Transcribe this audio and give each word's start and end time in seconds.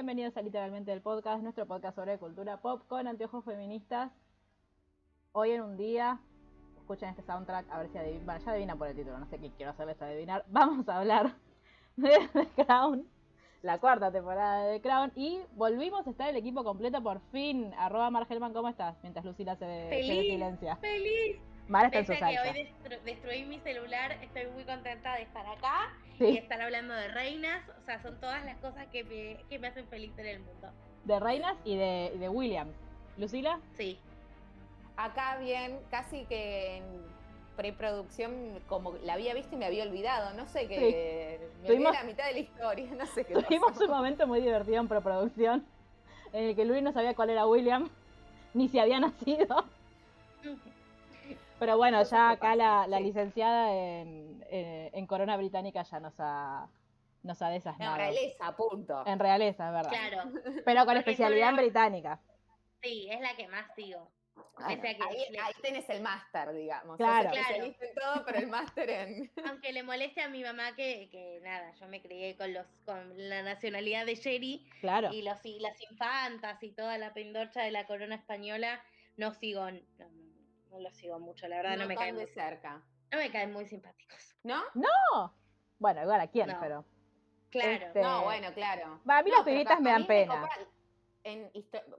Bienvenidos 0.00 0.34
a 0.38 0.40
Literalmente 0.40 0.90
el 0.94 1.02
Podcast, 1.02 1.42
nuestro 1.42 1.66
podcast 1.66 1.94
sobre 1.94 2.16
cultura 2.16 2.56
pop 2.62 2.80
con 2.88 3.06
anteojos 3.06 3.44
feministas. 3.44 4.10
Hoy 5.32 5.50
en 5.50 5.60
un 5.60 5.76
día, 5.76 6.18
escuchen 6.78 7.10
este 7.10 7.20
soundtrack, 7.20 7.70
a 7.70 7.80
ver 7.80 7.90
si 7.92 7.98
adivinan, 7.98 8.24
bueno, 8.24 8.40
ya 8.42 8.52
adivinan 8.52 8.78
por 8.78 8.88
el 8.88 8.96
título, 8.96 9.18
no 9.18 9.26
sé 9.26 9.38
qué 9.38 9.50
quiero 9.50 9.72
hacerles 9.72 10.00
adivinar. 10.00 10.46
Vamos 10.48 10.88
a 10.88 11.00
hablar 11.00 11.34
de 11.96 12.18
The 12.32 12.64
Crown, 12.64 13.06
la 13.60 13.78
cuarta 13.78 14.10
temporada 14.10 14.64
de 14.64 14.78
The 14.80 14.88
Crown, 14.88 15.12
y 15.16 15.42
volvimos 15.52 16.06
a 16.06 16.10
estar 16.10 16.30
el 16.30 16.36
equipo 16.36 16.64
completo 16.64 17.02
por 17.02 17.20
fin. 17.30 17.74
Arroba 17.76 18.10
Margelman, 18.10 18.54
¿cómo 18.54 18.70
estás? 18.70 18.96
Mientras 19.02 19.26
Lucila 19.26 19.54
se, 19.56 19.66
se 19.66 19.88
Feliz, 19.90 20.32
silencia. 20.32 20.76
feliz. 20.76 21.36
Mara 21.70 21.86
está 21.86 21.98
en 22.00 22.06
su 22.06 22.12
Pese 22.12 22.24
a 22.24 22.28
que 22.28 22.34
salsa. 22.36 22.52
hoy 22.52 22.64
destru- 22.66 23.00
destruí 23.04 23.44
mi 23.44 23.60
celular, 23.60 24.12
estoy 24.22 24.46
muy 24.52 24.64
contenta 24.64 25.14
de 25.14 25.22
estar 25.22 25.46
acá 25.46 25.94
Sí. 26.18 26.24
y 26.26 26.36
estar 26.38 26.60
hablando 26.60 26.92
de 26.94 27.08
reinas. 27.08 27.62
O 27.80 27.84
sea, 27.86 28.02
son 28.02 28.18
todas 28.20 28.44
las 28.44 28.56
cosas 28.58 28.86
que 28.88 29.04
me, 29.04 29.42
que 29.48 29.58
me 29.60 29.68
hacen 29.68 29.86
feliz 29.86 30.12
en 30.18 30.26
el 30.26 30.40
mundo. 30.40 30.68
De 31.04 31.18
Reinas 31.20 31.56
y 31.64 31.76
de, 31.76 32.12
y 32.14 32.18
de 32.18 32.28
Williams. 32.28 32.74
¿Lucila? 33.16 33.58
Sí. 33.76 33.98
Acá 34.96 35.38
bien, 35.38 35.78
casi 35.90 36.24
que 36.26 36.78
en 36.78 36.84
preproducción, 37.56 38.58
como 38.68 38.94
la 39.04 39.14
había 39.14 39.32
visto 39.34 39.54
y 39.54 39.58
me 39.58 39.66
había 39.66 39.84
olvidado, 39.84 40.34
no 40.34 40.46
sé 40.46 40.66
qué, 40.66 41.38
me 41.62 41.68
Tuvimos- 41.68 41.88
olvidé 41.90 42.02
la 42.02 42.10
mitad 42.10 42.26
de 42.26 42.32
la 42.32 42.38
historia, 42.40 42.90
no 42.98 43.06
sé 43.06 43.24
qué 43.24 43.32
Tuvimos 43.48 43.72
pasó. 43.72 43.84
un 43.84 43.90
momento 43.90 44.26
muy 44.26 44.40
divertido 44.40 44.78
en 44.80 44.88
preproducción 44.88 45.64
en 46.32 46.44
el 46.44 46.56
que 46.56 46.64
Luis 46.64 46.82
no 46.82 46.92
sabía 46.92 47.14
cuál 47.14 47.30
era 47.30 47.46
William, 47.46 47.88
ni 48.54 48.68
si 48.68 48.78
había 48.78 48.98
nacido. 48.98 49.64
Pero 51.60 51.76
bueno, 51.76 52.02
ya 52.02 52.30
acá 52.30 52.56
la, 52.56 52.86
la 52.88 52.98
sí. 52.98 53.04
licenciada 53.04 53.72
en, 53.72 54.44
en 54.50 55.06
Corona 55.06 55.36
Británica 55.36 55.82
ya 55.82 56.00
nos 56.00 56.14
ha, 56.18 56.68
nos 57.22 57.40
ha 57.42 57.46
No, 57.48 57.52
desasnado. 57.52 57.96
realeza, 57.96 58.56
punto. 58.56 59.06
En 59.06 59.18
realeza, 59.20 59.66
es 59.68 59.72
verdad. 59.74 59.90
Claro. 59.90 60.32
Pero 60.64 60.78
con 60.86 60.94
Porque 60.94 60.98
especialidad 60.98 61.50
en 61.50 61.56
británica. 61.56 62.20
Sí, 62.82 63.08
es 63.10 63.20
la 63.20 63.36
que 63.36 63.46
más 63.46 63.72
sigo. 63.76 64.10
Bueno, 64.58 64.80
que 64.80 64.88
ahí, 64.88 65.26
le- 65.30 65.38
ahí 65.38 65.52
tenés 65.62 65.88
el 65.90 66.00
máster, 66.02 66.52
digamos. 66.54 66.96
Claro. 66.96 67.28
Especialista 67.30 67.84
en 67.84 67.94
todo, 67.94 68.24
pero 68.24 68.38
el 68.38 68.46
máster 68.46 68.88
en... 68.90 69.30
Aunque 69.48 69.72
le 69.72 69.82
moleste 69.82 70.22
a 70.22 70.28
mi 70.30 70.42
mamá 70.42 70.74
que, 70.74 71.08
que 71.10 71.40
nada, 71.42 71.72
yo 71.72 71.86
me 71.88 72.00
crié 72.00 72.36
con 72.36 72.52
los 72.54 72.66
con 72.86 73.12
la 73.28 73.42
nacionalidad 73.42 74.06
de 74.06 74.14
Sherry 74.14 74.66
Claro. 74.80 75.12
y 75.12 75.20
los 75.22 75.44
y 75.44 75.58
las 75.60 75.78
infantas 75.90 76.62
y 76.62 76.72
toda 76.72 76.96
la 76.96 77.12
pendorcha 77.12 77.62
de 77.62 77.70
la 77.70 77.86
corona 77.86 78.14
española, 78.14 78.82
no 79.18 79.32
sigo, 79.34 79.70
no, 79.70 79.78
no, 80.70 80.76
no 80.76 80.82
lo 80.82 80.90
sigo 80.94 81.18
mucho, 81.18 81.48
la 81.48 81.56
verdad 81.56 81.76
no, 81.76 81.86
me 81.86 81.94
caen 81.96 82.16
de 82.16 82.24
muy, 82.24 82.32
cerca. 82.32 82.82
no 83.12 83.18
me 83.18 83.30
caen 83.30 83.52
muy 83.52 83.66
simpáticos. 83.66 84.36
¿No? 84.42 84.62
Bueno, 85.78 86.02
igual 86.02 86.20
a 86.20 86.26
quién, 86.28 86.48
No. 86.48 86.58
pero. 86.60 86.84
Claro. 87.50 87.86
Este, 87.86 88.00
No, 88.00 88.24
bueno, 88.24 88.52
claro. 88.54 89.00
Va, 89.08 89.18
a 89.18 89.22
mí 89.22 89.30
No, 89.30 89.36
las 89.38 89.44
pibitas 89.44 89.80
me 89.80 89.90
dan 89.90 90.06
pena. 90.06 90.48
En 91.22 91.50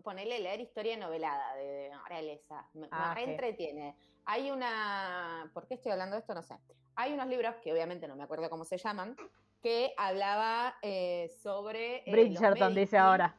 ponerle 0.04 0.40
leer 0.40 0.62
historia 0.62 0.98
novelada 0.98 1.54
de, 1.56 1.92
realeza. 2.08 2.68
Me, 2.74 2.82
me 2.82 2.88
Ah, 2.92 3.14
sí. 3.16 3.24
entretiene. 3.24 3.96
Hay 4.26 4.50
una. 4.50 5.50
¿Por 5.54 5.68
qué 5.68 5.76
estoy 5.76 5.92
hablando 5.92 6.16
de 6.16 6.22
esto? 6.22 6.34
No 6.34 6.42
sé. 6.42 6.56
Hay 6.96 7.14
unos 7.14 7.28
libros 7.28 7.56
que 7.64 7.72
obviamente 7.72 8.08
no 8.08 8.16
me 8.16 8.24
acuerdo 8.24 8.50
cómo 8.50 8.66
se 8.66 8.78
llaman. 8.78 9.16
Que 9.62 9.94
hablaba 9.98 10.76
eh, 10.82 11.30
sobre. 11.44 11.98
eh, 11.98 12.04
los 12.06 12.14
Bridgerton 12.14 12.74
dice 12.74 12.98
ahora. 12.98 13.36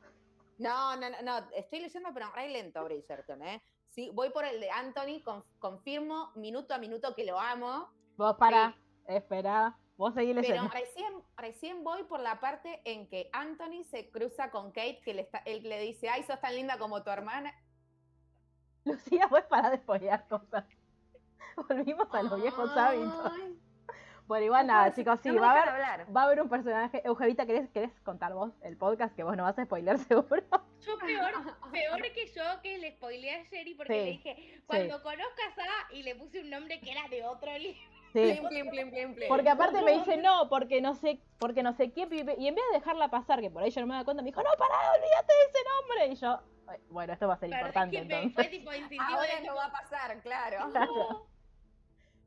No, 0.58 0.94
no, 0.96 1.10
no, 1.10 1.22
no, 1.22 1.48
estoy 1.56 1.80
leyendo, 1.80 2.10
pero 2.14 2.30
re 2.32 2.48
lento 2.48 2.84
Bridgerton, 2.84 3.42
¿eh? 3.42 3.60
Sí, 3.94 4.10
voy 4.14 4.30
por 4.30 4.44
el 4.46 4.58
de 4.58 4.70
Anthony, 4.70 5.22
con- 5.22 5.44
confirmo 5.58 6.32
minuto 6.34 6.72
a 6.74 6.78
minuto 6.78 7.14
que 7.14 7.26
lo 7.26 7.38
amo. 7.38 7.90
Vos 8.16 8.36
para, 8.38 8.74
espera, 9.06 9.78
vos 9.98 10.14
seguís 10.14 10.34
Pero 10.34 10.48
leyendo. 10.48 10.70
recién, 10.70 11.12
recién 11.36 11.84
voy 11.84 12.02
por 12.04 12.20
la 12.20 12.40
parte 12.40 12.80
en 12.86 13.06
que 13.08 13.28
Anthony 13.34 13.84
se 13.84 14.10
cruza 14.10 14.50
con 14.50 14.68
Kate, 14.72 15.02
que 15.04 15.12
le 15.12 15.22
está, 15.22 15.38
él 15.44 15.62
le 15.62 15.78
dice, 15.80 16.08
ay, 16.08 16.22
sos 16.22 16.40
tan 16.40 16.54
linda 16.54 16.78
como 16.78 17.02
tu 17.02 17.10
hermana. 17.10 17.52
Lucía, 18.84 19.26
vos 19.26 19.42
para 19.42 19.68
de 19.70 19.82
cosas. 19.82 20.64
Volvimos 21.68 22.08
a 22.12 22.22
los 22.22 22.40
viejos 22.40 22.70
hábitos. 22.70 23.32
Bueno, 24.26 24.46
igual 24.46 24.66
nada, 24.66 24.92
chicos, 24.94 25.20
sí, 25.20 25.30
no 25.30 25.40
va 25.42 25.52
a 25.52 25.62
haber, 25.62 26.16
va 26.16 26.22
a 26.22 26.24
haber 26.24 26.40
un 26.42 26.48
personaje. 26.48 27.02
Eugevita, 27.04 27.44
¿querés, 27.44 27.68
¿querés 27.70 27.90
contar 28.00 28.32
vos 28.32 28.52
el 28.62 28.76
podcast? 28.76 29.14
Que 29.14 29.24
vos 29.24 29.36
no 29.36 29.42
vas 29.42 29.58
a 29.58 29.64
spoiler 29.64 29.98
seguro. 30.08 30.42
Yo 30.80 30.98
peor, 30.98 31.32
peor 31.72 32.02
que 32.12 32.26
yo 32.34 32.42
que 32.62 32.78
le 32.78 32.92
spoileé 32.92 33.40
a 33.40 33.42
Sherry 33.44 33.74
porque 33.74 33.92
Sí, 33.92 33.98
le 33.98 34.10
dije, 34.12 34.62
cuando 34.66 35.02
conozcas 35.02 35.58
a 35.58 35.92
y 35.92 36.02
le 36.02 36.14
puse 36.16 36.40
un 36.40 36.50
nombre 36.50 36.80
que 36.80 36.92
era 36.92 37.08
de 37.08 37.24
otro 37.24 37.56
libro. 37.58 37.80
Sí. 38.12 38.20
Plim, 38.22 38.48
plim, 38.48 38.70
plim, 38.70 38.90
plim, 38.90 39.14
plim. 39.14 39.28
Porque 39.28 39.48
aparte 39.48 39.82
me 39.82 39.92
dice 39.92 40.16
no, 40.18 40.48
porque 40.48 40.80
no 40.80 40.94
sé, 40.94 41.20
porque 41.38 41.62
no 41.62 41.72
sé 41.72 41.92
qué, 41.92 42.06
pibe", 42.06 42.34
y 42.38 42.46
en 42.46 42.54
vez 42.54 42.64
de 42.70 42.78
dejarla 42.78 43.08
pasar, 43.08 43.40
que 43.40 43.50
por 43.50 43.62
ahí 43.62 43.70
yo 43.70 43.80
no 43.80 43.86
me 43.86 43.94
da 43.94 44.04
cuenta, 44.04 44.22
me 44.22 44.28
dijo, 44.28 44.42
no, 44.42 44.50
pará, 44.58 44.74
olvídate 44.92 45.32
de 45.32 45.44
ese 45.50 45.58
nombre. 45.68 46.06
Y 46.08 46.14
yo, 46.16 46.40
"Ay, 46.68 46.78
bueno, 46.90 47.12
esto 47.14 47.26
va 47.26 47.34
a 47.34 47.38
ser 47.38 47.50
importante 47.50 47.96
que 47.96 48.02
entonces. 48.02 48.34
fue 48.34 48.44
tipo 48.44 48.72
instintivo 48.72 49.18
Ahora 49.18 49.36
de 49.40 49.46
no 49.46 49.54
va 49.54 49.64
a 49.66 49.72
pasar, 49.72 50.20
claro. 50.20 50.70
Claro. 50.70 51.26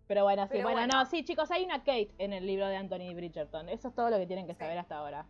Pero 0.08 0.24
bueno, 0.24 0.44
sí, 0.44 0.50
Pero 0.54 0.64
bueno, 0.66 0.80
bueno. 0.82 1.00
no, 1.00 1.06
sí, 1.06 1.24
chicos, 1.24 1.50
hay 1.52 1.64
una 1.66 1.80
Kate 1.80 2.14
en 2.20 2.34
el 2.34 2.46
libro 2.46 2.68
de 2.68 2.76
Anthony 2.78 3.14
Bridgerton. 3.16 3.70
Eso 3.70 3.88
es 3.90 3.96
todo 3.96 4.10
lo 4.10 4.18
que 4.18 4.28
tienen 4.28 4.46
que 4.46 4.54
Sí. 4.54 4.60
saber 4.60 4.78
hasta 4.78 4.98
ahora. 4.98 5.26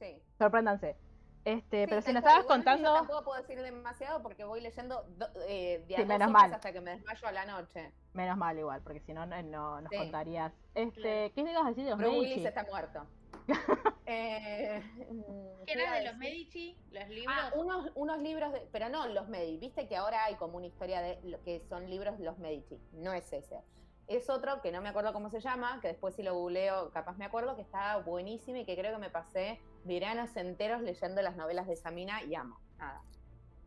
Sí. 0.00 0.20
Sorpréndanse. 0.38 0.96
Este, 1.44 1.82
Sí, 1.82 1.86
pero 1.90 2.00
si 2.00 2.12
nos 2.14 2.22
estabas 2.24 2.46
contando. 2.46 2.88
Yo 2.88 2.94
tampoco 2.94 3.24
puedo 3.24 3.40
decir 3.42 3.60
demasiado 3.60 4.22
porque 4.22 4.44
voy 4.44 4.62
leyendo 4.62 5.02
do- 5.18 5.28
eh, 5.46 5.84
Sí, 5.94 6.04
menos 6.06 6.30
mal. 6.30 6.52
hasta 6.54 6.72
que 6.72 6.80
me 6.80 6.92
desmayo 6.92 7.26
a 7.28 7.32
la 7.32 7.44
noche. 7.44 7.92
Menos 8.14 8.36
mal 8.38 8.58
igual, 8.58 8.80
porque 8.82 9.00
si 9.00 9.12
no, 9.12 9.26
no, 9.26 9.42
no 9.42 9.80
nos 9.82 9.90
Sí. 9.90 9.96
contarías. 9.98 10.52
Este. 10.74 11.32
¿qué 11.34 11.40
ibas 11.42 11.66
a 11.66 11.68
decir 11.68 11.84
de 11.84 11.90
los 11.90 11.98
Bruce 11.98 12.12
Medici? 12.16 12.30
Willis 12.34 12.46
está 12.46 12.64
muerto. 12.64 13.06
eh, 14.06 14.82
¿Qué 14.96 15.64
¿qué 15.66 15.72
iba 15.74 15.82
era 15.82 15.96
de 15.98 16.04
los? 16.06 16.16
Medici? 16.16 16.78
Los 16.90 17.08
libros. 17.10 17.36
Ah, 17.38 17.52
unos, 17.56 17.90
unos 17.94 18.18
libros, 18.20 18.52
de, 18.52 18.66
pero 18.72 18.88
no 18.88 19.06
los 19.08 19.28
Medici. 19.28 19.58
Viste 19.58 19.86
que 19.86 19.96
ahora 19.96 20.24
hay 20.24 20.36
como 20.36 20.56
una 20.56 20.66
historia 20.66 21.02
de 21.02 21.20
lo 21.24 21.42
que 21.42 21.60
son 21.68 21.90
libros 21.90 22.16
de 22.18 22.24
los 22.24 22.38
Medici. 22.38 22.80
No 22.92 23.12
es 23.12 23.30
ese. 23.32 23.60
Es 24.06 24.28
otro 24.28 24.60
que 24.60 24.70
no 24.70 24.80
me 24.82 24.90
acuerdo 24.90 25.12
cómo 25.12 25.30
se 25.30 25.40
llama, 25.40 25.78
que 25.80 25.88
después 25.88 26.14
si 26.14 26.22
lo 26.22 26.34
googleo 26.34 26.90
capaz 26.90 27.16
me 27.16 27.24
acuerdo, 27.24 27.56
que 27.56 27.62
está 27.62 27.96
buenísimo 27.98 28.58
y 28.58 28.64
que 28.66 28.76
creo 28.76 28.92
que 28.92 28.98
me 28.98 29.10
pasé 29.10 29.60
veranos 29.84 30.36
enteros 30.36 30.82
leyendo 30.82 31.22
las 31.22 31.36
novelas 31.36 31.66
de 31.66 31.76
Samina 31.76 32.22
y 32.22 32.34
amo. 32.34 32.58
Nada. 32.78 33.02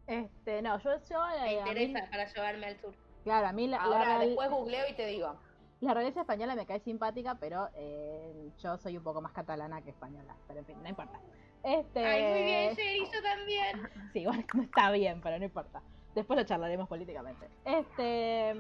Este, 0.06 0.62
no, 0.62 0.78
yo, 0.80 0.92
yo 1.10 1.26
Me 1.28 1.54
eh, 1.56 1.62
a 1.62 1.66
mí- 1.66 1.70
interesa 1.84 2.08
para 2.10 2.26
llevarme 2.32 2.68
al 2.68 2.80
sur. 2.80 2.94
claro, 3.24 3.48
a 3.48 3.52
mí 3.52 3.68
la, 3.68 3.78
la, 3.78 3.84
Ahora 3.84 4.06
real- 4.06 4.28
después 4.28 4.50
googleo 4.52 4.86
y 4.90 4.94
te 4.96 5.06
digo. 5.08 5.36
la 5.82 5.94
realeza 5.94 6.22
española 6.22 6.56
me 6.56 6.66
cae 6.66 6.80
simpática, 6.82 7.36
pero 7.40 7.70
eh, 7.74 8.52
yo 8.60 8.78
soy 8.78 8.96
un 8.98 9.04
poco 9.04 9.22
más 9.22 9.32
catalana 9.34 9.82
que 9.82 9.90
española. 9.90 10.36
Pero 10.48 10.60
en 10.60 10.66
fin, 10.66 10.82
no 10.84 10.88
importa. 10.90 11.20
Este, 11.64 12.06
Ay, 12.06 12.24
muy 12.34 12.44
bien, 12.44 12.74
Sherry, 12.76 13.12
yo 13.12 13.22
también. 13.24 13.90
Sí, 14.14 14.24
bueno, 14.26 14.44
no 14.54 14.62
está 14.64 14.92
bien, 14.92 15.20
pero 15.22 15.40
no 15.40 15.46
importa. 15.46 15.82
Después 16.16 16.38
lo 16.40 16.46
charlaremos 16.46 16.88
políticamente. 16.88 17.50
Este. 17.66 18.56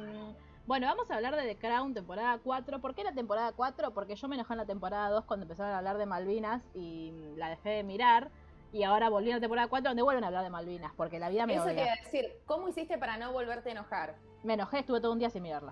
Bueno, 0.67 0.87
vamos 0.87 1.09
a 1.09 1.15
hablar 1.15 1.33
de 1.37 1.43
The 1.43 1.55
Crown, 1.57 1.93
temporada 1.93 2.37
4. 2.43 2.81
¿Por 2.81 2.93
qué 2.93 3.05
la 3.05 3.13
temporada 3.13 3.53
4? 3.53 3.91
Porque 3.91 4.17
yo 4.17 4.27
me 4.27 4.35
enojé 4.35 4.51
en 4.53 4.57
la 4.57 4.65
temporada 4.65 5.09
2 5.09 5.23
cuando 5.23 5.45
empezaron 5.45 5.71
a 5.71 5.77
hablar 5.77 5.97
de 5.97 6.05
Malvinas 6.05 6.61
y 6.73 7.11
mm, 7.13 7.37
la 7.37 7.49
dejé 7.49 7.69
de 7.69 7.83
mirar. 7.83 8.29
Y 8.73 8.83
ahora 8.83 9.07
volví 9.07 9.31
a 9.31 9.35
la 9.35 9.39
temporada 9.39 9.69
4 9.69 9.91
donde 9.91 10.03
vuelven 10.03 10.25
a 10.25 10.27
hablar 10.27 10.43
de 10.43 10.49
Malvinas, 10.49 10.91
porque 10.97 11.19
la 11.19 11.29
vida 11.29 11.45
me 11.45 11.55
Eso 11.55 11.63
te 11.63 11.71
iba 11.71 11.83
odia. 11.83 11.93
a 11.93 12.03
decir, 12.03 12.25
¿cómo 12.45 12.67
hiciste 12.67 12.97
para 12.97 13.15
no 13.15 13.31
volverte 13.31 13.69
a 13.69 13.71
enojar? 13.71 14.15
Me 14.43 14.55
enojé, 14.55 14.79
estuve 14.79 14.99
todo 14.99 15.13
un 15.13 15.19
día 15.19 15.29
sin 15.29 15.43
mirarla. 15.43 15.71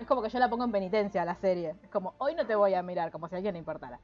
Es 0.00 0.06
como 0.06 0.22
que 0.22 0.30
yo 0.30 0.38
la 0.38 0.48
pongo 0.48 0.64
en 0.64 0.72
penitencia 0.72 1.20
a 1.20 1.26
la 1.26 1.34
serie. 1.34 1.74
Es 1.82 1.90
como, 1.90 2.14
hoy 2.16 2.34
no 2.34 2.46
te 2.46 2.54
voy 2.54 2.72
a 2.72 2.82
mirar, 2.82 3.10
como 3.10 3.28
si 3.28 3.34
a 3.34 3.36
alguien 3.36 3.52
le 3.52 3.58
importara. 3.58 4.00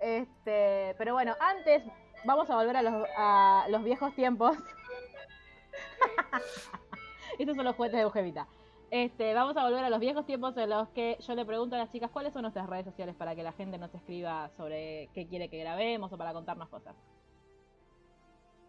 Este, 0.00 0.94
pero 0.96 1.12
bueno, 1.12 1.34
antes 1.38 1.82
vamos 2.24 2.48
a 2.48 2.56
volver 2.56 2.78
a 2.78 2.82
los, 2.82 3.06
a 3.16 3.66
los 3.68 3.84
viejos 3.84 4.14
tiempos. 4.14 4.56
Estos 7.38 7.56
son 7.56 7.66
los 7.66 7.76
juguetes 7.76 7.98
de 7.98 8.02
Eugevita. 8.02 8.46
Este, 8.90 9.34
vamos 9.34 9.56
a 9.56 9.64
volver 9.64 9.84
a 9.84 9.90
los 9.90 9.98
viejos 9.98 10.24
tiempos 10.26 10.56
en 10.56 10.70
los 10.70 10.88
que 10.90 11.16
yo 11.20 11.34
le 11.34 11.44
pregunto 11.44 11.74
a 11.74 11.78
las 11.78 11.90
chicas 11.90 12.10
cuáles 12.10 12.32
son 12.32 12.42
nuestras 12.42 12.68
redes 12.68 12.84
sociales 12.84 13.16
para 13.16 13.34
que 13.34 13.42
la 13.42 13.52
gente 13.52 13.78
nos 13.78 13.92
escriba 13.94 14.48
sobre 14.56 15.10
qué 15.12 15.26
quiere 15.26 15.48
que 15.48 15.58
grabemos 15.58 16.12
o 16.12 16.18
para 16.18 16.32
contarnos 16.32 16.68
cosas. 16.68 16.94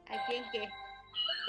¿A 0.09 0.25
quién 0.25 0.43
qué? 0.51 0.67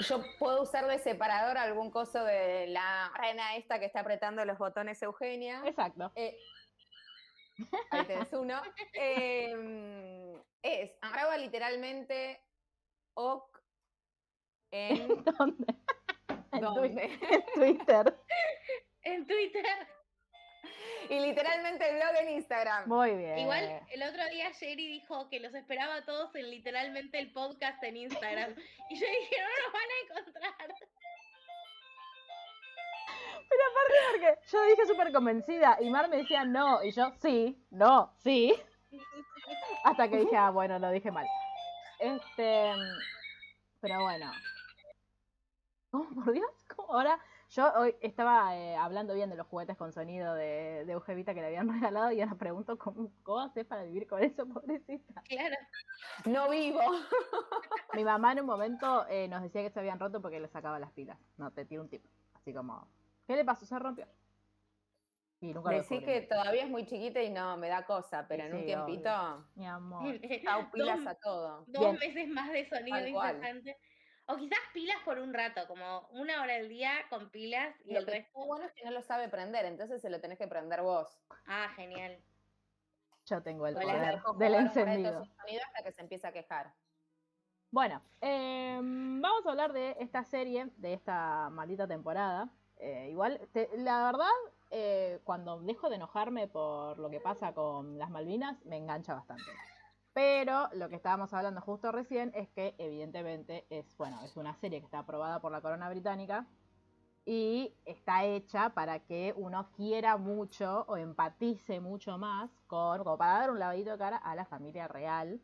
Yo 0.01 0.21
puedo 0.37 0.61
usar 0.61 0.87
de 0.87 0.99
separador 0.99 1.57
algún 1.57 1.89
coso 1.91 2.23
de 2.23 2.67
la 2.67 3.11
reina 3.17 3.55
esta 3.55 3.79
que 3.79 3.85
está 3.85 4.01
apretando 4.01 4.45
los 4.45 4.57
botones 4.57 5.01
Eugenia. 5.01 5.61
Exacto. 5.65 6.11
Eh, 6.15 6.37
ahí 7.91 8.05
tenés 8.05 8.31
uno. 8.33 8.61
Em, 8.93 10.33
es 10.61 10.91
arroba 11.01 11.37
literalmente 11.37 12.41
ok 13.15 13.59
en 14.71 15.23
¿Dónde? 15.23 15.75
En 16.53 16.61
¿dónde? 16.61 17.19
Twitter. 17.53 18.17
En 19.03 19.25
Twitter. 19.25 19.65
y 21.09 21.19
literalmente 21.21 21.89
el 21.89 21.95
blog 21.95 22.15
en 22.21 22.29
Instagram. 22.31 22.87
Muy 22.87 23.11
bien. 23.15 23.39
Igual 23.39 23.81
el 23.91 24.03
otro 24.03 24.27
día 24.29 24.51
Sherry 24.51 24.87
dijo 24.87 25.29
que 25.29 25.39
los 25.39 25.53
esperaba 25.55 25.95
a 25.95 26.05
todos 26.05 26.35
en 26.35 26.49
literalmente 26.49 27.17
el 27.17 27.31
podcast 27.31 27.81
en 27.83 27.95
Instagram. 27.97 28.55
Y 28.89 28.99
yo 28.99 29.05
dije, 29.07 29.35
no 29.39 29.63
nos 29.63 29.73
van 29.73 29.81
a 29.81 30.19
encontrar. 30.19 30.75
Pero 33.49 33.61
aparte 33.71 33.95
porque 34.11 34.47
yo 34.51 34.65
dije 34.65 34.85
súper 34.85 35.11
convencida 35.13 35.77
y 35.79 35.89
Mar 35.89 36.09
me 36.09 36.17
decía 36.17 36.43
no, 36.43 36.83
y 36.83 36.91
yo 36.91 37.11
sí, 37.21 37.65
no, 37.71 38.13
sí. 38.17 38.53
Hasta 39.85 40.09
que 40.09 40.17
dije, 40.17 40.35
ah, 40.35 40.51
bueno, 40.51 40.77
lo 40.77 40.91
dije 40.91 41.09
mal. 41.09 41.25
Este, 41.99 42.73
pero 43.81 44.01
bueno. 44.03 44.31
¿Cómo, 45.91 46.09
por 46.23 46.31
Dios? 46.33 46.49
¿Cómo 46.75 46.93
ahora? 46.93 47.19
Yo 47.49 47.71
hoy 47.73 47.95
estaba 48.01 48.55
eh, 48.55 48.75
hablando 48.75 49.13
bien 49.15 49.29
de 49.29 49.35
los 49.35 49.47
juguetes 49.47 49.75
con 49.75 49.91
sonido 49.91 50.35
de, 50.35 50.85
de 50.85 50.91
Eugevita 50.93 51.33
que 51.33 51.41
le 51.41 51.47
habían 51.47 51.67
regalado 51.73 52.11
y 52.11 52.21
ahora 52.21 52.35
pregunto 52.35 52.77
cómo, 52.77 53.11
cómo 53.23 53.39
haces 53.39 53.65
para 53.65 53.83
vivir 53.83 54.07
con 54.07 54.21
eso, 54.23 54.47
pobrecita. 54.47 55.21
Claro. 55.23 55.55
No 56.25 56.49
vivo. 56.49 56.79
Mi 57.93 58.03
mamá 58.03 58.33
en 58.33 58.41
un 58.41 58.45
momento 58.45 59.07
eh, 59.07 59.27
nos 59.27 59.41
decía 59.41 59.63
que 59.63 59.71
se 59.71 59.79
habían 59.79 59.99
roto 59.99 60.21
porque 60.21 60.39
le 60.39 60.47
sacaba 60.47 60.79
las 60.79 60.91
pilas. 60.91 61.17
No, 61.37 61.51
te 61.51 61.65
tiro 61.65 61.81
un 61.81 61.89
tip. 61.89 62.05
Así 62.33 62.53
como, 62.53 62.87
¿qué 63.25 63.35
le 63.35 63.43
pasó? 63.45 63.65
Se 63.65 63.77
rompió. 63.79 64.07
Y 65.41 65.53
nunca 65.53 65.71
lo 65.71 65.77
Decí 65.77 66.01
que 66.03 66.21
todavía 66.21 66.63
es 66.65 66.69
muy 66.69 66.85
chiquita 66.85 67.23
y 67.23 67.29
no 67.29 67.55
me 67.55 67.69
da 67.69 67.85
cosa, 67.85 68.27
pero 68.27 68.43
en 68.43 68.53
un 68.53 68.59
Sí, 68.59 68.65
tiempito, 68.65 69.47
Mi 69.55 69.65
amor. 69.65 70.19
pilas 70.19 70.99
Dos- 70.99 71.07
a 71.07 71.15
todo. 71.15 71.63
Dos 71.67 71.79
Bien. 71.79 71.97
meses 71.97 72.27
más 72.27 72.51
de 72.51 72.67
sonido 72.69 72.97
cual. 73.13 73.39
O 74.31 74.37
quizás 74.37 74.59
pilas 74.73 74.97
por 75.03 75.17
un 75.17 75.33
rato, 75.33 75.67
como 75.67 76.07
una 76.11 76.43
hora 76.43 76.53
al 76.55 76.69
día 76.69 76.91
con 77.09 77.31
pilas 77.31 77.75
y 77.83 77.93
Lo 77.93 77.99
el 78.01 78.05
que 78.05 78.11
resto. 78.11 78.27
está 78.27 78.45
bueno 78.47 78.65
es 78.67 78.73
que 78.73 78.85
no 78.85 78.91
lo 78.91 79.01
sabe 79.01 79.27
prender, 79.27 79.65
entonces 79.65 80.01
se 80.03 80.09
lo 80.11 80.21
tenés 80.21 80.37
que 80.37 80.47
prender 80.47 80.83
vos. 80.83 81.19
Ah, 81.47 81.69
genial. 81.75 82.23
Yo 83.25 83.41
tengo 83.41 83.65
el 83.65 83.73
poder 83.73 84.21
del 84.37 84.53
encendido. 84.53 85.25
sonido 85.25 85.61
hasta 85.65 85.83
que 85.83 85.91
se 85.91 86.01
empieza 86.01 86.27
a 86.27 86.31
quejar. 86.31 86.75
Bueno, 87.71 88.03
em, 88.21 89.19
vamos 89.19 89.45
a 89.47 89.49
hablar 89.49 89.73
de 89.73 89.95
esta 89.99 90.23
serie, 90.23 90.67
de 90.77 90.93
esta 90.93 91.49
maldita 91.49 91.87
temporada. 91.87 92.49
Eh, 92.77 93.09
igual, 93.09 93.49
te- 93.51 93.69
la 93.77 94.03
verdad, 94.05 94.29
eh, 94.69 95.21
cuando 95.23 95.59
dejo 95.59 95.89
de 95.89 95.95
enojarme 95.95 96.47
por 96.47 96.99
lo 96.99 97.09
que 97.09 97.19
pasa 97.19 97.53
con 97.53 97.97
las 97.97 98.11
Malvinas, 98.11 98.63
me 98.63 98.77
engancha 98.77 99.15
bastante. 99.15 99.43
Pero 100.19 100.67
lo 100.73 100.89
que 100.89 100.97
estábamos 100.97 101.33
hablando 101.33 101.61
justo 101.61 101.93
recién 101.93 102.33
es 102.35 102.49
que 102.49 102.75
evidentemente 102.77 103.65
es, 103.69 103.95
bueno, 103.95 104.19
es 104.25 104.35
una 104.35 104.53
serie 104.53 104.79
que 104.79 104.83
está 104.85 104.99
aprobada 104.99 105.39
por 105.39 105.49
la 105.49 105.61
corona 105.61 105.89
británica 105.89 106.45
y 107.25 107.73
está 107.85 108.25
hecha 108.25 108.71
para 108.71 108.99
que 108.99 109.33
uno 109.37 109.71
quiera 109.77 110.17
mucho 110.17 110.83
o 110.89 110.97
empatice 110.97 111.79
mucho 111.79 112.17
más 112.17 112.51
con, 112.67 113.01
como 113.01 113.17
para 113.17 113.39
dar 113.39 113.51
un 113.51 113.59
lavadito 113.59 113.91
de 113.91 113.97
cara 113.97 114.17
a 114.17 114.35
la 114.35 114.43
familia 114.43 114.89
real, 114.89 115.39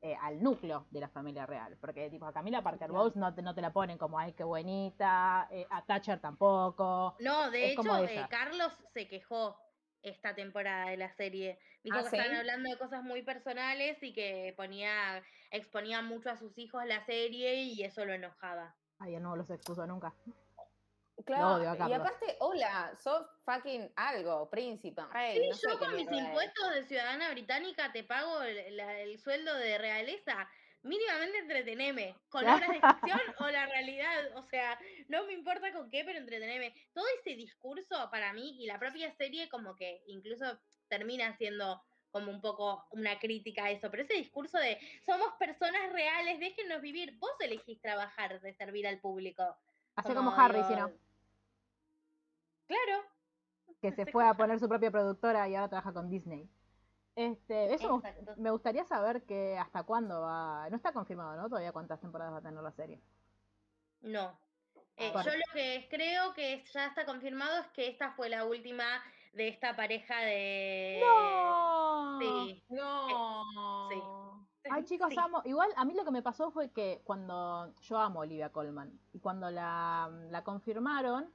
eh, 0.00 0.16
al 0.22 0.42
núcleo 0.42 0.86
de 0.90 1.00
la 1.00 1.10
familia 1.10 1.44
real. 1.44 1.76
Porque 1.78 2.08
tipo 2.08 2.24
a 2.24 2.32
Camila 2.32 2.62
Parker. 2.62 2.90
Bowles 2.90 3.16
no 3.16 3.34
te, 3.34 3.42
no 3.42 3.54
te 3.54 3.60
la 3.60 3.74
ponen 3.74 3.98
como, 3.98 4.18
ay, 4.18 4.32
qué 4.32 4.44
bonita, 4.44 5.46
eh, 5.50 5.66
a 5.68 5.84
Thatcher 5.84 6.20
tampoco. 6.20 7.16
No, 7.20 7.50
de 7.50 7.72
Es 7.72 7.76
como 7.76 7.94
hecho, 7.98 8.14
eh, 8.14 8.26
Carlos 8.30 8.72
se 8.94 9.08
quejó 9.08 9.58
esta 10.06 10.34
temporada 10.34 10.90
de 10.90 10.96
la 10.96 11.10
serie. 11.10 11.58
Dijo 11.86 11.98
¿Ah, 11.98 12.02
que 12.02 12.10
sí? 12.10 12.16
estaban 12.16 12.36
hablando 12.38 12.68
de 12.68 12.76
cosas 12.78 13.04
muy 13.04 13.22
personales 13.22 13.96
y 14.02 14.12
que 14.12 14.52
ponía, 14.56 15.22
exponía 15.52 16.02
mucho 16.02 16.30
a 16.30 16.36
sus 16.36 16.58
hijos 16.58 16.84
la 16.84 17.06
serie 17.06 17.62
y 17.62 17.84
eso 17.84 18.04
lo 18.04 18.12
enojaba. 18.12 18.74
Ay, 18.98 19.14
él 19.14 19.22
no 19.22 19.36
los 19.36 19.48
expuso 19.50 19.86
nunca. 19.86 20.12
Claro, 21.24 21.70
a 21.70 21.88
y 21.88 21.92
aparte, 21.92 22.36
hola, 22.40 22.92
sos 23.00 23.24
fucking 23.44 23.92
algo, 23.94 24.50
príncipe, 24.50 25.00
rey. 25.12 25.40
Sí, 25.40 25.48
no 25.48 25.54
sé 25.54 25.68
yo 25.70 25.78
con 25.78 25.94
mis 25.94 26.10
impuestos 26.10 26.74
de 26.74 26.82
ciudadana 26.82 27.30
británica 27.30 27.92
te 27.92 28.02
pago 28.02 28.42
el, 28.42 28.76
la- 28.76 28.98
el 29.00 29.16
sueldo 29.20 29.54
de 29.54 29.78
realeza. 29.78 30.50
Mínimamente 30.82 31.38
entreteneme. 31.38 32.16
Con 32.28 32.48
obras 32.48 32.68
de 32.68 32.80
ficción 32.80 33.20
o 33.38 33.48
la 33.48 33.66
realidad. 33.66 34.36
O 34.36 34.42
sea, 34.42 34.76
no 35.06 35.24
me 35.26 35.34
importa 35.34 35.72
con 35.72 35.88
qué, 35.88 36.02
pero 36.04 36.18
entreteneme. 36.18 36.74
Todo 36.92 37.04
ese 37.20 37.36
discurso 37.36 38.08
para 38.10 38.32
mí 38.32 38.56
y 38.60 38.66
la 38.66 38.80
propia 38.80 39.12
serie 39.12 39.48
como 39.48 39.76
que 39.76 40.02
incluso 40.08 40.58
termina 40.88 41.36
siendo 41.36 41.82
como 42.10 42.30
un 42.30 42.40
poco 42.40 42.86
una 42.92 43.18
crítica 43.18 43.64
a 43.64 43.70
eso. 43.70 43.90
Pero 43.90 44.02
ese 44.04 44.14
discurso 44.14 44.58
de 44.58 44.78
somos 45.04 45.34
personas 45.38 45.92
reales, 45.92 46.40
déjennos 46.40 46.80
vivir. 46.80 47.18
Vos 47.18 47.32
elegís 47.40 47.80
trabajar 47.80 48.40
de 48.40 48.54
servir 48.54 48.86
al 48.86 49.00
público. 49.00 49.56
Hace 49.96 50.14
como, 50.14 50.30
Como 50.30 50.40
Harry, 50.42 50.56
digo, 50.58 50.68
si 50.68 50.74
no, 50.76 50.90
Claro. 52.66 53.04
que 53.80 53.92
se 53.92 54.06
fue 54.12 54.26
a 54.26 54.34
poner 54.34 54.58
su 54.58 54.68
propia 54.68 54.90
productora 54.90 55.48
y 55.48 55.54
ahora 55.54 55.68
trabaja 55.68 55.92
con 55.92 56.10
Disney. 56.10 56.48
Este, 57.14 57.72
eso 57.72 57.96
Exacto. 58.04 58.34
me 58.36 58.50
gustaría 58.50 58.84
saber 58.84 59.22
que 59.24 59.56
hasta 59.58 59.84
cuándo 59.84 60.20
va. 60.22 60.68
No 60.68 60.76
está 60.76 60.92
confirmado, 60.92 61.36
¿no? 61.36 61.48
Todavía 61.48 61.72
cuántas 61.72 62.00
temporadas 62.00 62.34
va 62.34 62.38
a 62.38 62.42
tener 62.42 62.62
la 62.62 62.72
serie. 62.72 63.00
No. 64.02 64.38
Eh, 64.98 65.10
Por- 65.12 65.24
yo 65.24 65.30
lo 65.32 65.52
que 65.52 65.86
creo 65.90 66.34
que 66.34 66.62
ya 66.72 66.86
está 66.86 67.04
confirmado 67.06 67.60
es 67.60 67.66
que 67.68 67.88
esta 67.88 68.12
fue 68.12 68.28
la 68.28 68.44
última 68.44 69.02
de 69.36 69.48
esta 69.48 69.76
pareja 69.76 70.18
de... 70.20 71.00
¡No! 71.04 72.18
Sí. 72.20 72.64
No. 72.70 73.88
sí. 73.90 74.02
Ay, 74.70 74.84
chicos, 74.84 75.10
Sí. 75.10 75.16
amo. 75.20 75.42
Igual 75.44 75.70
a 75.76 75.84
mí 75.84 75.94
lo 75.94 76.04
que 76.04 76.10
me 76.10 76.22
pasó 76.22 76.50
fue 76.50 76.72
que 76.72 77.02
cuando 77.04 77.72
yo 77.82 77.98
amo 77.98 78.20
a 78.20 78.22
Olivia 78.22 78.50
Colman 78.50 78.98
y 79.12 79.20
cuando 79.20 79.50
la, 79.50 80.10
la 80.30 80.42
confirmaron, 80.42 81.30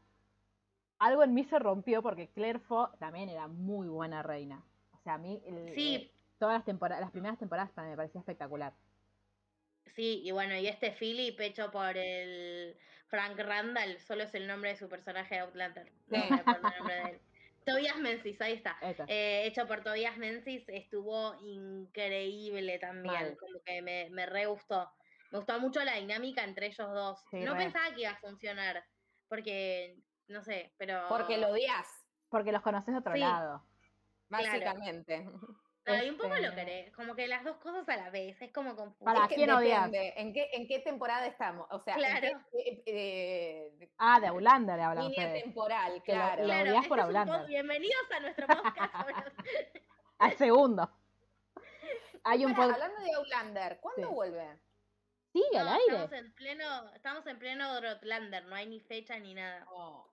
algo 0.99 1.23
en 1.23 1.33
mí 1.33 1.43
se 1.45 1.57
rompió 1.59 2.01
porque 2.01 2.29
Claire 2.29 2.59
Foy 2.59 2.87
también 2.99 3.29
era 3.29 3.47
muy 3.47 3.87
buena 3.87 4.21
reina. 4.23 4.63
O 4.93 4.97
sea, 5.03 5.13
a 5.13 5.17
mí 5.17 5.41
el- 5.45 5.73
Sí. 5.75 5.95
eh, 5.95 6.11
todas 6.39 6.55
las 6.55 6.65
temporadas, 6.65 7.01
las 7.01 7.11
primeras 7.11 7.37
temporadas 7.39 7.71
también 7.73 7.91
me 7.93 7.97
parecía 7.97 8.19
espectacular. 8.19 8.73
Sí, 9.95 10.21
y 10.23 10.31
bueno, 10.31 10.55
y 10.55 10.67
este 10.67 10.91
Philip 10.91 11.39
hecho 11.39 11.71
por 11.71 11.95
el 11.97 12.75
Frank 13.07 13.37
Randall, 13.37 13.99
solo 13.99 14.23
es 14.23 14.33
el 14.35 14.47
nombre 14.47 14.71
de 14.71 14.75
su 14.77 14.89
personaje 14.89 15.35
de 15.35 15.41
Outlander. 15.41 15.91
No 16.07 16.17
acuerdo 16.35 16.67
el 16.67 16.77
nombre 16.77 16.95
de 16.95 17.01
él. 17.11 17.21
Tobias 17.65 17.97
Menzies, 17.97 18.39
ahí 18.41 18.53
está. 18.53 18.77
Eh, 19.07 19.43
hecho 19.45 19.67
por 19.67 19.83
Tobias 19.83 20.17
Menzies, 20.17 20.63
estuvo 20.67 21.35
increíble 21.43 22.79
también. 22.79 23.13
Mal. 23.13 23.37
Como 23.37 23.61
que 23.63 23.81
me, 23.81 24.09
me 24.09 24.25
re 24.25 24.45
gustó. 24.47 24.89
Me 25.31 25.37
gustó 25.37 25.59
mucho 25.59 25.83
la 25.83 25.95
dinámica 25.95 26.43
entre 26.43 26.67
ellos 26.67 26.89
dos. 26.91 27.23
Sí, 27.29 27.39
no 27.39 27.53
re. 27.53 27.59
pensaba 27.65 27.93
que 27.93 28.01
iba 28.01 28.11
a 28.11 28.19
funcionar. 28.19 28.83
Porque, 29.27 29.97
no 30.27 30.41
sé, 30.43 30.73
pero. 30.77 31.05
Porque 31.07 31.37
lo 31.37 31.49
odias, 31.49 31.87
Porque 32.29 32.51
los 32.51 32.61
conoces 32.61 32.93
de 32.93 32.99
otro 32.99 33.13
Sí. 33.13 33.19
lado. 33.19 33.63
básicamente. 34.29 35.25
No, 35.83 36.03
y 36.03 36.09
un 36.09 36.17
poco 36.17 36.29
lo 36.29 36.35
Este- 36.35 36.55
querés. 36.55 36.93
Como 36.95 37.15
que 37.15 37.27
las 37.27 37.43
dos 37.43 37.57
cosas 37.57 37.87
a 37.89 37.97
la 37.97 38.09
vez. 38.11 38.39
Es 38.41 38.51
como 38.53 38.75
confuso. 38.75 39.03
Para- 39.03 39.21
¿A 39.21 39.23
Es 39.23 39.29
que 39.29 39.35
quién 39.35 39.49
odias? 39.51 39.85
¿En 39.91 40.31
qué, 40.33 40.49
¿En 40.53 40.67
qué 40.67 40.79
temporada 40.79 41.25
estamos? 41.25 41.67
O 41.71 41.79
sea, 41.79 41.95
Claro. 41.95 42.27
¿en 42.27 42.45
qué, 42.51 42.83
eh, 42.85 43.73
eh, 43.79 43.89
Ah, 43.97 44.19
de 44.19 44.27
Aulander 44.27 44.77
le 44.77 44.83
hablan 44.83 45.05
línea 45.09 45.25
ustedes. 45.27 45.43
temporal? 45.43 46.03
Que 46.03 46.11
lo- 46.13 46.17
Claro. 46.19 46.41
lo- 46.43 46.47
Claro, 46.47 46.69
odias 46.69 46.87
por 46.87 46.99
este 46.99 47.47
Bienvenidos 47.47 48.11
a 48.11 48.19
nuestro 48.19 48.47
podcast. 48.47 48.93
Al 50.19 50.37
segundo. 50.37 50.89
Hay 52.23 52.45
un 52.45 52.53
pod... 52.55 52.69
hablando 52.71 53.01
de 53.01 53.13
Outlander, 53.15 53.79
¿cuándo 53.81 54.07
Sí. 54.07 54.13
vuelve? 54.13 54.59
Sí, 55.33 55.43
al 55.57 55.67
aire. 55.69 55.81
Estamos 56.03 56.11
en 56.13 56.33
pleno, 56.35 56.93
estamos 56.93 57.25
en 57.27 57.39
pleno 57.39 57.73
Drotlander, 57.75 58.45
no 58.45 58.55
hay 58.55 58.67
ni 58.67 58.81
fecha 58.81 59.17
ni 59.17 59.33
nada. 59.33 59.65
Oh, 59.71 60.05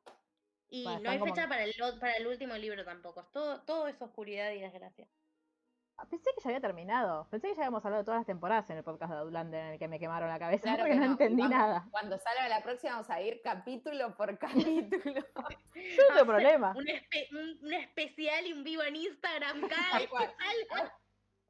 Y 0.71 0.85
Bueno, 0.85 1.01
no 1.01 1.11
hay 1.11 1.19
como- 1.19 1.35
fecha 1.35 1.49
para 1.49 1.65
el, 1.65 1.75
para 1.99 2.13
el 2.17 2.27
último 2.27 2.55
libro 2.55 2.85
tampoco. 2.85 3.25
Todo, 3.33 3.63
todo 3.63 3.89
es 3.89 4.01
oscuridad 4.01 4.51
y 4.53 4.61
desgracia. 4.61 5.07
Ah, 6.01 6.07
Pensé 6.09 6.31
que 6.35 6.41
ya 6.43 6.51
había 6.51 6.61
terminado. 6.61 7.27
Pensé 7.29 7.49
que 7.49 7.55
ya 7.55 7.63
habíamos 7.63 7.85
hablado 7.85 8.03
de 8.03 8.07
todas 8.07 8.21
las 8.21 8.27
temporadas 8.27 8.71
en 8.71 8.77
el 8.77 8.85
podcast 8.85 9.13
de 9.13 9.19
Outlander 9.19 9.61
en 9.67 9.73
el 9.73 9.79
que 9.81 9.89
me 9.89 9.99
quemaron 9.99 10.29
la 10.29 10.39
cabeza 10.39 10.63
Claro 10.63 10.79
porque 10.85 10.93
que 10.95 10.99
no, 11.01 11.05
entendí 11.07 11.43
vamos- 11.43 11.57
nada. 11.59 11.89
Cuando 11.91 12.19
salga 12.19 12.49
la 12.49 12.63
próxima 12.63 12.93
vamos 12.93 13.11
a 13.11 13.21
ir 13.21 13.41
capítulo 13.43 14.17
por 14.17 14.39
capítulo. 14.39 15.15
Yo 15.75 16.03
no 16.09 16.15
tengo 16.15 16.27
problema. 16.27 16.73
Un, 16.77 16.87
espe- 16.87 17.29
un, 17.33 17.67
un 17.67 17.73
especial 17.75 18.47
y 18.47 18.53
un 18.53 18.63
vivo 18.63 18.83
en 18.85 18.95
Instagram 18.97 19.61
cada 19.69 19.91
Tal 19.91 19.99
vez 19.99 20.03
que 20.03 20.09
cual. 20.09 20.35
salga. 20.69 20.95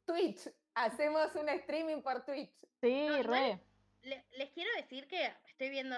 Twitch, 0.07 0.49
hacemos 0.75 1.35
un 1.35 1.49
streaming 1.51 2.01
por 2.01 2.25
Twitch. 2.25 2.51
Sí, 2.81 3.07
No, 3.07 3.23
re. 3.25 3.61
Le- 4.03 4.25
les 4.39 4.51
quiero 4.53 4.71
decir 4.77 5.07
que 5.09 5.31
estoy 5.47 5.69
viendo, 5.69 5.97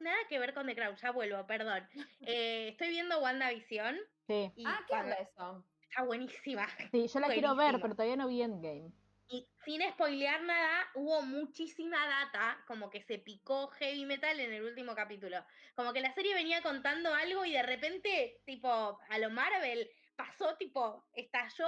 nada 0.00 0.16
que 0.28 0.38
ver 0.38 0.52
con 0.52 0.66
The 0.66 0.74
Crown, 0.74 0.96
ya 0.96 1.12
vuelvo, 1.12 1.46
perdón. 1.46 1.88
Eh, 2.20 2.68
estoy 2.72 2.88
viendo 2.90 3.20
WandaVision 3.20 3.96
Sí, 4.26 4.52
y 4.56 4.66
Ah, 4.66 4.80
¿qué 4.86 4.94
onda 4.94 5.14
eso? 5.14 5.64
Está 5.96 6.04
buenísima. 6.04 6.66
sí, 6.90 7.08
yo 7.08 7.20
la 7.20 7.28
quiero 7.28 7.48
ver, 7.50 7.56
Buenísima. 7.56 7.82
pero 7.82 7.94
todavía 7.94 8.16
no 8.16 8.28
vi 8.28 8.42
Endgame. 8.42 8.92
Y 9.28 9.48
sin 9.64 9.80
spoilear 9.92 10.42
nada, 10.42 10.86
hubo 10.94 11.22
muchísima 11.22 11.96
data, 12.06 12.62
como 12.68 12.90
que 12.90 13.02
se 13.02 13.18
picó 13.18 13.68
heavy 13.68 14.04
metal 14.04 14.38
en 14.38 14.52
el 14.52 14.62
último 14.62 14.94
capítulo. 14.94 15.38
Como 15.74 15.92
que 15.92 16.00
la 16.00 16.14
serie 16.14 16.34
venía 16.34 16.62
contando 16.62 17.12
algo 17.12 17.44
y 17.44 17.52
de 17.52 17.62
repente, 17.62 18.40
tipo, 18.44 18.68
a 18.68 19.18
lo 19.18 19.30
Marvel, 19.30 19.90
pasó, 20.14 20.54
tipo, 20.56 21.04
estalló 21.14 21.66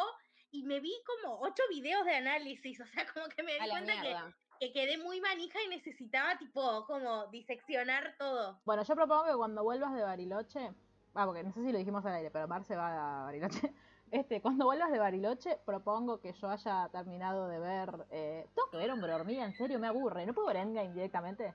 y 0.52 0.62
me 0.62 0.78
vi 0.78 0.92
como 1.04 1.40
ocho 1.40 1.62
videos 1.70 2.04
de 2.04 2.16
análisis. 2.16 2.78
O 2.84 2.86
sea, 2.86 3.06
como 3.12 3.26
que 3.28 3.42
me 3.42 3.54
di 3.54 3.68
cuenta 3.68 4.02
que, 4.02 4.16
que 4.60 4.72
quedé 4.72 4.98
muy 4.98 5.20
manija 5.20 5.60
y 5.64 5.68
necesitaba, 5.68 6.38
tipo, 6.38 6.86
como 6.86 7.26
diseccionar 7.28 8.14
todo. 8.18 8.60
Bueno, 8.66 8.84
yo 8.84 8.94
propongo 8.94 9.24
que 9.24 9.36
cuando 9.36 9.64
vuelvas 9.64 9.94
de 9.94 10.02
Bariloche, 10.02 10.70
ah, 11.14 11.26
porque 11.26 11.42
no 11.42 11.50
sé 11.50 11.64
si 11.64 11.72
lo 11.72 11.78
dijimos 11.78 12.06
al 12.06 12.14
aire, 12.14 12.30
pero 12.30 12.46
Mar 12.46 12.62
se 12.62 12.76
va 12.76 13.22
a 13.22 13.24
Bariloche. 13.24 13.72
Este, 14.10 14.40
cuando 14.40 14.64
vuelvas 14.66 14.90
de 14.90 14.98
Bariloche, 14.98 15.58
propongo 15.64 16.20
que 16.20 16.32
yo 16.32 16.48
haya 16.48 16.88
terminado 16.90 17.48
de 17.48 17.58
ver. 17.58 17.90
Eh, 18.10 18.46
tengo 18.54 18.70
que 18.70 18.76
ver 18.78 18.90
Hombre 18.90 19.12
Hormiga, 19.12 19.44
en 19.44 19.54
serio, 19.54 19.78
me 19.78 19.86
aburre. 19.86 20.26
¿No 20.26 20.34
puedo 20.34 20.48
ver 20.48 20.56
Endgame 20.58 20.92
directamente? 20.92 21.54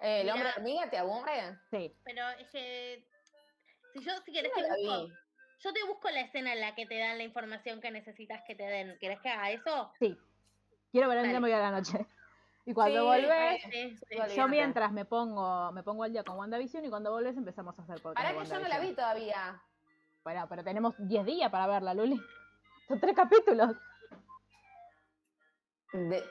Eh, 0.00 0.20
¿El 0.20 0.24
Mirá. 0.24 0.34
hombre 0.34 0.50
hormiga 0.56 0.90
te 0.90 0.98
aburre? 0.98 1.58
Sí. 1.70 1.94
Pero 2.04 2.28
es 2.38 2.48
que. 2.48 3.08
Si 3.94 4.04
yo, 4.04 4.12
si 4.24 4.32
querés, 4.32 4.52
Yo 4.56 4.62
busco. 4.62 5.14
Yo 5.60 5.72
te 5.72 5.84
busco 5.84 6.10
la 6.10 6.20
escena 6.20 6.52
en 6.52 6.60
la 6.60 6.74
que 6.74 6.84
te 6.84 6.98
dan 6.98 7.16
la 7.16 7.24
información 7.24 7.80
que 7.80 7.90
necesitas 7.90 8.42
que 8.46 8.54
te 8.54 8.64
den. 8.64 8.98
¿Querés 9.00 9.20
que 9.20 9.30
haga 9.30 9.50
eso? 9.50 9.92
Sí. 9.98 10.18
Quiero 10.92 11.08
ver. 11.08 11.18
Endgame 11.18 11.46
hoy 11.46 11.52
a 11.52 11.58
la 11.58 11.70
noche. 11.70 12.06
Y 12.66 12.72
cuando 12.74 13.00
Sí, 13.00 13.06
volvés, 13.06 13.62
Sí, 13.62 13.70
sí. 13.70 13.98
Sí, 14.28 14.36
yo 14.36 14.48
mientras 14.48 14.90
me 14.92 15.04
pongo, 15.04 15.70
me 15.72 15.82
pongo 15.82 16.04
al 16.04 16.12
día 16.12 16.24
con 16.24 16.38
WandaVision 16.38 16.84
y 16.84 16.90
cuando 16.90 17.10
volvés 17.12 17.36
empezamos 17.36 17.78
a 17.78 17.82
hacer 17.82 18.00
podcast. 18.00 18.26
De 18.26 18.38
que 18.38 18.44
yo 18.46 18.60
no 18.60 18.68
la 18.68 18.78
vi 18.80 18.92
todavía. 18.94 19.62
Bueno, 20.24 20.46
pero 20.48 20.64
tenemos 20.64 20.94
10 20.98 21.26
días 21.26 21.50
para 21.50 21.66
verla, 21.66 21.94
Luli. 21.94 22.20
Son 22.88 22.98
tres 22.98 23.14
capítulos 23.14 23.76
De- 25.92 26.24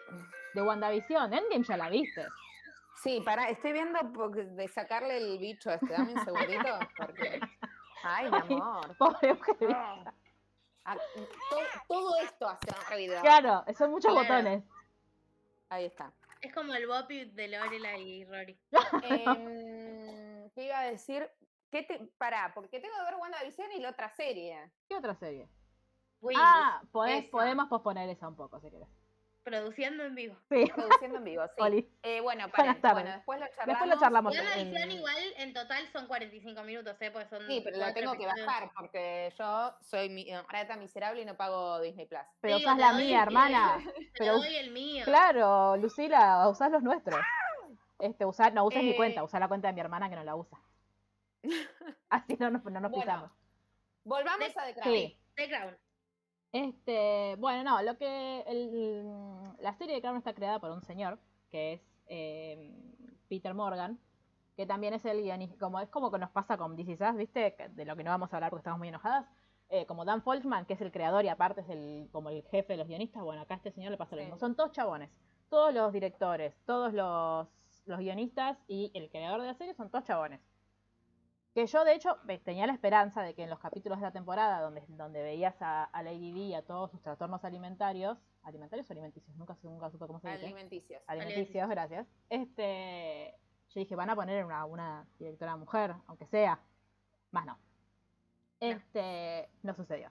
de 0.53 0.61
WandaVision. 0.61 1.33
Endgame 1.33 1.63
ya 1.63 1.77
la 1.77 1.89
viste. 1.89 2.25
Sí, 3.01 3.21
pará, 3.23 3.49
estoy 3.49 3.73
viendo 3.73 3.99
de 4.01 4.67
sacarle 4.67 5.17
el 5.17 5.37
bicho 5.37 5.71
este. 5.71 5.87
Dame 5.87 6.13
un 6.13 6.23
segundito. 6.25 6.79
Porque... 6.97 7.39
Ay, 8.03 8.29
mi 8.29 8.37
Ay. 8.37 8.53
amor. 8.53 8.97
Pobre 8.97 9.35
to- 9.35 10.13
todo 11.87 12.15
esto 12.17 12.47
hace 12.49 12.71
ruido. 12.93 13.21
Claro, 13.21 13.63
son 13.77 13.91
muchos 13.91 14.11
Claro. 14.11 14.27
botones. 14.27 14.63
Ahí 15.69 15.85
está. 15.85 16.11
Es 16.41 16.53
como 16.53 16.73
el 16.73 16.87
Bopi 16.87 17.25
de 17.25 17.47
Lorela 17.47 17.97
y 17.97 18.25
Rory. 18.25 18.59
Em, 19.03 20.49
¿Qué 20.51 20.65
iba 20.65 20.79
a 20.79 20.83
decir? 20.85 21.29
¿Qué 21.73 21.81
te... 21.81 21.97
Pará, 22.19 22.51
porque 22.53 22.79
tengo 22.79 22.93
que 22.95 23.03
ver 23.03 23.15
WandaVision 23.15 23.71
y 23.71 23.79
la 23.79 23.89
otra 23.89 24.07
serie. 24.11 24.69
¿Qué 24.87 24.95
otra 24.95 25.15
serie? 25.15 25.49
Wings, 26.21 26.39
Ah, 26.39 26.79
podés- 26.91 27.27
podemos 27.31 27.67
posponer 27.67 28.07
esa 28.09 28.27
un 28.27 28.35
poco 28.35 28.59
si 28.59 28.69
querés. 28.69 28.87
produciendo 29.43 30.03
en 30.05 30.13
vivo. 30.13 30.35
Sí, 30.49 30.65
Produciendo 30.75 31.17
en 31.17 31.23
vivo, 31.23 31.43
sí. 31.57 31.89
Eh, 32.03 32.21
bueno, 32.21 32.47
tardes. 32.49 32.79
bueno, 32.93 33.09
después 33.11 33.39
lo 33.39 33.47
charlamos. 33.47 33.65
Después 33.67 33.89
lo 33.89 33.99
charlamos. 33.99 34.33
Una 34.39 34.53
en- 34.55 34.67
edición 34.67 34.91
igual 34.91 35.15
en 35.37 35.53
total 35.53 35.87
son 35.91 36.05
45 36.07 36.61
minutos, 36.63 36.95
¿eh? 37.01 37.09
Pues 37.11 37.27
son 37.27 37.45
Sí, 37.47 37.59
pero 37.63 37.77
la 37.77 37.91
tengo 37.91 38.13
que 38.13 38.27
bajar 38.27 38.71
porque 38.77 39.33
yo 39.37 39.73
soy 39.81 40.09
mi, 40.09 40.27
rata 40.47 40.77
miserable 40.77 41.23
y 41.23 41.25
no 41.25 41.35
pago 41.35 41.81
Disney 41.81 42.05
Plus. 42.05 42.21
Pero 42.39 42.57
Sí, 42.57 42.63
usás 42.63 42.77
la 42.77 42.93
doy 42.93 43.03
mía, 43.05 43.17
el- 43.17 43.23
hermana. 43.27 43.77
Te 43.83 44.09
Pero- 44.19 44.37
doy 44.37 44.55
el 44.55 44.69
mío. 44.71 45.03
Claro, 45.05 45.75
Lucila, 45.77 46.47
usás 46.49 46.69
los 46.71 46.83
nuestros. 46.83 47.19
Este, 47.97 48.25
usar, 48.25 48.53
no 48.53 48.63
usas 48.63 48.83
mi 48.83 48.91
Eh. 48.91 48.95
cuenta, 48.95 49.23
usá 49.23 49.39
la 49.39 49.47
cuenta 49.47 49.67
de 49.69 49.73
mi 49.73 49.79
hermana 49.81 50.07
que 50.09 50.15
no 50.15 50.23
la 50.23 50.35
usa. 50.35 50.59
Así 52.09 52.35
no 52.39 52.49
nos, 52.49 52.63
no 52.63 52.79
nos 52.79 52.91
Bueno, 52.91 53.01
pisamos. 53.05 53.31
Volvamos 54.03 54.39
De- 54.39 54.59
a 54.59 54.65
The 54.65 54.73
Crown. 54.73 54.95
Sí. 54.95 55.17
The 55.35 55.49
Crown. 55.49 55.77
Este, 56.51 57.35
bueno, 57.39 57.63
no, 57.63 57.81
lo 57.81 57.97
que 57.97 58.41
el- 58.41 59.53
la 59.59 59.73
serie 59.73 59.95
de 59.95 60.01
Crown 60.01 60.17
está 60.17 60.33
creada 60.33 60.59
por 60.59 60.69
un 60.71 60.81
señor 60.83 61.19
que 61.49 61.73
es 61.73 61.81
eh, 62.07 62.71
Peter 63.29 63.53
Morgan, 63.53 63.99
que 64.55 64.65
también 64.67 64.93
es 64.93 65.03
el 65.05 65.21
guionista, 65.23 65.57
como 65.57 65.79
es 65.79 65.89
como 65.89 66.11
que 66.11 66.19
nos 66.19 66.29
pasa 66.29 66.57
con 66.57 66.75
DC 66.75 66.95
Sass, 66.97 67.15
¿viste? 67.15 67.55
De 67.71 67.85
lo 67.85 67.95
que 67.95 68.03
no 68.03 68.11
vamos 68.11 68.31
a 68.31 68.37
hablar 68.37 68.49
porque 68.51 68.61
estamos 68.61 68.77
muy 68.79 68.89
enojadas. 68.89 69.25
Eh, 69.69 69.87
como 69.87 70.05
Dan 70.05 70.21
Folkman, 70.21 70.65
que 70.65 70.73
es 70.73 70.81
el 70.81 70.91
creador 70.91 71.25
y 71.25 71.29
aparte 71.29 71.61
es 71.61 71.69
el 71.69 72.07
como 72.11 72.29
el 72.29 72.43
jefe 72.43 72.73
de 72.73 72.77
los 72.77 72.87
guionistas, 72.87 73.23
bueno, 73.23 73.41
acá 73.41 73.55
a 73.55 73.57
este 73.57 73.71
señor 73.71 73.89
le 73.91 73.97
pasa 73.97 74.15
lo 74.15 74.21
Sí. 74.21 74.25
mismo. 74.25 74.37
Son 74.39 74.55
todos 74.55 74.71
chabones, 74.73 75.09
todos 75.49 75.73
los 75.73 75.91
directores, 75.91 76.55
todos 76.65 76.93
los, 76.93 77.47
los 77.85 77.99
guionistas 77.99 78.59
y 78.67 78.91
el 78.93 79.09
creador 79.09 79.41
de 79.41 79.47
la 79.47 79.53
serie 79.55 79.73
son 79.73 79.89
todos 79.89 80.03
chabones. 80.05 80.39
Que 81.53 81.67
yo, 81.67 81.85
de 81.85 81.93
hecho, 81.93 82.17
tenía 82.43 82.65
la 82.65 82.73
esperanza 82.73 83.21
de 83.21 83.35
que 83.35 83.43
en 83.43 83.49
los 83.49 83.59
capítulos 83.59 83.99
de 83.99 84.05
la 84.05 84.11
temporada, 84.11 84.59
donde, 84.61 84.83
donde 84.87 85.21
veías 85.21 85.55
a, 85.61 85.83
a 85.83 86.01
Lady 86.03 86.31
D 86.31 86.39
y 86.39 86.53
a 86.55 86.63
todos 86.65 86.89
sus 86.89 87.01
trastornos 87.01 87.43
alimentarios, 87.45 88.17
alimentarios 88.41 88.89
o 88.89 88.93
alimenticios, 88.93 89.35
nunca, 89.37 89.55
nunca 89.61 89.91
supe 89.91 90.07
cómo 90.07 90.19
se 90.19 90.29
dice. 90.29 90.45
Alimenticios. 90.45 91.03
Alimenticios, 91.05 91.69
gracias. 91.69 92.07
Este, 92.29 93.35
yo 93.69 93.79
dije, 93.79 93.95
van 93.95 94.09
a 94.09 94.15
poner 94.15 94.43
una, 94.45 94.65
una 94.65 95.07
directora 95.19 95.55
mujer, 95.55 95.93
aunque 96.07 96.25
sea. 96.25 96.59
Más 97.31 97.45
no. 97.45 97.57
Este, 98.59 99.49
no 99.61 99.75
sucedió. 99.75 100.09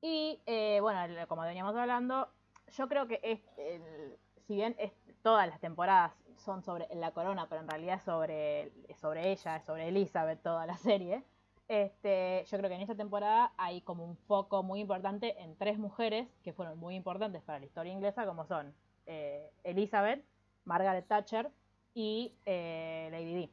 Y 0.00 0.40
eh, 0.46 0.78
bueno, 0.80 1.00
como 1.26 1.42
veníamos 1.42 1.74
hablando, 1.74 2.28
yo 2.76 2.88
creo 2.88 3.08
que 3.08 3.18
es, 3.22 3.40
el- 3.56 4.18
si 4.46 4.54
bien 4.54 4.76
es- 4.78 4.92
todas 5.22 5.48
las 5.48 5.58
temporadas 5.60 6.12
son 6.38 6.62
sobre 6.62 6.88
la 6.94 7.12
corona, 7.12 7.48
pero 7.48 7.60
en 7.60 7.68
realidad 7.68 8.02
sobre, 8.04 8.72
sobre 9.00 9.32
ella, 9.32 9.60
sobre 9.60 9.88
Elizabeth 9.88 10.42
toda 10.42 10.66
la 10.66 10.76
serie. 10.76 11.24
Este, 11.68 12.44
yo 12.50 12.58
creo 12.58 12.68
que 12.68 12.76
en 12.76 12.82
esta 12.82 12.94
temporada 12.94 13.52
hay 13.56 13.80
como 13.80 14.04
un 14.04 14.16
foco 14.16 14.62
muy 14.62 14.80
importante 14.80 15.40
en 15.42 15.56
tres 15.56 15.78
mujeres 15.78 16.28
que 16.42 16.52
fueron 16.52 16.78
muy 16.78 16.94
importantes 16.94 17.42
para 17.42 17.58
la 17.58 17.64
historia 17.64 17.92
inglesa, 17.92 18.26
como 18.26 18.44
son 18.44 18.74
eh, 19.06 19.50
Elizabeth, 19.64 20.22
Margaret 20.64 21.06
Thatcher 21.06 21.50
y 21.94 22.34
eh, 22.44 23.08
Lady 23.10 23.34
Di. 23.34 23.50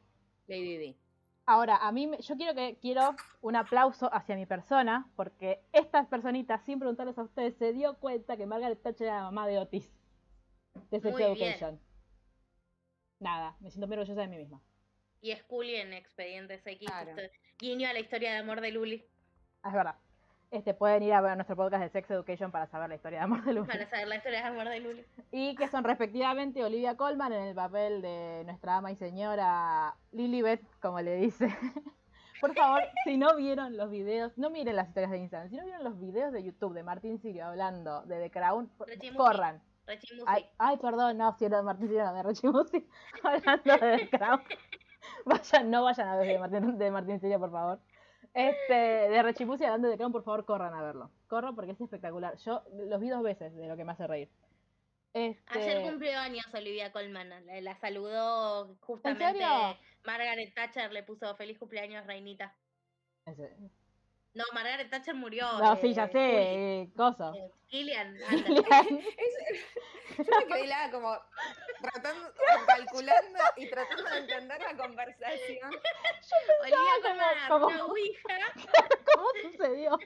Lady 0.47 0.77
D. 0.77 0.97
Ahora, 1.45 1.77
a 1.77 1.91
mí, 1.91 2.09
yo 2.19 2.37
quiero 2.37 2.53
que 2.53 2.77
quiero 2.81 3.15
un 3.41 3.55
aplauso 3.55 4.13
hacia 4.13 4.35
mi 4.35 4.45
persona, 4.45 5.09
porque 5.15 5.61
esta 5.73 6.07
personita, 6.07 6.59
sin 6.59 6.79
preguntarles 6.79 7.17
a 7.17 7.23
ustedes, 7.23 7.55
se 7.55 7.73
dio 7.73 7.97
cuenta 7.97 8.37
que 8.37 8.45
Margaret 8.45 8.81
Thatcher 8.81 9.07
era 9.07 9.17
la 9.17 9.23
mamá 9.23 9.47
de 9.47 9.57
Otis, 9.57 9.91
de 10.91 10.99
Sex 10.99 11.13
Muy 11.13 11.33
bien. 11.35 11.79
Nada, 13.21 13.55
me 13.59 13.69
siento 13.69 13.87
muy 13.87 13.97
orgullosa 13.97 14.21
de 14.21 14.27
mí 14.27 14.37
misma. 14.37 14.59
Y 15.21 15.31
Scully 15.35 15.75
en 15.75 15.93
Expedientes 15.93 16.65
X. 16.65 16.87
Claro. 16.87 17.11
Guiño 17.59 17.87
a 17.87 17.93
la 17.93 17.99
historia 17.99 18.31
de 18.31 18.39
amor 18.39 18.61
de 18.61 18.71
Luli. 18.71 19.05
Ah, 19.61 19.69
es 19.69 19.75
verdad. 19.75 19.95
Este, 20.49 20.73
pueden 20.73 21.03
ir 21.03 21.13
a 21.13 21.21
ver 21.21 21.35
nuestro 21.35 21.55
podcast 21.55 21.83
de 21.83 21.89
Sex 21.89 22.09
Education 22.09 22.51
para 22.51 22.65
saber 22.65 22.89
la 22.89 22.95
historia 22.95 23.19
de 23.19 23.23
amor 23.25 23.43
de 23.45 23.53
Luna. 23.53 23.67
Para 23.67 23.87
saber 23.87 24.07
la 24.07 24.15
historia 24.15 24.39
de 24.39 24.47
amor 24.47 24.67
de 24.67 24.79
Luli. 24.79 25.05
Y 25.31 25.55
que 25.55 25.67
son 25.67 25.83
respectivamente 25.83 26.63
Olivia 26.63 26.97
Colman 26.97 27.31
en 27.31 27.43
el 27.43 27.53
papel 27.53 28.01
de 28.01 28.41
nuestra 28.45 28.77
ama 28.77 28.91
y 28.91 28.95
señora 28.95 29.95
Lilibet, 30.11 30.63
como 30.81 30.99
le 30.99 31.15
dice. 31.17 31.47
Por 32.41 32.55
favor, 32.55 32.81
si 33.03 33.17
no 33.17 33.35
vieron 33.35 33.77
los 33.77 33.91
videos, 33.91 34.35
no 34.35 34.49
miren 34.49 34.75
las 34.75 34.87
historias 34.87 35.11
de 35.11 35.19
Instagram, 35.19 35.49
si 35.51 35.57
no 35.57 35.63
vieron 35.63 35.83
los 35.83 35.99
videos 35.99 36.33
de 36.33 36.43
YouTube 36.43 36.73
de 36.73 36.81
Martín 36.81 37.19
Sirio 37.19 37.45
hablando 37.45 38.01
de 38.07 38.19
The 38.19 38.31
Crown, 38.31 38.71
corran. 39.15 39.61
Ay, 40.27 40.45
ay, 40.57 40.77
perdón, 40.77 41.17
no, 41.17 41.35
si 41.37 41.45
era 41.45 41.57
de 41.57 41.63
Martín 41.63 41.87
Sirio, 41.87 42.05
no, 42.05 42.13
de 42.13 42.23
Rechimusi, 42.23 42.87
hablando 43.23 43.77
de 43.77 44.09
Crown. 44.09 44.41
Vayan, 45.25 45.71
no 45.71 45.83
vayan 45.83 46.07
a 46.07 46.15
ver 46.15 46.27
de 46.27 46.39
Martín, 46.39 46.77
de 46.77 46.91
Martín 46.91 47.19
por 47.39 47.51
favor. 47.51 47.79
Este, 48.33 48.73
de 48.73 49.23
Rechimusi 49.23 49.65
hablando 49.65 49.89
de 49.89 49.97
Crown, 49.97 50.11
por 50.11 50.23
favor, 50.23 50.45
corran 50.45 50.73
a 50.73 50.81
verlo. 50.81 51.11
Corran 51.27 51.55
porque 51.55 51.71
es 51.71 51.81
espectacular. 51.81 52.37
Yo 52.37 52.63
los 52.87 52.99
vi 53.01 53.09
dos 53.09 53.23
veces 53.23 53.53
de 53.55 53.67
lo 53.67 53.75
que 53.75 53.83
me 53.83 53.91
hace 53.91 54.07
reír. 54.07 54.29
Este... 55.13 55.59
Ayer 55.59 55.81
cumplió 55.83 56.19
años 56.19 56.45
Olivia 56.53 56.91
Colman. 56.91 57.29
La, 57.63 57.75
saludó 57.79 58.77
justamente. 58.79 59.43
Margaret 60.05 60.53
Thatcher 60.55 60.91
le 60.91 61.03
puso 61.03 61.35
feliz 61.35 61.59
cumpleaños, 61.59 62.05
reinita. 62.05 62.55
En 63.25 63.35
serio. 63.35 63.69
No, 64.33 64.45
Margaret 64.53 64.89
Thatcher 64.89 65.13
murió. 65.15 65.45
No, 65.59 65.73
eh, 65.73 65.77
sí, 65.81 65.93
ya 65.93 66.07
Scully. 66.07 66.21
sé, 66.23 66.81
eh, 66.81 66.93
coso. 66.95 67.33
Eh, 67.35 67.51
Killian. 67.67 68.15
Anderson. 68.29 68.99
Yo 70.17 70.23
me 70.39 70.45
quedé 70.47 70.63
helada 70.63 70.91
como 70.91 71.17
tratando, 71.81 72.33
calculando 72.67 73.39
y 73.57 73.69
tratando 73.69 74.03
de 74.09 74.17
entender 74.19 74.61
la 74.61 74.77
conversación. 74.77 75.71
Olivia 76.61 76.77
como- 76.79 77.01
Colman 77.01 77.19
agarró 77.19 77.59
como- 77.59 77.67
una 77.67 77.85
ouija. 77.85 78.37
¿Cómo 79.15 79.27
sucedió? 79.51 79.97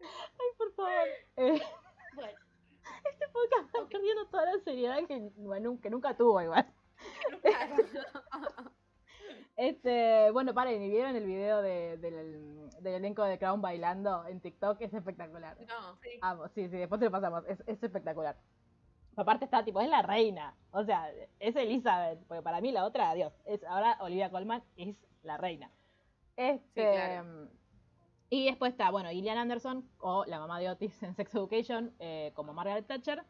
Ay, 0.00 0.48
por 0.56 0.72
favor. 0.74 1.08
Eh, 1.36 1.62
Bueno, 2.14 2.38
este 3.10 3.28
podcast 3.28 3.66
está 3.66 3.86
perdiendo 3.88 4.26
toda 4.28 4.44
la 4.46 4.58
seriedad 4.64 4.98
que, 5.06 5.18
bueno, 5.36 5.78
que 5.82 5.90
nunca 5.90 6.16
tuvo 6.16 6.40
igual. 6.40 6.66
Este, 9.56 10.30
bueno, 10.30 10.54
paren, 10.54 10.82
¿y 10.82 10.88
vieron 10.88 11.16
el 11.16 11.26
video 11.26 11.62
de- 11.62 11.96
del, 11.98 12.70
del 12.80 12.94
elenco 12.94 13.24
de 13.24 13.38
Crown 13.38 13.60
bailando 13.60 14.24
en 14.26 14.40
TikTok? 14.40 14.80
Es 14.80 14.94
espectacular. 14.94 15.56
No. 15.66 15.96
sí. 16.02 16.10
Amo, 16.20 16.48
sí, 16.48 16.68
sí, 16.68 16.76
después 16.76 16.98
te 17.00 17.06
lo 17.06 17.10
pasamos, 17.10 17.44
es, 17.48 17.62
es 17.66 17.82
espectacular. 17.82 18.36
Aparte 19.16 19.46
está 19.46 19.64
tipo, 19.64 19.80
es 19.80 19.88
la 19.88 20.02
reina. 20.02 20.54
O 20.70 20.84
sea, 20.84 21.10
es 21.40 21.56
Elizabeth. 21.56 22.20
Porque 22.28 22.42
para 22.42 22.60
mí 22.60 22.70
la 22.70 22.84
otra, 22.84 23.10
adiós. 23.10 23.32
Es, 23.46 23.64
ahora 23.64 23.98
Olivia 24.00 24.30
Colman 24.30 24.62
es 24.76 24.96
la 25.24 25.36
reina. 25.36 25.72
Este, 26.36 26.92
claro. 26.92 27.48
Y 28.30 28.46
después 28.46 28.70
está, 28.72 28.90
bueno, 28.92 29.08
Gillian 29.10 29.38
Anderson, 29.38 29.88
o 29.98 30.24
la 30.26 30.38
mamá 30.38 30.60
de 30.60 30.70
Otis 30.70 31.02
en 31.02 31.16
Sex 31.16 31.34
Education, 31.34 31.92
eh, 31.98 32.30
como 32.34 32.52
Margaret 32.52 32.86
Thatcher. 32.86 33.24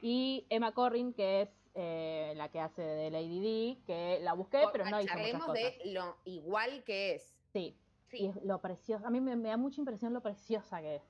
Y 0.00 0.46
Emma 0.48 0.72
Corrin, 0.72 1.12
que 1.12 1.42
es 1.42 1.50
eh, 1.74 2.32
la 2.36 2.50
que 2.50 2.60
hace 2.60 2.82
de 2.82 3.10
Lady 3.10 3.40
D, 3.40 3.84
que 3.86 4.18
la 4.20 4.32
busqué, 4.34 4.64
pero 4.72 4.84
no 4.84 5.00
hizo 5.00 5.14
muchas 5.16 5.40
cosas. 5.44 5.54
de 5.54 5.80
lo 5.92 6.16
igual 6.24 6.84
que 6.84 7.14
es. 7.16 7.36
Sí, 7.52 7.76
Sí. 8.10 8.18
y 8.18 8.26
es 8.28 8.36
lo 8.44 8.60
precioso. 8.60 9.06
A 9.06 9.10
mí 9.10 9.20
me, 9.20 9.34
me 9.36 9.48
da 9.48 9.56
mucha 9.56 9.80
impresión 9.80 10.12
lo 10.12 10.20
preciosa 10.22 10.80
que 10.80 10.96
es. 10.96 11.02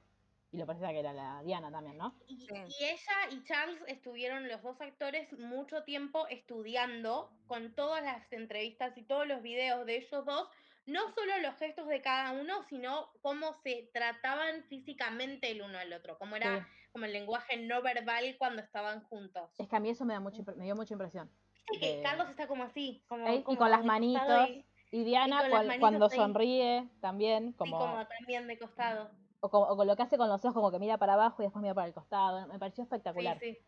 Y 0.53 0.57
lo 0.57 0.67
preciosa 0.67 0.93
que 0.93 1.01
era 1.01 1.13
la 1.13 1.43
Diana 1.43 1.71
también, 1.71 1.99
¿no? 1.99 2.15
Y, 2.29 2.47
Sí. 2.47 2.55
y 2.81 2.85
ella 2.85 3.29
y 3.33 3.43
Charles 3.45 3.83
estuvieron 3.89 4.47
los 4.49 4.63
dos 4.63 4.81
actores 4.81 5.33
mucho 5.39 5.83
tiempo 5.83 6.29
estudiando 6.29 7.31
con 7.49 7.75
todas 7.75 8.03
las 8.05 8.33
entrevistas 8.33 8.97
y 8.97 9.03
todos 9.03 9.27
los 9.27 9.43
videos 9.43 9.85
de 9.85 9.97
ellos 9.97 10.25
dos, 10.25 10.49
no 10.87 11.13
solo 11.15 11.39
los 11.41 11.57
gestos 11.57 11.89
de 11.89 12.01
cada 12.03 12.33
uno, 12.33 12.63
sino 12.69 13.11
cómo 13.21 13.55
se 13.65 13.91
trataban 13.93 14.63
físicamente 14.65 15.51
el 15.51 15.63
uno 15.63 15.77
al 15.79 15.93
otro, 15.93 16.19
cómo 16.19 16.37
era 16.37 16.61
Sí. 16.61 16.67
Como 16.95 17.07
el 17.07 17.13
lenguaje 17.13 17.57
no 17.57 17.83
verbal 17.83 18.37
cuando 18.39 18.63
estaban 18.63 19.03
juntos. 19.03 19.51
Es 19.59 19.67
que 19.69 19.75
a 19.75 19.81
mí 19.81 19.91
eso 19.91 20.05
me, 20.05 20.15
da 20.15 20.21
impre- 20.21 20.55
me 20.55 20.65
dio 20.65 20.77
mucha 20.77 20.95
impresión. 20.95 21.29
Viste 21.69 21.97
que 21.97 22.03
Carlos 22.05 22.29
está 22.31 22.47
como 22.47 22.63
así, 22.63 23.03
como, 23.09 23.27
Eh, 23.27 23.43
y 23.49 23.57
con 23.57 23.69
las 23.69 23.85
manitos, 23.85 24.49
y, 24.49 24.65
Y 24.93 25.03
Diana 25.03 25.39
cual- 25.49 25.67
manitos 25.67 25.81
cuando 25.81 26.05
ahí. 26.07 26.17
sonríe 26.17 26.89
también, 27.01 27.51
sí, 27.51 27.57
como, 27.59 27.79
como 27.81 28.07
también 28.07 28.47
de 28.47 28.57
costado. 28.61 29.11
o, 29.41 29.51
co- 29.51 29.59
o 29.69 29.77
con 29.77 29.89
lo 29.89 29.97
que 29.97 30.03
hace 30.05 30.17
con 30.17 30.29
los 30.29 30.45
ojos, 30.45 30.55
como 30.55 30.71
que 30.71 30.79
mira 30.79 30.97
para 30.97 31.15
abajo 31.15 31.43
y 31.43 31.47
después 31.47 31.61
mira 31.63 31.75
para 31.75 31.89
el 31.89 31.95
costado. 31.95 32.47
Me 32.47 32.61
pareció 32.61 32.85
Sí, 32.85 32.87
espectacular. 32.87 33.39
sí. 33.41 33.59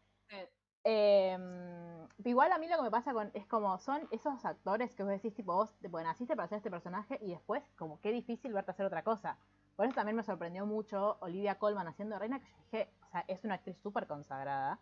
Em, 0.84 2.06
igual 2.24 2.52
a 2.52 2.58
mí 2.58 2.68
lo 2.68 2.76
que 2.76 2.82
me 2.84 2.90
pasa 2.92 3.12
con 3.12 3.32
es 3.34 3.44
como 3.48 3.76
son 3.80 4.06
esos 4.12 4.44
actores 4.44 4.94
que 4.94 5.02
vos 5.02 5.10
decís 5.10 5.34
tipo 5.34 5.52
vos 5.52 5.74
tipo, 5.80 6.00
naciste 6.00 6.36
para 6.36 6.46
hacer 6.46 6.58
este 6.58 6.70
personaje 6.70 7.18
y 7.20 7.30
después 7.30 7.60
como 7.76 8.00
qué 8.00 8.12
difícil 8.12 8.52
verte 8.52 8.70
hacer 8.70 8.86
otra 8.86 9.02
cosa. 9.02 9.36
Por 9.74 9.84
eso 9.86 9.94
también 9.96 10.14
me 10.16 10.22
sorprendió 10.22 10.64
mucho 10.64 11.18
Olivia 11.20 11.58
Colman 11.58 11.86
haciendo 11.88 12.14
de 12.14 12.20
reina, 12.20 12.38
que 12.38 12.46
yo 12.46 12.56
dije, 12.78 12.90
o 13.06 13.10
sea, 13.10 13.24
es 13.28 13.44
una 13.44 13.54
actriz 13.54 13.76
súper 13.82 14.06
consagrada. 14.06 14.78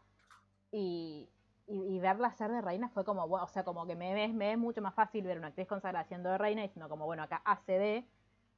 Y, 0.73 1.29
y, 1.67 1.83
y 1.97 2.01
verla 2.01 2.29
hacer 2.29 2.51
de 2.51 2.61
reina 2.61 2.89
fue 2.91 3.05
como, 3.05 3.29
bueno, 3.29 3.45
o 3.45 3.49
sea, 3.49 3.65
como 3.65 3.87
que 3.87 3.97
me, 3.97 4.25
es- 4.25 4.35
me 4.35 4.53
es 4.53 4.59
mucho 4.59 4.83
más 4.83 4.95
fácil 4.95 5.25
ver 5.27 5.39
una 5.39 5.49
actriz 5.49 5.69
consagrada 5.69 6.05
haciendo 6.05 6.31
de 6.31 6.39
reina 6.39 6.63
diciendo 6.63 6.89
como, 6.89 7.07
bueno, 7.07 7.23
acá 7.23 7.43
hace 7.45 7.79
de, 7.79 8.05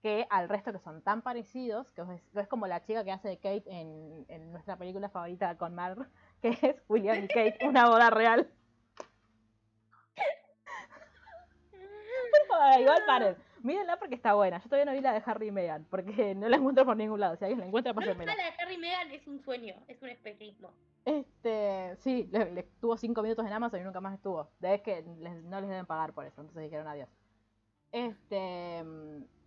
que 0.02 0.26
al 0.30 0.48
resto 0.48 0.72
que 0.72 0.78
son 0.80 1.02
tan 1.02 1.22
parecidos, 1.22 1.90
que 1.92 2.02
es, 2.34 2.48
como 2.48 2.66
la 2.66 2.82
chica 2.84 3.04
que 3.04 3.12
hace 3.12 3.28
de 3.28 3.36
Kate 3.38 3.64
en, 3.66 4.24
en 4.28 4.52
nuestra 4.52 4.76
película 4.76 5.08
favorita 5.10 5.56
con 5.58 5.74
Mar, 5.74 5.96
que 6.42 6.50
es 6.50 6.76
William 6.88 7.24
y 7.24 7.28
Kate, 7.28 7.58
una 7.66 7.88
boda 7.88 8.10
real. 8.10 8.50
Igual 12.80 13.02
paren. 13.06 13.36
Mírenla 13.66 13.98
porque 13.98 14.14
está 14.14 14.34
buena. 14.34 14.58
Yo 14.58 14.64
todavía 14.68 14.84
no 14.84 14.92
vi 14.92 15.00
la 15.00 15.12
de 15.12 15.22
Harry 15.26 15.48
y 15.48 15.50
Meghan, 15.50 15.84
porque 15.90 16.34
no 16.36 16.48
la 16.48 16.56
encuentro 16.56 16.84
por 16.84 16.96
ningún 16.96 17.20
lado. 17.20 17.36
Si 17.36 17.44
alguien 17.44 17.60
la 17.60 17.66
encuentra, 17.66 17.92
No 17.92 17.96
pásenmela. 18.00 18.32
está 18.32 18.42
la 18.44 18.50
de 18.50 18.56
Harry 18.62 18.74
y 18.74 18.78
Meghan, 18.78 19.10
es 19.10 19.26
un 19.26 19.40
sueño, 19.40 19.74
es 19.88 20.00
un 20.02 20.08
espejismo. 20.08 20.70
Este, 21.04 21.96
sí, 22.00 22.28
le, 22.32 22.50
le 22.52 22.60
estuvo 22.60 22.96
cinco 22.96 23.22
minutos 23.22 23.44
en 23.46 23.52
Amazon 23.52 23.80
y 23.80 23.84
nunca 23.84 24.00
más 24.00 24.14
estuvo. 24.14 24.48
De 24.60 24.70
vez 24.70 24.82
que 24.82 25.02
les- 25.20 25.42
no 25.44 25.60
les 25.60 25.68
deben 25.68 25.86
pagar 25.86 26.12
por 26.12 26.24
eso, 26.26 26.40
entonces 26.40 26.62
dijeron 26.64 26.86
adiós. 26.88 27.08
Este, 27.92 28.84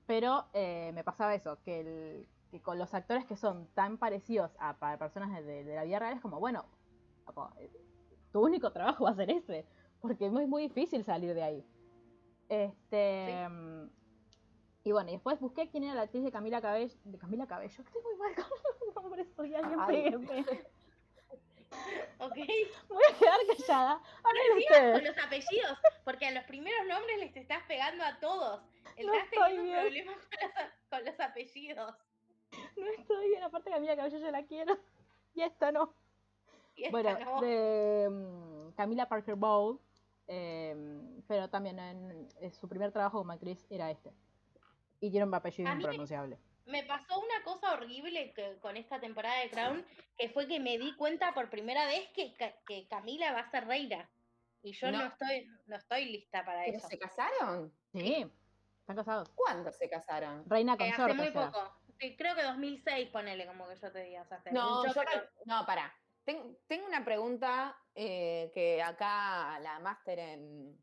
pero 0.05 0.45
eh, 0.53 0.91
me 0.93 1.03
pasaba 1.03 1.35
eso, 1.35 1.57
que, 1.63 1.79
el- 1.81 2.27
que 2.51 2.61
con 2.61 2.79
los 2.79 2.93
actores 2.93 3.25
que 3.25 3.35
son 3.35 3.67
tan 3.73 3.97
parecidos 3.97 4.51
a 4.59 4.73
pa- 4.77 4.97
personas 4.97 5.31
de, 5.45 5.63
de 5.63 5.75
la 5.75 5.83
vida 5.83 5.99
real 5.99 6.13
es 6.15 6.21
como, 6.21 6.39
bueno, 6.39 6.65
eh, 7.59 7.69
tu 8.31 8.41
único 8.43 8.71
trabajo 8.71 9.03
va 9.03 9.11
a 9.11 9.15
ser 9.15 9.29
ese, 9.29 9.65
porque 10.01 10.25
es 10.27 10.31
muy, 10.31 10.45
muy 10.47 10.63
difícil 10.63 11.03
salir 11.03 11.33
de 11.35 11.43
ahí. 11.43 11.65
Este, 12.47 13.47
mm, 13.49 13.89
y 14.83 14.91
bueno, 14.91 15.09
y 15.09 15.13
después 15.13 15.39
busqué 15.39 15.69
quién 15.69 15.83
era 15.83 15.93
la 15.95 16.01
actriz 16.03 16.23
de 16.23 16.31
Camila 16.31 16.61
Cabello, 16.61 16.93
de 17.03 17.17
Camila 17.17 17.45
Cabello, 17.47 17.75
que 17.75 17.81
estoy 17.89 18.01
muy 18.03 18.15
mal 18.15 18.35
con 18.35 18.45
los 18.85 18.95
nombres, 19.03 19.27
soy 19.35 19.53
alguien 19.55 19.79
Ay. 19.79 20.03
péguenme. 20.03 20.45
¿Ok? 22.19 22.35
Voy 22.89 23.03
a 23.13 23.17
quedar 23.17 23.39
callada. 23.57 24.01
Hablen 24.23 24.93
con 24.93 25.03
los 25.05 25.17
apellidos, 25.23 25.77
porque 26.03 26.25
a 26.27 26.31
los 26.31 26.43
primeros 26.45 26.87
nombres 26.87 27.19
les 27.19 27.35
estás 27.35 27.63
pegando 27.67 28.03
a 28.03 28.19
todos. 28.19 28.61
No 29.03 29.13
Estás 29.13 29.23
estoy 29.31 29.55
teniendo 29.55 29.63
bien. 29.63 29.81
problemas 29.81 30.17
con 30.25 30.47
los, 30.47 30.57
a- 30.57 30.73
con 30.89 31.05
los 31.05 31.19
apellidos. 31.19 31.95
No 32.75 32.85
estoy 32.97 33.29
bien, 33.29 33.43
aparte 33.43 33.69
Camila 33.69 33.95
Cabello 33.95 34.17
yo 34.17 34.31
la 34.31 34.43
quiero. 34.43 34.77
Y 35.35 35.41
esta 35.41 35.71
no. 35.71 35.93
Y 36.75 36.85
esta 36.85 36.91
Bueno, 36.91 37.19
no. 37.19 37.41
de 37.41 38.09
mm, 38.09 38.71
Camila 38.75 39.07
Parker 39.07 39.35
Bowl. 39.35 39.79
em, 40.27 41.21
pero 41.27 41.49
también 41.49 41.77
en, 41.79 42.27
en 42.41 42.51
su 42.53 42.67
primer 42.67 42.91
trabajo 42.91 43.19
como 43.19 43.31
actriz 43.31 43.65
era 43.69 43.91
este. 43.91 44.11
Y 44.99 45.11
tiene 45.11 45.25
un 45.25 45.33
apellido 45.33 45.69
me- 45.69 45.75
impronunciable. 45.75 46.37
Me 46.65 46.83
pasó 46.83 47.19
una 47.19 47.43
cosa 47.43 47.73
horrible 47.73 48.31
que- 48.33 48.57
con 48.59 48.77
esta 48.77 48.99
temporada 48.99 49.39
de 49.39 49.49
Crown, 49.49 49.85
que 50.17 50.29
fue 50.29 50.47
que 50.47 50.59
me 50.59 50.77
di 50.77 50.95
cuenta 50.95 51.33
por 51.33 51.49
primera 51.49 51.85
vez 51.87 52.07
que, 52.09 52.33
que 52.67 52.87
Camila 52.87 53.33
va 53.33 53.39
a 53.41 53.51
ser 53.51 53.65
reina. 53.65 54.09
Y 54.61 54.73
yo 54.73 54.91
no, 54.91 54.99
No. 54.99 55.05
estoy, 55.07 55.47
no 55.67 55.75
estoy 55.77 56.05
lista 56.05 56.43
para 56.45 56.65
¿Pero 56.65 56.77
eso. 56.77 56.87
se 56.87 56.99
casaron? 56.99 57.73
Sí, 57.93 58.25
están 58.81 58.95
casados. 58.97 59.29
¿Cuándo 59.29 59.71
se 59.71 59.89
casaron? 59.89 60.43
Reina 60.47 60.75
Eh, 60.79 60.91
hace 60.91 61.13
muy 61.13 61.27
o 61.29 61.31
sea. 61.31 61.51
poco. 61.51 61.75
Creo 61.97 62.35
que 62.35 62.43
2006, 62.43 63.09
ponele 63.09 63.45
como 63.47 63.67
que 63.67 63.75
yo 63.77 63.91
te 63.91 64.03
diga. 64.03 64.21
O 64.21 64.25
sea, 64.25 64.37
hace 64.37 64.51
No, 64.51 64.85
yo 64.85 65.01
no, 65.45 65.65
pará. 65.65 65.93
Ten- 66.23 66.57
tengo 66.67 66.85
una 66.85 67.03
pregunta 67.03 67.75
eh, 67.95 68.51
que 68.53 68.81
acá 68.83 69.59
la 69.61 69.79
máster 69.79 70.19
en, 70.19 70.77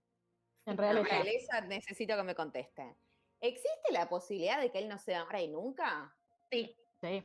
En 0.67 0.77
realeza 0.77 1.61
necesito 1.63 2.17
que 2.17 2.23
me 2.25 2.35
conteste. 2.35 2.97
¿Existe 3.41 3.93
la 3.93 4.09
posibilidad 4.09 4.61
de 4.61 4.71
que 4.73 4.79
él 4.79 4.89
no 4.89 4.99
sea 4.99 5.25
rey 5.27 5.49
nunca? 5.49 6.15
sí. 6.51 6.75
Sí. 7.01 7.23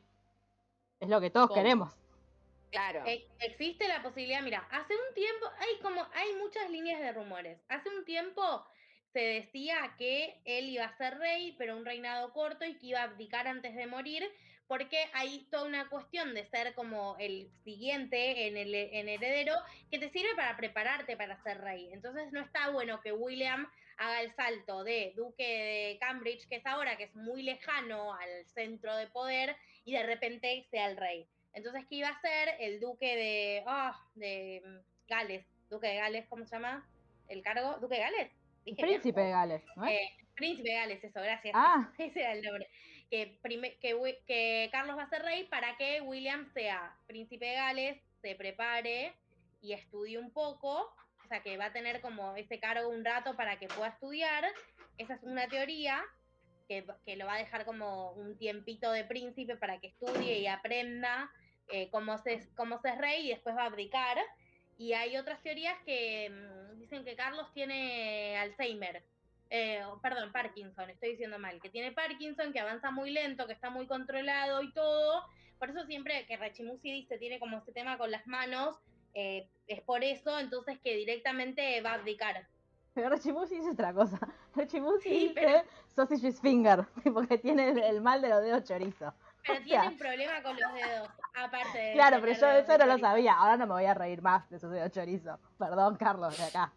Es 1.00 1.10
lo 1.10 1.22
que 1.22 1.30
todos 1.30 1.48
¿Cómo? 1.48 1.62
queremos. 1.62 1.94
Claro. 2.72 3.04
E- 3.06 3.28
existe 3.40 3.88
la 3.88 4.04
posibilidad, 4.04 4.42
mira, 4.42 4.68
hace 4.70 4.94
un 4.96 5.14
tiempo, 5.14 5.46
hay 5.58 5.80
como, 5.82 6.06
hay 6.14 6.36
muchas 6.36 6.70
líneas 6.70 7.00
de 7.02 7.12
rumores. 7.14 7.60
Hace 7.70 7.90
un 7.90 8.06
tiempo 8.06 8.66
se 9.14 9.20
decía 9.20 9.96
que 9.98 10.42
él 10.46 10.70
iba 10.70 10.86
a 10.86 10.98
ser 10.98 11.18
rey, 11.18 11.56
pero 11.58 11.76
un 11.78 11.86
reinado 11.86 12.32
corto 12.34 12.66
y 12.66 12.78
que 12.78 12.88
iba 12.88 13.00
a 13.00 13.04
abdicar 13.04 13.48
antes 13.48 13.76
de 13.76 13.88
morir, 13.88 14.30
porque 14.68 15.10
hay 15.14 15.48
toda 15.52 15.66
una 15.66 15.90
cuestión 15.90 16.34
de 16.34 16.46
ser 16.50 16.74
como 16.76 17.18
el 17.20 17.50
siguiente 17.64 18.48
en 18.48 18.56
el 18.56 18.74
en 18.74 19.10
heredero 19.10 19.56
que 19.90 20.00
te 20.00 20.10
sirve 20.12 20.34
para 20.36 20.56
prepararte 20.56 21.18
para 21.18 21.42
ser 21.44 21.60
rey. 21.60 21.90
Entonces 21.92 22.32
no 22.32 22.40
está 22.42 22.70
bueno 22.70 23.02
que 23.02 23.12
William 23.12 23.70
haga 23.98 24.22
el 24.22 24.34
salto 24.36 24.84
de 24.84 25.14
duque 25.16 25.44
de 25.44 25.98
Cambridge, 26.00 26.48
que 26.48 26.58
es 26.58 26.66
ahora, 26.66 26.98
que 26.98 27.06
es 27.06 27.16
muy 27.16 27.44
lejano 27.44 28.14
al 28.14 28.46
centro 28.48 28.96
de 28.96 29.08
poder, 29.08 29.56
y 29.86 29.94
de 29.94 30.04
repente 30.04 30.66
sea 30.72 30.90
el 30.90 30.98
rey. 30.98 31.28
Entonces, 31.54 31.86
¿qué 31.90 31.96
iba 31.96 32.08
a 32.10 32.22
ser? 32.22 32.56
El 32.60 32.80
duque 32.80 33.16
de, 33.16 33.64
ah, 33.68 34.00
de 34.16 34.62
Gales. 35.08 35.46
Duque 35.70 35.88
de 35.88 35.96
Gales, 35.96 36.26
¿cómo 36.30 36.46
se 36.46 36.56
llama? 36.56 36.88
¿El 37.28 37.42
cargo? 37.44 37.78
¿Duque 37.80 37.96
de 37.96 38.02
Gales? 38.02 38.32
Dije. 38.66 38.82
Príncipe 38.82 39.22
de 39.22 39.30
Gales, 39.32 39.64
¿no 39.76 39.86
es? 39.86 39.92
Eh, 39.92 40.10
Príncipe 40.36 40.70
de 40.70 40.76
Gales, 40.76 41.04
eso, 41.04 41.20
gracias. 41.22 41.54
Ah. 41.56 41.92
Ese 41.98 42.20
era 42.22 42.34
el 42.34 42.42
nombre. 42.42 42.68
Que, 43.10 43.38
prime- 43.42 43.78
que, 43.80 43.94
Wi- 43.94 44.18
que 44.26 44.70
Carlos 44.72 44.98
va 44.98 45.04
a 45.04 45.10
ser 45.10 45.22
rey 45.24 45.44
para 45.46 45.76
que 45.78 46.00
William 46.02 46.50
sea 46.54 46.96
príncipe 47.08 47.46
de 47.46 47.54
Gales, 47.56 48.02
se 48.22 48.36
prepare 48.36 49.14
y 49.62 49.74
estudie 49.74 50.18
un 50.18 50.32
poco. 50.32 50.94
Sea, 51.32 51.42
que 51.44 51.56
va 51.56 51.68
a 51.68 51.72
tener 51.72 52.02
como 52.02 52.36
ese 52.36 52.60
cargo 52.60 52.90
un 52.90 53.06
rato 53.06 53.38
para 53.38 53.58
que 53.58 53.70
pueda 53.70 53.88
estudiar. 53.88 54.44
Esa 54.98 55.14
es 55.14 55.24
una 55.24 55.48
teoría 55.48 56.04
que, 56.68 56.86
que 57.06 57.16
lo 57.16 57.26
va 57.26 57.36
a 57.36 57.38
dejar 57.38 57.64
como 57.64 58.12
un 58.12 58.38
tiempito 58.38 58.92
de 58.92 59.06
príncipe 59.06 59.56
para 59.56 59.80
que 59.80 59.88
estudie 59.88 60.40
y 60.40 60.48
aprenda 60.48 61.32
eh, 61.70 61.90
cómo, 61.90 62.18
se, 62.18 62.50
cómo 62.58 62.82
se 62.82 62.90
es 62.90 62.98
rey 62.98 63.28
y 63.28 63.30
después 63.30 63.56
va 63.56 63.64
a 63.64 63.68
abdicar. 63.68 64.18
Y 64.78 64.92
hay 64.92 65.16
otras 65.16 65.42
teorías 65.42 65.78
que 65.86 66.30
mm, 66.30 66.80
dicen 66.80 67.06
que 67.06 67.16
Carlos 67.16 67.48
tiene 67.54 68.38
Alzheimer. 68.38 69.02
Eh, 69.50 69.82
perdón, 70.02 70.34
Parkinson, 70.34 70.90
estoy 70.90 71.12
diciendo 71.12 71.40
mal, 71.40 71.62
que 71.62 71.70
tiene 71.70 71.94
Parkinson, 71.94 72.52
que 72.52 72.60
avanza 72.60 72.92
muy 72.92 73.12
lento, 73.12 73.48
que 73.48 73.54
está 73.54 73.70
muy 73.70 73.88
controlado 73.88 74.62
y 74.64 74.74
todo. 74.74 75.24
Por 75.60 75.70
eso 75.70 75.86
siempre 75.86 76.26
que 76.26 76.36
Rachimusi 76.36 76.92
dice 76.92 77.18
tiene 77.18 77.40
como 77.40 77.60
ese 77.60 77.72
tema 77.72 77.98
con 77.98 78.12
las 78.12 78.28
manos, 78.28 78.76
eh, 79.14 79.48
es 79.68 79.82
por 79.82 80.04
eso, 80.04 80.38
entonces 80.40 80.80
que 80.80 80.96
directamente 80.96 81.82
va 81.82 81.92
a 81.92 81.96
abdicar. 81.96 82.48
Pero 82.94 83.10
Rechimusi 83.10 83.56
dice 83.56 83.72
otra 83.72 83.94
cosa. 83.94 84.20
Rechimusi 84.56 85.10
Sí, 85.10 85.28
dice 85.30 85.34
pero- 85.36 85.62
sausage's 85.88 86.42
finger, 86.42 86.86
porque 87.14 87.38
tiene 87.38 87.70
el, 87.70 87.80
el 87.80 88.02
mal 88.02 88.22
de 88.22 88.30
los 88.30 88.42
dedos 88.44 88.64
chorizo. 88.66 89.14
Pero 89.48 89.60
O 89.60 89.64
tiene 89.64 89.82
sea, 89.82 89.90
un 89.90 89.98
problema 89.98 90.44
con 90.44 90.60
los 90.60 90.74
dedos, 90.74 91.10
aparte 91.34 91.78
de. 91.78 91.94
Claro, 91.94 92.18
pero 92.22 92.34
yo 92.34 92.48
eso 92.52 92.78
no 92.78 92.86
lo 92.86 92.98
sabía. 93.00 93.34
Ahora 93.34 93.58
no 93.58 93.66
me 93.66 93.74
voy 93.74 93.86
a 93.86 93.94
reír 93.96 94.22
más 94.22 94.48
de 94.52 94.60
sus 94.60 94.70
dedos 94.72 94.92
chorizo. 94.92 95.40
Perdón, 95.58 95.96
Carlos, 95.96 96.38
de 96.38 96.44
acá. 96.44 96.72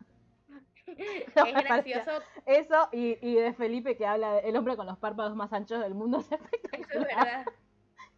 No, 1.35 1.45
Es 1.47 1.55
gracioso, 1.65 2.11
Eso 2.47 2.89
y, 2.93 3.19
y 3.21 3.35
de 3.35 3.53
Felipe 3.55 3.97
que 3.97 4.07
habla 4.07 4.35
de 4.35 4.49
el 4.49 4.57
hombre 4.57 4.77
con 4.77 4.87
los 4.87 4.97
párpados 4.99 5.35
más 5.35 5.53
anchos 5.53 5.81
del 5.81 5.95
mundo 5.95 6.21
es 6.21 6.27
eso 6.27 6.37
es 6.45 6.53
espectacular. 6.53 7.07
verdad. 7.17 7.45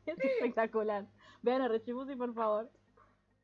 Es 0.05 0.19
espectacular. 0.21 1.05
Vean 1.43 1.63
a 1.63 1.69
Rechimusi, 1.69 2.15
por 2.17 2.35
favor. 2.35 2.71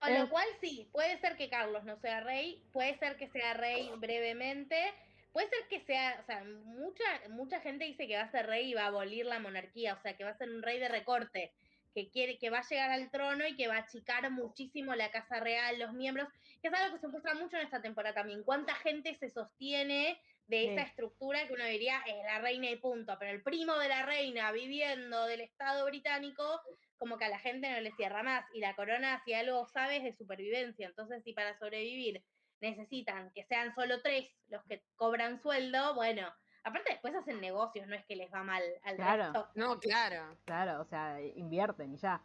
Con 0.03 0.11
Eh. 0.13 0.19
lo 0.19 0.29
cual 0.29 0.47
sí, 0.61 0.89
puede 0.93 1.17
ser 1.21 1.37
que 1.37 1.49
Carlos 1.49 1.85
no 1.85 1.97
sea 2.01 2.21
rey, 2.21 2.61
puede 2.73 2.99
ser 2.99 3.17
que 3.17 3.29
sea 3.29 3.55
rey 3.55 3.89
brevemente, 3.99 4.93
puede 5.33 5.49
ser 5.49 5.69
que 5.71 5.81
sea, 5.87 6.19
o 6.21 6.27
sea, 6.27 6.43
mucha, 6.43 7.05
mucha 7.31 7.61
gente 7.61 7.85
dice 7.85 8.09
que 8.09 8.17
va 8.17 8.23
a 8.23 8.31
ser 8.33 8.47
rey 8.47 8.71
y 8.71 8.75
va 8.75 8.83
a 8.83 8.87
abolir 8.87 9.27
la 9.27 9.39
monarquía, 9.39 9.95
o 9.95 10.03
sea, 10.03 10.17
que 10.17 10.25
va 10.25 10.31
a 10.31 10.37
ser 10.39 10.51
un 10.51 10.63
rey 10.63 10.81
de 10.81 10.89
recorte, 10.89 11.53
que 11.95 12.11
quiere, 12.11 12.39
que 12.39 12.51
va 12.51 12.59
a 12.59 12.69
llegar 12.69 12.91
al 12.91 13.11
trono 13.13 13.47
y 13.47 13.55
que 13.55 13.69
va 13.69 13.77
a 13.77 13.81
achicar 13.81 14.29
muchísimo 14.33 14.95
la 14.97 15.11
casa 15.13 15.39
real, 15.39 15.79
los 15.79 15.93
miembros, 15.93 16.27
que 16.61 16.69
es 16.69 16.75
algo 16.75 16.95
que 16.97 17.01
se 17.01 17.09
muestra 17.09 17.35
mucho 17.35 17.57
en 17.59 17.65
esta 17.67 17.81
temporada 17.81 18.15
también. 18.15 18.43
¿Cuánta 18.43 18.75
gente 18.75 19.15
se 19.15 19.31
sostiene 19.31 20.21
de 20.49 20.65
esa 20.65 20.83
Sí. 20.85 20.89
estructura 20.89 21.47
que 21.47 21.53
uno 21.53 21.65
diría 21.67 22.03
es 22.07 22.17
la 22.25 22.41
reina 22.41 22.71
y 22.71 22.77
punto? 22.77 23.17
Pero 23.21 23.31
el 23.31 23.43
primo 23.43 23.79
de 23.79 23.89
la 23.89 24.05
reina 24.05 24.51
viviendo 24.53 25.27
del 25.27 25.43
Estado 25.43 25.85
británico 25.87 26.61
como 27.03 27.19
que 27.19 27.25
a 27.25 27.29
la 27.29 27.41
gente 27.41 27.69
no 27.69 27.81
le 27.81 27.91
cierra 27.97 28.23
más 28.23 28.45
y 28.55 28.61
la 28.61 28.77
corona 28.77 29.21
si 29.25 29.35
algo 29.35 29.67
sabe 29.67 29.97
es 29.97 30.05
de 30.05 30.13
supervivencia. 30.13 30.87
Entonces, 30.87 31.25
si 31.25 31.33
para 31.33 31.59
sobrevivir 31.59 32.23
necesitan 32.61 33.33
que 33.33 33.45
sean 33.47 33.75
solo 33.75 34.01
tres 34.03 34.31
los 34.49 34.63
que 34.67 34.85
cobran 34.95 35.43
sueldo, 35.43 35.97
bueno, 35.97 36.33
aparte 36.63 36.93
después 36.93 37.13
hacen 37.17 37.41
negocios, 37.41 37.89
no 37.89 37.97
es 37.97 38.05
que 38.07 38.15
les 38.15 38.33
va 38.33 38.45
mal 38.45 38.63
al 38.85 38.95
Claro. 38.95 39.25
resto. 39.33 39.49
No, 39.57 39.81
claro. 39.81 40.39
Claro, 40.45 40.81
o 40.81 40.85
sea, 40.85 41.21
invierten 41.21 41.93
y 41.93 41.97
ya. 41.97 42.23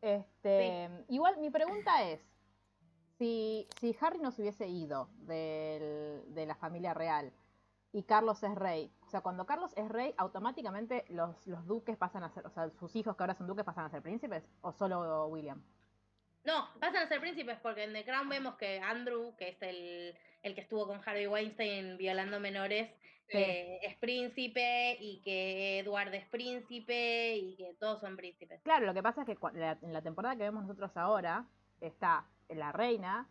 Este, 0.00 0.88
Igual 1.08 1.38
mi 1.38 1.50
pregunta 1.50 2.04
es, 2.04 2.20
si, 3.18 3.66
si 3.80 3.96
Harry 4.00 4.20
no 4.20 4.30
se 4.30 4.42
hubiese 4.42 4.68
ido 4.68 5.08
del- 5.26 6.32
de 6.32 6.46
la 6.46 6.54
familia 6.54 6.94
real 6.94 7.32
y 7.92 8.04
Carlos 8.04 8.42
es 8.42 8.54
rey, 8.54 8.92
o 9.06 9.10
sea, 9.10 9.20
cuando 9.20 9.44
Carlos 9.46 9.72
es 9.76 9.88
rey, 9.88 10.14
automáticamente 10.16 11.04
los, 11.08 11.46
los 11.46 11.66
duques 11.66 11.96
pasan 11.96 12.22
a 12.22 12.30
ser, 12.30 12.46
o 12.46 12.50
sea, 12.50 12.70
sus 12.78 12.94
hijos 12.94 13.16
que 13.16 13.22
ahora 13.24 13.34
son 13.34 13.48
duques 13.48 13.64
pasan 13.64 13.84
a 13.84 13.90
ser 13.90 14.02
príncipes, 14.02 14.44
o 14.60 14.72
solo 14.72 15.26
William. 15.26 15.60
No, 16.44 16.68
pasan 16.78 17.02
a 17.02 17.08
ser 17.08 17.20
príncipes 17.20 17.58
porque 17.60 17.84
en 17.84 17.92
The 17.92 18.04
Crown 18.04 18.28
vemos 18.28 18.54
que 18.54 18.80
Andrew, 18.80 19.34
que 19.36 19.48
es 19.48 19.62
el, 19.62 20.16
el 20.42 20.54
que 20.54 20.60
estuvo 20.60 20.86
con 20.86 21.00
Harvey 21.04 21.26
Weinstein 21.26 21.98
violando 21.98 22.38
menores, 22.40 22.90
eh, 23.32 23.78
es 23.82 23.96
príncipe 23.96 24.96
y 25.00 25.20
que 25.22 25.80
Edward 25.80 26.14
es 26.14 26.26
príncipe 26.26 27.36
y 27.36 27.56
que 27.56 27.74
todos 27.78 28.00
son 28.00 28.16
príncipes. 28.16 28.60
Claro, 28.62 28.86
lo 28.86 28.94
que 28.94 29.02
pasa 29.02 29.22
es 29.22 29.26
que 29.26 29.38
en 29.52 29.92
la 29.92 30.02
temporada 30.02 30.36
que 30.36 30.42
vemos 30.42 30.62
nosotros 30.62 30.96
ahora 30.96 31.46
está 31.80 32.26
la 32.48 32.72
reina, 32.72 33.28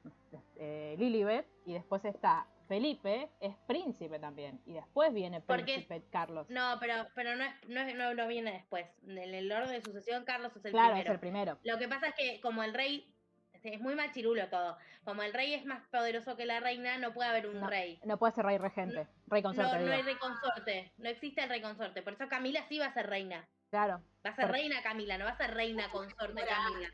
eh, 0.58 0.96
Lilibet, 0.98 1.46
y 1.66 1.74
después 1.74 2.04
está 2.06 2.48
Felipe, 2.70 3.32
es 3.42 3.56
príncipe 3.68 4.20
también, 4.20 4.62
y 4.68 4.74
después 4.74 5.12
viene 5.12 5.42
Porque- 5.42 5.64
príncipe 5.74 6.04
Carlos. 6.12 6.48
No, 6.52 6.78
pero, 6.80 7.08
pero 7.16 7.36
no, 7.36 7.44
es, 7.44 7.52
no, 7.68 7.82
es- 7.82 7.96
no, 7.96 8.14
no 8.14 8.28
viene 8.28 8.52
después. 8.54 8.86
En 9.08 9.18
el 9.18 9.52
orden 9.52 9.72
de 9.72 9.82
sucesión, 9.82 10.24
Carlos 10.24 10.56
es 10.56 10.64
el 10.64 10.72
claro, 10.72 10.90
primero. 10.92 11.10
es 11.10 11.14
el 11.16 11.20
primero. 11.20 11.58
Lo 11.64 11.78
que 11.80 11.88
pasa 11.88 12.10
es 12.10 12.14
que 12.16 12.40
como 12.42 12.62
el 12.62 12.76
rey, 12.76 13.12
este, 13.54 13.74
es 13.74 13.82
muy 13.82 13.96
machirulo 13.96 14.48
todo, 14.50 14.78
como 15.04 15.24
el 15.24 15.34
rey 15.34 15.56
es 15.56 15.66
más 15.66 15.82
poderoso 15.90 16.38
que 16.38 16.46
la 16.46 16.60
reina, 16.60 17.00
no 17.00 17.12
puede 17.12 17.30
haber 17.30 17.48
un 17.48 17.60
No, 17.60 17.68
rey. 17.68 18.00
No 18.06 18.20
puede 18.20 18.34
ser 18.34 18.46
rey 18.46 18.60
regente, 18.60 19.08
rey 19.26 19.42
No, 19.42 19.50
consorte. 19.50 19.74
no 19.78 19.82
digo. 19.86 19.94
hay 19.96 20.02
rey 20.04 20.16
consorte, 20.18 20.92
no 21.00 21.10
existe 21.10 21.42
el 21.42 21.50
rey 21.50 21.62
consorte. 21.64 22.04
Por 22.04 22.14
eso 22.14 22.28
Camila 22.30 22.64
sí 22.70 22.78
va 22.78 22.86
a 22.86 22.94
ser 22.94 23.08
reina. 23.10 23.50
Claro, 23.72 24.00
Va 24.24 24.30
a 24.30 24.36
ser 24.36 24.48
reina 24.52 24.84
Camila, 24.84 25.18
no 25.18 25.26
va 25.26 25.32
a 25.32 25.38
ser 25.38 25.56
reina 25.56 25.90
consorte 25.92 26.46
Camila. 26.46 26.88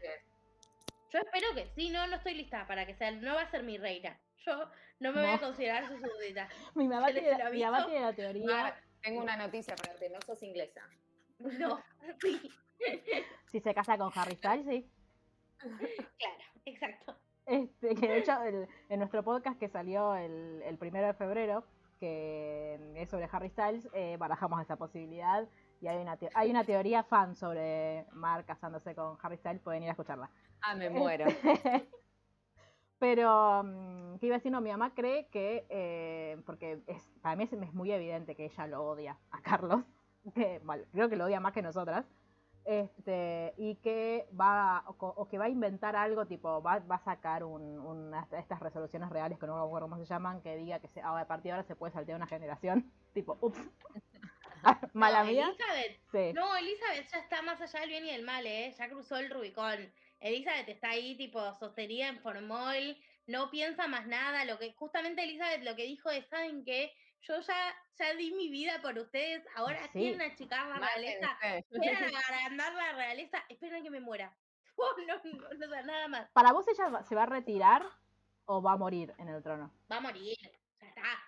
Yo 1.12 1.20
espero 1.20 1.48
que 1.54 1.68
sí, 1.76 1.90
no, 1.90 2.08
no 2.08 2.16
estoy 2.16 2.34
lista 2.34 2.66
para 2.66 2.86
que 2.86 2.96
sea, 2.96 3.12
no 3.12 3.36
va 3.36 3.42
a 3.42 3.52
ser 3.52 3.64
mi 3.64 3.78
reina. 3.78 4.18
Yo 4.46 4.70
no 5.00 5.12
me 5.12 5.22
voy 5.22 5.30
a 5.32 5.40
considerar 5.40 5.88
su 5.88 5.98
súbdita. 5.98 6.48
mi 6.76 6.88
mamá, 6.88 7.08
¿Se 7.08 7.14
les 7.14 7.24
tiene, 7.24 7.52
mi 7.52 7.64
mamá 7.64 7.86
tiene 7.86 8.02
la 8.02 8.14
teoría, 8.14 8.46
Mar, 8.46 8.76
tengo 9.02 9.22
una 9.22 9.38
noticia 9.38 9.76
para 9.76 9.96
ti, 9.96 10.06
no 10.12 10.20
sos 10.22 10.42
inglesa. 10.44 10.82
No, 11.40 11.80
sí, 12.22 12.52
si 13.52 13.60
se 13.60 13.74
casa 13.74 13.98
con 13.98 14.12
Harry 14.16 14.36
Styles, 14.36 14.66
sí. 14.68 14.90
claro, 15.60 16.44
exacto. 16.66 17.18
Este, 17.46 17.94
que 17.96 18.08
de 18.08 18.18
hecho 18.18 18.42
el- 18.44 18.68
en 18.90 19.00
nuestro 19.00 19.24
podcast 19.24 19.60
que 19.60 19.70
salió 19.70 20.16
el, 20.16 20.62
el 20.64 20.78
primero 20.78 21.08
de 21.08 21.14
febrero, 21.14 21.66
que 22.00 22.80
es 22.96 23.10
sobre 23.10 23.30
Harry 23.32 23.50
Styles, 23.50 23.88
eh, 23.94 24.18
barajamos 24.18 24.62
esa 24.62 24.76
posibilidad 24.78 25.48
y 25.82 25.88
hay 25.88 25.98
una, 25.98 26.18
hay 26.34 26.50
una 26.50 26.64
teoría 26.64 27.04
fan 27.04 27.36
sobre 27.36 28.06
Mark 28.14 28.46
casándose 28.46 28.96
con 28.96 29.18
Harry 29.22 29.38
Styles, 29.38 29.62
pueden 29.62 29.84
ir 29.84 29.90
a 29.90 29.92
escucharla. 29.92 30.30
Ah, 30.62 30.74
me 30.76 30.90
muero. 30.90 31.26
Pero, 33.00 33.64
mm, 33.64 34.18
¿qué 34.20 34.28
iba 34.28 34.36
a 34.36 34.40
decir? 34.40 34.52
No, 34.52 34.62
mi 34.62 34.72
mamá 34.72 34.94
cree 34.94 35.28
que, 35.28 35.66
eh, 35.70 36.42
porque 36.46 36.82
es, 36.88 37.04
para 37.22 37.36
mí 37.36 37.44
es, 37.44 37.54
es 37.54 37.74
muy 37.74 37.92
evidente 37.92 38.36
que 38.36 38.46
ella 38.46 38.68
lo 38.68 38.84
odia 38.86 39.18
a 39.32 39.42
Carlos, 39.42 39.84
que 40.36 40.60
bueno, 40.64 40.84
creo 40.92 41.10
que 41.10 41.16
lo 41.18 41.26
odia 41.26 41.40
más 41.40 41.54
que 41.54 41.62
nosotras, 41.62 42.06
este, 42.64 43.54
y 43.58 43.76
que 43.78 44.28
va, 44.40 44.84
o, 44.88 45.28
que 45.28 45.38
va 45.38 45.46
a 45.46 45.50
inventar 45.50 45.96
algo, 45.96 46.26
tipo, 46.26 46.62
va, 46.64 46.80
va 46.80 46.96
a 46.96 47.04
sacar 47.04 47.44
un, 47.44 47.62
una- 47.80 48.28
estas 48.32 48.60
resoluciones 48.60 49.10
reales, 49.10 49.38
que 49.40 49.46
no 49.48 49.56
me 49.58 49.64
acuerdo 49.64 49.88
cómo 49.90 50.00
se 50.02 50.06
llaman, 50.06 50.42
que 50.42 50.56
diga 50.58 50.80
que 50.80 50.88
se, 50.88 51.02
ah, 51.02 51.20
a 51.20 51.28
partir 51.28 51.50
de 51.50 51.52
ahora 51.54 51.64
se 51.68 51.76
puede 51.76 51.94
saltear 51.94 52.16
una 52.18 52.28
generación, 52.28 52.92
tipo, 53.14 53.38
ups, 53.42 53.60
mala 54.94 55.24
No, 55.24 55.30
mía, 55.30 55.48
Elizabeth, 55.52 56.00
sí. 56.12 56.34
no, 56.34 56.56
Elizabeth 56.58 57.08
ya 57.12 57.20
está 57.20 57.42
más 57.42 57.62
allá 57.62 57.80
del 57.82 57.90
bien 57.90 58.06
y 58.06 58.12
del 58.12 58.24
mal, 58.26 58.46
¿eh? 58.48 58.74
Ya 58.78 58.90
cruzó 58.90 59.18
el 59.18 59.30
Rubicón. 59.30 59.92
Elizabeth 60.26 60.68
está 60.68 60.90
ahí, 60.90 61.16
tipo, 61.16 61.40
sostenida 61.60 62.08
en 62.08 62.20
formol, 62.20 62.98
no 63.28 63.52
piensa 63.52 63.88
más 63.88 64.08
nada. 64.08 64.44
Lo 64.46 64.58
que, 64.58 64.74
justamente 64.74 65.24
Elizabeth 65.24 65.64
lo 65.64 65.76
que 65.76 65.84
dijo 65.84 66.10
es, 66.10 66.28
¿saben 66.28 66.66
qué? 66.66 66.92
Yo 67.22 67.40
ya, 67.42 67.76
ya 68.00 68.14
di 68.16 68.32
mi 68.34 68.50
vida 68.50 68.82
por 68.82 68.98
ustedes, 68.98 69.44
ahora 69.56 69.84
Sí. 69.94 70.00
quieren 70.00 70.22
achicar 70.24 70.68
la 70.68 70.80
realeza, 70.80 71.38
quieren 71.70 72.12
agrandar 72.16 72.74
la 72.74 72.94
realeza, 72.94 73.46
esperen 73.50 73.82
a 73.82 73.84
que 73.84 73.92
me 73.92 74.00
muera. 74.00 74.36
Oh, 74.78 74.94
no, 75.08 75.22
no, 75.24 75.84
nada 75.84 76.08
más. 76.10 76.30
¿Para 76.34 76.52
vos 76.52 76.68
ella 76.68 77.02
se 77.02 77.16
va 77.16 77.24
a 77.24 77.28
retirar 77.28 77.84
o 78.44 78.62
va 78.62 78.74
a 78.74 78.78
morir 78.78 79.14
en 79.18 79.30
el 79.30 79.42
trono? 79.42 79.72
Va 79.90 79.98
a 79.98 80.02
morir, 80.02 80.36
ya 80.82 80.88
está. 80.88 81.24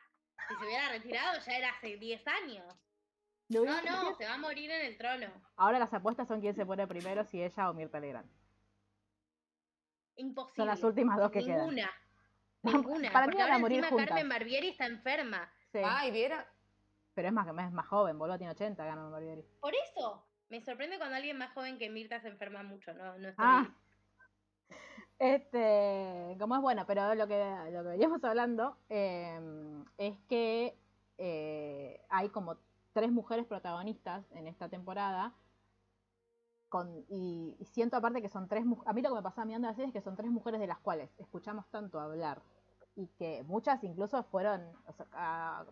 Si 0.49 0.55
se 0.55 0.65
hubiera 0.65 0.89
retirado 0.89 1.39
ya 1.39 1.57
era 1.57 1.69
hace 1.69 1.95
10 1.95 2.27
años. 2.27 2.65
No, 3.47 3.63
no, 3.63 4.15
se 4.15 4.25
va 4.25 4.33
a 4.33 4.38
morir 4.38 4.69
en 4.69 4.86
el 4.86 4.97
trono. 4.97 5.27
Ahora 5.55 5.79
las 5.79 5.93
apuestas 5.93 6.27
son 6.27 6.41
quién 6.41 6.55
se 6.55 6.65
pone 6.65 6.86
primero, 6.88 7.23
si 7.23 7.41
ella 7.41 7.69
o 7.69 7.73
Mirta 7.73 8.01
Legrand. 8.01 8.29
Imposible. 10.17 10.56
Son 10.58 10.67
las 10.67 10.84
últimas 10.84 11.17
dos 11.17 11.32
que 11.32 11.43
quedan. 11.43 11.60
Ninguna. 11.60 11.91
Ninguna. 12.63 13.12
Para 13.12 13.27
mí 13.27 13.32
porque 13.34 13.43
van 13.43 13.51
a 13.51 13.53
ahora 13.53 13.60
morir 13.60 13.77
encima 13.77 13.89
juntas. 13.89 14.08
Carmen 14.10 14.30
Barbieri 14.30 14.67
está 14.69 14.86
enferma. 14.86 15.51
Sí, 15.71 15.80
Ay, 15.84 16.12
¿vieron? 16.12 16.39
pero 17.13 17.27
es 17.30 17.34
más, 17.34 17.47
es 17.47 17.71
más 17.71 17.88
joven, 17.88 18.17
boludo, 18.19 18.38
tiene 18.38 18.51
80, 18.51 18.86
gana 18.86 19.10
Barbieri. 19.10 19.43
Por 19.60 19.73
eso. 19.73 20.23
Me 20.49 20.62
sorprende 20.62 20.97
cuando 20.97 21.15
alguien 21.15 21.38
más 21.38 21.51
joven 21.53 21.77
que 21.77 21.89
Mirta 21.89 22.19
se 22.21 22.27
enferma 22.30 22.63
mucho. 22.63 22.93
No, 22.93 23.17
no 23.17 23.30
estoy- 23.30 23.36
Ah. 23.38 23.67
Este, 25.19 26.38
como 26.39 26.56
es 26.56 26.62
bueno, 26.62 26.86
pero 26.86 27.15
lo 27.15 27.27
que, 27.27 27.56
lo 27.71 27.82
que 27.84 27.89
veníamos 27.89 28.23
hablando 28.23 28.77
eh, 28.88 29.39
es 29.97 30.15
que 30.30 30.77
eh, 31.17 32.06
hay 32.10 32.30
como 32.30 32.58
tres 32.93 33.12
mujeres 33.12 33.45
protagonistas 33.47 34.23
en 34.34 34.45
esta 34.47 34.69
temporada. 34.69 35.34
Con, 36.69 37.06
y, 37.10 37.56
siento 37.71 37.95
aparte 37.97 38.21
que 38.21 38.30
son 38.30 38.47
tres 38.47 38.65
mujeres. 38.65 38.89
A 38.89 38.93
mí 38.93 39.01
lo 39.01 39.10
que 39.10 39.15
me 39.15 39.21
pasaba 39.23 39.45
mirando 39.45 39.67
la 39.69 39.73
serie 39.73 39.88
es 39.88 39.93
que 39.93 40.01
son 40.01 40.15
tres 40.17 40.30
mujeres 40.32 40.60
de 40.60 40.67
las 40.67 40.80
cuales 40.80 41.10
escuchamos 41.17 41.65
tanto 41.69 41.99
hablar. 41.99 42.41
Y 42.95 43.08
que 43.17 43.43
muchas 43.43 43.84
incluso 43.84 44.23
fueron. 44.23 44.62
o 44.88 44.93
sea, 44.93 45.08
a- 45.13 45.65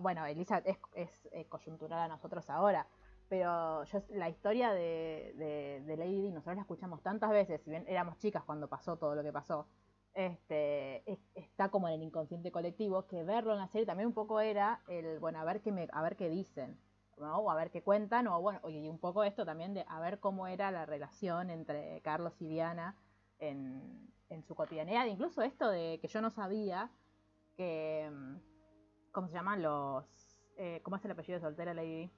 bueno, 0.00 0.24
Elisa 0.26 0.58
es, 0.64 0.78
es, 0.94 1.28
eh, 1.32 1.46
coyuntural 1.48 1.98
a 2.00 2.08
nosotros 2.08 2.48
ahora. 2.50 2.86
Pero 3.28 3.84
yo, 3.84 4.02
la 4.10 4.28
historia 4.28 4.72
de, 4.72 5.32
de, 5.36 5.80
de 5.96 6.30
nosotros 6.30 6.56
la 6.56 6.62
escuchamos 6.62 7.02
tantas 7.02 7.30
veces, 7.30 7.62
si 7.62 7.70
bien 7.70 7.84
éramos 7.88 8.18
chicas 8.18 8.42
cuando 8.44 8.68
pasó 8.68 8.96
todo 8.98 9.14
lo 9.14 9.22
que 9.22 9.32
pasó, 9.32 9.66
este, 10.14 11.10
es- 11.10 11.18
está 11.34 11.70
como 11.70 11.88
en 11.88 11.94
el 11.94 12.02
inconsciente 12.02 12.52
colectivo, 12.52 13.06
que 13.06 13.24
verlo 13.24 13.52
en 13.52 13.58
la 13.58 13.68
serie 13.68 13.86
también 13.86 14.08
un 14.08 14.14
poco 14.14 14.40
era 14.40 14.82
el, 14.88 15.18
bueno, 15.18 15.40
a 15.40 15.44
ver 15.44 15.62
qué, 15.62 15.72
me, 15.72 15.88
a 15.92 16.02
ver 16.02 16.16
qué 16.16 16.28
dicen, 16.28 16.78
¿no? 17.18 17.38
O 17.38 17.50
a 17.50 17.54
ver 17.54 17.70
qué 17.70 17.82
cuentan, 17.82 18.26
o 18.26 18.40
bueno, 18.40 18.60
y 18.68 18.88
un 18.88 18.98
poco 18.98 19.24
esto 19.24 19.44
también 19.44 19.74
de 19.74 19.84
a 19.88 20.00
ver 20.00 20.20
cómo 20.20 20.46
era 20.46 20.70
la 20.70 20.86
relación 20.86 21.50
entre 21.50 22.00
Carlos 22.02 22.34
y 22.40 22.48
Diana 22.48 22.96
en, 23.38 24.12
en 24.28 24.42
su 24.44 24.54
cotidianidad, 24.54 25.06
incluso 25.06 25.42
esto 25.42 25.70
de 25.70 25.98
que 26.00 26.08
yo 26.08 26.20
no 26.20 26.30
sabía 26.30 26.90
que, 27.56 28.10
mm, 28.12 28.36
¿cómo 29.12 29.28
se 29.28 29.34
llaman 29.34 29.62
los, 29.62 30.04
eh, 30.56 30.80
cómo 30.82 30.96
es 30.96 31.04
el 31.04 31.10
apellido 31.10 31.38
de 31.38 31.40
soltera 31.40 31.74
Lady? 31.74 32.10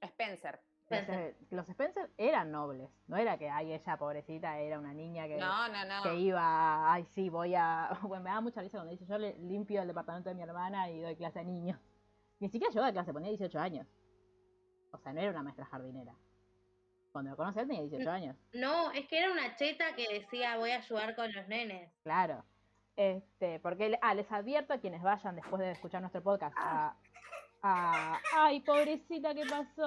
Spencer. 0.00 0.60
Los, 0.88 1.00
Spencer. 1.00 1.36
los 1.50 1.68
Spencer 1.68 2.10
eran 2.16 2.52
nobles, 2.52 2.90
no 3.08 3.16
era 3.16 3.36
que, 3.38 3.50
ay, 3.50 3.72
ella 3.72 3.96
pobrecita 3.96 4.58
era 4.58 4.78
una 4.78 4.94
niña 4.94 5.26
que, 5.26 5.36
No, 5.36 5.68
no, 5.68 5.84
no. 5.84 6.02
que 6.02 6.14
iba, 6.16 6.92
ay, 6.92 7.04
sí, 7.06 7.28
voy 7.28 7.54
a... 7.54 7.90
Bueno, 8.02 8.24
me 8.24 8.30
da 8.30 8.40
mucha 8.40 8.60
risa 8.60 8.78
cuando 8.78 8.92
dice, 8.92 9.06
yo 9.06 9.18
le 9.18 9.36
limpio 9.38 9.82
el 9.82 9.88
departamento 9.88 10.28
de 10.28 10.34
mi 10.34 10.42
hermana 10.42 10.90
y 10.90 11.00
doy 11.00 11.16
clase 11.16 11.40
a 11.40 11.44
niños. 11.44 11.78
Ni 12.40 12.48
siquiera 12.48 12.72
llegó 12.72 12.84
a 12.86 12.92
clase, 12.92 13.12
ponía 13.12 13.28
18 13.30 13.58
años. 13.58 13.86
O 14.92 14.98
sea, 14.98 15.12
no 15.12 15.20
era 15.20 15.30
una 15.30 15.42
maestra 15.42 15.64
jardinera. 15.66 16.14
Cuando 17.12 17.30
lo 17.30 17.36
conocí 17.36 17.58
él 17.60 17.66
tenía 17.66 17.82
18 17.82 18.10
años, 18.10 18.36
No, 18.52 18.90
es 18.92 19.06
que 19.08 19.18
era 19.18 19.32
una 19.32 19.56
cheta 19.56 19.94
que 19.94 20.06
decía 20.20 20.58
voy 20.58 20.70
a 20.72 20.76
ayudar 20.78 21.14
con 21.16 21.32
los 21.32 21.46
nenes. 21.48 21.90
claro. 22.02 22.44
Este, 22.98 23.60
porque, 23.60 23.98
ah, 24.00 24.14
les 24.14 24.30
advierto 24.32 24.72
a 24.72 24.78
quienes 24.78 25.02
vayan 25.02 25.36
después 25.36 25.60
de 25.60 25.70
escuchar 25.72 26.00
nuestro 26.00 26.22
podcast 26.22 26.56
a... 26.58 26.96
a- 27.62 28.18
ay, 28.34 28.60
pobrecita, 28.60 29.34
¿qué 29.34 29.44
pasó? 29.44 29.84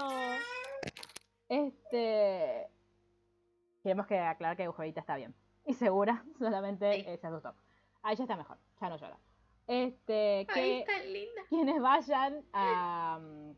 Este... 1.47 2.69
Tenemos 3.81 4.05
que 4.07 4.19
aclarar 4.19 4.57
que 4.57 4.63
Eugevita 4.63 4.99
está 4.99 5.15
bien. 5.15 5.33
y 5.65 5.73
segura, 5.73 6.23
solamente 6.39 6.93
Sí. 6.93 7.03
eh, 7.07 7.17
se 7.17 7.27
asustó. 7.27 7.55
Ahí 8.03 8.15
ya 8.15 8.23
está 8.25 8.35
mejor, 8.35 8.57
ya 8.79 8.89
no 8.89 8.97
llora. 8.97 9.17
Este, 9.71 10.47
Ay, 10.49 10.83
que 10.83 10.85
quienes 11.49 11.79
vayan 11.79 12.43
a, 12.53 13.19
mm, 13.21 13.51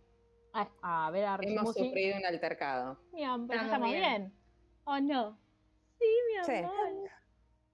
a, 0.54 1.06
a 1.06 1.12
ver 1.12 1.24
a 1.24 1.38
Richie 1.38 1.56
Hemos 1.56 1.74
sufrido 1.74 2.17
un 2.17 2.26
altercado. 2.26 3.00
mi 3.13 3.24
amor, 3.24 3.45
Estamos 3.56 3.65
estamos 3.65 3.89
bien. 3.91 4.02
bien. 4.02 4.34
¿O 4.84 5.00
no? 5.00 5.38
Sí, 5.97 6.06
mi 6.28 6.43
Sí. 6.45 6.52
amor. 6.65 7.10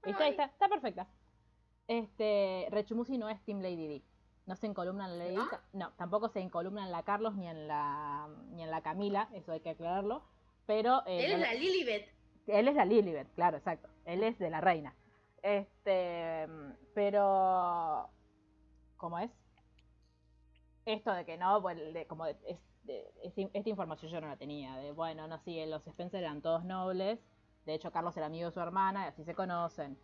¿Viste? 0.05 0.23
Ahí 0.23 0.29
está, 0.31 0.43
está 0.45 0.67
perfecta. 0.69 1.07
Este, 1.87 2.67
Rechumusi 2.69 3.17
no 3.17 3.27
es 3.27 3.41
Team 3.43 3.59
Lady 3.61 3.87
D. 3.87 4.03
No 4.45 4.55
se 4.55 4.67
encolumna 4.67 5.05
en 5.05 5.17
la 5.17 5.25
Lady 5.25 5.35
¿No? 5.35 5.45
D. 5.45 5.57
No, 5.73 5.91
tampoco 5.93 6.29
se 6.29 6.39
encolumna 6.39 6.85
en 6.85 6.91
la 6.91 7.01
Carlos 7.01 7.35
ni 7.35 7.47
en 7.47 7.67
la 7.67 8.29
ni 8.51 8.61
en 8.61 8.69
la 8.69 8.81
Camila, 8.83 9.29
eso 9.33 9.51
hay 9.51 9.61
que 9.61 9.71
aclararlo. 9.71 10.21
Pero 10.67 11.01
eh, 11.07 11.25
Él 11.25 11.31
no 11.31 11.37
es 11.37 11.41
la- 11.41 11.53
la 11.53 11.59
Lilibet. 11.59 12.13
él 12.45 12.67
es 12.67 12.75
la 12.75 12.85
Lilibet, 12.85 13.33
claro, 13.33 13.57
exacto. 13.57 13.89
Él 14.05 14.21
es 14.23 14.37
de 14.37 14.51
la 14.51 14.61
reina. 14.61 14.93
Este, 15.41 16.47
pero 16.93 18.09
¿cómo 18.97 19.19
es? 19.19 19.31
Esto 20.85 21.13
de 21.13 21.25
que 21.25 21.37
no, 21.37 21.61
pues, 21.61 21.77
de- 21.93 22.07
como 22.07 22.25
de- 22.25 22.37
es- 22.47 22.59
de- 22.83 23.11
esta 23.53 23.69
información 23.69 24.11
yo 24.11 24.21
no 24.21 24.27
la 24.27 24.37
tenía. 24.37 24.75
De 24.77 24.91
bueno, 24.93 25.27
no, 25.27 25.37
sí, 25.39 25.63
los 25.65 25.85
Spencer 25.87 26.23
eran 26.23 26.41
todos 26.41 26.63
nobles. 26.63 27.19
De 27.65 27.73
hecho, 27.73 27.91
Carlos 27.91 28.15
era 28.15 28.27
amigo 28.27 28.45
de 28.47 28.53
su 28.53 28.61
hermana 28.61 29.05
y 29.05 29.07
así 29.09 29.23
se 29.25 29.35
conocen. 29.35 29.99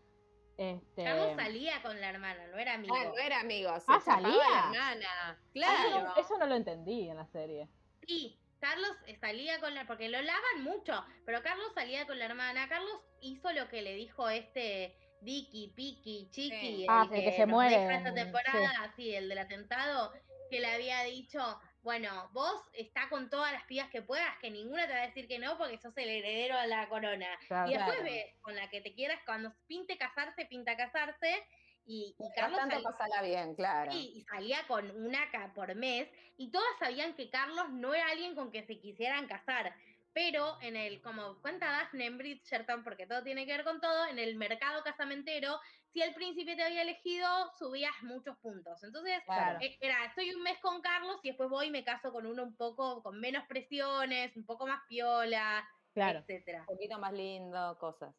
Este, 0.58 1.04
Carlos 1.04 1.32
salía 1.36 1.82
con 1.82 2.00
la 2.00 2.10
hermana, 2.10 2.46
no 2.48 2.58
era 2.58 2.74
amigo. 2.76 2.94
Ah, 2.96 3.06
no 3.06 3.18
era 3.18 3.40
amigo, 3.40 3.70
se 3.80 3.86
Ah, 3.88 4.00
¿salía? 4.02 4.30
la 4.38 4.60
hermana. 4.60 5.08
ah, 5.24 5.32
eso, 5.32 5.52
Claro. 5.54 6.04
no, 6.10 6.16
eso 6.18 6.38
no 6.38 6.46
lo 6.46 6.56
entendí 6.56 7.10
en 7.10 7.18
la 7.18 7.26
serie. 7.28 7.70
Sí, 8.06 8.38
Carlos 8.60 8.92
eh, 9.08 9.16
salía 9.18 9.60
con 9.62 9.74
la. 9.74 9.88
Porque 9.88 10.10
lo 10.10 10.22
lavan 10.22 10.64
mucho, 10.64 10.94
pero 11.26 11.42
Carlos 11.42 11.72
salía 11.74 12.06
con 12.06 12.20
la 12.20 12.26
hermana. 12.26 12.68
Carlos 12.70 12.94
hizo 13.22 13.52
lo 13.54 13.68
que 13.70 13.82
le 13.82 13.96
dijo 13.96 14.30
este 14.30 14.96
Dicky, 15.24 15.74
Piki, 15.76 16.30
Chiqui, 16.32 16.60
Sí. 16.60 16.84
el, 16.84 16.90
Ah, 16.90 17.08
el 17.12 17.24
que 17.24 17.32
se 17.32 17.46
muere 17.46 17.78
deja 17.78 17.98
esta 17.98 18.14
temporada, 18.14 18.94
sí. 18.96 19.14
el 19.16 19.30
del 19.30 19.38
atentado, 19.38 20.12
que 20.50 20.60
le 20.60 20.68
había 20.68 21.02
dicho. 21.04 21.60
Bueno, 21.82 22.30
vos 22.32 22.70
está 22.74 23.10
con 23.10 23.30
todas 23.30 23.52
las 23.52 23.64
pibas 23.64 23.90
que 23.90 24.02
puedas, 24.02 24.38
que 24.40 24.50
ninguna 24.50 24.88
te 24.88 24.94
va 24.94 25.00
a 25.00 25.08
decir 25.08 25.28
que 25.28 25.38
no, 25.40 25.58
porque 25.58 25.78
sos 25.80 25.96
el 25.98 26.08
heredero 26.10 26.58
de 26.62 26.68
la 26.68 26.88
corona. 26.88 27.28
Claro. 27.48 27.70
y 27.70 27.74
después 27.74 27.98
Claro. 27.98 28.12
ves 28.12 28.26
con 28.42 28.56
la 28.56 28.70
que 28.70 28.80
te 28.82 28.94
quieras, 28.94 29.20
cuando 29.26 29.54
pinte 29.68 29.98
casarse, 29.98 30.46
pinta 30.46 30.78
casarse. 30.78 31.46
Y, 31.86 32.16
y 32.18 32.34
Carlos 32.34 32.58
tanto, 32.62 32.76
sal- 32.82 32.84
pasala 32.98 33.22
bien, 33.24 33.56
claro. 33.56 33.92
Sí, 33.92 34.14
y 34.16 34.22
salía 34.24 34.66
con 34.68 34.90
una 35.06 35.30
por 35.54 35.76
mes 35.76 36.08
y 36.38 36.50
todas 36.50 36.70
sabían 36.80 37.14
que 37.16 37.30
Carlos 37.30 37.72
no 37.72 37.94
era 37.94 38.08
alguien 38.08 38.36
con 38.36 38.52
que 38.52 38.66
se 38.66 38.80
quisieran 38.80 39.28
casar. 39.28 39.76
Pero 40.14 40.58
en 40.62 40.76
el, 40.76 41.02
como 41.02 41.42
cuenta 41.42 41.72
Daphne 41.72 42.06
en 42.06 42.18
Bridgerton, 42.20 42.84
porque 42.84 43.08
todo 43.08 43.24
tiene 43.24 43.46
que 43.46 43.54
ver 43.58 43.64
con 43.64 43.82
todo, 43.82 44.06
en 44.08 44.20
el 44.20 44.36
mercado 44.36 44.84
casamentero, 44.84 45.60
si 45.88 46.02
el 46.02 46.14
príncipe 46.14 46.56
te 46.56 46.64
había 46.64 46.84
elegido, 46.84 47.28
subías 47.58 47.94
muchos 48.04 48.38
puntos. 48.40 48.84
Entonces, 48.84 49.22
Claro. 49.26 49.60
eh, 49.62 49.78
era, 49.82 50.06
estoy 50.06 50.32
un 50.34 50.44
mes 50.44 50.60
con 50.62 50.82
Carlos 50.82 51.20
y 51.24 51.30
después 51.30 51.50
voy 51.50 51.68
y 51.68 51.72
me 51.72 51.84
caso 51.84 52.12
con 52.12 52.26
uno 52.28 52.44
un 52.44 52.56
poco, 52.56 53.02
con 53.02 53.20
menos 53.20 53.44
presiones, 53.48 54.36
un 54.38 54.46
poco 54.46 54.68
más 54.68 54.82
piola, 54.88 55.68
Claro. 55.94 56.20
etcétera. 56.20 56.60
Un 56.62 56.66
poquito 56.68 57.00
más 57.00 57.14
lindo, 57.14 57.78
cosas. 57.80 58.16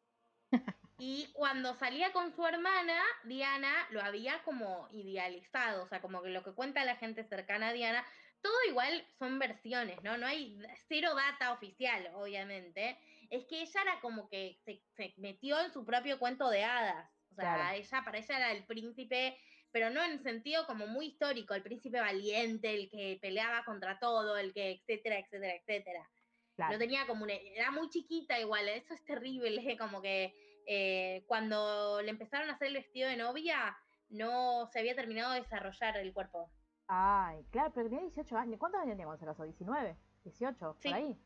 Y 0.97 1.33
cuando 1.33 1.75
salía 1.75 2.13
con 2.13 2.33
su 2.33 2.47
hermana, 2.47 3.03
Diana 3.25 3.89
lo 3.91 4.01
había 4.01 4.43
como 4.45 4.89
idealizado, 4.93 5.85
o 5.85 5.89
sea, 5.89 6.01
como 6.01 6.23
que 6.23 6.31
lo 6.31 6.45
que 6.45 6.55
cuenta 6.55 6.85
la 6.85 6.97
gente 6.97 7.25
cercana 7.25 7.69
a 7.69 7.73
Diana, 7.73 8.07
todo 8.45 8.53
igual 8.69 9.07
son 9.19 9.39
versiones, 9.39 10.03
¿no? 10.03 10.19
No 10.19 10.27
hay 10.27 10.59
cero 10.87 11.15
data 11.15 11.53
oficial, 11.55 12.11
obviamente. 12.15 12.99
Es 13.31 13.47
que 13.47 13.63
ella 13.63 13.83
era 13.83 14.01
como 14.03 14.29
que 14.29 14.59
se, 14.67 14.83
se 14.97 15.15
metió 15.17 15.59
en 15.61 15.73
su 15.73 15.85
propio 15.87 16.19
cuento 16.19 16.51
de 16.51 16.63
hadas. 16.63 17.11
O 17.33 17.35
sea, 17.37 17.55
Claro. 17.55 17.79
ella, 17.79 18.03
para 18.05 18.19
ella 18.19 18.37
era 18.37 18.53
el 18.53 18.67
príncipe, 18.67 19.39
pero 19.73 19.89
no 19.91 20.05
en 20.05 20.23
sentido 20.23 20.67
como 20.67 20.87
muy 20.87 21.07
histórico, 21.07 21.55
el 21.55 21.63
príncipe 21.63 22.01
valiente, 22.01 22.75
el 22.75 22.91
que 22.91 23.19
peleaba 23.23 23.65
contra 23.65 23.99
todo, 23.99 24.37
el 24.37 24.53
que, 24.53 24.73
etcétera, 24.73 25.19
etcétera, 25.21 25.55
etcétera. 25.57 26.11
claro. 26.55 26.73
No 26.75 26.79
tenía 26.79 27.07
como 27.07 27.25
una, 27.25 27.33
era 27.35 27.71
muy 27.71 27.89
chiquita 27.89 28.39
igual, 28.39 28.69
eso 28.69 28.93
es 28.95 29.05
terrible, 29.07 29.77
como 29.79 30.03
que 30.03 30.35
eh, 30.67 31.25
cuando 31.27 32.03
le 32.03 32.11
empezaron 32.11 32.51
a 32.51 32.55
hacer 32.55 32.69
el 32.69 32.75
vestido 32.75 33.09
de 33.09 33.17
novia, 33.17 33.77
no 34.11 34.69
se 34.71 34.81
había 34.81 34.95
terminado 34.95 35.33
de 35.33 35.41
desarrollar 35.41 35.97
el 35.97 36.13
cuerpo. 36.13 36.53
Ay, 36.87 37.45
claro, 37.51 37.73
pero 37.75 37.89
tenía 37.89 38.03
18 38.05 38.37
años. 38.37 38.59
¿Cuántos 38.59 38.81
años 38.81 38.93
tenía 38.93 39.07
cuando 39.07 39.21
se 39.21 39.27
casó? 39.27 39.45
¿19? 39.47 39.97
¿18? 40.25 40.77
Sí. 40.79 40.89
Por 40.89 40.95
ahí. 40.95 41.19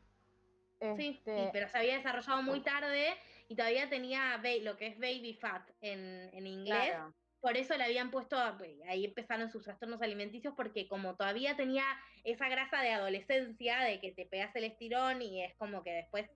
Sí, 0.95 1.07
Este, 1.09 1.35
sí, 1.35 1.49
pero 1.51 1.67
se 1.67 1.77
había 1.77 1.97
desarrollado 1.97 2.41
muy 2.41 2.61
tarde 2.61 3.17
y 3.49 3.55
todavía 3.55 3.89
tenía 3.89 4.41
lo 4.61 4.77
que 4.77 4.87
es 4.87 4.97
baby 4.99 5.33
fat 5.33 5.69
en, 5.81 6.29
en 6.33 6.47
inglés. 6.47 6.91
Claro. 6.91 7.13
Por 7.41 7.57
eso 7.57 7.77
le 7.77 7.83
habían 7.85 8.11
puesto, 8.11 8.37
pues, 8.57 8.77
ahí 8.87 9.05
empezaron 9.05 9.49
sus 9.49 9.63
trastornos 9.63 10.01
alimenticios, 10.01 10.53
porque 10.55 10.87
como 10.87 11.15
todavía 11.15 11.55
tenía 11.55 11.83
esa 12.23 12.49
grasa 12.49 12.81
de 12.81 12.91
adolescencia, 12.91 13.79
de 13.81 13.99
que 14.01 14.11
te 14.11 14.25
pegas 14.25 14.55
el 14.55 14.65
estirón 14.65 15.21
y 15.21 15.43
es 15.43 15.55
como 15.55 15.83
que 15.83 15.91
después 15.91 16.29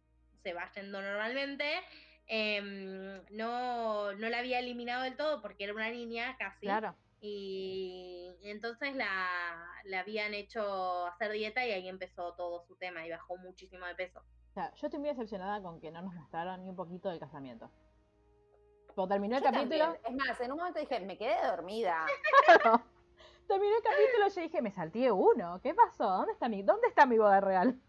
se 0.44 0.54
va 0.54 0.70
yendo 0.72 1.02
normalmente, 1.02 1.66
em, 2.28 3.22
no, 3.32 4.14
no 4.14 4.30
la 4.30 4.40
había 4.40 4.60
eliminado 4.60 5.04
del 5.04 5.18
todo 5.18 5.42
porque 5.42 5.66
era 5.66 5.74
una 5.74 5.90
niña 5.90 6.38
casi. 6.38 6.62
Claro. 6.68 6.96
Y 7.26 8.36
entonces 8.44 8.96
la, 8.96 9.66
la 9.86 10.00
habían 10.02 10.34
hecho 10.34 11.06
hacer 11.08 11.32
dieta 11.32 11.66
y 11.66 11.72
ahí 11.72 11.88
empezó 11.88 12.34
todo 12.36 12.62
su 12.68 12.76
tema 12.76 13.06
y 13.08 13.12
bajó 13.12 13.38
muchísimo 13.38 13.86
de 13.86 13.96
peso. 13.96 14.20
O 14.20 14.54
sea, 14.54 14.74
yo 14.76 14.88
estoy 14.88 15.00
muy 15.00 15.08
decepcionada 15.10 15.62
con 15.62 15.80
que 15.80 15.90
no 15.90 16.02
nos 16.02 16.14
mostraron 16.14 16.62
ni 16.62 16.70
un 16.70 16.76
poquito 16.76 17.08
del 17.10 17.20
casamiento. 17.20 17.72
Cuando 18.94 19.14
terminó 19.14 19.38
el 19.38 19.44
Yo 19.44 19.52
capítulo, 19.52 19.80
también. 19.86 20.06
Es 20.06 20.16
más, 20.28 20.42
en 20.42 20.52
un 20.52 20.58
momento 20.58 20.80
dije, 20.82 21.00
me 21.00 21.18
quedé 21.18 21.36
dormida. 21.48 22.06
terminó 23.48 23.76
el 23.78 23.84
capítulo, 23.84 24.28
yo 24.28 24.42
dije, 24.42 24.62
me 24.62 24.72
salté 24.72 25.10
uno. 25.12 25.60
¿Qué 25.62 25.74
pasó? 25.74 26.04
¿Dónde 26.04 26.34
está 26.34 26.50
mi, 26.50 26.62
dónde 26.62 26.88
está 26.90 27.06
mi 27.06 27.18
boda 27.18 27.40
real? 27.40 27.80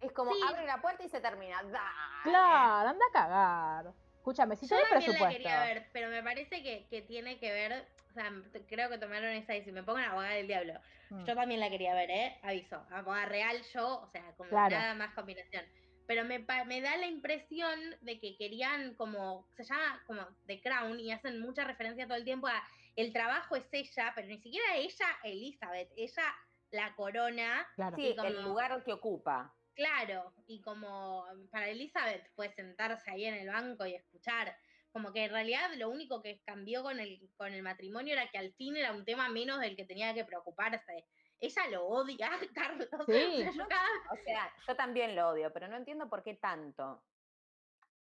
Es 0.00 0.10
como 0.12 0.32
Sí. 0.32 0.40
abre 0.48 0.66
la 0.66 0.82
puerta 0.82 1.02
y 1.04 1.08
se 1.08 1.20
termina. 1.20 1.62
¡Dale! 1.62 1.78
Claro, 2.24 2.88
anda 2.90 3.04
a 3.08 3.12
cagar. 3.12 3.94
Escúchame, 4.16 4.56
si 4.56 4.66
Yo 4.66 4.76
tenés 4.76 4.90
también 4.90 5.10
la 5.12 5.16
presupuesto. 5.18 5.36
quería 5.38 5.60
ver, 5.60 5.88
pero 5.92 6.08
me 6.10 6.22
parece 6.22 6.62
que, 6.62 6.86
que 6.88 7.02
tiene 7.02 7.38
que 7.38 7.52
ver, 7.52 7.86
o 8.14 8.50
sea, 8.50 8.62
creo 8.68 8.88
que 8.90 8.98
tomaron 8.98 9.30
esa 9.30 9.56
y 9.56 9.64
si 9.64 9.72
me 9.72 9.82
pongo 9.82 9.98
en 9.98 10.04
abogada 10.04 10.34
del 10.34 10.46
diablo. 10.46 10.74
Mm. 11.10 11.24
Yo 11.24 11.34
también 11.34 11.60
la 11.60 11.70
quería 11.70 11.94
ver, 11.94 12.10
¿eh? 12.10 12.38
Aviso. 12.42 12.86
Abogada 12.90 13.26
real 13.26 13.60
yo, 13.72 14.00
o 14.02 14.06
sea, 14.10 14.22
como 14.36 14.50
Claro. 14.50 14.76
nada 14.76 14.94
más 14.94 15.14
combinación. 15.14 15.64
Pero 16.06 16.24
me, 16.24 16.38
me 16.66 16.80
da 16.80 16.96
la 16.96 17.06
impresión 17.06 17.78
de 18.02 18.20
que 18.20 18.36
querían 18.36 18.94
como, 18.94 19.48
se 19.56 19.64
llama 19.64 20.02
como 20.06 20.26
The 20.46 20.60
Crown 20.60 21.00
y 21.00 21.10
hacen 21.12 21.40
mucha 21.40 21.64
referencia 21.64 22.06
todo 22.06 22.16
el 22.18 22.24
tiempo 22.24 22.46
a 22.46 22.62
el 22.94 23.12
trabajo 23.12 23.56
es 23.56 23.64
ella, 23.72 24.12
pero 24.14 24.28
ni 24.28 24.38
siquiera 24.40 24.76
ella, 24.76 25.06
Elizabeth, 25.24 25.90
ella 25.96 26.34
la 26.70 26.94
corona. 26.94 27.66
Claro. 27.74 27.96
Sí, 27.96 28.14
como- 28.16 28.28
el 28.28 28.42
lugar 28.42 28.84
que 28.84 28.92
ocupa. 28.92 29.52
Claro, 29.74 30.32
y 30.46 30.60
como 30.60 31.24
para 31.50 31.68
Elizabeth 31.68 32.30
fue 32.36 32.48
sentarse 32.50 33.10
ahí 33.10 33.24
en 33.24 33.34
el 33.34 33.48
banco 33.48 33.84
y 33.86 33.94
escuchar, 33.94 34.56
como 34.94 35.12
que 35.12 35.24
en 35.24 35.32
realidad 35.32 35.70
lo 35.76 35.90
único 35.90 36.22
que 36.22 36.40
cambió 36.46 36.84
con 36.84 37.00
el, 37.00 37.28
con 37.36 37.52
el 37.52 37.64
matrimonio 37.64 38.12
era 38.12 38.30
que 38.30 38.38
al 38.38 38.52
fin 38.54 38.76
era 38.76 38.92
un 38.92 39.04
tema 39.04 39.28
menos 39.28 39.58
del 39.58 39.74
que 39.74 39.84
tenía 39.84 40.14
que 40.14 40.24
preocuparse. 40.24 41.04
Ella 41.40 41.62
lo 41.68 41.84
odia, 41.88 42.30
Carlos. 42.54 42.88
O 42.92 43.04
Sí. 43.04 43.42
sea, 43.42 43.50
yo 43.50 43.66
cada- 43.66 43.88
O 44.12 44.16
sea, 44.24 44.52
yo 44.68 44.76
también 44.76 45.16
lo 45.16 45.30
odio, 45.30 45.52
pero 45.52 45.66
no 45.66 45.76
entiendo 45.76 46.08
por 46.08 46.22
qué 46.22 46.34
tanto. 46.34 47.02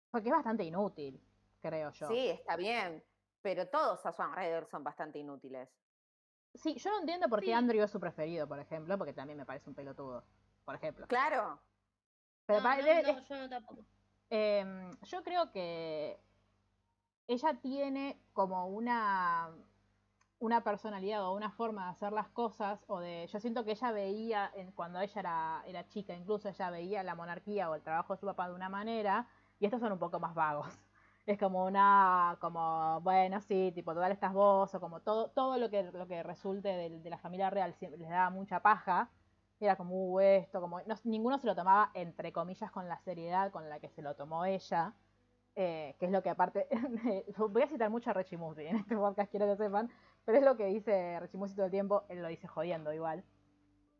Porque 0.09 0.29
es 0.29 0.33
bastante 0.33 0.63
inútil, 0.63 1.21
creo 1.61 1.91
yo. 1.91 2.07
Sí, 2.07 2.29
está 2.29 2.55
bien, 2.55 3.03
pero 3.43 3.67
todos 3.69 4.03
a 4.07 4.11
su 4.11 4.23
alrededor 4.23 4.65
son 4.65 4.83
bastante 4.83 5.19
inútiles. 5.19 5.69
Sí, 6.55 6.73
yo 6.79 6.89
no 6.89 7.01
entiendo 7.01 7.29
por 7.29 7.41
qué 7.41 7.45
Sí. 7.45 7.51
Andrew 7.53 7.83
es 7.83 7.91
su 7.91 7.99
preferido, 7.99 8.47
por 8.47 8.59
ejemplo, 8.59 8.97
porque 8.97 9.13
también 9.13 9.37
me 9.37 9.45
parece 9.45 9.69
un 9.69 9.75
pelotudo, 9.75 10.25
por 10.65 10.73
ejemplo. 10.73 11.05
Claro. 11.05 11.61
Pero 12.47 12.61
no, 12.61 12.63
pa- 12.63 12.77
no, 12.77 12.83
debe- 12.83 13.03
no, 13.13 13.23
yo 13.23 13.35
no 13.37 13.47
tampoco. 13.47 13.85
Em, 14.31 14.89
yo 15.03 15.23
creo 15.23 15.51
que 15.51 16.19
ella 17.29 17.55
tiene 17.61 18.19
como 18.33 18.67
una, 18.67 19.51
una 20.39 20.63
personalidad 20.63 21.25
o 21.25 21.33
una 21.35 21.51
forma 21.51 21.85
de 21.85 21.91
hacer 21.91 22.13
las 22.13 22.29
cosas, 22.29 22.83
o 22.87 22.99
de, 22.99 23.27
yo 23.27 23.39
siento 23.39 23.65
que 23.65 23.71
ella 23.71 23.91
veía, 23.91 24.51
cuando 24.75 24.99
ella 25.01 25.19
era, 25.21 25.63
era 25.67 25.87
chica, 25.87 26.13
incluso 26.15 26.49
ella 26.49 26.69
veía 26.71 27.03
la 27.03 27.15
monarquía 27.15 27.69
o 27.69 27.75
el 27.75 27.83
trabajo 27.83 28.13
de 28.13 28.19
su 28.19 28.25
papá 28.25 28.47
de 28.49 28.55
una 28.55 28.69
manera, 28.69 29.27
y 29.59 29.65
estos 29.65 29.81
son 29.81 29.91
un 29.93 29.99
poco 29.99 30.19
más 30.19 30.33
vagos. 30.35 30.67
Es 31.25 31.37
como 31.37 31.65
una, 31.65 32.37
como, 32.41 33.01
bueno, 33.01 33.39
sí, 33.41 33.71
tipo, 33.75 33.93
total 33.93 34.11
estás 34.11 34.33
vos, 34.33 34.73
o 34.73 34.79
como 34.79 35.01
todo, 35.01 35.29
todo 35.29 35.57
lo 35.59 35.69
que, 35.69 35.83
lo 35.83 36.07
que 36.07 36.23
resulte 36.23 36.69
de, 36.69 37.09
la 37.09 37.19
familia 37.19 37.51
real 37.51 37.75
les 37.79 38.09
daba 38.09 38.31
mucha 38.31 38.61
paja. 38.61 39.11
Era 39.59 39.75
como, 39.75 39.93
uh, 40.13 40.19
esto, 40.21 40.59
como, 40.61 40.81
no- 40.81 40.95
ninguno 41.03 41.37
se 41.37 41.45
lo 41.47 41.55
tomaba, 41.55 41.91
entre 41.93 42.31
comillas, 42.33 42.71
con 42.71 42.87
la 42.89 42.97
seriedad 42.99 43.51
con 43.51 43.69
la 43.69 43.79
que 43.79 43.89
se 43.89 44.01
lo 44.01 44.15
tomó 44.15 44.45
ella. 44.45 44.95
Eh, 45.55 45.95
que 45.99 46.05
es 46.05 46.11
lo 46.11 46.21
que 46.23 46.29
aparte, 46.29 46.67
voy 47.49 47.61
a 47.63 47.67
citar 47.67 47.89
mucho 47.89 48.09
a 48.09 48.13
Reggie 48.13 48.37
Musi 48.37 48.65
en 48.65 48.77
este 48.77 48.95
podcast, 48.95 49.29
quiero 49.31 49.47
que 49.47 49.55
sepan, 49.57 49.89
pero 50.25 50.37
es 50.37 50.43
lo 50.43 50.55
que 50.57 50.65
dice 50.67 51.19
Reggie 51.19 51.37
Musi 51.37 51.55
todo 51.55 51.65
el 51.65 51.71
tiempo, 51.71 52.03
él 52.09 52.21
lo 52.21 52.27
dice 52.27 52.47
jodiendo 52.47 52.93
igual, 52.93 53.23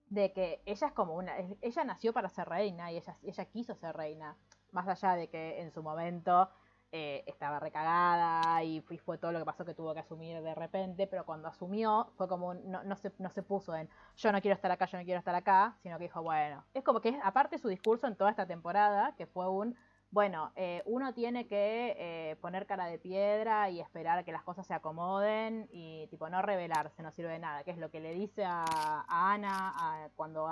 de 0.08 0.34
que 0.34 0.62
ella 0.66 0.88
es 0.88 0.94
como 0.94 1.16
una, 1.16 1.34
ella 1.62 1.84
nació 1.84 2.14
para 2.14 2.30
ser 2.30 2.50
reina 2.50 2.92
y 2.92 2.98
ella, 2.98 3.18
ella 3.22 3.46
quiso 3.46 3.76
ser 3.76 3.96
reina, 3.96 4.38
más 4.72 4.88
allá 4.88 5.16
de 5.16 5.30
que 5.30 5.62
en 5.62 5.72
su 5.72 5.84
momento 5.84 6.50
eh, 6.92 7.24
estaba 7.28 7.60
recagada 7.60 8.64
y 8.64 8.82
fue, 8.82 8.98
fue 8.98 9.18
todo 9.20 9.32
lo 9.32 9.38
que 9.40 9.46
pasó 9.46 9.64
que 9.64 9.76
tuvo 9.76 9.94
que 9.94 10.00
asumir 10.00 10.42
de 10.42 10.56
repente, 10.56 11.06
pero 11.06 11.26
cuando 11.26 11.48
asumió 11.48 12.08
fue 12.18 12.28
como, 12.28 12.48
un- 12.48 12.72
no, 12.72 12.84
no, 12.84 12.96
se, 12.96 13.12
no 13.20 13.30
se 13.30 13.44
puso 13.44 13.76
en 13.76 13.88
yo 14.16 14.32
no 14.32 14.42
quiero 14.42 14.56
estar 14.56 14.72
acá, 14.72 14.86
yo 14.88 14.98
no 14.98 15.04
quiero 15.04 15.20
estar 15.20 15.36
acá, 15.36 15.78
sino 15.84 15.98
que 16.00 16.06
dijo, 16.06 16.24
bueno, 16.24 16.66
es 16.74 16.84
como 16.84 17.02
que 17.02 17.10
es, 17.10 17.16
aparte 17.24 17.60
su 17.60 17.68
discurso 17.68 18.08
en 18.08 18.16
toda 18.16 18.32
esta 18.32 18.48
temporada, 18.48 19.16
que 19.16 19.28
fue 19.28 19.48
un, 19.48 19.76
bueno, 20.12 20.52
eh, 20.56 20.82
uno 20.86 21.14
tiene 21.14 21.46
que 21.46 21.96
eh, 21.98 22.36
poner 22.38 22.66
cara 22.66 22.88
de 22.88 22.98
piedra 22.98 23.70
y 23.70 23.80
esperar 23.80 24.26
que 24.26 24.32
las 24.32 24.44
cosas 24.44 24.66
se 24.66 24.74
acomoden 24.74 25.68
y 25.72 26.08
tipo 26.08 26.30
no 26.30 26.42
revelarse, 26.42 27.04
no 27.04 27.12
sirve 27.12 27.32
de 27.32 27.40
nada, 27.40 27.64
que 27.64 27.70
es 27.72 27.78
lo 27.78 27.92
que 27.92 28.00
le 28.00 28.14
dice 28.14 28.44
a, 28.44 28.64
a 28.68 29.34
Ana 29.34 29.74
a- 29.76 30.10
cuando, 30.16 30.48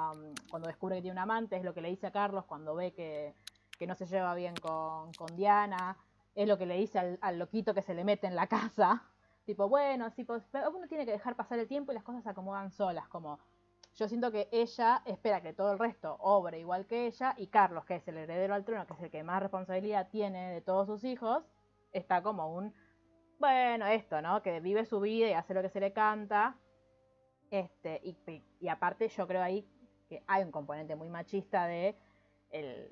descubre 0.65 0.97
que 0.97 1.01
tiene 1.01 1.13
un 1.13 1.19
amante, 1.19 1.55
es 1.57 1.63
lo 1.63 1.73
que 1.73 1.81
le 1.81 1.89
dice 1.89 2.05
a 2.05 2.11
Carlos 2.11 2.45
cuando 2.45 2.75
ve 2.75 2.93
que, 2.93 3.33
no 3.87 3.95
se 3.95 4.05
lleva 4.05 4.35
bien 4.35 4.53
con, 4.55 5.11
con 5.13 5.35
Diana, 5.35 5.97
es 6.35 6.47
lo 6.47 6.59
que 6.59 6.67
le 6.67 6.77
dice 6.77 6.99
al, 6.99 7.17
al 7.21 7.39
loquito 7.39 7.73
que 7.73 7.81
se 7.81 7.95
le 7.95 8.03
mete 8.03 8.27
en 8.27 8.35
la 8.35 8.45
casa, 8.47 9.03
tipo, 9.45 9.67
bueno, 9.69 10.11
sí, 10.11 10.23
pues, 10.23 10.43
uno 10.53 10.87
tiene 10.87 11.05
que 11.05 11.11
dejar 11.13 11.35
pasar 11.35 11.57
el 11.57 11.67
tiempo 11.67 11.91
y 11.91 11.95
las 11.95 12.03
cosas 12.03 12.23
se 12.23 12.29
acomodan 12.29 12.69
solas, 12.69 13.07
como 13.07 13.39
yo 13.97 14.07
siento 14.07 14.31
que 14.31 14.47
ella 14.51 15.01
espera 15.05 15.41
que 15.41 15.53
todo 15.53 15.71
el 15.71 15.79
resto 15.79 16.17
obre 16.19 16.59
igual 16.59 16.85
que 16.85 17.07
ella 17.07 17.33
y 17.35 17.47
Carlos, 17.47 17.83
que 17.83 17.95
es 17.95 18.07
el 18.07 18.17
heredero 18.17 18.53
al 18.53 18.63
trono, 18.63 18.85
que 18.85 18.93
es 18.93 19.01
el 19.01 19.09
que 19.09 19.23
más 19.23 19.41
responsabilidad 19.41 20.09
tiene 20.09 20.53
de 20.53 20.61
todos 20.61 20.85
sus 20.85 21.03
hijos, 21.03 21.43
está 21.91 22.21
como 22.21 22.53
un, 22.53 22.73
bueno, 23.39 23.87
esto, 23.87 24.21
¿no? 24.21 24.43
Que 24.43 24.59
vive 24.59 24.85
su 24.85 24.99
vida 24.99 25.27
y 25.27 25.33
hace 25.33 25.55
lo 25.55 25.63
que 25.63 25.69
se 25.69 25.79
le 25.79 25.93
canta. 25.93 26.55
Este, 27.49 27.99
y, 28.03 28.15
y 28.59 28.67
aparte 28.67 29.07
yo 29.07 29.27
creo 29.27 29.41
ahí 29.41 29.67
que 30.07 30.23
hay 30.27 30.43
un 30.43 30.51
componente 30.51 30.95
muy 30.95 31.09
machista 31.09 31.65
de 31.65 31.97
el, 32.51 32.91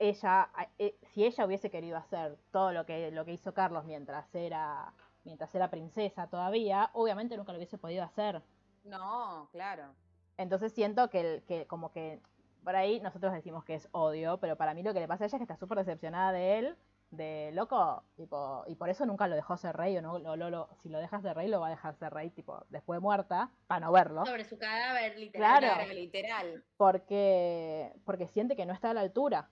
ella, 0.00 0.50
eh, 0.78 0.98
si 1.02 1.24
ella 1.24 1.46
hubiese 1.46 1.70
querido 1.70 1.96
hacer 1.96 2.36
todo 2.50 2.72
lo 2.72 2.84
que, 2.84 3.12
lo 3.12 3.24
que 3.24 3.32
hizo 3.32 3.54
Carlos 3.54 3.84
mientras 3.84 4.34
era, 4.34 4.92
mientras 5.22 5.54
era 5.54 5.70
princesa 5.70 6.26
todavía, 6.26 6.90
obviamente 6.94 7.36
nunca 7.36 7.52
lo 7.52 7.58
hubiese 7.58 7.78
podido 7.78 8.02
hacer. 8.02 8.42
No, 8.82 9.48
claro. 9.52 9.94
Entonces 10.42 10.72
siento 10.72 11.08
que, 11.10 11.20
el- 11.20 11.42
que 11.44 11.66
como 11.66 11.90
que 11.92 12.20
por 12.64 12.76
ahí 12.76 13.00
nosotros 13.00 13.32
decimos 13.32 13.64
que 13.64 13.74
es 13.74 13.88
odio, 13.92 14.38
pero 14.38 14.56
para 14.56 14.74
mí 14.74 14.82
lo 14.82 14.92
que 14.94 15.00
le 15.00 15.08
pasa 15.08 15.24
a 15.24 15.26
ella 15.26 15.36
es 15.36 15.40
que 15.40 15.44
está 15.44 15.56
súper 15.56 15.78
decepcionada 15.78 16.32
de 16.32 16.58
él, 16.58 16.76
de 17.10 17.50
loco, 17.52 18.04
tipo, 18.16 18.64
y 18.66 18.74
por 18.76 18.88
eso 18.88 19.04
nunca 19.04 19.26
lo 19.26 19.34
dejó 19.34 19.56
ser 19.56 19.76
rey, 19.76 19.96
o 19.98 20.02
no, 20.02 20.18
lo, 20.18 20.36
lo- 20.36 20.48
lo- 20.50 20.68
si 20.82 20.88
lo 20.88 20.98
dejas 20.98 21.22
de 21.22 21.34
rey, 21.34 21.48
lo 21.48 21.60
va 21.60 21.66
a 21.66 21.70
dejar 21.70 21.94
ser 21.96 22.12
rey, 22.14 22.30
tipo, 22.30 22.64
después 22.70 22.96
de 22.96 23.00
muerta, 23.00 23.50
para 23.66 23.80
no 23.80 23.92
verlo, 23.92 24.24
Sobre 24.24 24.44
su 24.44 24.58
cadáver, 24.58 25.18
literal. 25.18 25.58
Claro. 25.60 25.92
Literal. 25.92 26.64
porque, 26.76 27.92
porque 28.04 28.28
siente 28.28 28.56
que 28.56 28.64
no 28.66 28.72
está 28.72 28.90
a 28.90 28.94
la 28.94 29.00
altura. 29.02 29.50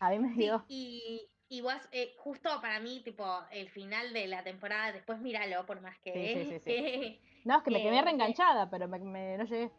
A 0.00 0.10
mí 0.10 0.18
me 0.18 0.28
Sí, 0.34 0.34
dio, 0.40 0.64
y, 0.68 1.28
y 1.48 1.60
vos, 1.60 1.88
eh, 1.92 2.14
justo 2.18 2.48
para 2.60 2.80
mí, 2.80 3.00
tipo, 3.04 3.24
el 3.52 3.68
final 3.70 4.12
de 4.12 4.26
la 4.26 4.42
temporada, 4.42 4.92
después 4.92 5.20
míralo, 5.20 5.64
por 5.66 5.80
más 5.80 5.98
que... 6.00 6.58
Sí, 6.58 6.58
sí, 6.58 7.20
no, 7.44 7.58
es 7.58 7.62
que 7.62 7.70
me 7.70 7.78
que- 7.78 7.82
quedé 7.84 7.96
que- 7.96 8.02
reenganchada, 8.02 8.70
pero 8.70 8.88
me, 8.88 8.98
me- 8.98 9.38
no 9.38 9.44
llegué. 9.44 9.70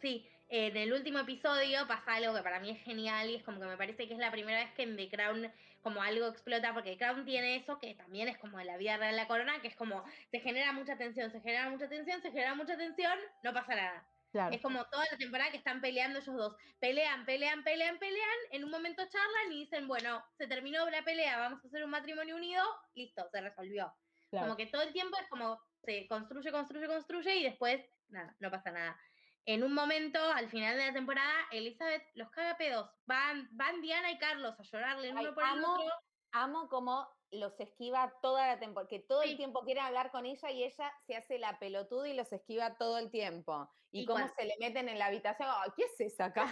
Sí, 0.00 0.26
en 0.48 0.76
el 0.76 0.92
último 0.92 1.18
episodio 1.20 1.86
pasa 1.86 2.14
algo 2.14 2.34
que 2.34 2.42
para 2.42 2.58
mí 2.60 2.70
es 2.70 2.82
genial 2.82 3.28
y 3.30 3.36
es 3.36 3.42
como 3.44 3.60
que 3.60 3.66
me 3.66 3.76
parece 3.76 4.08
que 4.08 4.14
es 4.14 4.18
la 4.18 4.30
primera 4.32 4.58
vez 4.58 4.72
que 4.72 4.82
en 4.82 4.96
The 4.96 5.08
Crown 5.10 5.52
como 5.82 6.02
algo 6.02 6.26
explota, 6.26 6.74
porque 6.74 6.92
The 6.92 6.98
Crown 6.98 7.24
tiene 7.24 7.56
eso 7.56 7.78
que 7.78 7.94
también 7.94 8.28
es 8.28 8.36
como 8.38 8.60
en 8.60 8.66
la 8.66 8.76
vida 8.76 8.96
real 8.96 9.12
de 9.12 9.16
la 9.16 9.28
corona, 9.28 9.60
que 9.62 9.68
es 9.68 9.76
como 9.76 10.04
se 10.30 10.40
genera 10.40 10.72
mucha 10.72 10.96
tensión, 10.96 11.30
se 11.30 11.40
genera 11.40 11.70
mucha 11.70 11.88
tensión, 11.88 12.20
se 12.20 12.30
genera 12.30 12.54
mucha 12.54 12.76
tensión, 12.76 13.18
no 13.42 13.52
pasa 13.54 13.74
nada. 13.74 14.04
Claro. 14.32 14.54
Es 14.54 14.60
como 14.62 14.84
toda 14.84 15.04
la 15.10 15.18
temporada 15.18 15.50
que 15.50 15.56
están 15.56 15.80
peleando 15.80 16.20
ellos 16.20 16.36
dos. 16.36 16.56
Pelean, 16.78 17.24
pelean, 17.24 17.64
pelean, 17.64 17.98
pelean. 17.98 18.38
En 18.52 18.62
un 18.62 18.70
momento 18.70 19.02
charlan 19.08 19.52
y 19.52 19.60
dicen, 19.64 19.88
bueno, 19.88 20.22
se 20.38 20.46
terminó 20.46 20.88
la 20.88 21.02
pelea, 21.02 21.36
vamos 21.38 21.64
a 21.64 21.66
hacer 21.66 21.82
un 21.82 21.90
matrimonio 21.90 22.36
unido. 22.36 22.62
Listo, 22.94 23.26
se 23.32 23.40
resolvió. 23.40 23.92
claro. 24.30 24.46
Como 24.46 24.56
que 24.56 24.66
todo 24.66 24.82
el 24.82 24.92
tiempo 24.92 25.16
es 25.20 25.26
como 25.28 25.60
se 25.84 26.06
construye, 26.08 26.50
construye, 26.52 26.86
construye 26.86 27.36
y 27.36 27.44
después, 27.44 27.84
nada, 28.08 28.34
no 28.40 28.50
pasa 28.50 28.70
nada. 28.70 29.00
En 29.46 29.62
un 29.64 29.72
momento, 29.72 30.20
al 30.32 30.48
final 30.50 30.76
de 30.76 30.86
la 30.86 30.92
temporada, 30.92 31.32
Elizabeth 31.50 32.02
los 32.14 32.30
caga 32.30 32.56
pedos. 32.58 32.90
Van, 33.06 33.48
van 33.52 33.80
Diana 33.80 34.10
y 34.10 34.18
Carlos 34.18 34.54
a 34.58 34.62
llorarle 34.62 35.08
el 35.08 35.16
uno 35.16 35.34
por 35.34 35.42
el 35.42 35.48
amo, 35.50 35.72
otro. 35.74 35.92
amo 36.32 36.68
como 36.68 37.08
los 37.30 37.58
esquiva 37.60 38.12
toda 38.20 38.46
la 38.48 38.58
temporada, 38.58 38.88
que 38.88 38.98
todo 38.98 39.22
Sí. 39.22 39.30
el 39.30 39.36
tiempo 39.36 39.62
quieren 39.64 39.84
hablar 39.84 40.10
con 40.10 40.26
ella 40.26 40.50
y 40.50 40.64
ella 40.64 40.92
se 41.06 41.16
hace 41.16 41.38
la 41.38 41.58
pelotuda 41.58 42.08
y 42.08 42.14
los 42.14 42.30
esquiva 42.32 42.76
todo 42.76 42.98
el 42.98 43.10
tiempo. 43.10 43.70
Y, 43.92 44.02
Y 44.02 44.04
cómo 44.04 44.28
se 44.36 44.44
le 44.44 44.54
meten 44.60 44.88
en 44.88 44.98
la 44.98 45.06
habitación, 45.06 45.48
¿qué 45.76 45.84
es 45.84 46.00
esa 46.00 46.26
acá? 46.26 46.48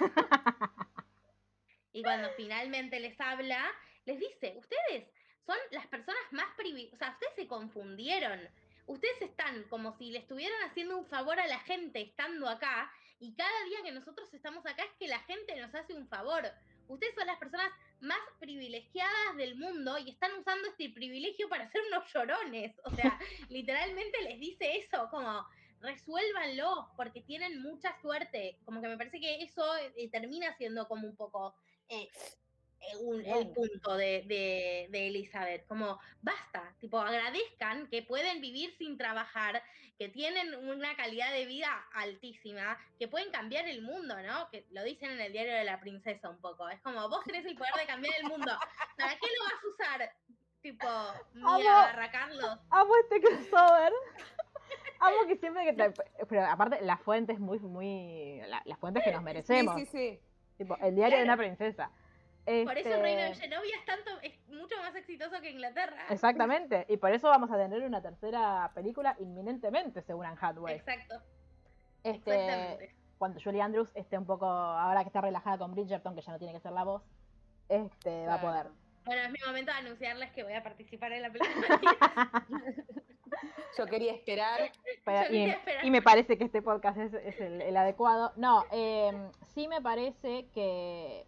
Y 1.92 2.02
cuando 2.02 2.30
finalmente 2.36 3.00
les 3.00 3.20
habla, 3.20 3.70
les 4.04 4.18
dice, 4.20 4.56
ustedes 4.58 5.10
son 5.44 5.56
las 5.72 5.86
personas 5.88 6.20
más 6.30 6.46
privilegiadas, 6.56 6.94
o 6.94 6.98
sea, 7.04 7.12
ustedes 7.12 7.34
se 7.34 7.46
confundieron. 7.48 8.48
Ustedes 8.88 9.20
están 9.20 9.64
como 9.64 9.96
si 9.98 10.10
le 10.10 10.18
estuvieran 10.18 10.62
haciendo 10.62 10.96
un 10.96 11.06
favor 11.06 11.38
a 11.38 11.46
la 11.46 11.58
gente 11.60 12.00
estando 12.00 12.48
acá 12.48 12.90
y 13.20 13.34
cada 13.34 13.64
día 13.64 13.82
que 13.84 13.92
nosotros 13.92 14.32
estamos 14.32 14.64
acá 14.64 14.82
es 14.82 14.92
que 14.98 15.08
la 15.08 15.18
gente 15.20 15.54
nos 15.60 15.74
hace 15.74 15.92
un 15.92 16.08
favor. 16.08 16.42
Ustedes 16.88 17.14
son 17.14 17.26
las 17.26 17.38
personas 17.38 17.70
más 18.00 18.18
privilegiadas 18.40 19.36
del 19.36 19.56
mundo 19.56 19.98
y 19.98 20.08
están 20.08 20.32
usando 20.38 20.68
este 20.68 20.88
privilegio 20.88 21.50
para 21.50 21.70
ser 21.70 21.82
unos 21.88 22.10
llorones. 22.10 22.74
O 22.84 22.90
sea, 22.94 23.18
literalmente 23.50 24.22
les 24.22 24.40
dice 24.40 24.78
eso, 24.78 25.08
como 25.10 25.46
resuélvanlo 25.80 26.88
porque 26.96 27.20
tienen 27.20 27.60
mucha 27.60 27.94
suerte. 28.00 28.58
Como 28.64 28.80
que 28.80 28.88
me 28.88 28.96
parece 28.96 29.20
que 29.20 29.42
eso 29.42 29.64
eh, 29.76 30.08
termina 30.10 30.56
siendo 30.56 30.88
como 30.88 31.06
un 31.06 31.14
poco 31.14 31.54
eh, 31.90 32.08
un- 33.00 33.24
el 33.24 33.48
punto 33.48 33.96
de, 33.96 34.22
de- 34.26 34.86
de 34.90 35.06
Elizabeth. 35.08 35.66
Como 35.66 35.98
basta, 36.22 36.74
tipo 36.80 36.98
agradezcan 36.98 37.86
que 37.88 38.02
pueden 38.02 38.40
vivir 38.40 38.74
sin 38.78 38.96
trabajar, 38.96 39.62
que 39.98 40.08
tienen 40.08 40.54
una 40.68 40.94
calidad 40.96 41.32
de 41.32 41.44
vida 41.46 41.68
altísima, 41.92 42.78
que 42.98 43.08
pueden 43.08 43.30
cambiar 43.32 43.66
el 43.66 43.82
mundo, 43.82 44.14
¿no? 44.22 44.48
Que 44.50 44.64
lo 44.70 44.84
dicen 44.84 45.10
en 45.10 45.20
el 45.20 45.32
diario 45.32 45.52
de 45.54 45.64
la 45.64 45.80
princesa 45.80 46.28
un 46.30 46.38
poco. 46.40 46.68
Es 46.68 46.80
como, 46.80 47.08
vos 47.08 47.24
tenés 47.24 47.44
el 47.46 47.56
poder 47.56 47.74
de 47.74 47.86
cambiar 47.86 48.14
el 48.20 48.28
mundo. 48.28 48.52
¿Para 48.96 49.12
qué 49.18 49.26
lo 49.26 49.44
vas 49.44 49.54
a 49.64 49.68
usar? 49.98 50.12
Tipo, 50.60 50.86
mira, 51.34 52.08
Carlos. 52.12 52.58
Amo 52.70 52.94
este 52.96 53.20
crossover. 53.20 53.92
Amo 55.00 55.26
que 55.28 55.36
siempre 55.36 55.64
que 55.64 55.72
te- 55.72 55.92
Pero 56.28 56.44
aparte, 56.46 56.80
las 56.82 57.00
fuentes 57.00 57.38
muy, 57.38 57.58
muy... 57.60 58.40
la- 58.46 58.62
las 58.64 58.78
fuentes 58.78 59.02
que 59.04 59.12
nos 59.12 59.22
merecemos. 59.22 59.74
Sí, 59.80 59.86
sí, 59.86 59.90
sí. 59.92 60.20
Tipo, 60.58 60.76
el 60.80 60.94
diario 60.96 61.18
de 61.18 61.24
una 61.24 61.36
princesa. 61.36 61.90
Por 62.64 62.78
eso 62.78 62.94
el 62.94 63.00
reino 63.00 63.20
de 63.22 63.30
Este, 63.30 63.48
Genovia 63.48 63.76
es 63.78 63.84
tanto, 63.84 64.10
es 64.22 64.48
mucho 64.48 64.76
más 64.78 64.94
exitoso 64.94 65.40
que 65.40 65.50
Inglaterra. 65.50 65.96
Exactamente. 66.10 66.86
Y 66.88 66.96
por 66.96 67.12
eso 67.12 67.28
vamos 67.28 67.50
a 67.50 67.56
tener 67.56 67.82
una 67.82 68.00
tercera 68.02 68.70
película 68.74 69.14
inminentemente, 69.18 70.02
según 70.02 70.26
Anne 70.26 70.38
Hathaway. 70.40 70.76
Exacto, 70.76 71.16
Este, 72.04 72.30
exactamente. 72.34 72.94
cuando 73.18 73.40
Julie 73.40 73.60
Andrews 73.62 73.90
esté 73.94 74.16
un 74.18 74.26
poco, 74.26 74.46
ahora 74.46 75.02
que 75.02 75.08
está 75.08 75.20
relajada 75.20 75.58
con 75.58 75.72
Bridgerton, 75.72 76.14
que 76.14 76.22
ya 76.22 76.32
no 76.32 76.38
tiene 76.38 76.54
que 76.54 76.60
ser 76.60 76.72
la 76.72 76.84
voz, 76.84 77.02
este, 77.68 78.26
va 78.26 78.34
a 78.34 78.40
poder. 78.40 78.66
Bueno, 79.04 79.22
es 79.22 79.30
mi 79.30 79.38
momento 79.46 79.72
de 79.72 79.78
anunciarles 79.78 80.30
que 80.32 80.42
voy 80.42 80.52
a 80.52 80.62
participar 80.62 81.12
en 81.12 81.22
la 81.22 81.30
película. 81.32 81.80
Yo 83.78 83.86
quería 83.86 84.12
esperar. 84.12 84.72
Pero- 85.04 85.22
Yo 85.22 85.28
y, 85.28 85.38
quería 85.38 85.54
esperar. 85.54 85.84
y 85.84 85.90
me 85.90 86.02
parece 86.02 86.36
que 86.38 86.44
este 86.44 86.62
podcast 86.62 86.98
es, 86.98 87.14
es 87.14 87.40
el, 87.40 87.62
el 87.62 87.76
adecuado. 87.76 88.32
No, 88.36 88.64
eh, 88.72 89.12
sí 89.54 89.68
me 89.68 89.80
parece 89.80 90.46
que, 90.52 91.26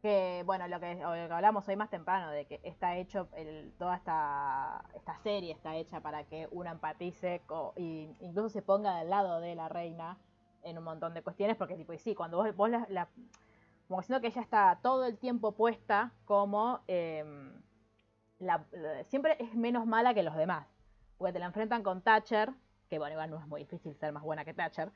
que 0.00 0.42
bueno, 0.46 0.68
lo 0.68 0.78
que, 0.80 1.02
hablamos 1.02 1.66
hoy 1.68 1.76
más 1.76 1.90
temprano, 1.90 2.30
de 2.30 2.46
que 2.46 2.60
está 2.62 2.96
hecho, 2.96 3.28
el, 3.36 3.72
toda 3.78 3.96
esta, 3.96 4.84
esta 4.94 5.18
serie 5.18 5.52
está 5.52 5.74
hecha 5.76 6.00
para 6.00 6.24
que 6.24 6.48
uno 6.52 6.70
empatice 6.70 7.42
co- 7.46 7.72
y 7.76 8.08
incluso 8.20 8.48
se 8.50 8.62
ponga 8.62 8.96
del 8.98 9.10
lado 9.10 9.40
de 9.40 9.54
la 9.54 9.68
reina 9.68 10.16
en 10.62 10.78
un 10.78 10.84
montón 10.84 11.14
de 11.14 11.22
cuestiones, 11.22 11.56
porque 11.56 11.76
tipo, 11.76 11.92
y 11.92 11.98
sí, 11.98 12.14
cuando 12.14 12.36
vos, 12.38 12.54
vos 12.56 12.70
la, 12.70 12.86
la- 12.90 13.08
como 13.88 14.02
siento 14.02 14.20
que 14.20 14.28
ella 14.28 14.42
está 14.42 14.78
todo 14.82 15.04
el 15.06 15.18
tiempo 15.18 15.52
puesta 15.52 16.12
como 16.26 16.80
em, 16.86 17.52
la- 18.38 18.64
siempre 19.08 19.36
es 19.40 19.54
menos 19.54 19.86
mala 19.86 20.14
que 20.14 20.22
los 20.22 20.36
demás. 20.36 20.66
Porque 21.16 21.32
te 21.32 21.38
la 21.40 21.46
enfrentan 21.46 21.82
con 21.82 22.02
Thatcher, 22.02 22.52
que 22.88 22.98
bueno, 22.98 23.14
igual 23.14 23.30
no 23.30 23.38
es 23.40 23.46
muy 23.48 23.60
difícil 23.62 23.94
ser 23.96 24.12
más 24.12 24.22
buena 24.22 24.44
que 24.44 24.54
Thatcher. 24.54 24.92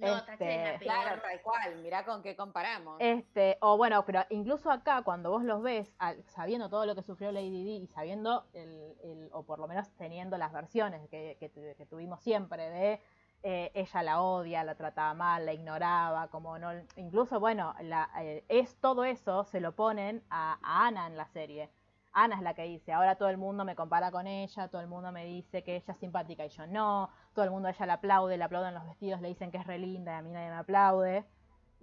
No, 0.00 0.16
Este. 0.16 0.78
Claro, 0.80 1.20
tal 1.22 1.40
cual. 1.42 1.76
Mirá 1.82 2.04
con 2.04 2.22
qué 2.22 2.34
comparamos. 2.36 2.96
Este, 3.00 3.58
o 3.60 3.76
bueno, 3.76 4.04
pero 4.06 4.22
incluso 4.30 4.70
acá 4.70 5.02
cuando 5.02 5.30
vos 5.30 5.44
los 5.44 5.62
ves, 5.62 5.94
al- 5.98 6.22
sabiendo 6.24 6.68
todo 6.68 6.86
lo 6.86 6.94
que 6.94 7.02
sufrió 7.02 7.30
Lady 7.32 7.64
Di 7.64 7.76
y 7.84 7.86
sabiendo, 7.88 8.46
el, 8.54 8.96
el- 9.02 9.28
o 9.32 9.44
por 9.44 9.58
lo 9.58 9.68
menos 9.68 9.88
teniendo 9.96 10.36
las 10.38 10.52
versiones 10.52 11.08
que, 11.08 11.36
que 11.38 11.48
tu- 11.48 11.60
que 11.76 11.86
tuvimos 11.86 12.20
siempre 12.20 12.70
de 12.70 13.00
eh, 13.42 13.70
ella 13.74 14.02
la 14.02 14.20
odia, 14.22 14.64
la 14.64 14.74
trataba 14.74 15.14
mal, 15.14 15.46
la 15.46 15.52
ignoraba, 15.54 16.28
como 16.28 16.58
no, 16.58 16.70
incluso 16.96 17.40
bueno, 17.40 17.74
la, 17.80 18.10
eh, 18.20 18.44
es 18.48 18.76
todo 18.80 19.04
eso 19.04 19.44
se 19.44 19.60
lo 19.60 19.72
ponen 19.74 20.22
a, 20.28 20.58
a 20.62 20.86
Ana 20.86 21.06
en 21.06 21.16
la 21.16 21.26
serie. 21.26 21.70
Ana 22.12 22.36
es 22.36 22.42
la 22.42 22.54
que 22.54 22.64
dice, 22.64 22.92
ahora 22.92 23.14
todo 23.16 23.28
el 23.28 23.38
mundo 23.38 23.64
me 23.64 23.76
compara 23.76 24.10
con 24.10 24.26
ella, 24.26 24.68
todo 24.68 24.80
el 24.82 24.88
mundo 24.88 25.12
me 25.12 25.24
dice 25.24 25.62
que 25.62 25.76
ella 25.76 25.92
es 25.94 25.98
simpática 25.98 26.44
y 26.44 26.48
yo 26.48 26.66
no, 26.66 27.08
todo 27.34 27.44
el 27.44 27.50
mundo 27.50 27.68
a 27.68 27.70
ella 27.72 27.86
la 27.86 27.94
aplaude, 27.94 28.36
le 28.36 28.44
aplauden 28.44 28.74
los 28.74 28.86
vestidos, 28.86 29.20
le 29.20 29.28
dicen 29.28 29.50
que 29.50 29.58
es 29.58 29.66
re 29.66 29.78
linda 29.78 30.12
y 30.12 30.16
a 30.18 30.22
mí 30.22 30.30
nadie 30.32 30.50
me 30.50 30.56
aplaude. 30.56 31.24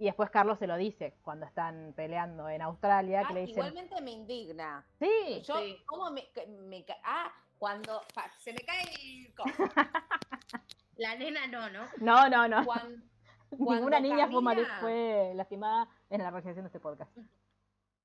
Y 0.00 0.04
después 0.04 0.30
Carlos 0.30 0.58
se 0.58 0.66
lo 0.68 0.76
dice 0.76 1.16
cuando 1.22 1.44
están 1.46 1.92
peleando 1.96 2.48
en 2.48 2.62
Australia, 2.62 3.22
que 3.22 3.26
Ah, 3.30 3.32
le 3.32 3.40
dicen, 3.40 3.56
igualmente 3.56 4.00
me 4.00 4.10
indigna. 4.12 4.86
sí, 4.98 5.42
Yo, 5.44 5.58
Sí. 5.58 5.76
¿cómo 5.86 6.10
me, 6.10 6.28
me 6.66 6.84
ca- 6.84 6.98
Ah, 7.04 7.32
cuando 7.58 8.02
se 8.38 8.52
me 8.52 8.60
cae 8.60 8.82
el 8.82 9.34
coso. 9.34 9.48
La 10.96 11.14
nena 11.16 11.46
no, 11.48 11.68
¿no? 11.70 11.84
no, 11.98 12.28
no, 12.28 12.48
no, 12.48 12.64
Cuando, 12.64 12.96
ninguna 13.50 13.78
cuando 13.80 14.00
niña 14.00 14.28
Camila- 14.28 14.78
fue 14.80 15.32
lastimada 15.34 15.88
en 16.10 16.22
la 16.22 16.30
realización 16.30 16.64
de 16.64 16.68
este 16.68 16.80
podcast. 16.80 17.10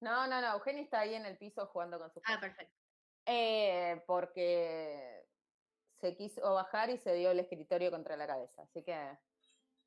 No, 0.01 0.27
no, 0.27 0.41
no, 0.41 0.53
Eugenia 0.53 0.81
está 0.81 0.99
ahí 1.01 1.15
en 1.15 1.25
el 1.25 1.37
piso 1.37 1.65
jugando 1.67 1.97
con 1.99 2.11
sus 2.11 2.21
Ah, 2.25 2.35
cosas. 2.35 2.41
perfecto. 2.41 2.75
Eh, 3.25 4.03
porque 4.05 5.25
se 6.03 6.15
quiso 6.17 6.53
bajar 6.53 6.89
y 6.89 6.97
se 6.97 7.13
dio 7.13 7.31
el 7.31 7.39
escritorio 7.39 7.89
contra 7.89 8.17
la 8.17 8.27
cabeza. 8.27 8.61
Así 8.63 8.83
que. 8.83 9.17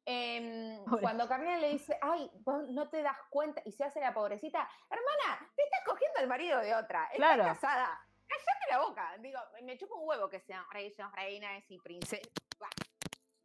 em, 0.06 0.82
cuando 1.02 1.28
Camila 1.28 1.58
le 1.58 1.70
dice, 1.70 1.98
ay, 2.00 2.30
vos 2.44 2.62
no 2.70 2.88
te 2.88 3.02
das 3.02 3.18
cuenta, 3.28 3.60
y 3.66 3.72
se 3.72 3.84
hace 3.84 4.00
la 4.00 4.14
pobrecita, 4.14 4.66
hermana, 4.88 5.52
te 5.56 5.62
estás 5.64 5.80
cogiendo 5.84 6.20
el 6.20 6.28
marido 6.28 6.60
de 6.60 6.74
otra, 6.74 7.02
estás 7.04 7.16
Claro. 7.16 7.42
casada, 7.44 8.00
cállate 8.28 8.70
la 8.70 8.78
boca. 8.82 9.16
Digo, 9.18 9.40
me 9.62 9.76
chupa 9.76 9.94
un 9.96 10.08
huevo 10.08 10.28
que 10.30 10.40
sean 10.40 10.64
reyes, 10.70 10.96
reinas 11.12 11.64
y 11.68 11.78
princesas. 11.80 12.32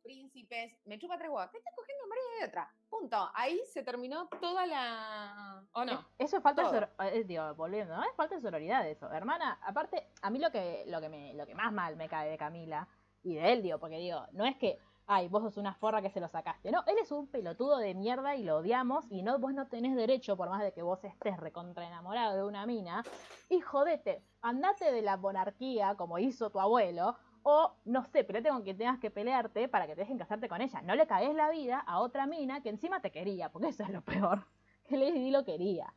Príncipes, 0.04 0.74
me 0.86 0.98
chupa 0.98 1.18
tres 1.18 1.30
huevos. 1.30 1.52
Te 1.52 1.58
estás 1.60 1.74
cogiendo 1.76 2.08
marido 2.08 2.28
de 2.40 2.48
otra. 2.48 2.74
Punto. 2.90 3.30
Ahí 3.36 3.60
se 3.72 3.84
terminó 3.84 4.28
toda 4.42 4.66
la. 4.66 5.64
¿O 5.74 5.86
no? 5.86 6.06
Eso 6.18 6.38
es 6.38 6.44
falta 6.44 6.64
de 6.64 6.70
Todo. 6.70 6.80
sor- 6.80 6.90
eh, 7.14 7.24
digo, 7.24 7.54
volviendo, 7.56 7.96
¿no? 7.96 8.04
Es 8.04 8.16
falta 8.16 8.36
de 8.36 8.42
sororidad 8.42 8.88
eso. 8.88 9.12
Hermana, 9.12 9.60
aparte, 9.64 10.08
a 10.22 10.30
mí 10.30 10.40
lo 10.40 10.52
que, 10.52 10.84
lo 10.88 11.00
que 11.02 11.10
me, 11.10 11.34
lo 11.36 11.46
que 11.46 11.56
más 11.56 11.72
mal 11.72 11.96
me 11.98 12.10
cae 12.10 12.30
de 12.30 12.38
Camila 12.38 12.88
y 13.24 13.36
de 13.36 13.54
él, 13.54 13.62
digo, 13.62 13.78
porque 13.80 13.98
digo, 13.98 14.26
no 14.32 14.46
es 14.46 14.58
que, 14.58 14.80
ay, 15.06 15.28
vos 15.28 15.44
sos 15.44 15.58
una 15.58 15.76
forra 15.76 16.02
que 16.02 16.10
se 16.10 16.20
lo 16.20 16.28
sacaste. 16.28 16.72
No, 16.72 16.84
él 16.88 16.98
es 17.00 17.12
un 17.12 17.28
pelotudo 17.28 17.78
de 17.78 17.94
mierda 17.94 18.36
y 18.36 18.44
lo 18.44 18.58
odiamos 18.58 19.06
y 19.12 19.22
no, 19.22 19.38
vos 19.38 19.54
no 19.54 19.68
tenés 19.68 19.96
derecho, 19.96 20.36
por 20.36 20.50
más 20.50 20.64
de 20.64 20.74
que 20.74 20.82
vos 20.82 21.04
estés 21.04 21.38
recontra 21.38 21.86
enamorado 21.86 22.36
de 22.36 22.44
una 22.44 22.66
mina, 22.66 23.04
y 23.50 23.62
jodete, 23.62 24.24
andate 24.42 24.92
de 24.92 25.02
la 25.04 25.18
monarquía 25.18 25.96
como 25.96 26.18
hizo 26.18 26.50
tu 26.50 26.60
abuelo, 26.60 27.16
o 27.44 27.76
no 27.86 28.06
sé, 28.06 28.24
peleate 28.24 28.50
con 28.50 28.64
quien 28.64 28.78
tengas 28.78 29.00
que 29.00 29.12
pelearte 29.12 29.68
para 29.68 29.88
que 29.88 29.96
te 29.96 30.02
dejen 30.02 30.18
casarte 30.18 30.50
con 30.50 30.62
ella. 30.62 30.82
No 30.82 30.96
le 30.96 31.08
caes 31.08 31.34
la 31.34 31.50
vida 31.50 31.80
a 31.80 32.00
otra 32.00 32.26
mina 32.26 32.62
que 32.62 32.70
encima 32.70 33.02
te 33.02 33.12
quería, 33.12 33.50
porque 33.52 33.70
eso 33.70 33.84
es 33.84 33.90
lo 33.90 34.02
peor. 34.02 34.46
Que 34.88 34.98
Lady 34.98 35.32
lo 35.32 35.46
quería. 35.46 35.94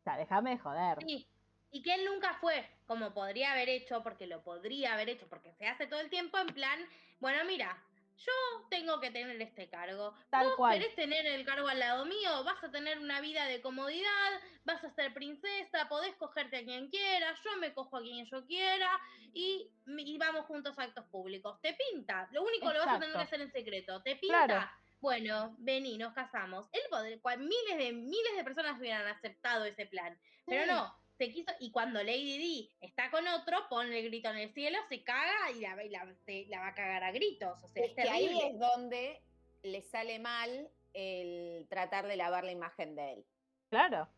O 0.00 0.02
sea, 0.02 0.18
déjame 0.18 0.50
de 0.50 0.58
joder. 0.58 0.98
Sí. 1.06 1.26
Y 1.70 1.82
que 1.82 1.94
él 1.94 2.04
nunca 2.04 2.34
fue 2.40 2.68
como 2.86 3.14
podría 3.14 3.52
haber 3.52 3.68
hecho, 3.68 4.02
porque 4.02 4.26
lo 4.26 4.42
podría 4.42 4.94
haber 4.94 5.08
hecho, 5.08 5.26
porque 5.28 5.52
se 5.54 5.66
hace 5.66 5.86
todo 5.86 6.00
el 6.00 6.10
tiempo 6.10 6.36
en 6.38 6.48
plan, 6.48 6.78
bueno, 7.20 7.38
mira, 7.46 7.82
yo 8.18 8.66
tengo 8.68 9.00
que 9.00 9.10
tener 9.10 9.40
este 9.40 9.68
cargo. 9.68 10.14
Tal 10.30 10.46
Vos 10.48 10.56
cual. 10.56 10.78
querés 10.78 10.94
tener 10.96 11.24
el 11.26 11.44
cargo 11.44 11.68
al 11.68 11.78
lado 11.78 12.04
mío, 12.04 12.44
vas 12.44 12.62
a 12.64 12.70
tener 12.70 12.98
una 12.98 13.20
vida 13.20 13.44
de 13.46 13.60
comodidad, 13.62 14.30
vas 14.64 14.82
a 14.84 14.90
ser 14.94 15.14
princesa, 15.14 15.88
podés 15.88 16.14
cogerte 16.16 16.56
a 16.58 16.64
quien 16.64 16.88
quieras, 16.88 17.38
yo 17.44 17.56
me 17.58 17.72
cojo 17.72 17.96
a 17.96 18.02
quien 18.02 18.26
yo 18.26 18.44
quiera 18.46 18.90
y, 19.32 19.70
y 19.86 20.18
vamos 20.18 20.46
juntos 20.46 20.78
a 20.78 20.82
actos 20.82 21.04
públicos. 21.06 21.60
¿Te 21.62 21.74
pinta? 21.74 22.28
Lo 22.32 22.42
único 22.42 22.72
lo 22.72 22.80
vas 22.80 22.88
a 22.96 22.98
tener 22.98 23.14
que 23.14 23.22
Exacto. 23.22 23.34
hacer 23.36 23.40
en 23.40 23.52
secreto. 23.52 24.02
¿Te 24.02 24.16
pinta? 24.16 24.44
Claro. 24.46 24.70
Bueno, 25.00 25.54
vení, 25.58 25.96
nos 25.96 26.12
casamos. 26.12 26.68
Él 26.72 26.80
cua- 26.90 27.38
miles 27.38 27.78
de 27.78 27.92
miles 27.92 28.36
de 28.36 28.42
personas 28.42 28.80
hubieran 28.80 29.06
aceptado 29.06 29.64
ese 29.64 29.86
plan, 29.86 30.18
pero 30.44 30.64
Sí. 30.64 30.68
no, 30.70 30.97
se 31.18 31.30
quiso, 31.32 31.52
y 31.58 31.70
cuando 31.72 32.02
Lady 32.02 32.38
Di 32.38 32.70
está 32.80 33.10
con 33.10 33.26
otro, 33.28 33.58
pone 33.68 33.98
el 33.98 34.04
grito 34.06 34.30
en 34.30 34.36
el 34.38 34.54
cielo, 34.54 34.78
se 34.88 35.02
caga 35.02 35.50
y 35.54 35.60
la, 35.60 35.84
y 35.84 35.88
la, 35.90 36.14
se- 36.24 36.46
la 36.48 36.60
va 36.60 36.68
a 36.68 36.74
cagar 36.74 37.02
a 37.04 37.10
gritos. 37.12 37.62
O 37.62 37.68
sea, 37.68 37.84
es, 37.84 37.90
Es 37.90 37.96
que 37.96 38.08
ahí 38.08 38.40
es 38.40 38.58
donde 38.58 39.20
le 39.62 39.82
sale 39.82 40.18
mal 40.20 40.70
el 40.94 41.66
tratar 41.68 42.06
de 42.06 42.16
lavar 42.16 42.44
la 42.44 42.52
imagen 42.52 42.94
de 42.94 43.12
él. 43.14 43.26
Claro. 43.68 44.08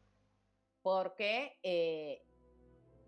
Porque 0.82 1.59
eh, 1.62 2.22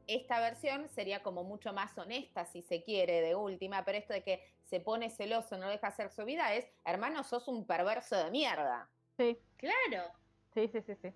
esta 0.07 0.41
versión 0.41 0.89
sería 0.89 1.23
como 1.23 1.45
mucho 1.45 1.73
más 1.73 1.97
honesta, 1.97 2.45
si 2.47 2.63
se 2.63 2.83
quiere, 2.83 3.21
de 3.21 3.35
última, 3.35 3.85
pero 3.85 3.99
esto 3.99 4.13
de 4.15 4.23
que 4.23 4.43
se 4.65 4.81
pone 4.81 5.11
celoso, 5.11 5.59
no 5.59 5.69
deja 5.69 5.89
hacer 5.89 6.11
su 6.11 6.25
vida, 6.25 6.55
es, 6.55 6.67
hermano, 6.85 7.25
sos 7.25 7.47
un 7.49 7.67
perverso 7.67 8.17
de 8.17 8.31
mierda. 8.31 8.91
Sí, 9.19 9.39
Claro. 9.59 10.11
sí, 10.55 10.69
sí, 10.69 10.81
sí. 10.83 10.95
sí. 11.03 11.13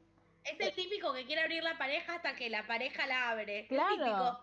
Es 0.50 0.60
el 0.60 0.74
típico 0.74 1.12
que 1.12 1.24
quiere 1.26 1.42
abrir 1.42 1.62
la 1.62 1.76
pareja 1.78 2.14
hasta 2.16 2.34
que 2.34 2.48
la 2.50 2.66
pareja 2.66 3.06
la 3.06 3.30
abre. 3.30 3.66
Claro. 3.68 3.96
típico. 3.96 4.38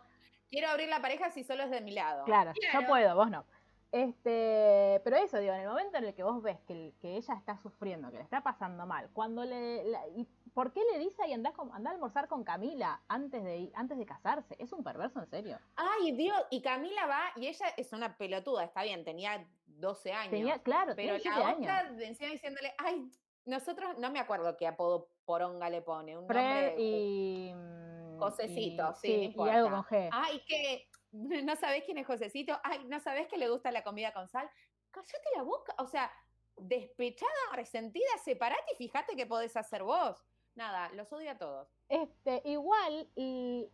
Quiero 0.50 0.70
abrir 0.70 0.88
la 0.90 1.02
pareja 1.02 1.32
si 1.32 1.44
solo 1.44 1.64
es 1.64 1.72
de 1.72 1.82
mi 1.82 1.92
lado. 1.92 2.26
Claro, 2.26 2.52
yo 2.56 2.70
Claro. 2.72 2.88
puedo, 2.88 3.16
vos 3.16 3.30
no. 3.32 3.46
Este, 3.92 5.00
pero 5.04 5.18
eso, 5.18 5.38
digo, 5.38 5.54
en 5.54 5.62
el 5.62 5.68
momento 5.68 5.98
en 5.98 6.06
el 6.06 6.16
que 6.16 6.24
vos 6.24 6.42
ves 6.42 6.60
que, 6.68 6.74
el- 6.74 6.94
que 7.00 7.16
ella 7.16 7.36
está 7.36 7.58
sufriendo, 7.58 8.10
que 8.10 8.18
le 8.18 8.24
está 8.24 8.42
pasando 8.42 8.86
mal, 8.88 9.10
cuando 9.14 9.44
le. 9.46 9.84
la- 9.86 10.08
y 10.10 10.28
¿Por 10.54 10.72
qué 10.74 10.82
le 10.92 11.00
dice 11.00 11.24
con- 11.56 11.72
andá 11.74 11.90
a 11.92 11.94
almorzar 11.94 12.28
con 12.28 12.44
Camila 12.44 13.02
antes 13.08 13.44
de, 13.44 13.58
ir- 13.60 13.72
antes 13.76 13.98
de 13.98 14.06
casarse? 14.06 14.56
Es 14.60 14.72
un 14.74 14.84
perverso, 14.84 15.20
en 15.20 15.28
serio. 15.28 15.60
Ay, 15.76 16.12
Dios, 16.12 16.40
y 16.52 16.62
Camila 16.62 17.06
va, 17.08 17.22
y 17.36 17.48
ella 17.48 17.68
es 17.78 17.92
una 17.94 18.18
pelotuda, 18.18 18.64
está 18.64 18.84
bien, 18.84 19.04
tenía 19.06 19.48
12 19.66 20.12
años. 20.12 20.32
Tenía, 20.32 20.60
claro, 20.60 20.94
pero 20.96 21.18
tenía 21.18 21.32
la 21.40 21.46
17 21.56 21.62
otra 21.62 21.78
años. 21.80 22.02
encima 22.02 22.30
diciéndole, 22.32 22.74
ay, 22.78 23.10
nosotros, 23.46 23.98
no 23.98 24.12
me 24.12 24.20
acuerdo 24.20 24.56
qué 24.58 24.68
apodo 24.68 25.08
poronga 25.26 25.70
le 25.70 25.82
pone, 25.82 26.18
un 26.18 26.28
nombre. 26.28 26.76
y. 26.78 27.54
mm, 27.54 28.20
Josecito, 28.20 28.94
y- 29.04 29.08
sí, 29.08 29.34
no 29.36 29.46
y 29.46 29.50
algo 29.50 29.70
con 29.70 29.84
G. 29.84 30.10
Ay, 30.12 30.42
que 30.48 30.88
no 31.44 31.56
sabés 31.56 31.84
quién 31.84 31.98
es 31.98 32.08
Josecito, 32.08 32.58
ay, 32.64 32.86
no 32.86 33.00
sabés 33.00 33.28
que 33.28 33.38
le 33.38 33.50
gusta 33.50 33.72
la 33.72 33.84
comida 33.84 34.12
con 34.14 34.28
sal. 34.30 34.50
Cállate 34.92 35.30
la 35.36 35.44
boca, 35.44 35.74
o 35.80 35.88
sea, 35.88 36.12
despechada, 36.56 37.32
resentida, 37.54 38.06
separate 38.24 38.64
y 38.74 38.76
fíjate 38.76 39.16
qué 39.16 39.26
podés 39.26 39.56
hacer 39.58 39.84
vos. 39.84 40.24
Nada, 40.56 40.90
los 40.94 41.12
odio 41.12 41.32
a 41.32 41.38
todos. 41.38 41.68
Este, 41.90 42.42
igual, 42.46 43.10
y 43.16 43.68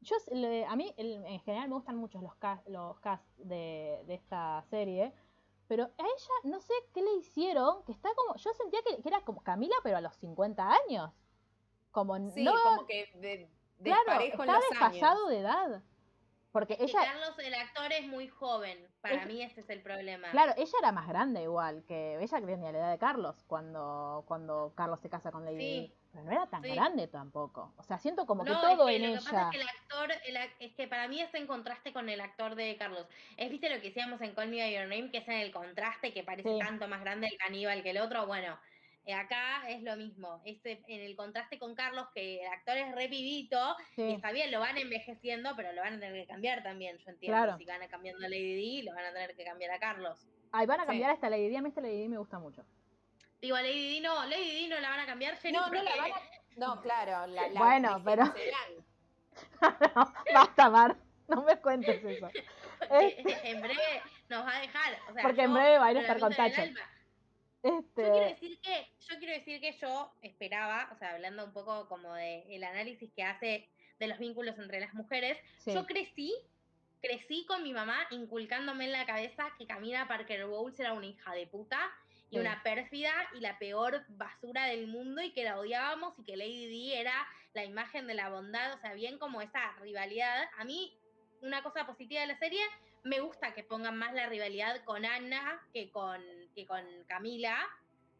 yo 0.00 0.16
a 0.68 0.76
mí 0.76 0.92
en 0.98 1.40
general 1.40 1.68
me 1.68 1.74
gustan 1.76 1.96
mucho 1.96 2.20
los 2.20 2.34
cast, 2.36 2.66
los 2.68 3.00
cast 3.00 3.24
de, 3.38 4.02
de 4.06 4.14
esta 4.14 4.62
serie, 4.68 5.14
pero 5.72 5.84
a 5.84 6.02
ella 6.02 6.34
no 6.44 6.60
sé 6.60 6.74
qué 6.92 7.00
le 7.00 7.14
hicieron, 7.14 7.82
que 7.84 7.92
está 7.92 8.10
como, 8.14 8.36
yo 8.36 8.52
sentía 8.52 8.80
que, 8.82 9.00
que 9.00 9.08
era 9.08 9.22
como 9.22 9.42
Camila, 9.42 9.74
pero 9.82 9.96
a 9.96 10.02
los 10.02 10.14
50 10.16 10.70
años. 10.70 11.10
Como 11.90 12.14
Sí, 12.30 12.44
no, 12.44 12.52
como 12.62 12.84
que 12.84 13.10
de, 13.14 13.50
claro, 13.82 14.02
desparejo 14.04 14.42
en 14.42 14.50
está 14.50 14.52
los 14.60 14.68
desfasado 14.68 15.20
años. 15.20 15.30
de 15.30 15.38
edad. 15.38 15.82
Porque 16.52 16.76
Que 16.76 16.84
ella, 16.84 17.00
Carlos, 17.04 17.38
el 17.38 17.54
actor, 17.54 17.90
es 17.92 18.06
muy 18.06 18.28
joven. 18.28 18.86
Para 19.00 19.14
Es- 19.22 19.26
mí 19.26 19.42
ese 19.42 19.60
es 19.62 19.70
el 19.70 19.80
problema. 19.82 20.30
claro, 20.30 20.52
ella 20.56 20.72
era 20.78 20.92
más 20.92 21.08
grande 21.08 21.42
igual, 21.42 21.82
que 21.88 22.16
ella 22.22 22.40
tenía 22.40 22.70
la 22.72 22.78
edad 22.78 22.90
de 22.92 22.98
Carlos 22.98 23.42
cuando, 23.46 24.24
cuando 24.28 24.72
Carlos 24.76 25.00
se 25.00 25.08
casa 25.08 25.32
con 25.32 25.44
Lady 25.44 25.58
Sí. 25.58 25.94
Pero 26.12 26.24
no 26.26 26.30
era 26.32 26.46
tan 26.46 26.62
Sí. 26.62 26.68
grande 26.74 27.08
tampoco. 27.08 27.72
O 27.78 27.82
sea, 27.82 27.96
siento 27.98 28.26
como 28.26 28.44
que 28.44 28.50
todo 28.50 28.86
es 28.86 28.96
en 28.96 29.02
que 29.02 29.08
lo 29.08 29.14
ella. 29.14 29.18
que 29.18 29.24
pasa 29.24 29.42
es 29.44 29.50
que 29.56 29.62
el 29.62 29.68
actor, 29.68 30.12
el 30.26 30.36
es 30.60 30.74
que 30.74 30.86
para 30.86 31.08
mí 31.08 31.22
está 31.22 31.38
en 31.38 31.46
contraste 31.46 31.94
con 31.94 32.10
el 32.10 32.20
actor 32.20 32.54
de 32.54 32.76
Carlos. 32.76 33.06
Es 33.38 33.48
viste 33.50 33.70
lo 33.70 33.80
que 33.80 33.88
decíamos 33.88 34.20
en 34.20 34.34
Call 34.34 34.48
Me 34.50 34.58
By 34.58 34.74
Your 34.74 34.88
Name, 34.88 35.10
que 35.10 35.18
es 35.18 35.28
en 35.28 35.36
el 35.40 35.50
contraste, 35.52 36.12
que 36.12 36.22
parece 36.22 36.50
Sí. 36.50 36.58
tanto 36.58 36.86
más 36.86 37.00
grande 37.00 37.28
el 37.28 37.38
caníbal 37.38 37.82
que 37.82 37.90
el 37.90 37.98
otro. 37.98 38.26
Bueno, 38.26 38.58
acá 39.10 39.68
es 39.68 39.82
lo 39.82 39.96
mismo. 39.96 40.40
Este, 40.44 40.80
en 40.86 41.00
el 41.00 41.16
contraste 41.16 41.58
con 41.58 41.74
Carlos, 41.74 42.06
que 42.14 42.40
el 42.42 42.46
actor 42.52 42.76
es 42.76 42.94
re 42.94 43.08
pibito, 43.08 43.76
y 43.96 44.12
está 44.14 44.30
bien, 44.30 44.50
lo 44.52 44.60
van 44.60 44.78
envejeciendo, 44.78 45.54
pero 45.56 45.72
lo 45.72 45.82
van 45.82 45.94
a 45.94 46.00
tener 46.00 46.22
que 46.22 46.26
cambiar 46.28 46.62
también, 46.62 46.98
yo 46.98 47.10
entiendo. 47.10 47.36
Claro. 47.36 47.58
Si 47.58 47.64
van 47.64 47.82
a 47.82 47.88
cambiando 47.88 48.24
a 48.24 48.28
Lady 48.28 48.54
Di, 48.54 48.82
lo 48.82 48.94
van 48.94 49.06
a 49.06 49.12
tener 49.12 49.34
que 49.34 49.44
cambiar 49.44 49.72
a 49.72 49.80
Carlos. 49.80 50.28
Ay, 50.52 50.66
van 50.66 50.78
a 50.80 50.82
Sí. 50.84 50.86
cambiar 50.88 51.14
esta 51.14 51.28
Lady 51.30 51.48
Di. 51.48 51.56
A 51.56 51.62
mí 51.62 51.68
esta 51.70 51.80
Lady 51.80 52.02
Di 52.02 52.08
me 52.08 52.18
gusta 52.18 52.38
mucho. 52.38 52.64
Digo, 53.40 53.56
a 53.56 53.62
Lady 53.62 53.88
Di 53.88 54.00
no, 54.00 54.24
Lady 54.26 54.50
Di 54.54 54.68
no 54.68 54.78
la 54.78 54.90
van 54.90 55.00
a 55.00 55.06
cambiar, 55.06 55.36
Jenny, 55.38 55.56
No, 55.58 55.68
no 55.68 55.82
la 55.82 55.96
van 55.96 56.12
a. 56.12 56.16
No, 56.56 56.80
claro. 56.82 57.26
La, 57.26 57.48
la 57.48 57.60
Bueno, 57.60 58.02
pero- 58.04 58.24
no, 59.96 60.12
basta, 60.34 60.70
Mar. 60.70 60.96
No 61.28 61.42
me 61.42 61.56
cuentes 61.60 62.04
eso. 62.04 62.28
en 62.90 63.60
breve 63.62 64.02
nos 64.28 64.44
va 64.46 64.56
a 64.56 64.60
dejar. 64.60 64.98
O 65.08 65.14
sea, 65.14 65.22
Porque 65.22 65.42
en 65.42 65.54
breve 65.54 65.78
va 65.78 65.86
a 65.86 65.90
ir 65.92 65.98
a 65.98 66.00
estar 66.02 66.20
con 66.20 66.30
lamento 66.32 66.80
Yo 67.62 67.84
quiero 67.94 68.16
Este, 68.16 68.34
decir 68.34 68.60
que, 68.60 68.88
yo 69.08 69.18
quiero 69.18 69.32
decir 69.34 69.60
que 69.60 69.72
yo 69.80 70.12
esperaba, 70.22 70.90
o 70.92 70.96
sea, 70.98 71.14
hablando 71.14 71.44
un 71.44 71.52
poco 71.52 71.88
como 71.88 72.14
de 72.14 72.44
el 72.54 72.64
análisis 72.64 73.10
que 73.14 73.22
hace 73.22 73.68
de 73.98 74.06
los 74.08 74.18
vínculos 74.18 74.58
entre 74.58 74.80
las 74.80 74.94
mujeres, 74.94 75.38
sí. 75.58 75.72
yo 75.72 75.86
crecí, 75.86 76.34
crecí 77.00 77.44
con 77.46 77.62
mi 77.62 77.72
mamá 77.72 78.06
inculcándome 78.10 78.86
en 78.86 78.92
la 78.92 79.06
cabeza 79.06 79.46
que 79.58 79.66
Camila 79.66 80.08
Parker 80.08 80.46
Bowles 80.46 80.78
era 80.80 80.92
una 80.92 81.06
hija 81.06 81.32
de 81.34 81.46
puta 81.46 81.78
y 82.30 82.36
Sí. 82.36 82.38
una 82.40 82.62
pérfida 82.62 83.12
y 83.34 83.40
la 83.40 83.58
peor 83.58 84.04
basura 84.08 84.64
del 84.66 84.86
mundo 84.86 85.22
y 85.22 85.32
que 85.32 85.44
la 85.44 85.58
odiábamos 85.58 86.18
y 86.18 86.24
que 86.24 86.36
Lady 86.36 86.66
Di 86.66 86.94
era 86.94 87.14
la 87.52 87.64
imagen 87.64 88.06
de 88.06 88.14
la 88.14 88.30
bondad, 88.30 88.72
o 88.72 88.78
sea, 88.78 88.94
bien 88.94 89.18
como 89.18 89.42
esa 89.42 89.72
rivalidad. 89.80 90.48
A 90.56 90.64
mí, 90.64 90.96
una 91.42 91.62
cosa 91.62 91.86
positiva 91.86 92.22
de 92.22 92.28
la 92.28 92.38
serie, 92.38 92.62
me 93.04 93.20
gusta 93.20 93.52
que 93.54 93.62
pongan 93.64 93.98
más 93.98 94.14
la 94.14 94.28
rivalidad 94.28 94.82
con 94.84 95.04
Ana 95.04 95.60
que 95.74 95.90
con, 95.90 96.22
que 96.54 96.66
con 96.66 96.84
Camila. 97.06 97.56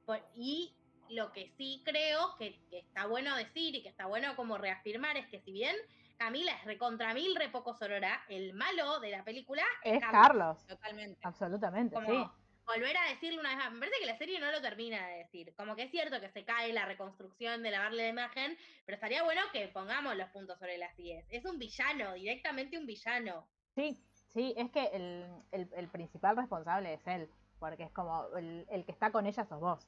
Por- 0.06 0.22
y 0.34 0.74
lo 1.10 1.32
que 1.32 1.52
sí 1.56 1.82
creo 1.84 2.36
que, 2.38 2.58
que 2.70 2.78
está 2.80 3.06
bueno 3.06 3.36
decir 3.36 3.74
y 3.74 3.82
que 3.82 3.88
está 3.88 4.06
bueno 4.06 4.34
como 4.36 4.58
reafirmar 4.58 5.16
es 5.16 5.26
que 5.28 5.40
si 5.42 5.52
bien 5.52 5.76
Camila 6.16 6.52
es 6.52 6.64
recontra 6.64 7.12
mil, 7.14 7.34
re 7.36 7.48
poco 7.50 7.74
sorora, 7.74 8.22
el 8.28 8.54
malo 8.54 9.00
de 9.00 9.10
la 9.10 9.24
película 9.24 9.64
Es 9.82 10.00
Carlos. 10.10 10.64
Totalmente. 10.66 11.18
Absolutamente, 11.24 11.94
como 11.94 12.06
sí. 12.08 12.30
volver 12.64 12.96
a 12.96 13.08
decirlo 13.10 13.40
una 13.40 13.50
vez 13.50 13.58
más. 13.58 13.72
Me 13.72 13.80
parece 13.80 13.98
que 14.00 14.06
la 14.06 14.16
serie 14.18 14.38
no 14.38 14.50
lo 14.52 14.60
termina 14.62 15.06
de 15.08 15.18
decir. 15.18 15.52
Como 15.56 15.74
que 15.74 15.82
es 15.82 15.90
cierto 15.90 16.20
que 16.20 16.30
se 16.30 16.44
cae 16.44 16.72
la 16.72 16.86
reconstrucción 16.86 17.62
de 17.62 17.72
lavarle 17.72 18.04
la 18.04 18.08
imagen, 18.10 18.56
pero 18.86 18.94
estaría 18.96 19.24
bueno 19.24 19.42
que 19.52 19.66
pongamos 19.68 20.16
los 20.16 20.28
puntos 20.30 20.58
sobre 20.60 20.78
las 20.78 20.96
10. 20.96 21.26
Es 21.28 21.44
un 21.44 21.58
villano, 21.58 22.14
directamente 22.14 22.78
un 22.78 22.86
villano. 22.86 23.46
Sí, 23.74 23.98
sí, 24.32 24.54
es 24.56 24.70
que 24.70 24.84
el, 24.92 25.26
el, 25.50 25.68
el 25.74 25.88
principal 25.88 26.36
responsable 26.36 26.94
es 26.94 27.06
él, 27.06 27.28
porque 27.62 27.84
es 27.84 27.92
como 27.92 28.26
el, 28.36 28.66
el 28.70 28.84
que 28.84 28.90
está 28.90 29.12
con 29.12 29.24
ella 29.24 29.44
sos 29.44 29.60
vos. 29.60 29.86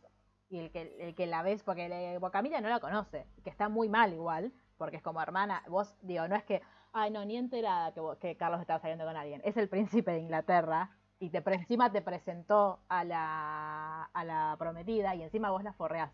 Y 0.48 0.60
el 0.60 0.70
que, 0.70 0.96
el 1.00 1.16
que 1.16 1.26
la 1.26 1.42
ves, 1.42 1.64
porque 1.64 1.88
le, 1.88 2.20
Camila 2.30 2.60
no 2.60 2.68
la 2.68 2.78
conoce, 2.78 3.26
que 3.42 3.50
está 3.50 3.68
muy 3.68 3.88
mal 3.88 4.12
igual, 4.12 4.52
porque 4.78 4.96
es 4.98 5.02
como 5.02 5.20
hermana, 5.20 5.64
vos, 5.68 5.96
digo, 6.00 6.28
no 6.28 6.36
es 6.36 6.44
que, 6.44 6.62
ay, 6.92 7.10
no, 7.10 7.24
ni 7.24 7.36
enterada 7.36 7.92
que, 7.92 7.98
vos- 7.98 8.16
que 8.18 8.36
Carlos 8.36 8.60
estaba 8.60 8.78
saliendo 8.78 9.04
con 9.04 9.16
alguien, 9.16 9.42
es 9.44 9.56
el 9.56 9.68
príncipe 9.68 10.12
de 10.12 10.20
Inglaterra, 10.20 10.90
y 11.18 11.30
te 11.30 11.42
encima 11.52 11.90
te 11.90 12.00
presentó 12.00 12.78
a 12.88 13.02
la, 13.02 14.04
a 14.04 14.24
la 14.24 14.54
prometida, 14.56 15.16
y 15.16 15.24
encima 15.24 15.50
vos 15.50 15.64
la 15.64 15.72
forreás, 15.72 16.12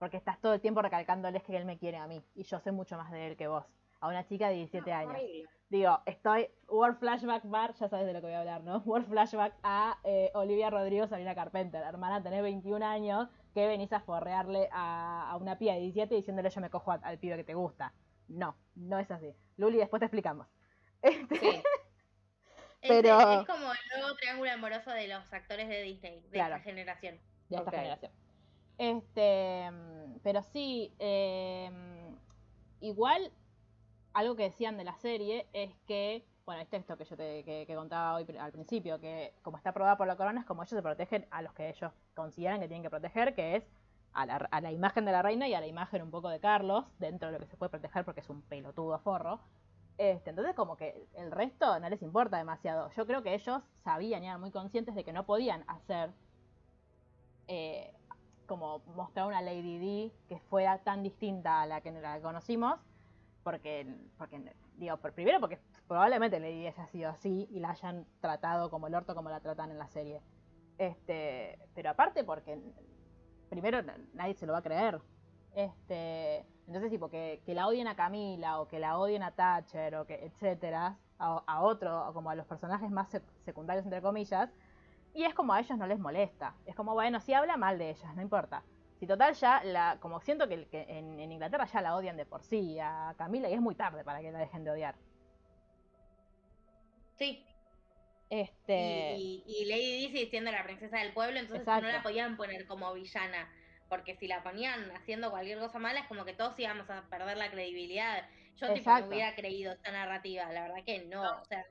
porque 0.00 0.16
estás 0.16 0.40
todo 0.40 0.54
el 0.54 0.60
tiempo 0.60 0.82
recalcándoles 0.82 1.44
que 1.44 1.56
él 1.56 1.66
me 1.66 1.78
quiere 1.78 1.98
a 1.98 2.08
mí, 2.08 2.20
y 2.34 2.42
yo 2.42 2.58
sé 2.58 2.72
mucho 2.72 2.96
más 2.96 3.12
de 3.12 3.28
él 3.28 3.36
que 3.36 3.46
vos, 3.46 3.64
a 4.00 4.08
una 4.08 4.26
chica 4.26 4.48
de 4.48 4.54
17 4.56 4.92
años. 4.92 5.14
Horrible. 5.14 5.48
Digo, 5.74 5.98
estoy. 6.06 6.48
Word 6.68 6.98
Flashback 6.98 7.42
Bar, 7.50 7.74
ya 7.74 7.88
sabes 7.88 8.06
de 8.06 8.12
lo 8.12 8.20
que 8.20 8.26
voy 8.26 8.34
a 8.36 8.40
hablar, 8.40 8.62
¿no? 8.62 8.78
Word 8.86 9.06
Flashback 9.06 9.54
a 9.64 9.98
eh, 10.04 10.30
Olivia 10.34 10.70
Rodrigo 10.70 11.08
Sabrina 11.08 11.34
Carpenter. 11.34 11.82
Hermana, 11.82 12.22
tenés 12.22 12.42
21 12.42 12.86
años, 12.86 13.28
que 13.54 13.66
venís 13.66 13.92
a 13.92 13.98
forrearle 13.98 14.68
a, 14.70 15.28
a 15.30 15.36
una 15.36 15.58
piba 15.58 15.74
de 15.74 15.80
17 15.80 16.14
diciéndole 16.14 16.50
yo 16.50 16.60
me 16.60 16.70
cojo 16.70 16.92
a- 16.92 17.00
al 17.02 17.18
pibe 17.18 17.36
que 17.36 17.42
te 17.44 17.54
gusta. 17.54 17.92
No, 18.28 18.56
no 18.76 19.00
es 19.00 19.10
así. 19.10 19.34
Luli, 19.56 19.78
después 19.78 19.98
te 19.98 20.06
explicamos. 20.06 20.46
Este, 21.02 21.36
Sí. 21.40 21.46
Es- 21.48 21.62
Pero- 22.88 23.40
Es, 23.40 23.46
como 23.46 23.72
el 23.72 23.98
nuevo 24.00 24.14
triángulo 24.16 24.52
amoroso 24.52 24.90
de 24.92 25.08
los 25.08 25.32
actores 25.32 25.68
de 25.68 25.82
Disney, 25.82 26.20
de 26.20 26.28
Claro. 26.30 26.54
esta 26.54 26.64
generación. 26.70 27.18
de 27.48 27.56
esta 27.56 27.70
generación. 27.72 28.12
Este, 28.78 29.70
mm, 29.72 30.18
pero 30.22 30.40
sí, 30.44 30.94
eh, 31.00 31.68
igual 32.80 33.32
algo 34.14 34.36
que 34.36 34.44
decían 34.44 34.76
de 34.76 34.84
la 34.84 34.96
serie 34.96 35.46
es 35.52 35.70
que, 35.86 36.24
bueno, 36.46 36.62
este 36.62 36.76
esto 36.76 36.96
que 36.96 37.04
yo 37.04 37.16
te 37.16 37.44
que, 37.44 37.74
contaba 37.74 38.14
hoy 38.14 38.26
al 38.38 38.52
principio, 38.52 39.00
que 39.00 39.34
como 39.42 39.56
está 39.56 39.70
aprobada 39.70 39.96
por 39.96 40.06
la 40.06 40.16
corona 40.16 40.40
es 40.40 40.46
como 40.46 40.62
ellos 40.62 40.70
se 40.70 40.82
protegen 40.82 41.26
a 41.30 41.42
los 41.42 41.52
que 41.52 41.68
ellos 41.68 41.92
consideran 42.14 42.60
que 42.60 42.68
tienen 42.68 42.82
que 42.82 42.90
proteger, 42.90 43.34
que 43.34 43.56
es 43.56 43.64
a 44.12 44.26
la, 44.26 44.36
a 44.36 44.60
la 44.60 44.72
imagen 44.72 45.04
de 45.04 45.12
la 45.12 45.22
reina 45.22 45.48
y 45.48 45.54
a 45.54 45.60
la 45.60 45.66
imagen 45.66 46.02
un 46.02 46.10
poco 46.10 46.28
de 46.28 46.38
Carlos, 46.38 46.84
dentro 46.98 47.28
de 47.28 47.34
lo 47.34 47.40
que 47.40 47.46
se 47.46 47.56
puede 47.56 47.70
proteger 47.70 48.04
porque 48.04 48.20
es 48.20 48.30
un 48.30 48.42
pelotudo 48.42 48.98
forro. 49.00 49.40
Este, 49.98 50.30
entonces 50.30 50.54
como 50.54 50.76
que 50.76 51.06
el 51.14 51.30
resto 51.30 51.78
no 51.78 51.88
les 51.88 52.02
importa 52.02 52.36
demasiado. 52.36 52.90
Yo 52.96 53.06
creo 53.06 53.22
que 53.22 53.34
ellos 53.34 53.62
sabían 53.82 54.22
y 54.22 54.26
eran 54.26 54.40
muy 54.40 54.50
conscientes 54.50 54.94
de 54.94 55.04
que 55.04 55.12
no 55.12 55.24
podían 55.24 55.64
hacer 55.68 56.10
eh, 57.46 57.92
como 58.46 58.80
mostrar 58.94 59.26
una 59.26 59.40
Lady 59.40 59.78
D 59.78 60.12
que 60.28 60.38
fuera 60.38 60.78
tan 60.78 61.02
distinta 61.02 61.62
a 61.62 61.66
la 61.66 61.80
que 61.80 61.92
conocimos, 62.22 62.78
porque, 63.44 63.86
porque 64.18 64.40
digo, 64.76 64.96
primero 64.96 65.38
porque 65.38 65.60
probablemente 65.86 66.40
Lady 66.40 66.62
D 66.62 66.68
haya 66.68 66.86
sido 66.88 67.10
así 67.10 67.46
y 67.50 67.60
la 67.60 67.70
hayan 67.70 68.06
tratado 68.20 68.70
como 68.70 68.88
el 68.88 68.94
orto 68.94 69.14
como 69.14 69.28
la 69.28 69.40
tratan 69.40 69.70
en 69.70 69.78
la 69.78 69.86
serie. 69.88 70.20
Este, 70.78 71.58
pero 71.74 71.90
aparte 71.90 72.24
porque 72.24 72.58
primero 73.50 73.80
nadie 74.14 74.34
se 74.34 74.46
lo 74.46 74.54
va 74.54 74.58
a 74.58 74.62
creer. 74.62 75.00
Este, 75.54 76.44
entonces 76.66 76.90
tipo 76.90 77.08
que, 77.10 77.42
que 77.46 77.54
la 77.54 77.68
odien 77.68 77.86
a 77.86 77.94
Camila 77.94 78.60
o 78.60 78.66
que 78.66 78.80
la 78.80 78.98
odien 78.98 79.22
a 79.22 79.30
Thatcher 79.30 79.94
o 79.94 80.06
que 80.06 80.24
etcétera, 80.24 80.98
a, 81.18 81.44
a 81.46 81.62
otro, 81.62 82.10
como 82.12 82.30
a 82.30 82.34
los 82.34 82.46
personajes 82.46 82.90
más 82.90 83.14
sec- 83.14 83.22
secundarios 83.44 83.84
entre 83.84 84.02
comillas, 84.02 84.50
y 85.12 85.22
es 85.22 85.34
como 85.34 85.52
a 85.52 85.60
ellos 85.60 85.78
no 85.78 85.86
les 85.86 86.00
molesta. 86.00 86.56
Es 86.66 86.74
como, 86.74 86.94
bueno, 86.94 87.20
si 87.20 87.34
habla 87.34 87.56
mal 87.56 87.78
de 87.78 87.90
ellas, 87.90 88.16
no 88.16 88.22
importa. 88.22 88.64
Si 88.98 89.06
total 89.06 89.34
ya, 89.34 89.62
la, 89.64 89.98
como 90.00 90.20
siento 90.20 90.48
que, 90.48 90.66
que 90.68 90.82
en, 90.88 91.18
en 91.20 91.32
Inglaterra 91.32 91.66
ya 91.66 91.80
la 91.82 91.96
odian 91.96 92.16
de 92.16 92.26
por 92.26 92.42
sí 92.42 92.78
a 92.80 93.14
Camila 93.18 93.50
y 93.50 93.54
es 93.54 93.60
muy 93.60 93.74
tarde 93.74 94.04
para 94.04 94.20
que 94.20 94.30
la 94.32 94.38
dejen 94.38 94.64
de 94.64 94.70
odiar. 94.70 94.94
Sí. 97.18 97.44
Este, 98.30 99.14
Y, 99.16 99.42
y, 99.46 99.62
y 99.62 99.64
Lady 99.66 100.08
Di 100.08 100.26
siendo 100.30 100.50
la 100.50 100.64
princesa 100.64 100.98
del 100.98 101.12
pueblo, 101.12 101.38
entonces 101.38 101.60
Exacto. 101.62 101.86
no 101.86 101.92
la 101.92 102.02
podían 102.02 102.36
poner 102.36 102.66
como 102.66 102.92
villana. 102.94 103.48
Porque 103.88 104.16
si 104.16 104.26
la 104.26 104.42
ponían 104.42 104.90
haciendo 104.92 105.30
cualquier 105.30 105.58
cosa 105.58 105.78
mala, 105.78 106.00
es 106.00 106.06
como 106.06 106.24
que 106.24 106.32
todos 106.32 106.58
íbamos 106.58 106.88
a 106.90 107.02
perder 107.08 107.36
la 107.36 107.50
credibilidad. 107.50 108.28
Yo 108.56 108.72
tipo 108.72 108.90
no 108.90 109.06
hubiera 109.06 109.34
creído 109.34 109.72
esta 109.72 109.92
narrativa, 109.92 110.50
la 110.52 110.62
verdad 110.62 110.84
que 110.84 111.04
no. 111.04 111.40
O 111.40 111.44
sea, 111.44 111.64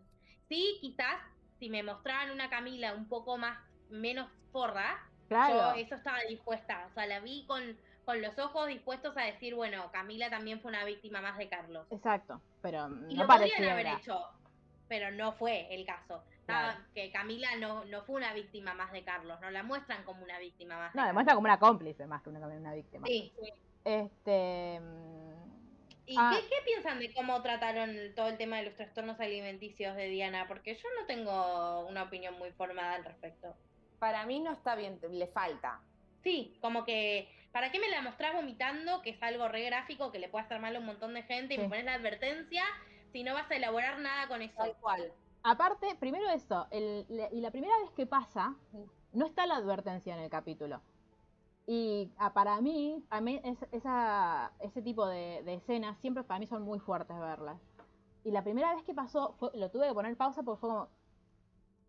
sí, 0.47 0.77
quizás 0.81 1.15
si 1.59 1.69
me 1.69 1.81
mostraban 1.83 2.31
una 2.31 2.49
Camila 2.49 2.93
un 2.93 3.07
poco 3.07 3.37
más, 3.37 3.57
menos 3.89 4.29
forra, 4.51 5.09
claro, 5.27 5.75
yo 5.75 5.81
eso 5.81 5.95
estaba 5.95 6.19
dispuesta. 6.27 6.87
O 6.89 6.93
sea, 6.93 7.05
la 7.07 7.19
vi 7.19 7.45
con, 7.47 7.77
con 8.05 8.21
los 8.21 8.37
ojos 8.39 8.67
dispuestos 8.67 9.15
a 9.17 9.21
decir, 9.21 9.55
bueno, 9.55 9.91
Camila 9.91 10.29
también 10.29 10.59
fue 10.61 10.69
una 10.69 10.85
víctima 10.85 11.21
más 11.21 11.37
de 11.37 11.49
Carlos. 11.49 11.85
exacto, 11.91 12.41
pero 12.61 12.87
Y 13.09 13.15
no 13.15 13.23
lo 13.23 13.27
podrían 13.27 13.63
haber 13.65 13.87
hecho, 13.87 14.27
pero 14.87 15.11
no 15.11 15.33
fue 15.33 15.73
el 15.73 15.85
caso. 15.85 16.23
Claro. 16.45 16.77
Que 16.93 17.09
Camila 17.11 17.55
no, 17.55 17.85
no 17.85 18.01
fue 18.03 18.15
una 18.17 18.33
víctima 18.33 18.73
más 18.73 18.91
de 18.91 19.03
Carlos, 19.03 19.39
no 19.39 19.49
la 19.49 19.63
muestran 19.63 20.03
como 20.03 20.23
una 20.23 20.37
víctima 20.39 20.77
más. 20.77 20.93
de 20.93 20.99
No, 20.99 21.07
demuestra 21.07 21.31
Carlos. 21.31 21.35
como 21.37 21.45
una 21.45 21.59
cómplice 21.59 22.05
más 22.05 22.21
que 22.21 22.29
una, 22.29 22.39
una 22.47 22.73
víctima. 22.73 23.07
Sí. 23.07 23.33
Este, 23.85 24.81
¿Y 26.05 26.15
Ah. 26.19 26.33
qué, 26.35 26.45
qué 26.49 26.55
piensan 26.65 26.99
de 26.99 27.13
cómo 27.13 27.41
trataron 27.41 27.95
todo 28.13 28.27
el 28.27 28.37
tema 28.37 28.57
de 28.57 28.63
los 28.65 28.75
trastornos 28.75 29.17
alimenticios 29.21 29.95
de 29.95 30.07
Diana? 30.09 30.47
Porque 30.49 30.75
yo 30.75 30.87
no 30.99 31.05
tengo 31.05 31.87
una 31.87 32.03
opinión 32.03 32.37
muy 32.37 32.51
formada 32.51 32.95
al 32.95 33.05
respecto. 33.05 33.55
Para 34.03 34.25
mí 34.25 34.41
no 34.41 34.51
está 34.51 34.75
bien, 34.75 34.99
le 35.11 35.27
falta. 35.27 35.79
Sí, 36.23 36.57
como 36.59 36.83
que, 36.83 37.29
¿para 37.53 37.71
qué 37.71 37.79
me 37.79 37.87
la 37.89 38.01
mostrás 38.01 38.33
vomitando? 38.35 39.01
Que 39.01 39.11
es 39.11 39.23
algo 39.23 39.47
re 39.47 39.63
gráfico 39.63 40.11
que 40.11 40.19
le 40.19 40.27
puede 40.27 40.43
hacer 40.43 40.59
mal 40.59 40.75
a 40.75 40.79
un 40.79 40.85
montón 40.85 41.13
de 41.13 41.23
gente 41.23 41.53
y 41.53 41.55
Sí. 41.57 41.63
me 41.63 41.69
pones 41.69 41.85
la 41.85 41.93
advertencia 41.93 42.65
si 43.13 43.23
no 43.23 43.33
vas 43.33 43.49
a 43.49 43.55
elaborar 43.55 43.99
nada 43.99 44.27
con 44.27 44.41
eso. 44.41 44.55
Tal 44.57 44.75
cual. 44.81 45.13
Aparte, 45.41 45.95
primero 46.01 46.29
eso, 46.31 46.67
el- 46.71 47.05
la- 47.07 47.29
y 47.31 47.39
la 47.39 47.49
primera 47.51 47.73
vez 47.77 47.91
que 47.91 48.05
pasa, 48.05 48.55
no 49.13 49.25
está 49.25 49.45
la 49.47 49.55
advertencia 49.55 50.13
en 50.13 50.19
el 50.19 50.29
capítulo. 50.29 50.81
Y 51.65 52.11
para 52.33 52.59
mí, 52.59 53.05
a 53.09 53.21
mí 53.21 53.39
es- 53.41 53.65
esa, 53.71 54.51
ese 54.59 54.81
tipo 54.81 55.07
de, 55.07 55.43
de 55.43 55.53
escenas 55.53 55.97
siempre 55.99 56.25
para 56.25 56.39
mí 56.41 56.45
son 56.47 56.63
muy 56.63 56.79
fuertes 56.79 57.17
verlas. 57.17 57.57
Y 58.25 58.31
la 58.31 58.43
primera 58.43 58.75
vez 58.75 58.83
que 58.83 58.93
pasó, 58.93 59.33
fue, 59.39 59.49
lo 59.53 59.71
tuve 59.71 59.87
que 59.87 59.93
poner 59.93 60.17
pausa 60.17 60.43
porque 60.43 60.59
fue 60.59 60.69
como, 60.71 60.83
"Le- 60.83 61.02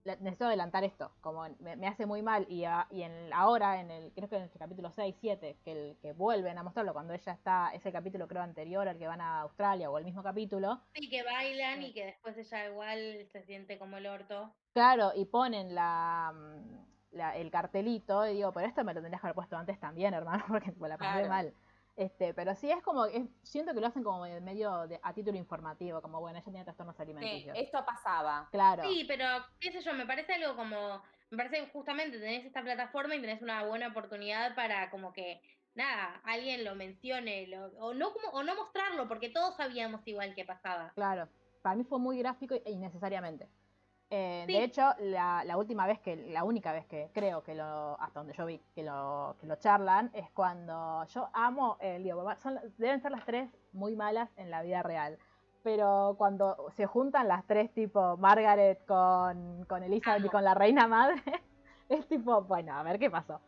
necesito 0.05 0.47
adelantar 0.47 0.85
esto, 0.85 1.11
como 1.21 1.45
me, 1.61 1.77
me 1.77 1.87
hace 1.87 2.07
muy 2.07 2.23
mal. 2.23 2.47
Y, 2.49 2.65
a- 2.65 2.87
y 2.91 3.03
en, 3.03 3.33
ahora, 3.33 3.81
en 3.81 3.91
el, 3.91 4.13
creo 4.13 4.29
que 4.29 4.37
en 4.37 4.43
el 4.43 4.51
capítulo 4.51 4.91
6, 4.91 5.17
7, 5.21 5.57
que, 5.65 5.73
el, 5.73 5.97
que 6.03 6.13
vuelven 6.13 6.59
a 6.59 6.63
mostrarlo 6.63 6.93
cuando 6.93 7.15
ella 7.15 7.33
está, 7.33 7.71
es 7.75 7.85
el 7.87 7.93
capítulo 7.93 8.29
creo 8.29 8.43
anterior 8.43 8.87
al 8.87 8.99
que 8.99 9.07
van 9.07 9.21
a 9.21 9.41
Australia 9.41 9.91
o 9.91 9.99
el 9.99 10.05
mismo 10.05 10.23
capítulo, 10.23 10.81
Sí, 10.95 11.09
que 11.09 11.23
bailan 11.23 11.81
Sí. 11.81 11.87
y 11.87 11.95
que 11.95 12.07
después 12.07 12.37
ella 12.37 12.69
igual 12.69 13.27
se 13.33 13.43
siente 13.45 13.79
como 13.79 13.97
el 13.97 14.07
orto. 14.07 14.55
Claro, 14.73 15.13
y 15.15 15.25
ponen 15.25 15.75
la, 15.75 16.33
mm, 16.35 17.17
la- 17.17 17.37
el 17.37 17.51
cartelito 17.51 18.27
y 18.27 18.35
digo, 18.35 18.53
pero 18.53 18.67
esto 18.67 18.85
me 18.85 18.93
lo 18.93 19.01
tendrías 19.01 19.21
que 19.21 19.27
haber 19.29 19.35
puesto 19.37 19.57
antes 19.57 19.79
también, 19.81 20.15
hermano, 20.15 20.45
porque 20.49 20.73
me 20.73 20.89
la 20.89 20.99
pasé 20.99 21.13
Claro. 21.13 21.29
mal. 21.29 21.55
Este, 21.97 22.35
pero 22.35 22.55
sí 22.57 22.71
es 22.71 22.83
como, 22.83 23.05
es- 23.07 23.29
siento 23.45 23.73
que 23.73 23.81
lo 23.81 23.87
hacen 23.87 24.03
como 24.03 24.25
de 24.25 24.41
medio 24.41 24.89
de- 24.89 24.99
a 25.03 25.15
título 25.15 25.39
informativo, 25.39 26.03
como 26.03 26.21
bueno, 26.21 26.39
ella 26.39 26.45
tiene 26.45 26.65
trastornos 26.65 26.97
Sí, 26.97 27.03
alimenticios. 27.03 27.57
esto 27.57 27.85
pasaba. 27.85 28.49
Claro, 28.51 28.83
Sí, 28.83 29.05
pero 29.07 29.25
qué 29.61 29.71
sé 29.71 29.81
yo, 29.81 29.95
me 29.95 30.05
parece 30.07 30.35
algo 30.35 30.57
como, 30.57 31.03
me 31.31 31.37
parece 31.37 31.65
que 31.65 31.71
justamente 31.71 32.19
tenés 32.19 32.45
esta 32.47 32.63
plataforma 32.63 33.15
y 33.15 33.21
tenés 33.21 33.41
una 33.43 33.65
buena 33.65 33.89
oportunidad 33.89 34.57
para 34.57 34.91
como 34.91 35.13
que, 35.13 35.41
nada, 35.75 36.21
alguien 36.25 36.65
lo 36.65 36.75
mencione, 36.75 37.47
lo- 37.47 37.67
o, 37.79 37.95
no 37.95 38.13
como, 38.13 38.29
o 38.31 38.43
no 38.43 38.57
mostrarlo, 38.57 39.07
porque 39.07 39.29
todos 39.29 39.57
sabíamos 39.57 40.01
igual 40.07 40.35
que 40.35 40.45
pasaba. 40.45 40.93
claro. 40.95 41.29
Para 41.63 41.77
mí 41.77 41.85
fue 41.85 41.99
muy 41.99 42.19
gráfico 42.19 42.55
e 42.57 42.71
innecesariamente. 42.73 43.49
Eh, 44.17 44.45
Sí. 44.47 44.53
De 44.53 44.65
hecho, 44.65 44.83
la, 45.01 45.43
la 45.45 45.57
última 45.57 45.87
vez 45.87 45.99
que, 46.01 46.15
la 46.17 46.45
única 46.45 46.73
vez 46.73 46.87
que 46.87 47.11
creo 47.13 47.43
que 47.43 47.55
lo, 47.55 47.99
hasta 48.01 48.21
donde 48.21 48.33
yo 48.35 48.47
vi, 48.47 48.61
que 48.75 48.83
lo, 48.83 49.37
que 49.41 49.47
lo 49.47 49.57
charlan, 49.57 50.11
es 50.15 50.31
cuando 50.31 51.05
yo 51.07 51.29
amo 51.33 51.77
el 51.81 52.03
digo, 52.05 52.25
son, 52.37 52.61
deben 52.79 53.01
ser 53.01 53.11
las 53.11 53.25
tres 53.25 53.51
muy 53.73 53.97
malas 53.97 54.31
en 54.37 54.51
la 54.51 54.63
vida 54.63 54.83
real. 54.83 55.19
Pero 55.63 56.15
cuando 56.19 56.67
se 56.77 56.87
juntan 56.87 57.27
las 57.27 57.45
tres, 57.47 57.73
tipo 57.73 58.17
Margaret 58.19 58.85
con, 58.87 59.65
con 59.65 59.83
Elizabeth 59.83 60.25
y 60.25 60.29
con 60.29 60.45
la 60.45 60.55
reina 60.55 60.87
madre, 60.87 61.17
es 61.89 62.07
tipo, 62.07 62.43
bueno, 62.43 62.75
a 62.75 62.83
ver 62.83 62.99
qué 62.99 63.11
pasó. 63.11 63.41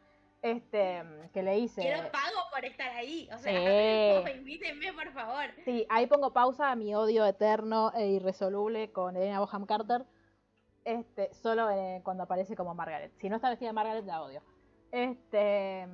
Este, 0.42 1.02
que 1.32 1.42
le 1.42 1.58
hice. 1.58 1.82
Quiero 1.82 2.10
pago 2.10 2.40
por 2.54 2.64
estar 2.64 2.88
ahí, 2.90 3.28
o 3.34 3.38
sea, 3.38 4.24
Sí. 4.24 4.32
invítenme 4.38 4.92
por 4.92 5.12
favor. 5.12 5.44
Sí, 5.64 5.86
ahí 5.90 6.06
pongo 6.06 6.32
pausa 6.32 6.70
a 6.70 6.76
mi 6.76 6.94
odio 6.94 7.24
eterno 7.26 7.92
e 7.94 8.06
irresoluble 8.08 8.90
con 8.92 9.16
Elena 9.16 9.40
Boham 9.40 9.66
Carter. 9.66 10.04
Este, 10.86 11.34
solo 11.34 11.68
eh, 11.68 12.00
cuando 12.04 12.22
aparece 12.22 12.54
como 12.54 12.72
Margaret. 12.72 13.12
Si 13.18 13.28
no 13.28 13.34
está 13.36 13.50
vestida 13.50 13.70
de 13.70 13.72
Margaret, 13.72 14.04
la 14.06 14.22
odio. 14.22 14.40
Este, 14.92 15.84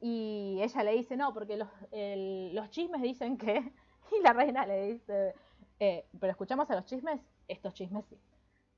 y 0.00 0.60
ella 0.62 0.84
le 0.84 0.92
dice, 0.92 1.16
no, 1.16 1.34
porque 1.34 1.56
los, 1.56 2.70
chismes 2.70 3.02
dicen 3.02 3.36
que. 3.36 3.72
Y 4.16 4.22
la 4.22 4.32
reina 4.32 4.64
le 4.64 4.92
dice, 4.92 5.34
eh, 5.80 6.06
pero 6.20 6.30
escuchamos 6.30 6.70
a 6.70 6.76
los 6.76 6.84
chismes, 6.84 7.20
estos 7.48 7.74
chismes 7.74 8.04
sí. 8.06 8.16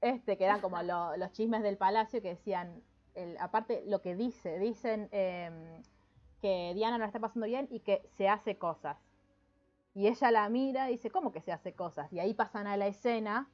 Este, 0.00 0.38
que 0.38 0.44
eran 0.46 0.62
como 0.62 0.82
lo- 0.82 1.18
los 1.18 1.32
chismes 1.32 1.62
del 1.62 1.76
palacio 1.76 2.22
que 2.22 2.30
decían, 2.30 2.82
aparte 3.38 3.82
lo 3.86 4.00
que 4.00 4.16
dice, 4.16 4.58
dicen 4.58 5.10
em, 5.12 5.82
que 6.40 6.72
Diana 6.74 6.96
no 6.96 7.04
está 7.04 7.20
pasando 7.20 7.46
bien 7.46 7.68
y 7.70 7.80
que 7.80 8.00
se 8.16 8.26
hace 8.26 8.56
cosas. 8.56 8.96
Y 9.94 10.06
ella 10.06 10.30
la 10.30 10.48
mira 10.48 10.88
y 10.88 10.92
dice, 10.94 11.10
¿cómo 11.10 11.30
que 11.30 11.42
se 11.42 11.52
hace 11.52 11.74
cosas? 11.74 12.10
Y 12.10 12.20
ahí 12.20 12.32
pasan 12.32 12.66
a 12.66 12.78
la 12.78 12.86
escena 12.86 13.50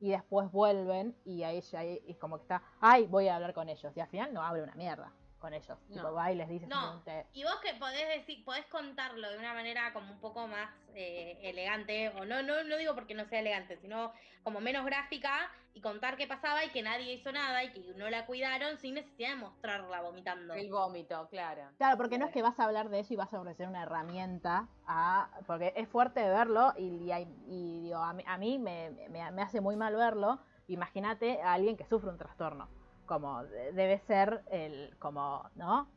y 0.00 0.10
después 0.10 0.50
vuelven 0.52 1.16
y 1.24 1.42
a 1.42 1.50
ella 1.52 1.84
es 1.84 2.16
como 2.18 2.36
que 2.36 2.42
está, 2.42 2.62
ay, 2.80 3.06
voy 3.06 3.28
a 3.28 3.36
hablar 3.36 3.54
con 3.54 3.68
ellos. 3.68 3.92
Y 3.96 4.00
al 4.00 4.08
final 4.08 4.32
no 4.32 4.42
abre 4.42 4.62
una 4.62 4.74
mierda 4.74 5.12
con 5.46 5.54
ellos. 5.54 5.78
No. 5.88 5.94
Tipo, 5.94 6.12
va 6.12 6.32
y 6.32 6.34
les 6.34 6.48
dice 6.48 6.66
No. 6.66 7.00
Y 7.32 7.44
vos 7.44 7.56
que 7.62 7.72
podés 7.74 8.08
decir, 8.08 8.44
podés 8.44 8.66
contarlo 8.66 9.30
de 9.30 9.38
una 9.38 9.54
manera 9.54 9.92
como 9.92 10.10
un 10.12 10.18
poco 10.18 10.48
más 10.48 10.68
eh, 10.96 11.38
elegante, 11.42 12.08
o 12.18 12.24
no, 12.24 12.42
no, 12.42 12.64
no 12.64 12.76
digo 12.76 12.94
porque 12.96 13.14
no 13.14 13.24
sea 13.26 13.38
elegante, 13.40 13.76
sino 13.76 14.12
como 14.42 14.60
menos 14.60 14.84
gráfica, 14.84 15.50
y 15.74 15.80
contar 15.80 16.16
qué 16.16 16.26
pasaba 16.26 16.64
y 16.64 16.70
que 16.70 16.82
nadie 16.82 17.12
hizo 17.12 17.30
nada 17.32 17.62
y 17.62 17.70
que 17.70 17.80
no 17.96 18.08
la 18.10 18.26
cuidaron 18.26 18.78
sin 18.78 18.94
necesidad 18.94 19.30
de 19.30 19.36
mostrarla 19.36 20.00
vomitando. 20.00 20.54
El 20.54 20.70
vómito, 20.70 21.28
claro. 21.28 21.62
Claro, 21.76 21.96
porque 21.96 22.16
no 22.18 22.24
es 22.26 22.32
que 22.32 22.42
vas 22.42 22.58
a 22.58 22.64
hablar 22.64 22.88
de 22.88 23.00
eso 23.00 23.12
y 23.12 23.16
vas 23.16 23.32
a 23.34 23.38
ofrecer 23.40 23.68
una 23.68 23.82
herramienta 23.82 24.68
a... 24.86 25.28
Porque 25.46 25.72
es 25.76 25.86
fuerte 25.88 26.26
verlo 26.28 26.72
y, 26.76 27.04
y 27.04 27.12
hay- 27.12 27.28
y 27.46 27.80
digo, 27.82 27.98
a 27.98 28.12
mí, 28.14 28.24
a 28.26 28.38
mí 28.38 28.58
me, 28.58 28.90
me- 29.10 29.30
me 29.30 29.42
hace 29.42 29.60
muy 29.60 29.76
mal 29.76 29.94
verlo. 29.94 30.38
Imagínate 30.66 31.40
a 31.42 31.52
alguien 31.52 31.76
que 31.76 31.84
sufre 31.84 32.08
un 32.10 32.16
trastorno. 32.18 32.68
Como 33.06 33.44
de- 33.44 33.72
debe 33.72 33.98
ser 34.00 34.42
el... 34.50 34.96
como, 34.98 35.48
¿no? 35.54 35.88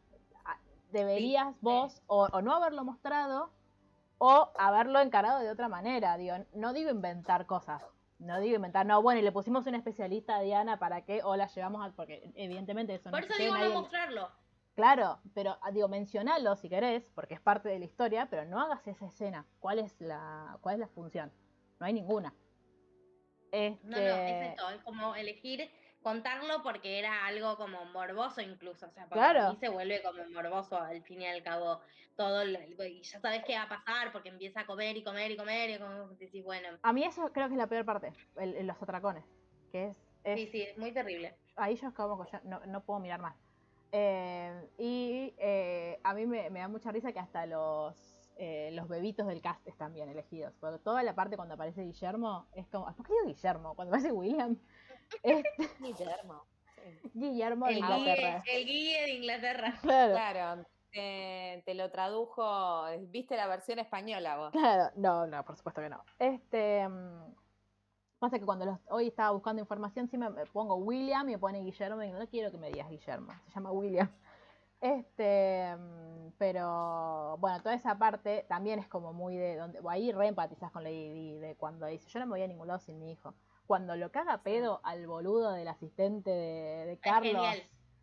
A- 0.45 0.57
Deberías 0.91 1.55
vos 1.62 2.01
o, 2.07 2.28
o 2.32 2.41
no 2.41 2.53
haberlo 2.55 2.84
mostrado 2.84 3.51
o 4.18 4.51
haberlo 4.57 4.99
encarado 4.99 5.39
de 5.39 5.49
otra 5.49 5.68
manera. 5.70 6.18
Digo, 6.18 6.36
no 6.53 6.74
digo 6.74 6.89
inventar 6.91 7.45
cosas. 7.45 7.84
No 8.20 8.39
digo 8.41 8.57
inventar, 8.57 8.86
no, 8.86 9.01
bueno, 9.01 9.22
y 9.22 9.24
le 9.24 9.32
pusimos 9.32 9.66
un 9.66 9.76
especialista 9.76 10.36
a 10.36 10.41
Diana 10.41 10.78
para 10.78 11.05
que, 11.05 11.24
o 11.24 11.38
la 11.38 11.47
llevamos 11.47 11.86
a, 11.88 11.91
porque 11.95 12.30
evidentemente 12.36 12.93
eso 12.93 13.10
Por 13.12 13.22
no 13.22 13.26
eso 13.26 13.34
que 13.38 13.43
digo 13.43 13.57
no 13.57 13.82
mostrarlo. 13.82 14.30
Claro, 14.76 15.20
pero 15.34 15.57
ah, 15.62 15.72
digo, 15.72 15.88
mencionalo 15.88 16.55
si 16.57 16.68
querés, 16.68 17.03
porque 17.16 17.34
es 17.36 17.39
parte 17.39 17.70
de 17.70 17.80
la 17.80 17.86
historia, 17.86 18.28
pero 18.30 18.43
no 18.43 18.60
hagas 18.60 18.86
esa 18.88 19.05
escena. 19.05 19.45
¿Cuál 19.62 19.80
es 19.80 19.99
la, 20.01 20.57
cuál 20.60 20.76
es 20.76 20.80
la 20.82 20.88
función? 20.89 21.32
No 21.80 21.86
hay 21.86 21.93
ninguna. 21.93 22.34
Este, 23.51 23.88
No, 23.88 23.97
no, 23.97 24.03
es 24.03 24.49
esto, 24.49 24.70
es 24.70 24.84
como 24.84 25.16
elegir 25.16 25.72
contarlo 26.01 26.61
porque 26.63 26.99
era 26.99 27.25
algo 27.25 27.57
como 27.57 27.85
morboso 27.85 28.41
incluso, 28.41 28.87
o 28.87 28.91
sea, 28.91 29.03
porque 29.05 29.19
Claro. 29.19 29.49
mí 29.51 29.57
se 29.59 29.69
vuelve 29.69 30.01
como 30.01 30.23
morboso 30.29 30.77
al 30.77 31.03
fin 31.03 31.21
y 31.21 31.27
al 31.27 31.43
cabo 31.43 31.81
todo, 32.15 32.43
lo- 32.45 32.59
y 32.85 33.01
ya 33.01 33.19
sabes 33.19 33.43
qué 33.45 33.55
va 33.55 33.63
a 33.63 33.69
pasar 33.69 34.11
porque 34.11 34.29
empieza 34.29 34.61
a 34.61 34.65
comer 34.65 34.95
y 34.97 35.03
comer 35.03 35.31
y 35.31 35.37
comer 35.37 35.69
y 35.69 35.77
como 35.79 36.07
decís, 36.15 36.43
bueno, 36.43 36.69
A 36.83 36.93
mí 36.93 37.03
eso 37.03 37.31
creo 37.33 37.47
que 37.47 37.53
es 37.53 37.57
la 37.57 37.67
peor 37.67 37.85
parte, 37.85 38.13
el- 38.37 38.55
el- 38.55 38.67
los 38.67 38.81
atracones, 38.81 39.23
que 39.71 39.87
es, 39.87 39.97
es- 40.23 40.39
sí, 40.39 40.47
sí, 40.51 40.61
es 40.63 40.77
muy 40.77 40.91
terrible. 40.91 41.37
ahí 41.55 41.75
yo 41.75 41.87
es 41.89 41.93
como 41.93 42.23
que 42.23 42.31
ya 42.31 42.41
no, 42.43 42.59
no 42.65 42.83
puedo 42.83 42.99
mirar 42.99 43.21
más. 43.21 43.35
Eh, 43.91 44.69
y 44.77 45.33
eh, 45.39 45.99
a 46.03 46.13
mí 46.13 46.25
me, 46.25 46.49
me 46.49 46.59
da 46.59 46.67
mucha 46.67 46.91
risa 46.91 47.11
que 47.11 47.19
hasta 47.19 47.45
los 47.45 48.15
eh, 48.41 48.69
los 48.71 48.87
bebitos 48.87 49.27
del 49.27 49.41
cast 49.41 49.67
están 49.67 49.93
bien 49.93 50.07
elegidos. 50.07 50.53
Porque 50.61 50.79
toda 50.79 51.03
la 51.03 51.13
parte 51.13 51.35
cuando 51.35 51.55
aparece 51.55 51.83
Guillermo 51.83 52.47
es 52.53 52.67
como. 52.67 52.85
¿Por 52.95 53.05
qué 53.05 53.11
digo 53.13 53.25
Guillermo? 53.25 53.75
Cuando 53.75 53.93
aparece 53.93 54.13
William. 54.13 54.57
Es 55.24 55.43
Guillermo. 55.80 56.43
Guillermo 57.14 57.66
de 57.66 57.72
El 57.74 57.78
Inglaterra. 57.80 58.43
guille, 58.45 58.57
el 58.62 58.66
guille 58.66 59.01
de 59.01 59.14
Inglaterra. 59.14 59.74
Claro. 59.82 60.14
Claro, 60.14 60.66
te, 60.91 61.62
te 61.66 61.74
lo 61.76 61.91
tradujo, 61.91 62.84
viste 63.10 63.36
la 63.38 63.47
versión 63.47 63.80
española 63.80 64.38
vos. 64.38 64.51
Claro, 64.51 64.91
no, 64.95 65.28
no, 65.28 65.43
por 65.45 65.55
supuesto 65.55 65.82
que 65.82 65.89
no. 65.89 66.03
Este. 66.18 66.88
mm, 66.88 67.34
Pasa 68.20 68.38
que 68.38 68.45
cuando 68.45 68.66
los- 68.66 68.80
hoy 68.89 69.07
estaba 69.07 69.32
buscando 69.32 69.62
información, 69.62 70.10
sí 70.10 70.18
me, 70.18 70.30
me 70.30 70.45
pongo 70.45 70.76
William 70.76 71.28
y 71.30 71.34
me 71.34 71.38
pone 71.39 71.60
Guillermo 71.62 72.03
y 72.03 72.12
no 72.12 72.28
quiero 72.28 72.51
que 72.51 72.57
me 72.57 72.68
digas 72.70 72.89
Guillermo, 72.89 73.32
se 73.47 73.51
llama 73.55 73.72
William. 73.72 74.10
Este, 74.82 75.76
mm, 75.78 76.32
pero 76.38 77.36
bueno, 77.39 77.62
toda 77.62 77.76
esa 77.76 77.97
parte 77.97 78.45
también 78.47 78.80
es 78.80 78.88
como 78.88 79.12
muy 79.12 79.36
de 79.36 79.57
donde 79.57 79.80
ahí 79.89 80.12
re 80.14 80.28
empatizás 80.28 80.72
con 80.72 80.86
Lady 80.86 81.10
Di, 81.12 81.38
de 81.38 81.55
cuando 81.55 81.86
dice, 81.86 82.07
yo 82.10 82.20
no 82.22 82.26
me 82.28 82.32
voy 82.32 82.43
a 82.43 82.47
ningún 82.47 82.68
lado 82.68 82.80
sin 82.80 82.97
mi 82.97 83.12
hijo. 83.12 83.34
Cuando 83.70 83.95
lo 83.95 84.11
caga 84.11 84.41
pedo 84.41 84.82
al 84.84 85.05
boludo 85.05 85.51
del 85.51 85.67
asistente 85.67 86.32
de, 86.32 86.86
de 86.88 86.97
Carlos. 86.97 87.45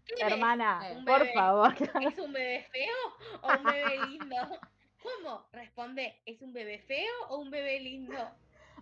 ¿Qué 0.04 0.14
ves? 0.14 0.32
hermana, 0.32 0.80
por 1.04 1.18
bebé. 1.22 1.34
favor. 1.34 1.74
¿Es 2.02 2.18
un 2.20 2.32
bebé 2.32 2.64
feo 2.70 2.94
o 3.42 3.48
un 3.58 3.64
bebé 3.64 4.06
lindo? 4.06 4.36
¿Cómo? 5.02 5.44
Responde, 5.50 6.22
¿es 6.24 6.40
un 6.40 6.52
bebé 6.52 6.78
feo 6.86 7.12
o 7.30 7.38
un 7.38 7.50
bebé 7.50 7.80
lindo? 7.80 8.14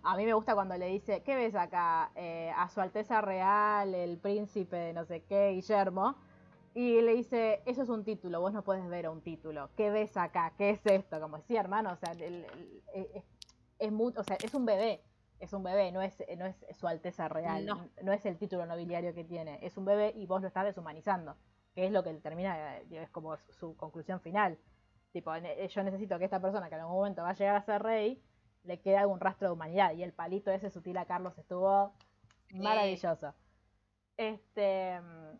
A 0.03 0.15
mí 0.15 0.25
me 0.25 0.33
gusta 0.35 0.53
cuando 0.53 0.77
le 0.77 0.85
dice, 0.85 1.23
¿qué 1.23 1.35
ves 1.35 1.55
acá? 1.55 2.11
Eh, 2.13 2.51
a 2.55 2.69
su 2.69 2.79
Alteza 2.81 3.19
Real, 3.19 3.95
el 3.95 4.19
príncipe 4.19 4.75
de 4.75 4.93
no 4.93 5.05
sé 5.05 5.23
qué, 5.23 5.53
Guillermo. 5.53 6.15
Y 6.75 7.01
le 7.01 7.15
dice, 7.15 7.63
eso 7.65 7.81
es 7.81 7.89
un 7.89 8.03
título, 8.03 8.41
vos 8.41 8.53
no 8.53 8.63
puedes 8.63 8.87
ver 8.87 9.09
un 9.09 9.23
título. 9.23 9.71
¿Qué 9.75 9.89
ves 9.89 10.15
acá? 10.17 10.53
¿Qué 10.55 10.69
es 10.69 10.85
esto? 10.85 11.19
Como 11.19 11.39
sí, 11.41 11.55
hermano, 11.55 11.93
o 11.93 11.95
sea, 11.95 12.11
el- 12.11 12.21
el- 12.21 12.83
es, 12.93 13.23
es 13.79 13.91
o 13.91 14.23
sea, 14.23 14.37
es 14.43 14.53
un 14.53 14.67
bebé. 14.67 15.01
Es 15.39 15.53
un 15.53 15.63
bebé, 15.63 15.91
no 15.91 16.01
es, 16.01 16.23
no 16.37 16.45
es 16.45 16.65
su 16.77 16.87
Alteza 16.87 17.27
Real. 17.27 17.65
No. 17.65 17.89
No. 18.03 18.11
es 18.13 18.25
el 18.25 18.37
título 18.37 18.65
nobiliario 18.65 19.13
que 19.13 19.23
tiene. 19.23 19.59
Es 19.61 19.77
un 19.77 19.85
bebé 19.85 20.13
y 20.15 20.25
vos 20.25 20.41
lo 20.41 20.47
estás 20.47 20.65
deshumanizando. 20.65 21.35
Que 21.73 21.85
es 21.85 21.91
lo 21.91 22.03
que 22.03 22.13
termina, 22.15 22.77
eh, 22.77 22.85
es 22.91 23.09
como 23.09 23.35
su, 23.49 23.75
conclusión 23.75 24.21
final. 24.21 24.57
Tipo, 25.11 25.33
ne- 25.37 25.67
yo 25.67 25.83
necesito 25.83 26.17
que 26.17 26.25
esta 26.25 26.39
persona 26.41 26.69
que 26.69 26.75
en 26.75 26.81
algún 26.81 26.95
momento 26.97 27.21
va 27.21 27.29
a 27.31 27.33
llegar 27.33 27.55
a 27.57 27.61
ser 27.61 27.83
rey, 27.83 28.21
le 28.63 28.79
quede 28.79 28.97
algún 28.97 29.19
rastro 29.19 29.49
de 29.49 29.53
humanidad. 29.53 29.91
Y 29.93 30.03
el 30.03 30.13
palito 30.13 30.51
ese 30.51 30.69
sutil 30.69 30.97
a 30.97 31.05
Carlos 31.05 31.37
estuvo 31.37 31.93
maravilloso. 32.51 33.33
Este. 34.17 34.99
mm, 35.01 35.37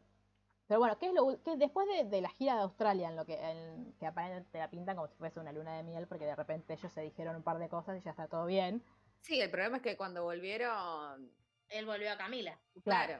Pero 0.67 0.79
bueno, 0.79 0.97
¿qué 0.97 1.07
es 1.07 1.13
lo 1.13 1.41
qué- 1.43 1.55
después 1.57 1.87
de, 1.87 2.03
de 2.05 2.21
la 2.21 2.29
gira 2.29 2.55
de 2.55 2.61
Australia, 2.61 3.07
en 3.09 3.15
lo 3.15 3.25
que, 3.25 3.35
en- 3.39 3.93
que 3.99 4.07
aparentemente 4.07 4.49
te 4.51 4.57
la 4.59 4.69
pintan 4.69 4.95
como 4.95 5.07
si 5.07 5.15
fuese 5.15 5.39
una 5.39 5.51
luna 5.51 5.77
de 5.77 5.83
miel, 5.83 6.07
porque 6.07 6.25
de 6.25 6.35
repente 6.35 6.73
ellos 6.73 6.91
se 6.91 7.01
dijeron 7.01 7.35
un 7.35 7.43
par 7.43 7.59
de 7.59 7.69
cosas 7.69 7.97
y 7.97 8.01
ya 8.01 8.11
está 8.11 8.27
todo 8.27 8.45
bien. 8.45 8.83
Sí, 9.25 9.41
el 9.41 9.49
problema 9.49 9.77
es 9.77 9.83
que 9.83 9.97
cuando 9.97 10.23
volvieron, 10.23 11.31
Él 11.69 11.85
volvió 11.85 12.11
a 12.11 12.17
Camila. 12.17 12.57
claro, 12.83 13.19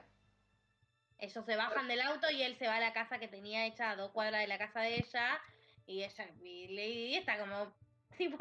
Ellos 1.18 1.44
se 1.44 1.56
bajan 1.56 1.88
del 1.88 2.00
auto 2.02 2.30
y 2.30 2.42
él 2.42 2.56
se 2.58 2.66
va 2.68 2.76
a 2.76 2.80
la 2.80 2.92
casa 2.92 3.18
que 3.18 3.26
tenía 3.26 3.66
hecha 3.66 3.90
a 3.90 3.96
dos 3.96 4.10
cuadras 4.12 4.40
de 4.42 4.46
la 4.46 4.58
casa 4.58 4.80
de 4.80 4.96
ella. 4.96 5.40
Y 5.86 6.02
ella, 6.02 6.26
y 6.44 6.68
Lady 6.68 7.14
está 7.16 7.38
como, 7.38 7.72
tipo, 8.18 8.36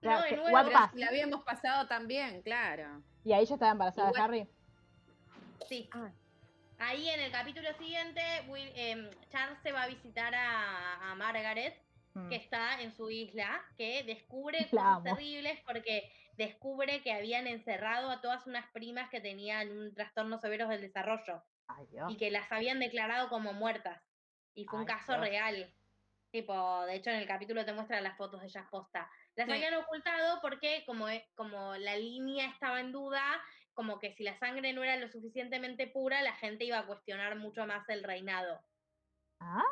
Claro, 0.00 0.20
no, 0.20 0.22
de 0.24 0.36
nuevo. 0.36 0.68
pero 0.68 0.90
la 0.94 1.06
habíamos 1.08 1.42
pasado 1.44 1.86
también, 1.88 2.42
claro. 2.42 3.02
Y 3.24 3.32
ahí 3.32 3.44
ya 3.46 3.54
estaba 3.54 3.72
embarazada 3.72 4.08
de 4.08 4.12
Igual- 4.14 4.22
Harry. 4.24 4.48
Sí. 5.68 5.88
Ah. 5.92 6.10
Ahí 6.78 7.08
en 7.08 7.20
el 7.20 7.32
capítulo 7.32 7.72
siguiente, 7.78 8.20
Will- 8.48 8.72
em, 8.74 9.10
Charles 9.30 9.58
se 9.62 9.72
va 9.72 9.82
a 9.82 9.86
visitar 9.88 10.34
a, 10.34 11.10
a 11.10 11.14
Margaret, 11.16 11.74
Mm. 12.12 12.28
que 12.28 12.36
está 12.36 12.80
en 12.82 12.92
su 12.96 13.08
isla, 13.08 13.62
que 13.78 14.02
descubre 14.02 14.58
La 14.62 14.66
cosas 14.70 14.84
amo. 14.96 15.04
terribles 15.04 15.60
porque 15.64 16.10
descubre 16.44 17.02
que 17.02 17.12
habían 17.12 17.46
encerrado 17.46 18.10
a 18.10 18.20
todas 18.20 18.46
unas 18.46 18.66
primas 18.72 19.10
que 19.10 19.20
tenían 19.20 19.70
un 19.70 19.94
trastorno 19.94 20.38
severo 20.38 20.66
del 20.68 20.80
desarrollo 20.80 21.42
Ay, 21.68 21.86
Dios. 21.86 22.10
y 22.10 22.16
que 22.16 22.30
las 22.30 22.50
habían 22.50 22.80
declarado 22.80 23.28
como 23.28 23.52
muertas. 23.52 24.02
Y 24.54 24.64
fue 24.64 24.80
un 24.80 24.86
caso 24.86 25.12
Dios. 25.12 25.20
real. 25.28 25.74
Tipo, 26.32 26.84
de 26.86 26.94
hecho 26.94 27.10
en 27.10 27.16
el 27.16 27.26
capítulo 27.26 27.64
te 27.64 27.72
muestran 27.72 28.02
las 28.04 28.16
fotos 28.16 28.40
de 28.40 28.46
ellas 28.46 28.66
posta. 28.70 29.10
Las 29.36 29.46
Sí. 29.46 29.52
habían 29.52 29.74
ocultado 29.74 30.40
porque 30.40 30.82
como, 30.86 31.08
e- 31.08 31.28
como 31.34 31.76
la 31.76 31.96
línea 31.96 32.46
estaba 32.46 32.80
en 32.80 32.90
duda, 32.92 33.22
como 33.74 33.98
que 33.98 34.12
si 34.14 34.22
la 34.24 34.38
sangre 34.38 34.72
no 34.72 34.82
era 34.82 34.96
lo 34.96 35.08
suficientemente 35.08 35.86
pura, 35.88 36.22
la 36.22 36.34
gente 36.34 36.64
iba 36.64 36.78
a 36.78 36.86
cuestionar 36.86 37.36
mucho 37.36 37.66
más 37.66 37.88
el 37.88 38.02
reinado. 38.02 38.60
¿Ah? 39.40 39.62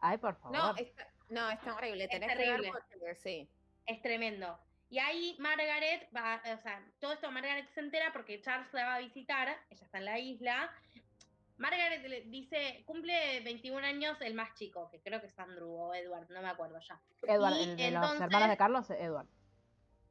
Ay, 0.00 0.18
por 0.18 0.36
favor. 0.36 0.56
No, 0.56 0.76
está, 0.76 1.08
no, 1.28 1.50
está 1.50 1.74
horrible, 1.74 2.04
Es 2.04 2.10
tenés 2.10 2.28
que 2.30 2.36
ver 2.38 2.46
terrible. 2.62 3.14
sí. 3.16 3.48
Es 3.86 4.00
tremendo. 4.02 4.58
Y 4.88 4.98
ahí 4.98 5.36
Margaret 5.40 6.08
va, 6.16 6.40
o 6.54 6.58
sea, 6.62 6.84
todo 7.00 7.12
esto 7.12 7.30
Margaret 7.30 7.68
se 7.74 7.80
entera 7.80 8.12
porque 8.12 8.40
Charles 8.40 8.72
la 8.72 8.84
va 8.86 8.94
a 8.96 8.98
visitar, 9.00 9.48
ella 9.70 9.84
está 9.84 9.98
en 9.98 10.04
la 10.04 10.18
isla. 10.18 10.72
Margaret 11.58 12.02
le 12.06 12.20
dice, 12.22 12.82
cumple 12.86 13.40
21 13.40 13.84
años 13.84 14.16
el 14.20 14.34
más 14.34 14.54
chico, 14.54 14.88
que 14.90 15.00
creo 15.00 15.20
que 15.20 15.26
es 15.26 15.38
Andrew 15.38 15.70
o 15.72 15.94
Edward, 15.94 16.28
no 16.30 16.42
me 16.42 16.48
acuerdo 16.48 16.78
ya. 16.80 17.00
Edward, 17.22 17.54
y 17.56 17.62
el 17.62 17.76
de 17.76 17.90
los 17.90 18.02
entonces- 18.02 18.20
hermanos 18.20 18.48
de 18.50 18.56
Carlos, 18.56 18.90
Edward. 18.90 19.26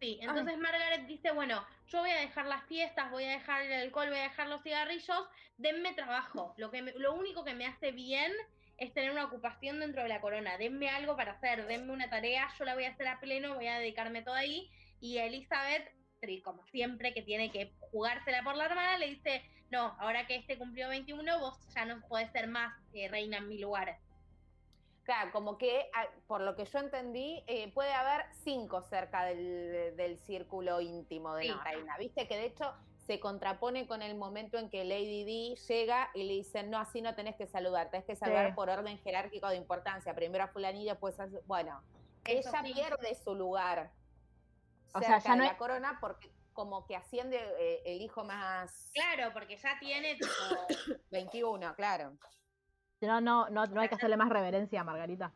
Sí, 0.02 0.20
entonces 0.22 0.58
Margaret 0.58 1.06
dice, 1.08 1.32
bueno, 1.32 1.66
yo 1.88 2.00
voy 2.00 2.10
a 2.10 2.20
dejar 2.20 2.48
las 2.48 2.66
fiestas, 2.66 3.10
voy 3.12 3.24
a 3.24 3.30
dejar 3.30 3.62
el 3.62 3.72
alcohol, 3.84 4.10
voy 4.10 4.20
a 4.20 4.24
dejar 4.24 4.48
los 4.50 4.62
cigarrillos, 4.62 5.30
denme 5.58 5.94
trabajo. 5.94 6.54
Lo, 6.58 6.70
que 6.70 6.82
me- 6.82 6.92
lo 6.94 7.14
único 7.14 7.46
que 7.46 7.54
me 7.54 7.66
hace 7.66 7.92
bien 7.94 8.34
es 8.78 8.94
tener 8.94 9.12
una 9.12 9.26
ocupación 9.26 9.80
dentro 9.80 10.04
de 10.04 10.10
la 10.10 10.22
corona. 10.22 10.58
Denme 10.58 10.90
algo 10.90 11.16
para 11.16 11.34
hacer, 11.34 11.66
denme 11.68 11.94
una 11.94 12.10
tarea, 12.10 12.48
yo 12.58 12.66
la 12.66 12.74
voy 12.76 12.86
a 12.86 12.90
hacer 12.92 13.08
a 13.08 13.20
pleno, 13.20 13.56
voy 13.56 13.68
a 13.68 13.80
dedicarme 13.80 14.22
todo 14.22 14.36
ahí. 14.36 14.70
Y 15.00 15.18
Elizabeth, 15.18 15.92
como 16.44 16.66
siempre, 16.68 17.14
que 17.14 17.22
tiene 17.22 17.52
que 17.52 17.74
jugársela 17.92 18.44
por 18.44 18.56
la 18.56 18.66
hermana, 18.66 18.98
le 18.98 19.08
dice, 19.12 19.44
no, 19.70 19.96
ahora 20.00 20.26
que 20.26 20.36
este 20.36 20.58
cumplió 20.58 20.90
21, 20.90 21.40
vos 21.40 21.58
ya 21.76 21.86
no 21.86 22.02
podés 22.08 22.32
ser 22.32 22.48
más 22.48 22.74
eh, 22.94 23.08
reina 23.08 23.38
en 23.38 23.48
mi 23.48 23.60
lugar. 23.60 23.98
Claro, 25.04 25.32
como 25.32 25.60
que, 25.60 25.88
por 26.26 26.42
lo 26.42 26.56
que 26.56 26.66
yo 26.66 26.80
entendí, 26.80 27.44
eh, 27.46 27.72
puede 27.74 27.94
haber 27.94 28.26
cinco 28.44 28.82
cerca 28.82 29.24
del, 29.26 29.96
del 29.96 30.18
círculo 30.18 30.82
íntimo 30.82 31.36
de 31.36 31.44
Sí. 31.44 31.50
la 31.50 31.64
reina. 31.64 31.98
Viste 32.00 32.28
que 32.28 32.36
de 32.38 32.46
hecho 32.46 32.74
se 33.06 33.20
contrapone 33.20 33.88
con 33.88 34.02
el 34.02 34.16
momento 34.16 34.58
en 34.58 34.70
que 34.70 34.84
Lady 34.84 35.24
D 35.26 35.56
llega 35.68 36.10
y 36.16 36.24
le 36.24 36.34
dicen, 36.34 36.70
no, 36.72 36.80
así 36.80 37.02
no 37.02 37.14
tenés 37.16 37.36
que 37.36 37.46
saludar, 37.46 37.90
tenés 37.92 38.06
que 38.06 38.16
saludar 38.16 38.48
Sí. 38.48 38.54
por 38.56 38.70
orden 38.70 38.98
jerárquico 39.00 39.48
de 39.48 39.58
importancia, 39.58 40.14
primero 40.16 40.44
a 40.44 40.48
fulanilla, 40.48 40.94
después 40.94 41.20
a... 41.20 41.30
su-". 41.30 41.42
Bueno, 41.46 41.84
Eso 42.26 42.50
ella 42.50 42.64
sí. 42.66 42.74
pierde 42.74 43.16
su 43.16 43.36
lugar 43.36 43.92
O 44.94 45.00
cerca 45.00 45.20
sea, 45.22 45.36
ya 45.36 45.40
de 45.40 45.46
la 45.48 45.52
es- 45.52 45.58
corona 45.58 45.98
porque 46.02 46.32
como 46.54 46.86
que 46.88 46.96
asciende 46.96 47.38
eh, 47.60 47.82
el 47.86 48.02
hijo 48.02 48.24
más 48.24 48.90
Claro, 48.94 49.32
porque 49.34 49.58
ya 49.58 49.78
tiene 49.80 50.16
tipo, 50.16 50.28
21, 51.12 51.76
claro. 51.76 52.18
No, 53.02 53.22
no, 53.22 53.50
no, 53.50 53.68
no 53.68 53.82
hay 53.82 53.90
que 53.90 53.96
hacerle 53.96 54.18
más 54.18 54.30
reverencia 54.30 54.82
a 54.82 54.84
Margarita. 54.84 55.32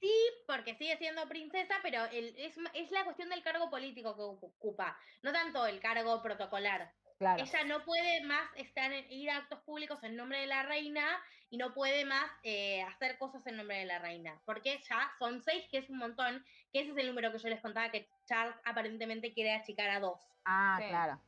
Sí, 0.00 0.12
porque 0.46 0.74
sigue 0.76 0.96
siendo 0.96 1.28
princesa, 1.28 1.74
pero 1.82 2.06
el, 2.06 2.34
es, 2.38 2.56
es 2.74 2.90
la 2.90 3.04
cuestión 3.04 3.28
del 3.28 3.42
cargo 3.42 3.68
político 3.68 4.16
que 4.16 4.22
ocu- 4.22 4.52
ocupa, 4.56 4.98
no 5.22 5.32
tanto 5.32 5.66
el 5.66 5.78
cargo 5.80 6.22
protocolar. 6.22 6.92
Claro. 7.18 7.42
Ella 7.42 7.64
no 7.64 7.84
puede 7.84 8.22
más 8.24 8.48
estar 8.56 8.90
en- 8.92 9.12
ir 9.12 9.30
a 9.30 9.36
actos 9.36 9.60
públicos 9.60 10.02
en 10.02 10.16
nombre 10.16 10.38
de 10.40 10.46
la 10.46 10.62
reina 10.62 11.22
y 11.50 11.58
no 11.58 11.74
puede 11.74 12.06
más 12.06 12.30
eh, 12.44 12.80
hacer 12.82 13.18
cosas 13.18 13.46
en 13.46 13.58
nombre 13.58 13.76
de 13.76 13.84
la 13.84 13.98
reina, 13.98 14.40
porque 14.46 14.80
ya 14.88 15.12
son 15.18 15.42
seis, 15.42 15.66
que 15.70 15.78
es 15.78 15.90
un 15.90 15.98
montón, 15.98 16.46
que 16.72 16.80
ese 16.80 16.92
es 16.92 16.96
el 16.96 17.08
número 17.08 17.30
que 17.30 17.38
yo 17.38 17.48
les 17.50 17.60
contaba 17.60 17.90
que 17.90 18.08
Charles 18.26 18.56
aparentemente 18.64 19.34
quiere 19.34 19.52
achicar 19.52 19.90
a 19.90 20.00
dos. 20.00 20.18
Ah, 20.46 20.78
Sí. 20.80 20.88
claro. 20.88 21.20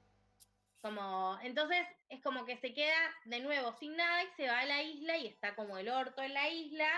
Como, 0.80 1.38
entonces 1.42 1.86
es 2.08 2.20
como 2.22 2.44
que 2.44 2.56
se 2.56 2.74
queda 2.74 2.96
de 3.26 3.38
nuevo 3.40 3.72
sin 3.78 3.94
nada 3.96 4.24
y 4.24 4.28
se 4.36 4.48
va 4.48 4.60
a 4.60 4.64
la 4.66 4.82
isla 4.82 5.16
y 5.16 5.28
está 5.28 5.54
como 5.54 5.78
el 5.78 5.88
orto 5.88 6.22
en 6.22 6.34
la 6.34 6.48
isla, 6.48 6.88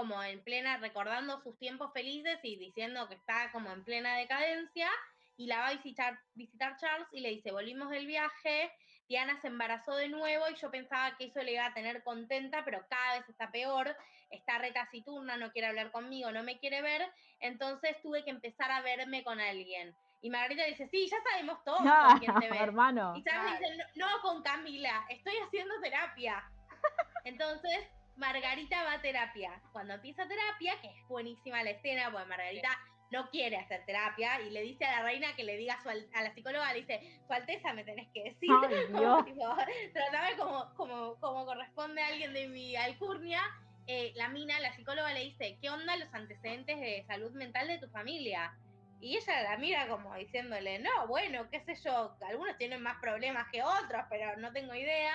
como 0.00 0.22
en 0.24 0.42
plena, 0.42 0.78
recordando 0.78 1.42
sus 1.42 1.58
tiempos 1.58 1.92
felices 1.92 2.38
y 2.42 2.56
diciendo 2.56 3.06
que 3.06 3.16
está 3.16 3.52
como 3.52 3.70
en 3.70 3.84
plena 3.84 4.16
decadencia. 4.16 4.88
Y 5.36 5.46
la 5.46 5.58
va 5.58 5.66
a 5.68 5.72
visitar, 5.74 6.18
visitar 6.34 6.76
Charles 6.78 7.06
y 7.12 7.20
le 7.20 7.28
dice, 7.28 7.50
volvimos 7.52 7.90
del 7.90 8.06
viaje, 8.06 8.72
Diana 9.08 9.38
se 9.42 9.48
embarazó 9.48 9.94
de 9.96 10.08
nuevo 10.08 10.48
y 10.48 10.54
yo 10.54 10.70
pensaba 10.70 11.16
que 11.18 11.26
eso 11.26 11.42
le 11.42 11.52
iba 11.52 11.66
a 11.66 11.74
tener 11.74 12.02
contenta, 12.02 12.64
pero 12.64 12.86
cada 12.88 13.18
vez 13.18 13.28
está 13.28 13.50
peor, 13.50 13.94
está 14.30 14.56
retaciturna, 14.58 15.36
no 15.36 15.50
quiere 15.52 15.68
hablar 15.68 15.90
conmigo, 15.92 16.30
no 16.32 16.42
me 16.42 16.58
quiere 16.58 16.80
ver, 16.80 17.06
entonces 17.40 17.96
tuve 18.02 18.24
que 18.24 18.30
empezar 18.30 18.70
a 18.70 18.80
verme 18.80 19.22
con 19.22 19.38
alguien. 19.40 19.94
Y 20.22 20.30
Margarita 20.30 20.64
dice, 20.64 20.88
sí, 20.88 21.08
ya 21.10 21.16
sabemos 21.30 21.62
todos 21.64 21.80
con 21.80 22.18
quién 22.18 22.34
te 22.38 22.48
ves. 22.50 22.60
hermano. 22.62 23.14
Y 23.16 23.22
Charles 23.24 23.58
Claro. 23.58 23.74
dice, 23.76 23.84
no, 23.96 24.06
no 24.16 24.22
con 24.22 24.42
Camila, 24.42 25.04
estoy 25.10 25.34
haciendo 25.46 25.74
terapia. 25.82 26.42
Entonces, 27.24 27.86
Margarita 28.20 28.84
va 28.84 28.92
a 28.92 29.02
terapia. 29.02 29.60
Cuando 29.72 29.94
empieza 29.94 30.28
terapia, 30.28 30.78
que 30.80 30.88
es 30.88 31.08
buenísima 31.08 31.64
la 31.64 31.70
escena, 31.70 32.10
porque 32.12 32.28
Margarita 32.28 32.78
no 33.10 33.28
quiere 33.30 33.56
hacer 33.56 33.84
terapia 33.86 34.40
y 34.42 34.50
le 34.50 34.62
dice 34.62 34.84
a 34.84 34.98
la 34.98 35.02
reina 35.02 35.34
que 35.34 35.42
le 35.42 35.56
diga 35.56 35.74
a, 35.74 35.82
su 35.82 35.88
a 35.88 36.22
la 36.22 36.32
psicóloga, 36.34 36.72
le 36.72 36.82
dice, 36.82 37.00
su 37.26 37.32
alteza 37.32 37.72
me 37.72 37.82
tenés 37.82 38.08
que 38.12 38.24
decir. 38.24 38.50
Ay, 38.68 38.86
como, 38.92 39.24
tipo, 39.24 39.56
tratame 39.92 40.36
como, 40.36 40.74
como, 40.74 41.18
como 41.18 41.46
corresponde 41.46 42.02
a 42.02 42.08
alguien 42.08 42.32
de 42.34 42.46
mi 42.48 42.76
alcurnia. 42.76 43.40
Eh, 43.86 44.12
la 44.14 44.28
mina, 44.28 44.60
la 44.60 44.76
psicóloga 44.76 45.12
le 45.12 45.24
dice, 45.24 45.58
¿qué 45.60 45.70
onda 45.70 45.96
los 45.96 46.12
antecedentes 46.14 46.78
de 46.78 47.04
salud 47.08 47.32
mental 47.32 47.66
de 47.66 47.78
tu 47.78 47.88
familia? 47.88 48.52
Y 49.00 49.16
ella 49.16 49.42
la 49.42 49.56
mira 49.56 49.88
como 49.88 50.14
diciéndole, 50.14 50.78
no, 50.78 51.06
bueno, 51.08 51.48
qué 51.50 51.60
sé 51.60 51.74
yo, 51.82 52.14
algunos 52.28 52.58
tienen 52.58 52.82
más 52.82 53.00
problemas 53.00 53.48
que 53.50 53.62
otros, 53.62 54.04
pero 54.10 54.36
no 54.36 54.52
tengo 54.52 54.74
idea. 54.74 55.14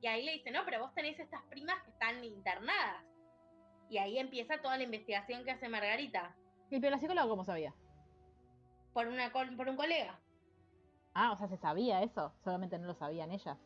Y 0.00 0.06
ahí 0.06 0.24
le 0.24 0.32
dice, 0.32 0.50
no, 0.50 0.64
pero 0.64 0.80
vos 0.80 0.94
tenés 0.94 1.18
estas 1.18 1.42
primas 1.44 1.82
que 1.84 1.90
están 1.90 2.22
internadas. 2.22 3.04
Y 3.88 3.98
ahí 3.98 4.18
empieza 4.18 4.60
toda 4.60 4.76
la 4.76 4.84
investigación 4.84 5.44
que 5.44 5.52
hace 5.52 5.68
Margarita 5.68 6.34
¿Y 6.70 6.80
pero 6.80 6.90
la 6.90 6.98
psicóloga 6.98 7.28
cómo 7.28 7.44
sabía? 7.44 7.72
por, 8.92 9.06
una, 9.08 9.30
por 9.30 9.68
un 9.68 9.76
colega. 9.76 10.18
Ah, 11.12 11.32
o 11.32 11.36
sea, 11.36 11.48
se 11.48 11.58
sabía 11.58 12.02
eso, 12.02 12.32
solamente 12.42 12.78
no 12.78 12.86
lo 12.86 12.94
sabían 12.94 13.30
ellas. 13.30 13.58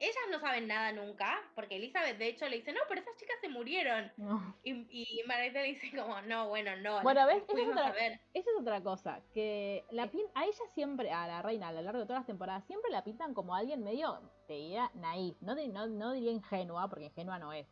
Ellas 0.00 0.16
no 0.30 0.40
saben 0.40 0.66
nada 0.66 0.92
nunca, 0.92 1.40
porque 1.54 1.76
Elizabeth 1.76 2.18
de 2.18 2.28
hecho 2.28 2.48
le 2.48 2.56
dice, 2.56 2.72
no, 2.72 2.80
pero 2.88 3.00
esas 3.00 3.16
chicas 3.16 3.36
se 3.40 3.48
murieron. 3.48 4.12
No. 4.16 4.54
Y, 4.62 4.72
y 4.90 5.22
Margarita 5.26 5.60
le 5.60 5.68
dice 5.68 5.90
como, 5.96 6.20
no, 6.22 6.48
bueno, 6.48 6.76
no. 6.76 7.02
Bueno, 7.02 7.26
¿ves? 7.26 7.42
Esa 7.48 7.60
es 7.62 7.68
otra- 7.68 7.86
a 7.86 7.92
ver. 7.92 8.12
Esa 8.34 8.50
es 8.50 8.56
otra 8.60 8.82
cosa, 8.82 9.20
que 9.32 9.84
la 9.90 10.10
pin- 10.10 10.30
a 10.34 10.44
ella 10.44 10.64
siempre, 10.74 11.10
a 11.12 11.26
la 11.26 11.42
reina, 11.42 11.68
a 11.68 11.72
lo 11.72 11.82
largo 11.82 12.00
de 12.00 12.06
todas 12.06 12.20
las 12.20 12.26
temporadas, 12.26 12.64
siempre 12.66 12.90
la 12.90 13.04
pintan 13.04 13.34
como 13.34 13.54
alguien 13.54 13.82
medio, 13.84 14.20
te 14.46 14.54
diría, 14.54 14.90
naif, 14.94 15.40
no, 15.40 15.54
no, 15.54 15.86
no 15.86 16.12
diría 16.12 16.32
ingenua, 16.32 16.88
porque 16.88 17.06
ingenua 17.06 17.38
no 17.38 17.52
es, 17.52 17.66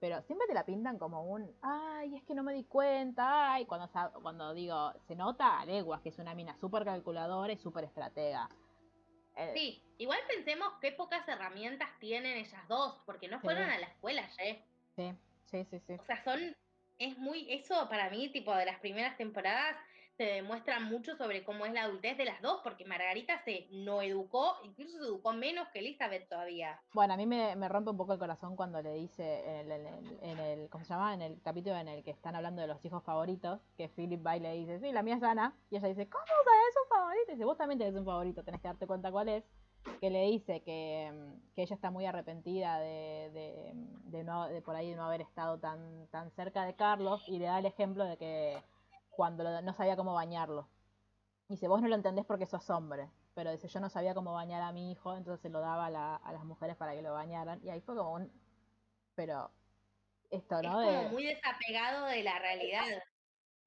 pero 0.00 0.22
siempre 0.22 0.46
te 0.46 0.54
la 0.54 0.64
pintan 0.64 0.98
como 0.98 1.24
un, 1.24 1.50
ay, 1.62 2.14
es 2.16 2.22
que 2.24 2.34
no 2.34 2.42
me 2.42 2.52
di 2.54 2.64
cuenta, 2.64 3.52
ay, 3.54 3.66
cuando, 3.66 3.90
cuando 4.22 4.54
digo, 4.54 4.92
se 5.08 5.16
nota 5.16 5.58
a 5.58 5.66
leguas 5.66 6.00
que 6.00 6.10
es 6.10 6.18
una 6.18 6.34
mina 6.34 6.56
súper 6.60 6.84
calculadora 6.84 7.52
y 7.52 7.56
súper 7.56 7.84
estratega. 7.84 8.48
Eh, 9.36 9.52
Sí, 9.54 9.82
igual 9.98 10.20
pensemos 10.28 10.68
qué 10.80 10.92
pocas 10.92 11.26
herramientas 11.28 11.90
tienen 12.00 12.36
ellas 12.38 12.66
dos, 12.68 13.02
porque 13.06 13.28
no 13.28 13.38
Sí. 13.38 13.44
fueron 13.44 13.70
a 13.70 13.78
la 13.78 13.86
escuela, 13.86 14.28
¿eh? 14.38 14.62
sí, 14.96 15.12
sí, 15.50 15.64
sí, 15.70 15.80
sí. 15.86 15.94
O 15.94 16.04
sea, 16.04 16.22
son, 16.24 16.56
es 16.98 17.18
muy, 17.18 17.52
eso 17.52 17.88
para 17.88 18.10
mí, 18.10 18.30
tipo, 18.30 18.54
de 18.54 18.64
las 18.64 18.80
primeras 18.80 19.16
temporadas, 19.16 19.76
se 20.16 20.24
demuestra 20.24 20.80
mucho 20.80 21.14
sobre 21.16 21.44
cómo 21.44 21.66
es 21.66 21.72
la 21.72 21.82
adultez 21.82 22.16
de 22.16 22.24
las 22.24 22.40
dos, 22.40 22.60
porque 22.62 22.84
Margarita 22.84 23.38
se 23.44 23.66
no 23.70 24.00
educó, 24.02 24.56
incluso 24.64 24.98
se 24.98 25.04
educó 25.04 25.32
menos 25.32 25.68
que 25.68 25.80
Elizabeth 25.80 26.28
todavía. 26.28 26.80
Bueno, 26.94 27.14
a 27.14 27.16
mí 27.16 27.26
me, 27.26 27.54
me 27.56 27.68
rompe 27.68 27.90
un 27.90 27.96
poco 27.96 28.14
el 28.14 28.18
corazón 28.18 28.56
cuando 28.56 28.80
le 28.80 28.94
dice 28.94 29.60
en 29.60 29.70
el, 29.70 29.86
en 30.22 30.38
el- 30.38 30.70
¿cómo 30.70 30.84
se 30.84 30.94
llama? 30.94 31.14
En 31.14 31.22
el 31.22 31.40
capítulo 31.42 31.76
en 31.76 31.88
el 31.88 32.02
que 32.02 32.12
están 32.12 32.34
hablando 32.34 32.62
de 32.62 32.68
los 32.68 32.82
hijos 32.84 33.02
favoritos, 33.04 33.60
que 33.76 33.88
Philip 33.88 34.24
va 34.26 34.36
y 34.36 34.40
le 34.40 34.52
dice, 34.54 34.80
sí, 34.80 34.92
la 34.92 35.02
mía 35.02 35.16
es 35.16 35.22
Ana, 35.22 35.54
y 35.70 35.76
ella 35.76 35.88
dice, 35.88 36.08
¿cómo 36.08 36.24
sabes 36.26 36.74
un 36.82 36.88
favorito? 36.88 37.24
Y 37.28 37.34
dice, 37.34 37.44
vos 37.44 37.58
también 37.58 37.78
tenés 37.78 37.94
un 37.94 38.04
favorito, 38.06 38.42
tenés 38.42 38.60
que 38.60 38.68
darte 38.68 38.86
cuenta 38.86 39.10
cuál 39.10 39.28
es. 39.28 39.44
Que 40.00 40.10
le 40.10 40.22
dice 40.24 40.62
que, 40.62 41.12
que 41.54 41.62
ella 41.62 41.74
está 41.76 41.92
muy 41.92 42.06
arrepentida 42.06 42.80
de, 42.80 43.30
de, 43.32 43.72
de 44.10 44.24
no, 44.24 44.48
de 44.48 44.60
por 44.60 44.74
ahí 44.74 44.90
de 44.90 44.96
no 44.96 45.04
haber 45.06 45.20
estado 45.20 45.60
tan, 45.60 46.08
tan 46.08 46.32
cerca 46.32 46.64
de 46.64 46.74
Carlos, 46.74 47.22
y 47.28 47.38
le 47.38 47.44
da 47.44 47.60
el 47.60 47.66
ejemplo 47.66 48.04
de 48.04 48.16
que 48.16 48.58
cuando 49.16 49.42
lo- 49.44 49.62
no 49.62 49.72
sabía 49.72 49.96
cómo 49.96 50.14
bañarlo. 50.14 50.68
Dice, 51.48 51.68
vos 51.68 51.80
no 51.82 51.88
lo 51.88 51.94
entendés 51.94 52.24
porque 52.26 52.46
sos 52.46 52.68
hombre. 52.70 53.10
Pero 53.34 53.50
dice, 53.50 53.68
yo 53.68 53.80
no 53.80 53.88
sabía 53.90 54.14
cómo 54.14 54.32
bañar 54.32 54.62
a 54.62 54.72
mi 54.72 54.90
hijo, 54.92 55.14
entonces 55.16 55.40
se 55.42 55.48
lo 55.48 55.60
daba 55.60 55.86
a, 55.86 55.90
la- 55.90 56.16
a 56.16 56.32
las 56.32 56.44
mujeres 56.44 56.76
para 56.76 56.94
que 56.94 57.02
lo 57.02 57.12
bañaran. 57.12 57.60
Y 57.64 57.70
ahí 57.70 57.80
fue 57.80 57.96
como 57.96 58.12
un... 58.12 58.30
Pero... 59.14 59.50
Esto, 60.30 60.60
¿no? 60.60 60.80
es 60.82 60.88
como 60.88 61.02
De- 61.04 61.08
muy 61.10 61.24
desapegado 61.24 62.06
de 62.06 62.22
la 62.24 62.38
realidad. 62.38 62.82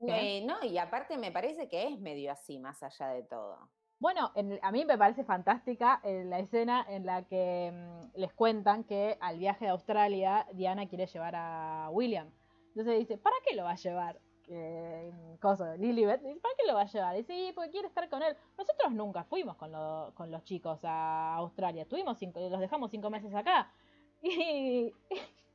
Eh, 0.01 0.43
no, 0.45 0.63
y 0.63 0.77
aparte 0.77 1.17
me 1.17 1.31
parece 1.31 1.67
que 1.69 1.87
es 1.87 1.99
medio 1.99 2.31
así, 2.31 2.59
más 2.59 2.81
allá 2.83 3.09
de 3.09 3.23
todo. 3.23 3.69
Bueno, 3.97 4.31
en 4.35 4.59
a 4.61 4.71
mí 4.71 4.85
me 4.85 4.97
parece 4.97 5.23
fantástica 5.25 5.99
eh, 6.03 6.23
la 6.25 6.39
escena 6.39 6.85
en 6.89 7.05
la 7.05 7.23
que 7.23 7.71
mm, 7.73 8.17
les 8.17 8.33
cuentan 8.33 8.83
que 8.85 9.17
al 9.21 9.37
viaje 9.39 9.65
de 9.65 9.71
Australia 9.71 10.47
Diana 10.53 10.87
quiere 10.87 11.05
llevar 11.05 11.35
a 11.35 11.89
William. 11.91 12.29
Entonces 12.69 12.99
dice, 12.99 13.17
¿para 13.17 13.35
qué 13.45 13.55
lo 13.55 13.63
va 13.63 13.71
a 13.71 13.75
llevar? 13.75 14.19
Eh, 14.51 15.37
cosa, 15.39 15.75
Lilibet, 15.77 16.21
¿para 16.41 16.55
qué 16.57 16.65
lo 16.67 16.73
va 16.73 16.81
a 16.81 16.85
llevar? 16.85 17.15
Dice, 17.15 17.33
sí, 17.33 17.51
porque 17.53 17.69
quiere 17.69 17.87
estar 17.87 18.09
con 18.09 18.23
él. 18.23 18.35
Nosotros 18.57 18.91
nunca 18.91 19.23
fuimos 19.23 19.55
con, 19.57 19.71
lo- 19.71 20.11
con 20.15 20.31
los 20.31 20.43
chicos 20.43 20.79
a 20.83 21.35
Australia, 21.35 21.83
estuvimos 21.83 22.17
cinco, 22.17 22.39
los 22.39 22.59
dejamos 22.59 22.89
cinco 22.91 23.09
meses 23.09 23.33
acá. 23.33 23.71
Y, 24.21 24.93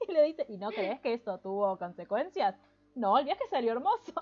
y 0.09 0.12
le 0.12 0.22
dice, 0.22 0.47
¿y 0.49 0.57
no 0.57 0.72
crees 0.72 0.99
que 1.01 1.12
esto 1.12 1.38
tuvo 1.38 1.76
consecuencias? 1.78 2.57
No, 2.95 3.18
el 3.18 3.26
viaje 3.26 3.45
salió 3.51 3.72
hermoso. 3.72 4.12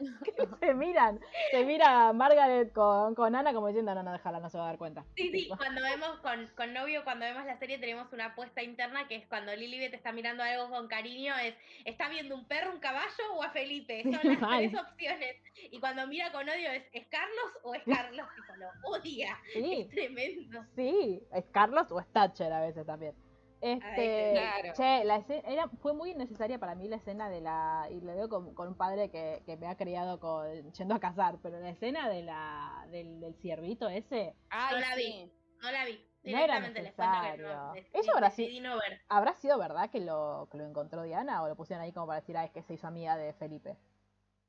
se 0.60 0.74
miran, 0.74 1.20
se 1.50 1.64
mira 1.64 2.12
Margaret 2.12 2.72
con, 2.72 3.14
con 3.14 3.34
Ana 3.34 3.52
como 3.52 3.66
diciendo, 3.68 3.94
no, 3.94 4.02
no, 4.02 4.12
déjala, 4.12 4.40
no 4.40 4.48
se 4.50 4.58
va 4.58 4.64
a 4.64 4.66
dar 4.68 4.78
cuenta. 4.78 5.04
Sí, 5.16 5.30
sí, 5.30 5.48
cuando 5.56 5.82
vemos 5.82 6.18
con, 6.20 6.46
con 6.56 6.72
novio, 6.72 7.04
cuando 7.04 7.24
vemos 7.26 7.44
la 7.44 7.58
serie, 7.58 7.78
tenemos 7.78 8.12
una 8.12 8.26
apuesta 8.26 8.62
interna 8.62 9.06
que 9.08 9.16
es 9.16 9.26
cuando 9.26 9.54
Lilibet 9.54 9.92
está 9.94 10.12
mirando 10.12 10.42
algo 10.42 10.70
con 10.70 10.88
cariño, 10.88 11.34
es 11.36 11.54
¿está 11.84 12.08
viendo 12.08 12.34
un 12.34 12.46
perro, 12.46 12.72
un 12.72 12.80
caballo 12.80 13.34
o 13.34 13.42
a 13.42 13.50
Felipe? 13.50 14.02
Son 14.10 14.12
las 14.12 14.40
tres 14.58 14.74
opciones. 14.74 15.36
Y 15.70 15.78
cuando 15.80 16.06
mira 16.06 16.32
con 16.32 16.48
odio 16.48 16.70
es 16.70 16.84
¿es 16.92 17.06
Carlos 17.08 17.52
o 17.62 17.74
es 17.74 17.82
Carlos? 17.84 18.26
Tipo, 18.36 18.54
lo 18.56 18.68
odia. 18.88 19.38
Sí, 19.52 19.82
Es 19.82 19.88
tremendo. 19.90 20.64
sí, 20.76 21.22
es 21.32 21.44
Carlos 21.52 21.90
o 21.92 22.00
es 22.00 22.06
Thatcher 22.12 22.52
a 22.52 22.60
veces 22.62 22.86
también. 22.86 23.14
Este, 23.60 24.32
claro. 24.32 24.72
che, 24.74 25.04
la 25.04 25.16
escena, 25.16 25.48
era, 25.48 25.68
fue 25.82 25.92
muy 25.92 26.14
necesaria 26.14 26.58
para 26.58 26.74
mí 26.74 26.88
la 26.88 26.96
escena 26.96 27.28
de 27.28 27.40
la, 27.40 27.88
y 27.90 28.00
lo 28.00 28.14
digo 28.14 28.28
con, 28.28 28.54
con 28.54 28.68
un 28.68 28.74
padre 28.74 29.10
que, 29.10 29.42
que 29.44 29.56
me 29.56 29.66
ha 29.68 29.76
criado 29.76 30.18
con, 30.18 30.72
yendo 30.72 30.94
a 30.94 31.00
cazar, 31.00 31.38
pero 31.42 31.60
la 31.60 31.70
escena 31.70 32.08
de 32.08 32.22
la, 32.22 32.86
del, 32.90 33.20
del 33.20 33.34
ciervito 33.34 33.88
ese, 33.88 34.34
Ay, 34.48 34.80
la 34.80 34.96
vi. 34.96 35.30
No 35.62 35.70
la 35.70 35.84
vi. 35.84 36.06
No 36.22 36.38
era 36.38 36.60
no. 36.60 36.68
necesario. 36.68 37.72
des- 37.72 37.86
Eso 37.94 38.12
habrá 38.14 38.28
decidí 38.28 38.60
no 38.60 38.76
ver. 38.78 39.00
¿habrá 39.08 39.34
sido 39.34 39.58
verdad 39.58 39.90
que 39.90 40.00
lo, 40.00 40.48
que 40.50 40.58
lo 40.58 40.64
encontró 40.64 41.02
Diana 41.02 41.42
o 41.42 41.48
lo 41.48 41.56
pusieron 41.56 41.82
ahí 41.84 41.92
como 41.92 42.06
para 42.06 42.20
decir, 42.20 42.36
ah, 42.36 42.44
es 42.44 42.50
que 42.50 42.62
se 42.62 42.74
hizo 42.74 42.86
amiga 42.86 43.16
de 43.16 43.32
Felipe? 43.34 43.76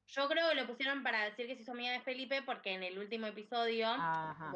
Yo 0.08 0.28
creo 0.28 0.50
que 0.50 0.56
lo 0.56 0.68
pusieron 0.68 1.04
para 1.04 1.24
decir 1.24 1.48
que 1.48 1.56
se 1.56 1.62
hizo 1.62 1.72
amiga 1.72 1.94
de 1.94 2.02
Felipe 2.02 2.42
porque 2.42 2.74
en 2.74 2.84
el 2.84 3.00
último 3.00 3.28
episodio 3.28 3.88
Ajá. 3.88 4.52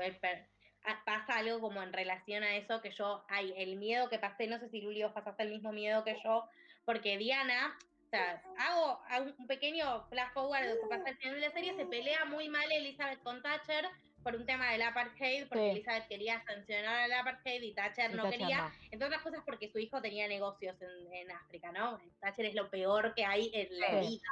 Pasa 1.06 1.38
algo 1.38 1.60
como 1.62 1.82
en 1.82 1.94
relación 1.94 2.44
a 2.44 2.56
eso 2.56 2.82
que 2.82 2.92
yo, 2.92 3.26
ay, 3.28 3.54
el 3.58 3.76
miedo 3.78 4.10
que 4.10 4.20
pasé, 4.20 4.48
no 4.48 4.60
sé 4.60 4.70
si 4.70 4.82
Luli 4.82 5.04
vos 5.04 5.14
pasaste 5.14 5.44
el 5.44 5.50
mismo 5.50 5.72
miedo 5.72 6.04
que 6.04 6.18
yo, 6.24 6.48
porque 6.86 7.18
Diana, 7.18 7.76
o 8.06 8.10
sea, 8.10 8.42
hago, 8.60 9.02
un 9.38 9.48
pequeño 9.48 10.06
flash 10.10 10.32
forward 10.34 10.62
de 10.64 10.76
lo 10.76 10.82
que 10.82 10.88
pasa 10.88 11.10
al 11.10 11.18
final 11.18 11.36
de 11.36 11.42
la 11.48 11.52
serie, 11.52 11.76
se 11.76 11.86
pelea 11.86 12.26
muy 12.26 12.50
mal 12.50 12.72
Elizabeth 12.72 13.22
con 13.24 13.42
Thatcher 13.42 13.88
por 14.24 14.36
un 14.36 14.46
tema 14.46 14.72
del 14.72 14.82
apartheid, 14.82 15.48
porque 15.48 15.66
Sí. 15.66 15.70
Elizabeth 15.78 16.08
quería 16.08 16.44
sancionar 16.46 16.96
al 17.04 17.14
apartheid 17.14 17.62
y 17.62 17.74
Thatcher 17.74 18.12
Y 18.12 18.16
no 18.16 18.24
Thatcher 18.24 18.40
quería, 18.40 18.58
no. 18.58 18.72
entre 18.92 19.08
otras 19.08 19.22
cosas 19.22 19.42
porque 19.46 19.70
su 19.72 19.80
hijo 19.80 20.02
tenía 20.02 20.28
negocios 20.28 20.76
en, 20.82 21.14
en 21.14 21.32
África, 21.32 21.72
¿no? 21.72 22.00
Thatcher 22.22 22.46
es 22.46 22.56
lo 22.56 22.70
peor 22.70 23.14
que 23.14 23.24
hay 23.26 23.52
en 23.54 23.80
la 23.80 23.88
Sí. 24.02 24.08
vida 24.10 24.30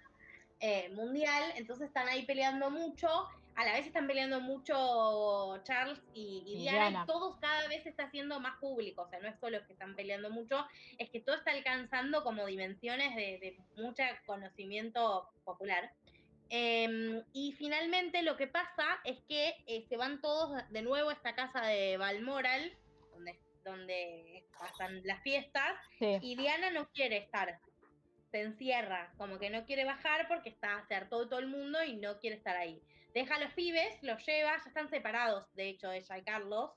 eh, 0.60 0.90
mundial, 0.96 1.44
entonces 1.58 1.88
están 1.88 2.08
ahí 2.08 2.26
peleando 2.26 2.70
mucho, 2.70 3.28
a 3.56 3.66
la 3.66 3.74
vez 3.74 3.86
están 3.86 4.08
peleando 4.08 4.40
mucho 4.42 5.62
Charles 5.64 6.00
y, 6.14 6.44
y 6.46 6.54
Y 6.54 6.58
Diana, 6.62 6.90
Diana. 6.90 7.04
y 7.04 7.08
todos 7.08 7.38
cada 7.40 7.68
vez 7.68 7.84
se 7.84 7.90
está 7.90 8.06
haciendo 8.06 8.40
más 8.40 8.58
público, 8.60 9.04
o 9.04 9.10
sea, 9.10 9.20
no 9.20 9.28
es 9.28 9.40
solo 9.40 9.66
que 9.68 9.74
están 9.74 9.96
peleando 9.96 10.30
mucho, 10.30 10.66
es 10.98 11.10
que 11.10 11.20
todo 11.22 11.36
está 11.36 11.52
alcanzando 11.52 12.24
como 12.24 12.46
dimensiones 12.46 13.16
de, 13.16 13.40
de 13.40 13.58
mucho 13.82 14.04
conocimiento 14.26 15.30
popular. 15.46 15.92
Em, 16.50 17.24
y 17.34 17.54
finalmente 17.54 18.22
lo 18.22 18.38
que 18.38 18.48
pasa 18.48 19.00
es 19.06 19.18
que 19.28 19.56
eh, 19.66 19.86
se 19.90 19.98
van 19.98 20.22
todos 20.22 20.52
de 20.70 20.82
nuevo 20.82 21.10
a 21.10 21.14
esta 21.14 21.34
casa 21.36 21.62
de 21.66 21.98
Balmoral, 21.98 22.78
donde, 23.12 23.40
donde 23.64 24.46
pasan 24.60 25.02
las 25.04 25.22
fiestas, 25.24 25.74
Sí. 26.00 26.18
y 26.22 26.36
Diana 26.36 26.70
no 26.72 26.90
quiere 26.92 27.18
estar. 27.18 27.60
Se 28.32 28.42
encierra, 28.42 29.14
como 29.18 29.38
que 29.40 29.50
no 29.50 29.66
quiere 29.66 29.86
bajar 29.86 30.28
porque 30.28 30.50
está, 30.50 30.84
se 30.88 30.96
hartó 30.96 31.28
todo 31.28 31.40
el 31.40 31.48
mundo 31.48 31.84
y 31.84 31.96
no 31.98 32.20
quiere 32.20 32.36
estar 32.36 32.56
ahí. 32.58 32.82
Deja 33.14 33.36
a 33.36 33.40
los 33.40 33.54
pibes, 33.54 34.02
los 34.02 34.26
lleva, 34.26 34.58
ya 34.58 34.64
están 34.68 34.90
separados, 34.90 35.46
de 35.56 35.70
hecho, 35.70 35.92
ella 35.92 36.18
y 36.18 36.24
Carlos, 36.24 36.72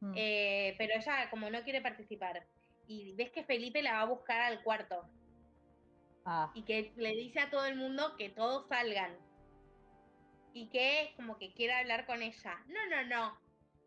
Mm. 0.00 0.14
eh, 0.16 0.74
pero 0.78 0.94
ella 0.96 1.30
como 1.30 1.48
no 1.50 1.62
quiere 1.62 1.80
participar. 1.80 2.46
Y 2.88 3.14
ves 3.14 3.30
que 3.30 3.44
Felipe 3.44 3.82
la 3.82 3.92
va 3.92 4.00
a 4.00 4.06
buscar 4.06 4.40
al 4.40 4.62
cuarto 4.64 5.08
Ah, 6.24 6.50
y 6.54 6.62
que 6.62 6.92
le 6.96 7.10
dice 7.10 7.40
a 7.40 7.50
todo 7.50 7.66
el 7.66 7.76
mundo 7.76 8.16
que 8.16 8.28
todos 8.30 8.68
salgan. 8.68 9.16
Y 10.52 10.68
que 10.68 11.12
como 11.16 11.38
que 11.38 11.52
quiere 11.54 11.72
hablar 11.74 12.06
con 12.06 12.22
ella. 12.22 12.62
No, 12.66 12.86
no, 12.90 13.04
no. 13.04 13.38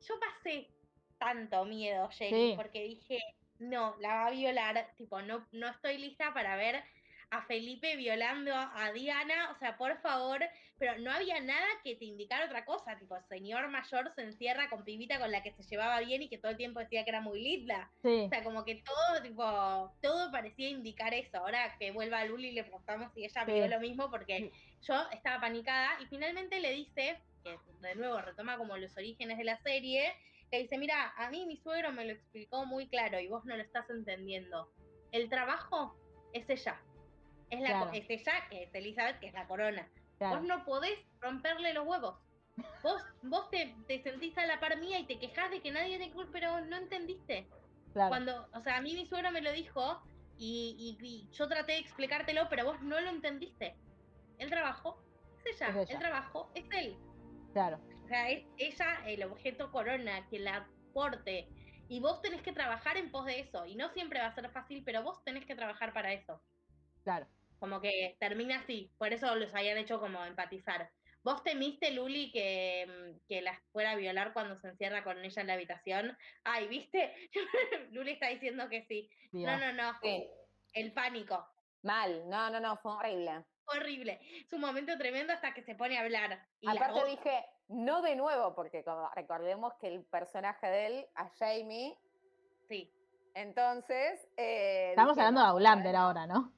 Yo 0.07 0.15
pasé 0.19 0.67
tanto 1.17 1.63
miedo, 1.65 2.09
Jenny, 2.09 2.51
Sí. 2.51 2.53
porque 2.55 2.83
dije, 2.83 3.19
no, 3.59 3.95
la 3.99 4.15
va 4.15 4.25
a 4.27 4.31
violar. 4.31 4.93
Tipo, 4.97 5.21
no, 5.21 5.45
no 5.51 5.67
estoy 5.69 5.97
lista 5.97 6.33
para 6.33 6.55
ver 6.55 6.83
a 7.31 7.41
Felipe 7.43 7.95
violando 7.95 8.53
a, 8.53 8.91
Diana. 8.93 9.51
O 9.51 9.59
sea, 9.59 9.77
por 9.77 9.99
favor. 10.01 10.39
Pero 10.77 10.97
no 10.99 11.09
había 11.09 11.39
nada 11.39 11.65
que 11.85 11.95
te 11.95 12.03
indicara 12.05 12.45
otra 12.45 12.65
cosa. 12.65 12.97
Tipo, 12.99 13.15
señor 13.29 13.69
mayor 13.69 14.11
se 14.13 14.23
encierra 14.23 14.69
con 14.69 14.83
pibita 14.83 15.19
con 15.19 15.31
la 15.31 15.41
que 15.41 15.53
se 15.53 15.63
llevaba 15.63 16.01
bien 16.01 16.21
y 16.23 16.27
que 16.27 16.37
todo 16.37 16.51
el 16.51 16.57
tiempo 16.57 16.81
decía 16.81 17.03
que 17.05 17.11
era 17.11 17.21
muy 17.21 17.41
linda. 17.41 17.89
sí. 18.03 18.23
O 18.25 18.29
sea, 18.29 18.43
como 18.43 18.65
que 18.65 18.83
todo, 18.83 19.21
tipo, 19.23 19.93
todo 20.01 20.31
parecía 20.31 20.67
indicar 20.67 21.13
eso. 21.13 21.37
Ahora 21.37 21.77
que 21.79 21.91
vuelva 21.91 22.19
a 22.19 22.25
Luli 22.25 22.51
le 22.51 22.63
preguntamos 22.63 23.13
si 23.13 23.23
ella 23.23 23.45
Sí. 23.45 23.51
vio 23.53 23.67
lo 23.69 23.79
mismo, 23.79 24.09
porque 24.11 24.51
yo 24.81 24.95
estaba 25.11 25.39
panicada 25.39 25.97
y 26.01 26.07
finalmente 26.07 26.59
le 26.59 26.71
dice, 26.71 27.21
que 27.43 27.57
de 27.81 27.95
nuevo 27.95 28.19
retoma 28.19 28.57
como 28.57 28.75
los 28.75 28.95
orígenes 28.97 29.37
de 29.37 29.43
la 29.45 29.57
serie, 29.61 30.13
le 30.51 30.59
dice, 30.63 30.77
mira, 30.77 31.13
a 31.17 31.29
mí 31.29 31.45
mi 31.45 31.55
suegro 31.57 31.91
me 31.93 32.03
lo 32.05 32.11
explicó 32.11 32.65
muy 32.65 32.87
claro 32.87 33.19
y 33.19 33.27
vos 33.27 33.45
no 33.45 33.55
lo 33.55 33.63
estás 33.63 33.89
entendiendo. 33.89 34.69
El 35.11 35.29
trabajo 35.29 35.95
es 36.33 36.49
ella. 36.49 36.81
Es, 37.49 37.59
la, 37.61 37.67
Claro. 37.67 37.91
es 37.93 38.09
ella, 38.09 38.33
que 38.49 38.63
es 38.63 38.73
Elizabeth, 38.75 39.19
que 39.19 39.27
es 39.27 39.33
la 39.33 39.47
corona. 39.47 39.87
claro. 40.17 40.37
Vos 40.37 40.47
no 40.47 40.65
podés 40.65 40.97
romperle 41.19 41.73
los 41.73 41.85
huevos. 41.87 42.19
Vos, 42.83 43.01
vos 43.23 43.49
te, 43.49 43.75
te 43.87 44.01
sentís 44.01 44.37
a 44.37 44.45
la 44.45 44.59
par 44.61 44.77
mía 44.79 44.97
y 44.99 45.05
te 45.05 45.19
quejás 45.19 45.51
de 45.51 45.61
que 45.61 45.71
nadie 45.71 45.97
te 45.99 46.09
culpa, 46.11 46.31
pero 46.33 46.61
no 46.61 46.77
entendiste. 46.77 47.47
claro. 47.93 48.09
Cuando, 48.09 48.47
o 48.53 48.61
sea, 48.61 48.77
a 48.77 48.81
mí 48.81 48.93
mi 48.93 49.05
suegro 49.05 49.31
me 49.31 49.41
lo 49.41 49.51
dijo 49.51 50.01
y, 50.37 50.97
y- 51.01 51.05
y 51.05 51.29
yo 51.31 51.47
traté 51.47 51.73
de 51.73 51.77
explicártelo, 51.79 52.47
pero 52.49 52.65
vos 52.65 52.81
no 52.81 52.99
lo 52.99 53.09
entendiste. 53.09 53.75
El 54.37 54.49
trabajo 54.49 55.01
es 55.45 55.55
ella, 55.61 55.69
Es 55.69 55.75
ella. 55.75 55.93
el 55.93 55.99
trabajo 55.99 56.51
es 56.55 56.65
él. 56.71 56.97
Claro. 57.53 57.79
O 58.03 58.07
sea, 58.07 58.29
es 58.29 58.45
ella 58.57 59.01
el 59.05 59.23
objeto 59.23 59.71
corona 59.71 60.27
que 60.29 60.39
la 60.39 60.67
aporte. 60.91 61.47
Y 61.87 61.99
vos 61.99 62.21
tenés 62.21 62.41
que 62.41 62.51
trabajar 62.53 62.97
en 62.97 63.11
pos 63.11 63.25
de 63.25 63.39
eso. 63.41 63.65
Y 63.65 63.75
no 63.75 63.89
siempre 63.89 64.19
va 64.19 64.27
a 64.27 64.35
ser 64.35 64.49
fácil, 64.49 64.83
pero 64.85 65.03
vos 65.03 65.23
tenés 65.23 65.45
que 65.45 65.55
trabajar 65.55 65.93
para 65.93 66.13
eso. 66.13 66.41
Claro. 67.05 67.27
Como 67.59 67.79
que 67.79 68.17
termina 68.19 68.57
así. 68.57 68.91
Por 68.97 69.13
eso 69.13 69.33
los 69.35 69.55
habían 69.55 69.77
hecho 69.77 70.01
como 70.01 70.25
empatizar. 70.25 70.89
¿Vos 71.23 71.41
temiste, 71.43 71.91
Luli, 71.91 72.31
que, 72.31 72.85
mm, 72.85 73.27
que 73.27 73.41
la 73.41 73.59
fuera 73.71 73.91
a 73.91 73.95
violar 73.95 74.33
cuando 74.33 74.59
se 74.59 74.67
encierra 74.67 75.03
con 75.03 75.23
ella 75.23 75.41
en 75.41 75.47
la 75.47 75.53
habitación? 75.53 76.17
Ay, 76.43 76.67
¿viste? 76.67 77.15
Luli 77.91 78.11
está 78.11 78.27
diciendo 78.27 78.67
que 78.69 78.85
sí. 78.87 79.09
No, 79.31 79.57
no, 79.57 79.71
no. 79.71 79.93
Sí. 80.03 80.27
El 80.73 80.91
pánico. 80.91 81.47
Mal, 81.83 82.27
no, 82.29 82.49
no, 82.49 82.59
no, 82.59 82.77
fue 82.77 82.91
horrible. 82.93 83.45
Horrible. 83.67 84.19
Es 84.45 84.51
un 84.53 84.61
momento 84.61 84.97
tremendo 84.97 85.33
hasta 85.33 85.53
que 85.53 85.63
se 85.63 85.73
pone 85.75 85.97
a 85.97 86.01
hablar. 86.01 86.45
Y 86.59 86.67
Aparte 86.69 86.99
voz- 86.99 87.09
dije, 87.09 87.45
no 87.69 88.01
de 88.01 88.15
nuevo, 88.15 88.53
porque 88.53 88.83
como 88.83 89.09
recordemos 89.15 89.73
que 89.79 89.87
el 89.87 90.03
personaje 90.03 90.67
de 90.67 90.85
él, 90.87 91.05
a 91.15 91.29
Jamie, 91.39 91.97
Sí. 92.67 92.91
entonces... 93.35 94.27
eh, 94.37 94.89
Estamos 94.91 95.15
dije, 95.15 95.21
hablando 95.27 95.41
de 95.41 95.47
Aulander 95.47 95.95
ahora, 95.95 96.27
¿no? 96.27 96.51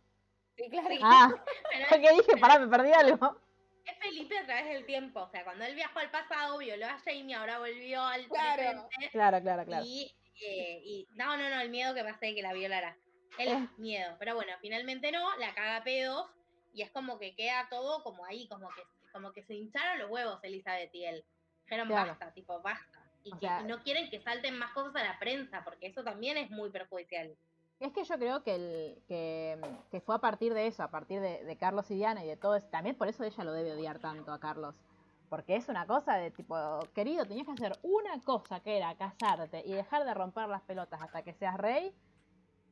Sí. 0.57 0.69
Ah, 1.03 1.29
es- 1.73 1.87
porque 1.89 2.09
dije, 2.11 2.37
pará, 2.41 2.59
me 2.59 2.67
perdí 2.67 2.91
algo. 2.91 3.39
es 3.85 3.97
Felipe 3.99 4.37
a 4.37 4.45
través 4.45 4.65
del 4.73 4.85
tiempo. 4.85 5.21
O 5.21 5.29
sea, 5.29 5.43
cuando 5.43 5.63
él 5.65 5.75
viajó 5.75 5.99
al 5.99 6.11
pasado, 6.11 6.57
violó 6.57 6.87
a 6.87 6.99
Jamie, 7.05 7.35
ahora 7.35 7.59
volvió 7.59 8.01
al 8.03 8.27
Claro. 8.27 8.55
presente. 8.87 9.09
Claro, 9.11 9.41
claro, 9.41 9.65
claro. 9.65 9.85
Y, 9.85 10.13
eh, 10.45 10.81
y 10.83 11.07
no, 11.15 11.37
no, 11.37 11.49
no, 11.49 11.61
el 11.61 11.69
miedo 11.69 11.93
que 11.93 12.03
pasé 12.03 12.27
de 12.27 12.35
que 12.35 12.41
la 12.41 12.53
violara. 12.53 12.97
El 13.37 13.47
Eh. 13.49 13.67
miedo. 13.77 14.15
Pero 14.19 14.35
bueno, 14.35 14.51
finalmente 14.61 15.11
no, 15.11 15.35
la 15.37 15.53
caga 15.53 15.77
a 15.77 15.83
pedos 15.83 16.27
y 16.73 16.81
es 16.81 16.91
como 16.91 17.17
que 17.19 17.35
queda 17.35 17.67
todo 17.69 18.03
como 18.03 18.25
ahí, 18.25 18.47
como 18.49 18.67
que, 18.69 18.81
como 19.13 19.31
que 19.31 19.43
se 19.43 19.53
hincharon 19.55 19.99
los 19.99 20.09
huevos 20.09 20.39
Elizabeth 20.43 20.93
y 20.93 21.05
él. 21.05 21.23
Dijeron 21.63 21.87
Claro. 21.87 22.09
basta, 22.09 22.33
tipo, 22.33 22.61
basta. 22.61 23.03
Y 23.23 23.31
que 23.33 23.39
sea- 23.47 23.61
y 23.61 23.65
no 23.65 23.83
quieren 23.83 24.09
que 24.09 24.21
salten 24.21 24.57
más 24.57 24.71
cosas 24.73 24.95
a 24.95 25.03
la 25.03 25.19
prensa, 25.19 25.63
porque 25.63 25.87
eso 25.87 26.03
también 26.03 26.37
es 26.37 26.49
muy 26.49 26.69
perjudicial. 26.69 27.35
Es 27.79 27.93
que 27.93 28.03
yo 28.03 28.17
creo 28.17 28.43
que, 28.43 28.55
el, 28.55 29.03
que, 29.07 30.01
fue 30.01 30.15
a 30.15 30.19
partir 30.19 30.53
de 30.53 30.65
eso, 30.65 30.81
a 30.81 30.89
partir 30.89 31.21
de, 31.21 31.43
de 31.43 31.57
Carlos 31.57 31.89
y 31.91 31.95
Diana 31.95 32.23
y 32.23 32.27
de 32.27 32.35
todo 32.35 32.55
eso. 32.55 32.67
También 32.69 32.95
por 32.95 33.07
eso 33.07 33.23
ella 33.23 33.43
lo 33.43 33.53
debe 33.53 33.73
odiar 33.73 33.99
tanto 33.99 34.31
a 34.31 34.39
Carlos. 34.39 34.75
Porque 35.29 35.55
es 35.55 35.67
una 35.69 35.85
cosa 35.85 36.15
de 36.15 36.31
tipo, 36.31 36.55
querido, 36.95 37.25
tenías 37.25 37.45
que 37.45 37.51
hacer 37.51 37.77
una 37.83 38.19
cosa 38.21 38.61
que 38.61 38.77
era 38.77 38.95
casarte 38.95 39.61
y 39.65 39.73
dejar 39.73 40.05
de 40.05 40.13
romper 40.13 40.47
las 40.47 40.61
pelotas 40.63 41.01
hasta 41.01 41.21
que 41.21 41.33
seas 41.33 41.57
rey. 41.57 41.93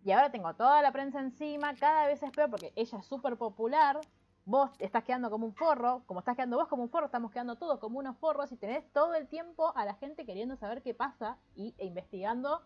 Y 0.04 0.12
ahora 0.12 0.32
tengo 0.32 0.54
toda 0.54 0.82
la 0.82 0.92
prensa 0.92 1.20
encima, 1.20 1.76
cada 1.76 2.08
vez 2.08 2.24
es 2.24 2.32
peor 2.32 2.50
porque 2.50 2.72
ella 2.76 3.00
es 3.00 3.06
súper 3.06 3.38
popular. 3.38 4.00
Vos 4.46 4.72
estás 4.80 5.04
quedando 5.04 5.30
como 5.30 5.48
un 5.48 5.56
forro, 5.56 6.04
como 6.06 6.20
estás 6.20 6.36
quedando 6.36 6.58
vos 6.58 6.68
como 6.68 6.84
un 6.84 6.90
forro, 6.90 7.08
estamos 7.08 7.32
quedando 7.32 7.56
todos 7.56 7.80
como 7.80 8.00
unos 8.00 8.16
forros 8.18 8.52
y 8.52 8.58
tenés 8.58 8.88
todo 8.94 9.16
el 9.16 9.28
tiempo 9.28 9.76
a 9.76 9.86
la 9.86 9.96
gente 9.96 10.26
queriendo 10.26 10.56
saber 10.56 10.84
qué 10.84 10.94
pasa 10.94 11.38
y, 11.56 11.74
e 11.80 11.86
investigando 11.86 12.62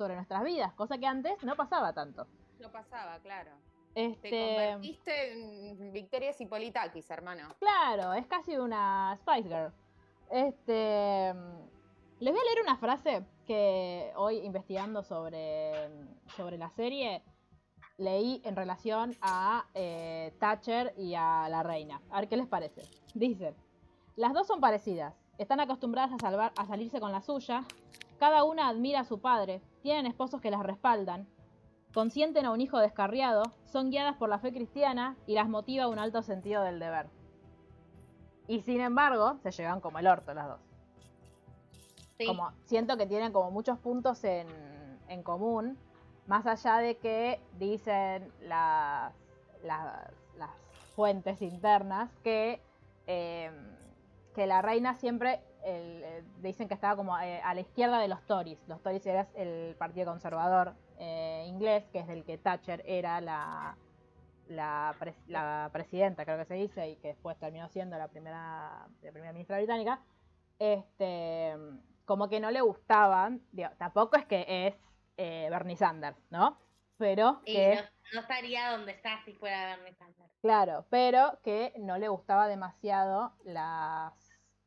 sobre 0.00 0.14
nuestras 0.14 0.42
vidas, 0.44 0.72
cosa 0.72 0.96
que 0.96 1.06
antes 1.06 1.32
no 1.42 1.56
pasaba 1.56 1.92
tanto. 1.92 2.26
No 2.58 2.72
pasaba, 2.72 3.18
claro. 3.18 3.50
Este, 3.94 4.30
Te 4.30 4.46
convertiste 4.46 5.32
en 5.32 5.92
Victoria 5.92 6.32
Cipolitakis, 6.32 7.10
hermano. 7.10 7.54
claro, 7.58 8.14
es 8.14 8.26
casi 8.26 8.56
una 8.56 9.14
Spice 9.20 9.48
Girl. 9.48 9.72
Este, 10.30 11.34
les 12.18 12.32
voy 12.32 12.40
a 12.40 12.44
leer 12.44 12.62
una 12.62 12.78
frase 12.78 13.26
que 13.46 14.10
hoy 14.16 14.38
investigando 14.38 15.02
sobre, 15.02 15.90
sobre 16.34 16.56
la 16.56 16.70
serie 16.70 17.22
leí 17.98 18.40
en 18.46 18.56
relación 18.56 19.14
a 19.20 19.66
eh, 19.74 20.32
Thatcher 20.38 20.94
y 20.96 21.14
a 21.14 21.46
la 21.50 21.62
reina. 21.62 22.00
A 22.10 22.20
ver 22.20 22.28
qué 22.30 22.38
les 22.38 22.46
parece. 22.46 22.80
Dice, 23.12 23.54
las 24.16 24.32
dos 24.32 24.46
son 24.46 24.62
parecidas, 24.62 25.14
están 25.36 25.60
acostumbradas 25.60 26.14
a, 26.14 26.18
salvar, 26.18 26.52
a 26.56 26.64
salirse 26.64 27.00
con 27.00 27.12
la 27.12 27.20
suya, 27.20 27.64
cada 28.20 28.44
una 28.44 28.68
admira 28.68 29.00
a 29.00 29.04
su 29.04 29.18
padre, 29.18 29.62
tienen 29.80 30.04
esposos 30.04 30.42
que 30.42 30.50
las 30.50 30.62
respaldan, 30.62 31.26
consienten 31.94 32.44
a 32.44 32.50
un 32.50 32.60
hijo 32.60 32.78
descarriado, 32.78 33.44
son 33.64 33.88
guiadas 33.88 34.14
por 34.16 34.28
la 34.28 34.38
fe 34.38 34.52
cristiana 34.52 35.16
y 35.26 35.32
las 35.32 35.48
motiva 35.48 35.88
un 35.88 35.98
alto 35.98 36.20
sentido 36.20 36.62
del 36.62 36.78
deber. 36.78 37.06
Y 38.46 38.60
sin 38.60 38.82
embargo, 38.82 39.38
se 39.42 39.50
llevan 39.52 39.80
como 39.80 40.00
el 40.00 40.06
orto 40.06 40.34
las 40.34 40.48
dos. 40.48 40.60
Sí. 42.18 42.26
Como, 42.26 42.52
siento 42.66 42.98
que 42.98 43.06
tienen 43.06 43.32
como 43.32 43.50
muchos 43.50 43.78
puntos 43.78 44.22
en, 44.24 44.46
en 45.08 45.22
común, 45.22 45.78
más 46.26 46.46
allá 46.46 46.76
de 46.76 46.98
que 46.98 47.40
dicen 47.58 48.30
las, 48.42 49.14
las, 49.64 50.12
las 50.36 50.50
fuentes 50.94 51.40
internas 51.40 52.10
que, 52.22 52.60
eh, 53.06 53.50
que 54.34 54.46
la 54.46 54.60
reina 54.60 54.94
siempre 54.94 55.40
el- 55.64 56.02
eh, 56.04 56.24
dicen 56.42 56.68
que 56.68 56.74
estaba 56.74 56.96
como 56.96 57.18
eh, 57.18 57.40
a 57.42 57.54
la 57.54 57.60
izquierda 57.60 57.98
de 57.98 58.08
los 58.08 58.22
Tories. 58.26 58.58
Los 58.68 58.82
Tories 58.82 59.04
era 59.06 59.28
el 59.34 59.74
partido 59.78 60.06
conservador 60.10 60.74
eh, 60.98 61.44
inglés, 61.46 61.84
que 61.92 62.00
es 62.00 62.06
del 62.06 62.24
que 62.24 62.38
Thatcher 62.38 62.82
era 62.86 63.20
la, 63.20 63.76
la, 64.48 64.94
pres- 64.98 65.22
la 65.26 65.70
presidenta, 65.72 66.24
creo 66.24 66.38
que 66.38 66.44
se 66.44 66.54
dice, 66.54 66.88
y 66.90 66.96
que 66.96 67.08
después 67.08 67.38
terminó 67.38 67.68
siendo 67.68 67.96
la 67.98 68.08
primera, 68.08 68.86
la 69.02 69.12
primera 69.12 69.32
ministra 69.32 69.56
británica. 69.58 70.00
Este, 70.58 71.54
como 72.04 72.28
que 72.28 72.40
no 72.40 72.50
le 72.50 72.60
gustaban, 72.60 73.40
digo, 73.52 73.70
tampoco 73.78 74.16
es 74.16 74.26
que 74.26 74.66
es 74.66 74.74
Bernie 75.50 75.76
Sanders, 75.76 76.18
¿no? 76.30 76.58
Pero 76.98 77.40
que 77.44 77.76
no, 77.76 77.82
no 78.14 78.20
estaría 78.20 78.72
donde 78.72 78.92
está 78.92 79.22
si 79.24 79.32
fuera 79.34 79.76
Bernie 79.76 79.94
Sanders. 79.94 80.30
Claro, 80.42 80.86
pero 80.90 81.38
que 81.42 81.72
no 81.78 81.98
le 81.98 82.08
gustaba 82.08 82.48
demasiado 82.48 83.32
las 83.44 84.14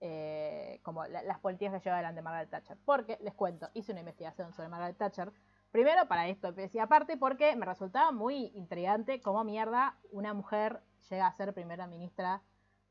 eh, 0.06 0.82
como 0.84 1.06
la- 1.06 1.24
las 1.24 1.40
políticas 1.40 1.74
que 1.76 1.80
lleva 1.86 1.96
adelante 1.96 2.22
Margaret 2.22 2.50
Thatcher. 2.50 2.78
Porque, 2.84 3.18
les 3.22 3.34
cuento, 3.34 3.70
hice 3.74 3.94
una 3.94 4.02
investigación 4.02 4.52
sobre 4.52 4.68
Margaret 4.68 4.98
Thatcher. 4.98 5.32
Primero 5.72 6.08
para 6.10 6.28
esto, 6.28 6.54
y 6.74 6.78
aparte 6.80 7.16
porque 7.16 7.56
me 7.56 7.66
resultaba 7.66 8.12
muy 8.12 8.52
intrigante 8.54 9.22
cómo 9.22 9.46
mierda 9.46 9.98
una 10.12 10.34
mujer 10.34 10.82
llega 11.10 11.26
a 11.28 11.32
ser 11.32 11.54
primera 11.54 11.88
ministra 11.88 12.42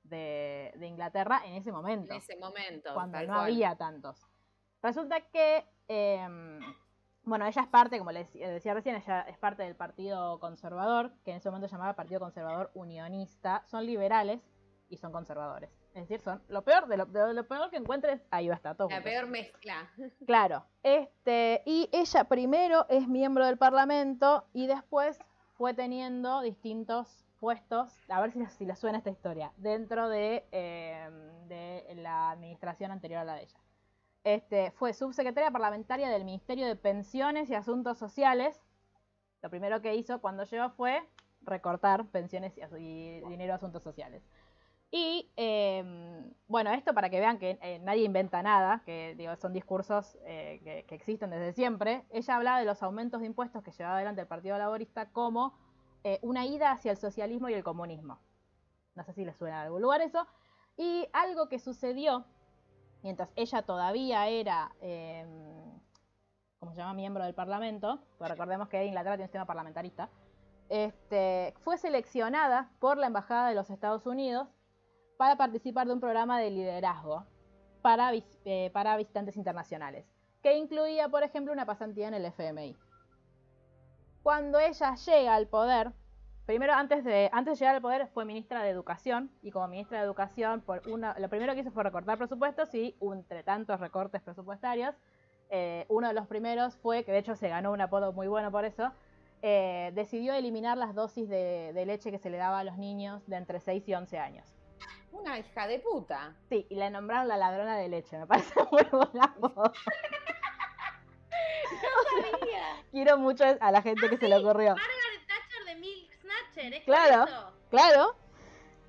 de, 0.04 0.72
de 0.76 0.86
Inglaterra 0.86 1.42
en 1.44 1.52
ese 1.54 1.70
momento 1.70 2.12
En 2.14 2.18
ese 2.18 2.34
momento. 2.36 2.94
cuando 2.94 3.20
no 3.20 3.26
cual. 3.26 3.40
había 3.40 3.76
tantos. 3.76 4.26
Resulta 4.82 5.20
que, 5.20 5.64
eh, 5.88 6.26
bueno, 7.24 7.44
ella 7.46 7.60
es 7.62 7.68
parte, 7.68 7.98
como 7.98 8.10
les 8.10 8.26
decía- 8.26 8.48
decía 8.48 8.72
recién, 8.74 8.96
ella 8.96 9.20
es 9.28 9.36
parte 9.38 9.62
del 9.64 9.76
Partido 9.76 10.40
Conservador, 10.40 11.12
que 11.24 11.30
en 11.32 11.36
ese 11.36 11.50
momento 11.50 11.68
se 11.68 11.72
llamaba 11.76 11.94
Partido 11.94 12.20
Conservador 12.20 12.70
Unionista. 12.74 13.62
Son 13.66 13.84
liberales 13.86 14.40
y 14.88 14.96
son 14.96 15.12
conservadores. 15.12 15.70
Es 15.94 16.08
decir, 16.08 16.20
son 16.20 16.42
lo 16.48 16.62
peor 16.62 16.86
de 16.86 16.96
lo, 16.96 17.06
de 17.06 17.34
lo 17.34 17.46
peor 17.46 17.70
que 17.70 17.76
encuentres, 17.76 18.22
ahí 18.30 18.48
va 18.48 18.54
a 18.54 18.56
estar 18.56 18.76
todo. 18.76 18.88
La 18.88 19.02
peor 19.02 19.26
mezcla. 19.26 19.90
Claro. 20.26 20.64
Este, 20.82 21.62
y 21.66 21.88
ella 21.92 22.24
primero 22.24 22.86
es 22.88 23.06
miembro 23.08 23.46
del 23.46 23.58
Parlamento 23.58 24.46
y 24.54 24.66
después 24.66 25.18
fue 25.56 25.74
teniendo 25.74 26.40
distintos 26.40 27.26
puestos, 27.40 27.92
a 28.08 28.20
ver 28.20 28.30
si, 28.30 28.46
si 28.46 28.64
les 28.64 28.78
suena 28.78 28.98
esta 28.98 29.10
historia, 29.10 29.52
dentro 29.56 30.08
de, 30.08 30.46
eh, 30.52 31.10
de 31.48 31.94
la 31.96 32.30
administración 32.30 32.90
anterior 32.92 33.20
a 33.20 33.24
la 33.24 33.34
de 33.34 33.42
ella. 33.42 33.58
Este, 34.24 34.70
fue 34.70 34.94
subsecretaria 34.94 35.50
parlamentaria 35.50 36.08
del 36.08 36.24
Ministerio 36.24 36.66
de 36.66 36.76
Pensiones 36.76 37.50
y 37.50 37.54
Asuntos 37.54 37.98
Sociales. 37.98 38.60
Lo 39.42 39.50
primero 39.50 39.82
que 39.82 39.94
hizo 39.96 40.20
cuando 40.20 40.44
llegó 40.44 40.70
fue 40.70 41.02
recortar 41.42 42.06
pensiones 42.06 42.52
y, 42.56 42.62
y 42.78 43.20
dinero 43.28 43.52
a 43.52 43.56
asuntos 43.56 43.82
sociales. 43.82 44.22
Y 44.94 45.32
eh, 45.36 45.82
bueno, 46.48 46.70
esto 46.70 46.92
para 46.92 47.08
que 47.08 47.18
vean 47.18 47.38
que 47.38 47.58
eh, 47.62 47.78
nadie 47.78 48.04
inventa 48.04 48.42
nada, 48.42 48.82
que 48.84 49.14
digo, 49.16 49.34
son 49.36 49.54
discursos 49.54 50.18
eh, 50.26 50.60
que, 50.62 50.84
que 50.84 50.94
existen 50.94 51.30
desde 51.30 51.54
siempre. 51.54 52.04
Ella 52.10 52.36
hablaba 52.36 52.58
de 52.58 52.66
los 52.66 52.82
aumentos 52.82 53.22
de 53.22 53.26
impuestos 53.26 53.62
que 53.62 53.70
llevaba 53.72 53.96
adelante 53.96 54.20
el 54.20 54.26
Partido 54.26 54.58
Laborista 54.58 55.08
como 55.08 55.54
eh, 56.04 56.18
una 56.20 56.44
ida 56.44 56.72
hacia 56.72 56.90
el 56.90 56.98
socialismo 56.98 57.48
y 57.48 57.54
el 57.54 57.64
comunismo. 57.64 58.18
No 58.94 59.02
sé 59.02 59.14
si 59.14 59.24
les 59.24 59.34
suena 59.36 59.60
de 59.60 59.66
algún 59.66 59.80
lugar 59.80 60.02
eso. 60.02 60.26
Y 60.76 61.08
algo 61.14 61.48
que 61.48 61.58
sucedió 61.58 62.26
mientras 63.02 63.32
ella 63.34 63.62
todavía 63.62 64.26
era, 64.28 64.72
eh, 64.82 65.24
como 66.58 66.72
se 66.72 66.78
llama, 66.78 66.92
miembro 66.92 67.24
del 67.24 67.34
Parlamento, 67.34 68.02
pues 68.18 68.30
recordemos 68.30 68.68
que 68.68 68.84
Inglaterra 68.84 69.14
tiene 69.14 69.24
un 69.24 69.28
sistema 69.28 69.46
parlamentarista, 69.46 70.10
este, 70.68 71.54
fue 71.64 71.78
seleccionada 71.78 72.70
por 72.78 72.98
la 72.98 73.06
Embajada 73.06 73.48
de 73.48 73.54
los 73.54 73.70
Estados 73.70 74.06
Unidos 74.06 74.48
para 75.22 75.36
participar 75.36 75.86
de 75.86 75.92
un 75.92 76.00
programa 76.00 76.40
de 76.40 76.50
liderazgo 76.50 77.24
para, 77.80 78.10
eh, 78.44 78.70
para 78.72 78.96
visitantes 78.96 79.36
internacionales, 79.36 80.04
que 80.42 80.56
incluía, 80.56 81.08
por 81.10 81.22
ejemplo, 81.22 81.52
una 81.52 81.64
pasantía 81.64 82.08
en 82.08 82.14
el 82.14 82.24
FMI. 82.24 82.76
Cuando 84.24 84.58
ella 84.58 84.96
llega 84.96 85.36
al 85.36 85.46
poder, 85.46 85.92
primero 86.44 86.72
antes 86.72 87.04
de, 87.04 87.30
antes 87.32 87.52
de 87.52 87.58
llegar 87.60 87.76
al 87.76 87.82
poder 87.82 88.08
fue 88.08 88.24
ministra 88.24 88.64
de 88.64 88.70
Educación, 88.70 89.30
y 89.42 89.52
como 89.52 89.68
ministra 89.68 89.98
de 89.98 90.04
Educación, 90.06 90.60
por 90.60 90.82
una, 90.88 91.16
lo 91.16 91.28
primero 91.28 91.54
que 91.54 91.60
hizo 91.60 91.70
fue 91.70 91.84
recortar 91.84 92.18
presupuestos 92.18 92.74
y 92.74 92.96
entre 93.00 93.44
tantos 93.44 93.78
recortes 93.78 94.22
presupuestarios, 94.22 94.96
eh, 95.50 95.86
uno 95.88 96.08
de 96.08 96.14
los 96.14 96.26
primeros 96.26 96.74
fue, 96.78 97.04
que 97.04 97.12
de 97.12 97.18
hecho 97.18 97.36
se 97.36 97.48
ganó 97.48 97.70
un 97.70 97.80
apodo 97.80 98.12
muy 98.12 98.26
bueno 98.26 98.50
por 98.50 98.64
eso, 98.64 98.90
eh, 99.40 99.92
decidió 99.94 100.34
eliminar 100.34 100.76
las 100.76 100.96
dosis 100.96 101.28
de, 101.28 101.72
de 101.72 101.86
leche 101.86 102.10
que 102.10 102.18
se 102.18 102.28
le 102.28 102.38
daba 102.38 102.58
a 102.58 102.64
los 102.64 102.76
niños 102.76 103.24
de 103.28 103.36
entre 103.36 103.60
6 103.60 103.88
y 103.88 103.94
11 103.94 104.18
años. 104.18 104.61
Una 105.12 105.38
hija 105.38 105.66
de 105.66 105.78
puta. 105.78 106.34
Sí, 106.48 106.66
y 106.68 106.74
la 106.74 106.90
nombraron 106.90 107.28
la 107.28 107.36
ladrona 107.36 107.76
de 107.76 107.88
leche, 107.88 108.18
me 108.18 108.26
parece 108.26 108.54
muy 108.70 108.82
buen 108.90 109.22
apodo. 109.22 109.72
Sabía. 112.20 112.82
Quiero 112.90 113.18
mucho 113.18 113.44
a 113.60 113.70
la 113.70 113.82
gente 113.82 114.08
que 114.08 114.16
se 114.16 114.28
le 114.28 114.36
ocurrió. 114.36 114.70
Margaret 114.74 115.26
Thatcher 115.26 115.64
de 115.66 115.74
Milk 115.80 116.12
Snatcher, 116.20 116.74
¿es 116.74 116.84
Claro. 116.84 117.18
por 117.20 117.28
eso? 117.28 117.52
Claro. 117.70 118.16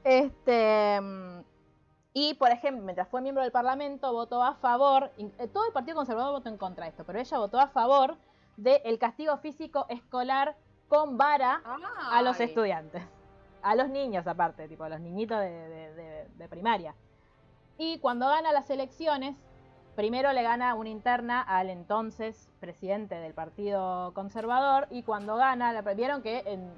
Este. 0.04 1.00
mm, 1.02 1.42
Y, 2.14 2.34
por 2.36 2.52
ejemplo, 2.52 2.84
mientras 2.84 3.08
fue 3.08 3.22
miembro 3.22 3.44
del 3.44 3.52
Parlamento, 3.52 4.12
votó 4.14 4.44
a 4.44 4.56
favor. 4.56 5.12
eh, 5.18 5.48
Todo 5.48 5.66
el 5.68 5.74
Partido 5.74 5.96
Conservador 5.96 6.32
votó 6.34 6.50
en 6.50 6.58
contra 6.58 6.86
de 6.86 6.92
esto, 6.92 7.04
pero 7.06 7.20
ella 7.20 7.38
votó 7.38 7.60
a 7.60 7.68
favor 7.68 8.18
del 8.58 9.00
castigo 9.00 9.36
físico 9.38 9.86
escolar 9.90 10.56
con 10.88 11.18
vara 11.18 11.62
a 12.12 12.22
los 12.22 12.40
estudiantes. 12.40 13.02
A 13.64 13.76
los 13.76 13.90
niños, 13.90 14.28
aparte, 14.28 14.68
tipo, 14.68 14.84
a 14.84 14.90
los 14.90 15.00
niñitos 15.00 15.40
de, 15.40 15.50
de- 15.50 15.94
de- 15.96 16.28
de 16.36 16.50
primaria. 16.50 16.94
Y 17.78 17.98
cuando 18.00 18.28
gana 18.28 18.52
las 18.52 18.70
elecciones, 18.70 19.36
primero 19.96 20.32
le 20.34 20.44
gana 20.44 20.76
una 20.76 20.90
interna 20.90 21.42
al 21.42 21.70
entonces 21.70 22.52
presidente 22.60 23.16
del 23.16 23.34
Partido 23.34 24.14
Conservador. 24.14 24.88
Y 24.92 25.04
cuando 25.04 25.38
gana, 25.38 25.82
vieron 25.94 26.22
que 26.22 26.44
en- 26.46 26.72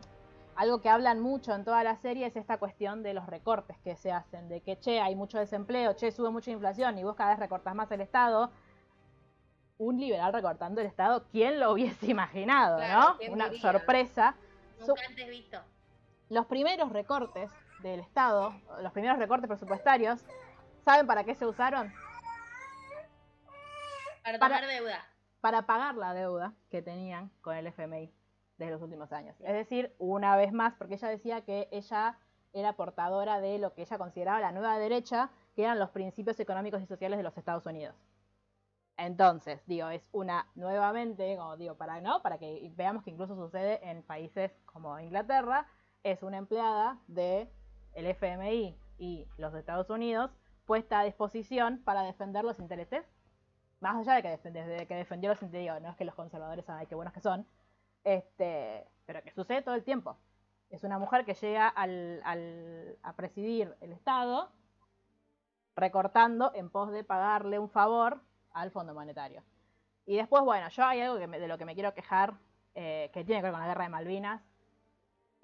algo 0.55 0.79
que 0.79 0.87
hablan 0.89 1.19
mucho 1.19 1.53
en 1.53 1.65
toda 1.65 1.83
la 1.83 1.97
serie 1.97 2.27
es 2.27 2.35
esta 2.37 2.57
cuestión 2.59 3.03
de 3.03 3.13
los 3.13 3.25
recortes 3.25 3.77
que 3.83 3.95
se 3.97 4.11
hacen. 4.13 4.47
De 4.47 4.61
que, 4.61 4.79
che, 4.79 5.01
hay 5.01 5.15
mucho 5.15 5.37
desempleo, 5.39 5.93
che, 5.93 6.11
sube 6.11 6.29
mucha 6.29 6.51
inflación 6.51 6.97
y 6.97 7.03
vos 7.03 7.15
cada 7.15 7.31
vez 7.31 7.39
recortas 7.39 7.75
más 7.75 7.91
el 7.91 7.99
Estado. 8.01 8.51
Un 9.77 9.99
liberal 9.99 10.31
recortando 10.31 10.79
el 10.79 10.87
Estado, 10.87 11.25
¿quién 11.31 11.59
lo 11.59 11.73
hubiese 11.73 12.05
imaginado, 12.11 12.77
Claro, 12.77 12.99
no? 13.13 13.17
¿quién 13.17 13.33
Una 13.33 13.49
diría? 13.49 13.61
sorpresa. 13.71 14.35
Nunca 14.79 15.01
antes 15.09 15.27
visto. 15.29 15.57
Los 16.29 16.45
primeros 16.47 16.91
recortes 16.91 17.51
del 17.81 17.99
Estado, 17.99 18.53
los 18.81 18.91
primeros 18.93 19.17
recortes 19.17 19.47
presupuestarios, 19.47 20.25
¿saben 20.83 21.05
para 21.07 21.23
qué 21.23 21.35
se 21.35 21.45
usaron? 21.45 21.91
Para 24.23 24.39
Para- 24.39 24.55
tomar 24.61 24.69
deuda. 24.69 25.05
Para 25.41 25.61
pagar 25.67 25.95
la 25.95 26.13
deuda 26.13 26.53
que 26.71 26.81
tenían 26.81 27.29
con 27.41 27.55
el 27.55 27.67
FMI 27.67 28.11
desde 28.57 28.71
los 28.71 28.81
últimos 28.81 29.11
años. 29.11 29.35
Es 29.41 29.53
decir, 29.53 29.93
una 29.99 30.35
vez 30.35 30.51
más, 30.51 30.73
porque 30.75 30.95
ella 30.95 31.09
decía 31.09 31.41
que 31.41 31.67
ella 31.71 32.17
era 32.53 32.73
portadora 32.73 33.39
de 33.41 33.59
lo 33.59 33.73
que 33.73 33.81
ella 33.83 33.97
consideraba 33.97 34.39
la 34.39 34.51
nueva 34.51 34.79
derecha, 34.79 35.29
que 35.55 35.63
eran 35.63 35.77
los 35.77 35.91
principios 35.91 36.39
económicos 36.39 36.81
y 36.81 36.87
sociales 36.87 37.17
de 37.17 37.23
los 37.23 37.37
Estados 37.37 37.65
Unidos. 37.65 37.95
Entonces, 38.97 39.61
digo, 39.67 39.89
es 39.89 40.01
una 40.13 40.47
nuevamente, 40.55 41.35
como 41.37 41.57
digo, 41.57 41.75
para 41.75 41.99
no, 42.01 42.21
para 42.21 42.37
que 42.39 42.71
veamos 42.75 43.03
que 43.03 43.11
incluso 43.11 43.35
sucede 43.35 43.87
en 43.87 44.01
países 44.03 44.51
como 44.65 44.97
Inglaterra, 44.99 45.67
es 46.05 46.21
una 46.21 46.37
empleada 46.37 46.99
de 47.07 47.49
el 47.95 48.05
FMI 48.05 48.77
y 48.99 49.27
los 49.37 49.55
Estados 49.55 49.89
Unidos 49.89 50.29
puesta 50.65 50.99
a 50.99 51.03
disposición 51.03 51.81
para 51.83 52.03
defender 52.03 52.45
los 52.45 52.59
intereses, 52.59 53.03
más 53.79 53.95
allá 53.95 54.13
de 54.13 54.21
que, 54.21 54.49
desde 54.51 54.85
que 54.85 54.95
defendió 54.95 55.31
los 55.31 55.41
intereses, 55.41 55.81
no 55.81 55.89
es 55.89 55.95
que 55.95 56.05
los 56.05 56.13
conservadores, 56.13 56.69
ay, 56.69 56.85
qué 56.85 56.93
buenos 56.93 57.11
que 57.11 57.21
son, 57.21 57.47
este, 58.03 58.87
pero 59.07 59.23
que 59.23 59.31
sucede 59.31 59.63
todo 59.63 59.73
el 59.73 59.83
tiempo. 59.83 60.15
Es 60.69 60.83
una 60.83 60.99
mujer 60.99 61.25
que 61.25 61.33
llega 61.33 61.67
al, 61.67 62.97
a 63.01 63.13
presidir 63.13 63.75
el 63.81 63.91
Estado 63.91 64.51
recortando 65.75 66.51
en 66.53 66.69
pos 66.69 66.91
de 66.91 67.03
pagarle 67.03 67.57
un 67.57 67.69
favor 67.69 68.21
al 68.53 68.69
Fondo 68.69 68.93
Monetario. 68.93 69.43
Y 70.05 70.17
después, 70.17 70.43
bueno, 70.43 70.69
yo 70.69 70.85
hay 70.85 71.01
algo 71.01 71.15
de 71.15 71.47
lo 71.47 71.57
que 71.57 71.65
me 71.65 71.73
quiero 71.73 71.95
quejar, 71.95 72.35
eh, 72.75 73.09
que 73.11 73.23
tiene 73.23 73.41
que 73.41 73.45
ver 73.45 73.51
con 73.53 73.61
la 73.61 73.67
guerra 73.67 73.85
de 73.85 73.89
Malvinas. 73.89 74.43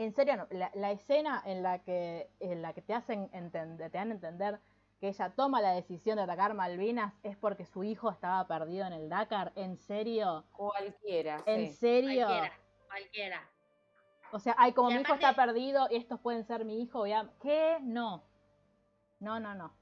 En 0.02 0.14
serio, 0.14 0.36
no, 0.36 0.48
la, 0.50 0.72
la 0.74 0.92
escena 0.92 1.44
en 1.46 1.62
la 1.62 1.84
que, 1.84 2.28
en 2.40 2.62
la 2.64 2.74
que 2.74 2.82
te 2.82 2.94
hacen 2.94 3.30
entender, 3.34 3.92
te 3.92 3.98
dan 4.00 4.10
a 4.10 4.14
entender 4.16 4.60
que 5.00 5.10
ella 5.10 5.32
toma 5.36 5.62
la 5.62 5.74
decisión 5.74 6.16
de 6.18 6.24
atacar 6.24 6.56
Malvinas 6.56 7.14
es 7.22 7.38
porque 7.38 7.66
su 7.66 7.84
hijo 7.84 8.10
estaba 8.10 8.48
perdido 8.48 8.86
en 8.88 8.94
el 8.94 9.10
Dakar. 9.10 9.52
¿En 9.56 9.78
serio? 9.78 10.44
Cualquiera. 10.54 11.44
¿En 11.46 11.68
sí. 11.68 11.74
serio? 11.74 12.26
Cualquiera. 12.26 12.54
Cualquiera. 12.88 13.50
O 14.32 14.40
sea, 14.40 14.56
ay, 14.58 14.74
como 14.74 14.90
Y 14.90 14.96
mi 14.96 15.02
hijo 15.02 15.14
está 15.14 15.36
perdido, 15.36 15.88
estos 15.92 16.20
pueden 16.20 16.44
ser 16.46 16.66
mi 16.66 16.82
hijo. 16.82 17.00
voy 17.00 17.12
a- 17.12 17.30
¿Qué? 17.42 17.78
No. 17.82 18.24
No, 19.20 19.40
no, 19.40 19.54
no. 19.54 19.76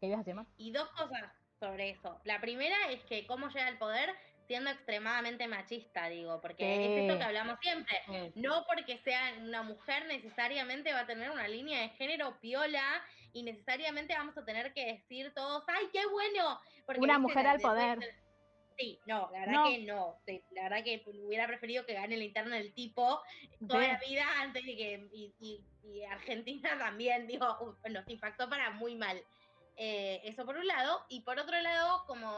¿Qué 0.00 0.06
ibas 0.06 0.16
a 0.16 0.22
decir 0.22 0.34
más? 0.34 0.48
Y 0.56 0.72
dos 0.72 0.88
cosas 0.90 1.22
sobre 1.60 1.90
eso. 1.90 2.20
La 2.24 2.40
primera 2.40 2.74
es 2.90 3.04
que 3.04 3.26
cómo 3.28 3.46
llega 3.48 3.68
al 3.68 3.78
poder 3.78 4.10
siendo 4.46 4.70
extremadamente 4.70 5.46
machista, 5.48 6.08
digo, 6.08 6.40
porque 6.40 6.64
es 6.74 6.78
Sí. 6.86 6.94
esto 7.06 7.18
que 7.18 7.24
hablamos 7.24 7.58
siempre. 7.60 8.02
No 8.34 8.64
porque 8.66 8.98
sea 8.98 9.34
una 9.40 9.62
mujer 9.62 10.06
necesariamente 10.06 10.92
va 10.92 11.00
a 11.00 11.06
tener 11.06 11.30
una 11.30 11.48
línea 11.48 11.80
de 11.82 11.88
género 11.90 12.38
piola 12.40 13.02
y 13.32 13.42
necesariamente 13.42 14.14
vamos 14.14 14.36
a 14.36 14.44
tener 14.44 14.72
que 14.74 14.84
decir 14.86 15.32
todos, 15.34 15.64
¡ay, 15.68 15.86
qué 15.92 16.04
bueno! 16.06 16.60
Porque, 16.86 17.00
Una 17.00 17.18
mujer 17.18 17.46
al 17.46 17.58
de- 17.58 17.62
poder. 17.62 17.98
de- 17.98 18.22
Sí, 18.78 18.98
no, 19.06 19.28
la 19.32 19.40
verdad 19.40 19.52
No. 19.52 19.64
que 19.68 19.78
no. 19.80 20.16
Sí, 20.26 20.42
La 20.52 20.62
verdad 20.64 20.82
que 20.82 21.02
hubiera 21.06 21.46
preferido 21.46 21.84
que 21.84 21.92
gane 21.92 22.14
el 22.14 22.22
interno 22.22 22.54
del 22.56 22.72
tipo 22.72 23.22
toda 23.68 23.86
la 23.86 23.98
vida 23.98 24.24
antes 24.40 24.64
de 24.64 24.76
que. 24.76 25.08
Y, 25.12 25.34
y- 25.40 25.64
y 25.84 26.04
Argentina 26.04 26.70
también, 26.96 27.26
digo, 27.26 27.76
nos 27.90 28.08
impactó 28.08 28.48
para 28.48 28.70
muy 28.70 28.94
mal. 28.96 29.22
Eh, 29.76 30.20
eso 30.24 30.44
por 30.46 30.56
un 30.56 30.66
lado. 30.66 31.04
Y 31.10 31.20
por 31.20 31.38
otro 31.38 31.58
lado, 31.60 32.04
como 32.06 32.32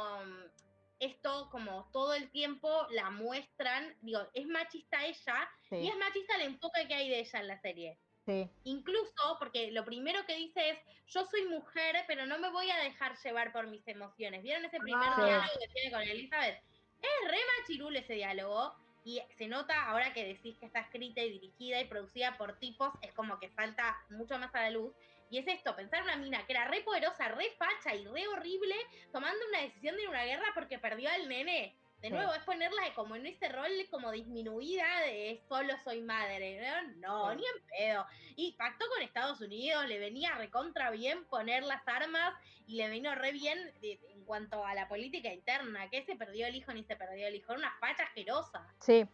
esto, 0.99 1.49
como 1.51 1.91
todo 1.93 2.15
el 2.15 2.31
tiempo 2.31 2.87
la 2.91 3.11
muestran, 3.11 3.97
digo, 4.01 4.21
es 4.35 4.47
machista 4.47 5.05
ella 5.05 5.49
y 5.65 5.69
Sí. 5.69 5.89
es 5.89 5.97
machista 5.97 6.37
el 6.37 6.43
enfoque 6.43 6.87
que 6.89 6.95
hay 6.95 7.09
de 7.09 7.21
ella 7.21 7.41
en 7.41 7.49
la 7.49 7.61
serie. 7.61 7.99
Sí. 8.27 8.49
Incluso 8.65 9.37
porque 9.39 9.71
lo 9.71 9.85
primero 9.85 10.25
que 10.27 10.35
dice 10.37 10.71
es, 10.71 10.79
yo 11.09 11.27
soy 11.27 11.45
mujer, 11.47 12.05
pero 12.07 12.25
no 12.25 12.39
me 12.39 12.49
voy 12.51 12.71
a 12.71 12.79
dejar 12.79 13.17
llevar 13.23 13.53
por 13.53 13.67
mis 13.67 13.87
emociones. 13.87 14.43
¿Vieron 14.43 14.65
ese 14.65 14.79
primer 14.79 15.09
Ah. 15.11 15.17
diálogo 15.25 15.59
que 15.61 15.69
tiene 15.75 15.91
con 15.91 16.03
Elizabeth? 16.03 16.63
Es 17.03 17.31
re 17.31 17.39
machirul 17.61 17.97
ese 17.97 18.15
diálogo. 18.15 18.75
Y 19.07 19.21
se 19.37 19.49
nota 19.49 19.85
ahora 19.91 20.15
que 20.15 20.25
decís 20.25 20.57
que 20.59 20.65
está 20.65 20.81
escrita 20.81 21.21
y 21.21 21.29
dirigida 21.33 21.79
y 21.79 21.85
producida 21.85 22.39
por 22.39 22.59
tipos, 22.59 22.91
es 23.03 23.13
como 23.13 23.39
que 23.39 23.51
salta 23.51 24.03
mucho 24.09 24.39
más 24.39 24.55
a 24.55 24.63
la 24.63 24.71
luz. 24.71 24.95
Y 25.35 25.39
es 25.39 25.49
esto, 25.49 25.75
pensar 25.75 25.99
en 25.99 26.05
una 26.05 26.17
mina 26.17 26.47
que 26.47 26.53
era 26.53 26.65
re 26.69 26.83
poderosa, 26.83 27.27
re 27.27 27.51
facha 27.59 27.93
y 27.93 28.07
re 28.07 28.29
horrible, 28.29 28.77
tomando 29.11 29.37
una 29.49 29.63
decisión 29.63 29.97
de 29.97 30.03
ir 30.03 30.07
a 30.07 30.11
una 30.13 30.23
guerra 30.25 30.45
porque 30.55 30.79
perdió 30.79 31.11
al 31.11 31.29
nene. 31.29 31.75
De 32.01 32.07
Sí. 32.09 32.15
nuevo, 32.15 32.33
es 32.35 32.43
ponerla 32.45 32.83
como 32.95 33.17
en 33.17 33.27
ese 33.27 33.49
rol 33.49 33.69
como 33.91 34.13
disminuida 34.13 34.85
de 35.01 35.43
solo 35.49 35.75
soy 35.83 36.03
madre. 36.03 36.61
No, 36.99 37.33
Sí. 37.33 37.37
ni 37.39 37.43
en 37.47 37.67
pedo. 37.67 38.07
Y 38.37 38.53
pactó 38.53 38.85
con 38.95 39.03
Estados 39.03 39.41
Unidos, 39.41 39.89
le 39.89 39.99
venía 39.99 40.37
recontra 40.37 40.91
bien 40.93 41.25
poner 41.25 41.65
las 41.65 41.83
armas 41.89 42.33
y 42.69 42.77
le 42.77 42.89
vino 42.91 43.13
re 43.17 43.33
bien 43.33 43.59
de- 43.81 43.99
en 44.11 44.25
cuanto 44.27 44.65
a 44.65 44.73
la 44.75 44.87
política 44.87 45.33
interna. 45.33 45.91
Que 45.91 46.05
se 46.05 46.15
perdió 46.15 46.47
el 46.47 46.55
hijo 46.55 46.73
ni 46.73 46.85
se 46.85 46.95
perdió 46.95 47.27
el 47.27 47.35
hijo. 47.35 47.51
Era 47.55 47.59
una 47.59 47.77
facha 47.81 48.05
asquerosa. 48.05 48.73
Sí. 48.79 49.05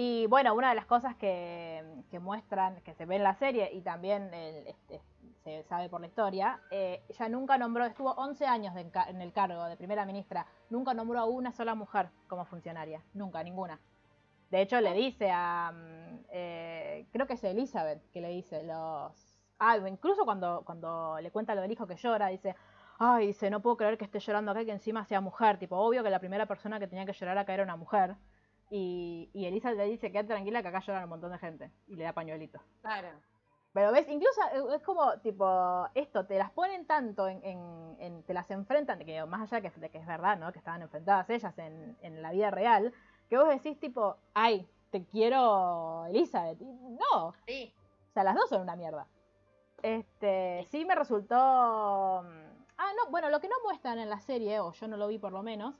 Y 0.00 0.26
bueno, 0.28 0.54
una 0.54 0.68
de 0.70 0.76
las 0.76 0.86
cosas 0.86 1.16
que, 1.16 1.82
que 2.10 2.20
muestran, 2.20 2.80
que 2.84 2.94
se 2.94 3.04
ve 3.04 3.16
en 3.16 3.24
la 3.24 3.34
serie 3.34 3.68
y 3.72 3.80
también 3.82 4.32
el- 4.32 4.68
este, 4.68 5.00
sabe 5.68 5.88
por 5.88 6.00
la 6.00 6.06
historia, 6.06 6.60
eh, 6.70 7.02
ella 7.08 7.28
nunca 7.28 7.58
nombró, 7.58 7.84
estuvo 7.84 8.12
11 8.12 8.46
años 8.46 8.74
en 8.76 9.22
el 9.22 9.32
cargo 9.32 9.64
de 9.64 9.76
primera 9.76 10.04
ministra, 10.04 10.46
nunca 10.70 10.94
nombró 10.94 11.20
a 11.20 11.24
una 11.24 11.52
sola 11.52 11.74
mujer 11.74 12.10
como 12.26 12.44
funcionaria, 12.44 13.02
nunca, 13.14 13.42
ninguna. 13.42 13.80
De 14.50 14.62
hecho, 14.62 14.80
le 14.80 14.94
dice 14.94 15.30
a, 15.30 15.72
mm, 15.72 16.24
eh, 16.30 17.06
creo 17.12 17.26
que 17.26 17.34
es 17.34 17.44
Elizabeth, 17.44 18.10
que 18.12 18.20
le 18.20 18.28
dice 18.28 18.62
los... 18.62 19.38
Ah, 19.58 19.76
incluso 19.88 20.24
cuando, 20.24 20.62
cuando 20.64 21.18
le 21.20 21.30
cuenta 21.30 21.54
lo 21.54 21.62
del 21.62 21.72
hijo 21.72 21.86
que 21.86 21.96
llora, 21.96 22.28
dice, 22.28 22.54
ay, 22.98 23.28
dice, 23.28 23.50
no 23.50 23.60
puedo 23.60 23.76
creer 23.76 23.98
que 23.98 24.04
esté 24.04 24.20
llorando 24.20 24.52
acá 24.52 24.64
que 24.64 24.72
encima 24.72 25.04
sea 25.04 25.20
mujer, 25.20 25.58
tipo, 25.58 25.76
obvio 25.76 26.02
que 26.02 26.10
la 26.10 26.20
primera 26.20 26.46
persona 26.46 26.78
que 26.78 26.86
tenía 26.86 27.04
que 27.04 27.12
llorar 27.12 27.36
acá 27.38 27.54
era 27.54 27.64
una 27.64 27.76
mujer. 27.76 28.16
Y, 28.70 29.30
y 29.34 29.46
Elizabeth 29.46 29.78
le 29.78 29.84
dice, 29.86 30.12
quédate 30.12 30.28
tranquila 30.28 30.62
que 30.62 30.68
acá 30.68 30.80
lloran 30.80 31.04
un 31.04 31.10
montón 31.10 31.32
de 31.32 31.38
gente. 31.38 31.72
Y 31.86 31.96
le 31.96 32.04
da 32.04 32.12
pañuelito. 32.12 32.60
Claro. 32.82 33.08
Pero 33.72 33.92
ves, 33.92 34.08
incluso 34.08 34.40
eh, 34.52 34.76
es 34.76 34.82
como, 34.82 35.18
tipo, 35.20 35.86
esto, 35.94 36.24
te 36.26 36.38
las 36.38 36.50
ponen 36.50 36.86
tanto 36.86 37.28
en, 37.28 37.44
en- 37.44 37.96
en- 38.00 38.22
te 38.24 38.34
las 38.34 38.50
enfrentan, 38.50 38.98
de 38.98 39.04
que 39.04 39.24
más 39.26 39.40
allá 39.52 39.60
que, 39.60 39.78
de 39.78 39.90
que 39.90 39.98
es 39.98 40.06
verdad, 40.06 40.38
¿no? 40.38 40.50
Que 40.52 40.58
estaban 40.58 40.82
enfrentadas 40.82 41.28
ellas 41.30 41.56
en, 41.58 41.96
en 42.00 42.22
la 42.22 42.32
vida 42.32 42.50
real, 42.50 42.92
que 43.28 43.36
vos 43.36 43.48
decís, 43.48 43.78
tipo, 43.78 44.16
ay, 44.34 44.66
te 44.90 45.04
quiero 45.04 46.06
Elizabeth. 46.06 46.60
Y 46.60 46.64
no, 46.64 47.34
Sí. 47.46 47.72
o 48.10 48.12
sea, 48.14 48.24
las 48.24 48.34
dos 48.34 48.48
son 48.48 48.62
una 48.62 48.74
mierda. 48.74 49.06
Este, 49.82 50.66
sí 50.70 50.84
me 50.84 50.94
resultó... 50.94 52.22
mm, 52.24 52.58
Ah, 52.80 52.92
no, 52.96 53.10
bueno, 53.10 53.28
lo 53.28 53.40
que 53.40 53.48
no 53.48 53.56
muestran 53.64 53.98
en 53.98 54.08
la 54.08 54.20
serie, 54.20 54.60
o 54.60 54.70
yo 54.72 54.86
no 54.86 54.96
lo 54.96 55.08
vi 55.08 55.18
por 55.18 55.32
lo 55.32 55.42
menos, 55.42 55.74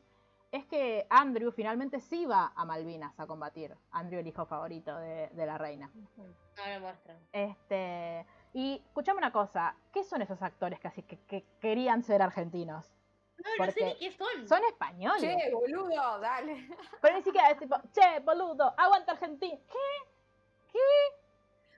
es 0.50 0.64
que 0.66 1.06
Andrew 1.10 1.52
finalmente 1.52 2.00
sí 2.00 2.24
va 2.26 2.52
a 2.54 2.64
Malvinas 2.64 3.18
a 3.20 3.26
combatir. 3.26 3.76
Andrew, 3.90 4.20
el 4.20 4.26
hijo 4.26 4.46
favorito 4.46 4.96
de, 4.98 5.28
de 5.28 5.46
la 5.46 5.58
reina. 5.58 5.90
No 6.16 6.74
lo 6.74 6.80
muestran. 6.80 7.18
Este, 7.32 8.26
y 8.54 8.82
escuchame 8.86 9.18
una 9.18 9.32
cosa, 9.32 9.76
¿qué 9.92 10.04
son 10.04 10.22
esos 10.22 10.40
actores 10.42 10.80
que 10.80 10.88
así 10.88 11.02
que, 11.02 11.18
que 11.26 11.44
querían 11.60 12.02
ser 12.02 12.22
argentinos? 12.22 12.90
No, 13.36 13.44
no 13.44 13.70
sé 13.70 13.72
Porque 13.80 13.84
ni 13.84 13.94
qué 13.98 14.12
son. 14.12 14.48
Son 14.48 14.64
españoles. 14.64 15.20
Che, 15.20 15.52
boludo, 15.52 16.18
dale. 16.18 16.68
Pero 17.00 17.16
ni 17.16 17.22
siquiera 17.22 17.50
es 17.50 17.58
tipo, 17.58 17.76
che, 17.92 18.20
boludo, 18.20 18.74
aguanta 18.76 19.12
Argentina. 19.12 19.56
¿Qué? 19.68 20.72
¿Qué? 20.72 20.78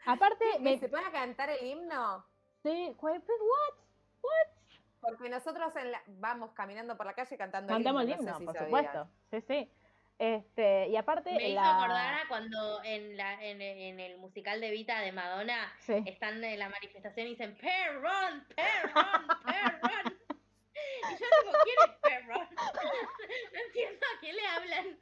Aparte, 0.07 0.45
¿Me 0.61 0.71
me... 0.73 0.79
se 0.79 0.89
puede 0.89 1.11
cantar 1.13 1.51
el 1.51 1.67
himno? 1.67 2.25
Sí, 2.63 2.95
¿cu- 2.97 3.09
what? 3.09 4.60
Porque 5.01 5.29
nosotros 5.29 5.75
en 5.77 5.93
la- 5.93 6.03
vamos 6.07 6.53
caminando 6.53 6.97
por 6.97 7.07
la 7.07 7.15
calle 7.15 7.37
cantando 7.37 7.73
Cantamos 7.73 8.03
el 8.03 8.11
el 8.13 8.19
himno. 8.19 8.33
no 8.33 8.35
sé 8.35 8.41
si 8.41 8.45
por 8.47 8.55
sabías. 8.57 8.69
supuesto. 8.87 9.09
Sí, 9.31 9.41
sí. 9.41 9.73
Este, 10.19 10.89
y 10.89 10.97
aparte, 10.97 11.33
Me 11.33 11.49
hizo 11.49 11.55
la... 11.63 11.77
acordar 11.79 12.15
a 12.15 12.29
cuando 12.29 12.85
en, 12.85 13.17
la, 13.17 13.43
en, 13.43 13.63
en 13.63 13.99
el 14.01 14.19
musical 14.19 14.61
de 14.61 14.71
Vita 14.71 15.01
de 15.01 15.13
Madonna 15.13 15.73
Sí. 15.79 15.95
están 16.05 16.45
en 16.45 16.59
la 16.59 16.69
manifestación 16.69 17.27
y 17.27 17.31
dicen 17.31 17.57
Perron, 17.57 18.47
Perron, 18.55 19.27
Perron. 19.47 20.19
Y 21.03 21.13
yo 21.15 21.27
digo, 21.43 21.53
¿quién 21.65 21.77
es 21.91 21.97
Perron? 22.03 22.49
No 23.55 23.61
entiendo 23.67 24.07
a 24.15 24.21
quién 24.21 24.37
le 24.37 24.47
hablan. 24.47 24.99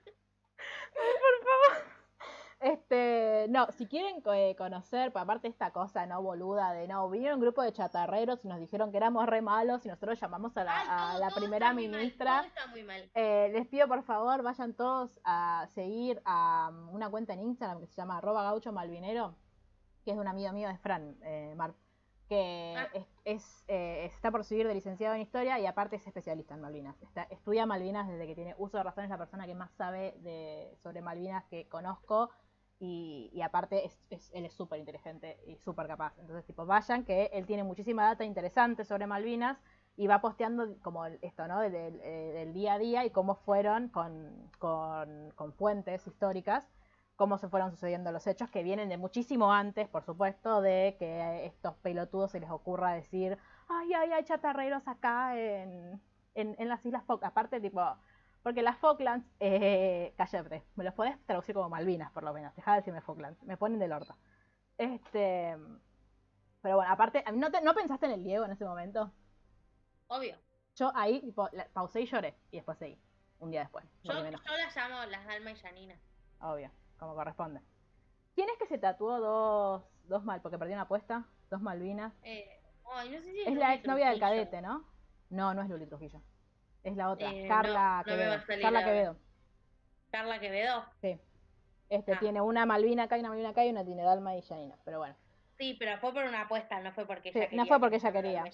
Este, 2.60 3.46
no, 3.50 3.66
si 3.70 3.86
quieren 3.86 4.20
eh, 4.34 4.56
conocer, 4.58 5.12
pues, 5.12 5.22
aparte 5.22 5.46
esta 5.46 5.70
cosa, 5.72 6.06
no 6.06 6.20
boluda, 6.22 6.72
de 6.72 6.88
no, 6.88 7.08
vinieron 7.08 7.36
un 7.38 7.42
grupo 7.42 7.62
de 7.62 7.72
chatarreros 7.72 8.44
y 8.44 8.48
nos 8.48 8.58
dijeron 8.58 8.90
que 8.90 8.96
éramos 8.96 9.26
re 9.26 9.42
malos 9.42 9.86
y 9.86 9.88
nosotros 9.88 10.18
llamamos 10.20 10.56
a 10.56 10.64
la, 10.64 10.80
Ay, 10.80 10.86
a 10.90 11.10
todo- 11.12 11.20
la 11.20 11.28
todo 11.28 11.38
primera 11.40 11.66
mal, 11.68 11.76
ministra. 11.76 12.38
todo 12.38 12.46
está 12.48 12.66
muy 12.66 12.82
mal. 12.82 13.10
Eh, 13.14 13.50
les 13.52 13.66
pido 13.68 13.86
por 13.86 14.02
favor, 14.02 14.42
vayan 14.42 14.74
todos 14.74 15.20
a 15.24 15.66
seguir 15.74 16.20
a 16.24 16.70
um, 16.72 16.88
una 16.94 17.08
cuenta 17.10 17.32
en 17.32 17.42
Instagram 17.42 17.78
que 17.80 17.86
se 17.86 17.94
llama 17.94 18.18
arroba 18.18 18.42
gaucho 18.42 18.72
malvinero, 18.72 19.36
que 20.04 20.10
es 20.10 20.16
de 20.16 20.20
un 20.20 20.28
amigo 20.28 20.52
mío 20.52 20.68
de 20.68 20.78
Fran, 20.78 21.16
eh, 21.22 21.54
Mar, 21.56 21.74
que 22.28 22.74
Ah. 22.76 22.88
es, 22.92 23.06
es, 23.24 23.64
eh, 23.68 24.04
está 24.04 24.32
por 24.32 24.42
seguir 24.44 24.66
de 24.66 24.74
licenciado 24.74 25.14
en 25.14 25.20
historia 25.22 25.60
y 25.60 25.66
aparte 25.66 25.94
es 25.96 26.06
especialista 26.06 26.54
en 26.54 26.60
Malvinas. 26.60 27.00
Está, 27.02 27.22
estudia 27.30 27.66
Malvinas 27.66 28.08
desde 28.08 28.26
que 28.26 28.34
tiene 28.34 28.54
uso 28.58 28.76
de 28.78 28.82
razón, 28.82 29.04
es 29.04 29.10
la 29.10 29.16
persona 29.16 29.46
que 29.46 29.54
más 29.54 29.70
sabe 29.76 30.16
de, 30.18 30.76
sobre 30.82 31.00
Malvinas 31.02 31.44
que 31.46 31.68
conozco 31.68 32.30
y, 32.80 33.30
y 33.32 33.42
aparte 33.42 33.84
es, 33.86 33.98
es- 34.10 34.30
él 34.34 34.44
es 34.44 34.54
súper 34.54 34.78
inteligente 34.78 35.38
y 35.46 35.56
súper 35.56 35.86
capaz. 35.86 36.14
Entonces, 36.18 36.44
tipo, 36.46 36.64
vayan, 36.66 37.04
que 37.04 37.30
él 37.32 37.46
tiene 37.46 37.64
muchísima 37.64 38.04
data 38.06 38.24
interesante 38.24 38.84
sobre 38.84 39.06
Malvinas 39.06 39.58
y 39.96 40.06
va 40.06 40.20
posteando 40.20 40.76
como 40.82 41.04
esto, 41.06 41.48
¿no? 41.48 41.62
Eh, 41.62 41.70
del 41.70 42.52
día 42.54 42.74
a 42.74 42.78
día 42.78 43.04
y 43.04 43.10
cómo 43.10 43.34
fueron 43.34 43.88
con, 43.88 44.50
con, 44.58 45.30
con 45.34 45.52
fuentes 45.54 46.06
históricas, 46.06 46.68
cómo 47.16 47.36
se 47.38 47.48
fueron 47.48 47.70
sucediendo 47.72 48.12
los 48.12 48.26
hechos 48.28 48.48
que 48.50 48.62
vienen 48.62 48.88
de 48.88 48.96
muchísimo 48.96 49.52
antes, 49.52 49.88
por 49.88 50.04
supuesto, 50.04 50.60
de 50.60 50.94
que 51.00 51.20
a 51.20 51.42
estos 51.42 51.74
pelotudos 51.76 52.30
se 52.30 52.38
les 52.40 52.50
ocurra 52.50 52.92
decir, 52.92 53.36
ay, 53.68 53.92
ay, 53.94 54.12
hay 54.12 54.24
chatarreros 54.24 54.86
acá 54.86 55.36
en, 55.36 56.00
en, 56.34 56.54
en 56.58 56.68
las 56.68 56.84
Islas 56.86 57.04
Falklands. 57.04 57.32
Aparte, 57.32 57.60
tipo, 57.60 57.80
porque 58.48 58.62
las 58.62 58.78
Falklands, 58.78 59.26
eh, 59.40 60.14
cállate, 60.16 60.64
me 60.74 60.82
los 60.82 60.94
podés 60.94 61.22
traducir 61.26 61.54
como 61.54 61.68
Malvinas, 61.68 62.10
por 62.12 62.22
lo 62.22 62.32
menos, 62.32 62.56
deja 62.56 62.72
de 62.72 62.78
decirme 62.78 63.02
Falklands, 63.02 63.42
me 63.42 63.58
ponen 63.58 63.78
del 63.78 63.92
orto. 63.92 64.16
Este, 64.78 65.54
pero 66.62 66.76
bueno, 66.76 66.90
aparte, 66.90 67.22
¿no, 67.34 67.50
te- 67.50 67.60
¿no 67.60 67.74
pensaste 67.74 68.06
en 68.06 68.12
el 68.12 68.24
Diego 68.24 68.46
en 68.46 68.52
ese 68.52 68.64
momento? 68.64 69.12
Obvio. 70.06 70.38
Yo 70.76 70.90
ahí 70.94 71.20
tipo, 71.20 71.46
la- 71.52 71.68
pausé 71.74 72.00
y 72.00 72.06
lloré 72.06 72.38
y 72.50 72.56
después 72.56 72.78
seguí. 72.78 72.98
Un 73.38 73.50
día 73.50 73.60
después. 73.60 73.84
Yo, 74.02 74.14
las 74.14 74.74
llamo 74.74 75.04
las 75.04 75.26
Dalma 75.26 75.50
y 75.50 75.56
Janina. 75.56 76.00
obvio, 76.40 76.70
como 76.98 77.14
corresponde. 77.14 77.60
¿Quién 78.34 78.48
es 78.48 78.56
que 78.58 78.66
se 78.66 78.78
tatuó 78.78 79.20
dos, 79.20 79.84
dos 80.04 80.24
mal, 80.24 80.40
porque 80.40 80.56
perdió 80.56 80.74
una 80.74 80.84
apuesta? 80.84 81.26
Dos 81.50 81.60
Malvinas. 81.60 82.14
Eh, 82.22 82.48
ay, 82.94 83.10
no 83.10 83.18
sé 83.20 83.30
si 83.30 83.40
Es 83.42 83.54
la 83.54 83.74
exnovia 83.74 84.08
del 84.08 84.18
cadete, 84.20 84.62
¿no? 84.62 84.86
No, 85.28 85.52
no 85.52 85.60
es 85.60 85.68
Luli 85.68 85.86
Trujillo. 85.86 86.22
Es 86.84 86.96
la 86.96 87.10
otra, 87.10 87.30
Eh, 87.30 87.46
Carla 87.48 87.90
no, 87.90 87.96
no 87.98 88.04
Quevedo. 88.04 88.44
Carla. 88.62 88.84
Quevedo. 88.84 89.16
Carla 90.10 90.40
Quevedo. 90.40 90.84
Sí. 91.00 91.20
Este 91.90 92.12
Ah. 92.12 92.18
tiene 92.20 92.40
una 92.40 92.66
Malvina 92.66 93.04
acá 93.04 93.16
y 93.16 93.20
una 93.20 93.30
Malvina 93.30 93.50
acá 93.50 93.64
y 93.64 93.70
una 93.70 93.84
tiene 93.84 94.02
Dalma 94.02 94.36
y 94.36 94.42
Janina. 94.42 94.76
Pero 94.84 94.98
bueno. 94.98 95.14
Sí, 95.58 95.76
pero 95.78 95.98
fue 95.98 96.12
por 96.12 96.24
una 96.24 96.42
apuesta, 96.42 96.80
no 96.80 96.92
fue 96.92 97.04
porque 97.06 97.32
Sí, 97.32 97.38
ella 97.38 97.46
no 97.46 97.50
quería. 97.50 97.66
fue 97.66 97.80
porque 97.80 97.98
que 97.98 98.06
ella 98.06 98.12
quería. 98.12 98.44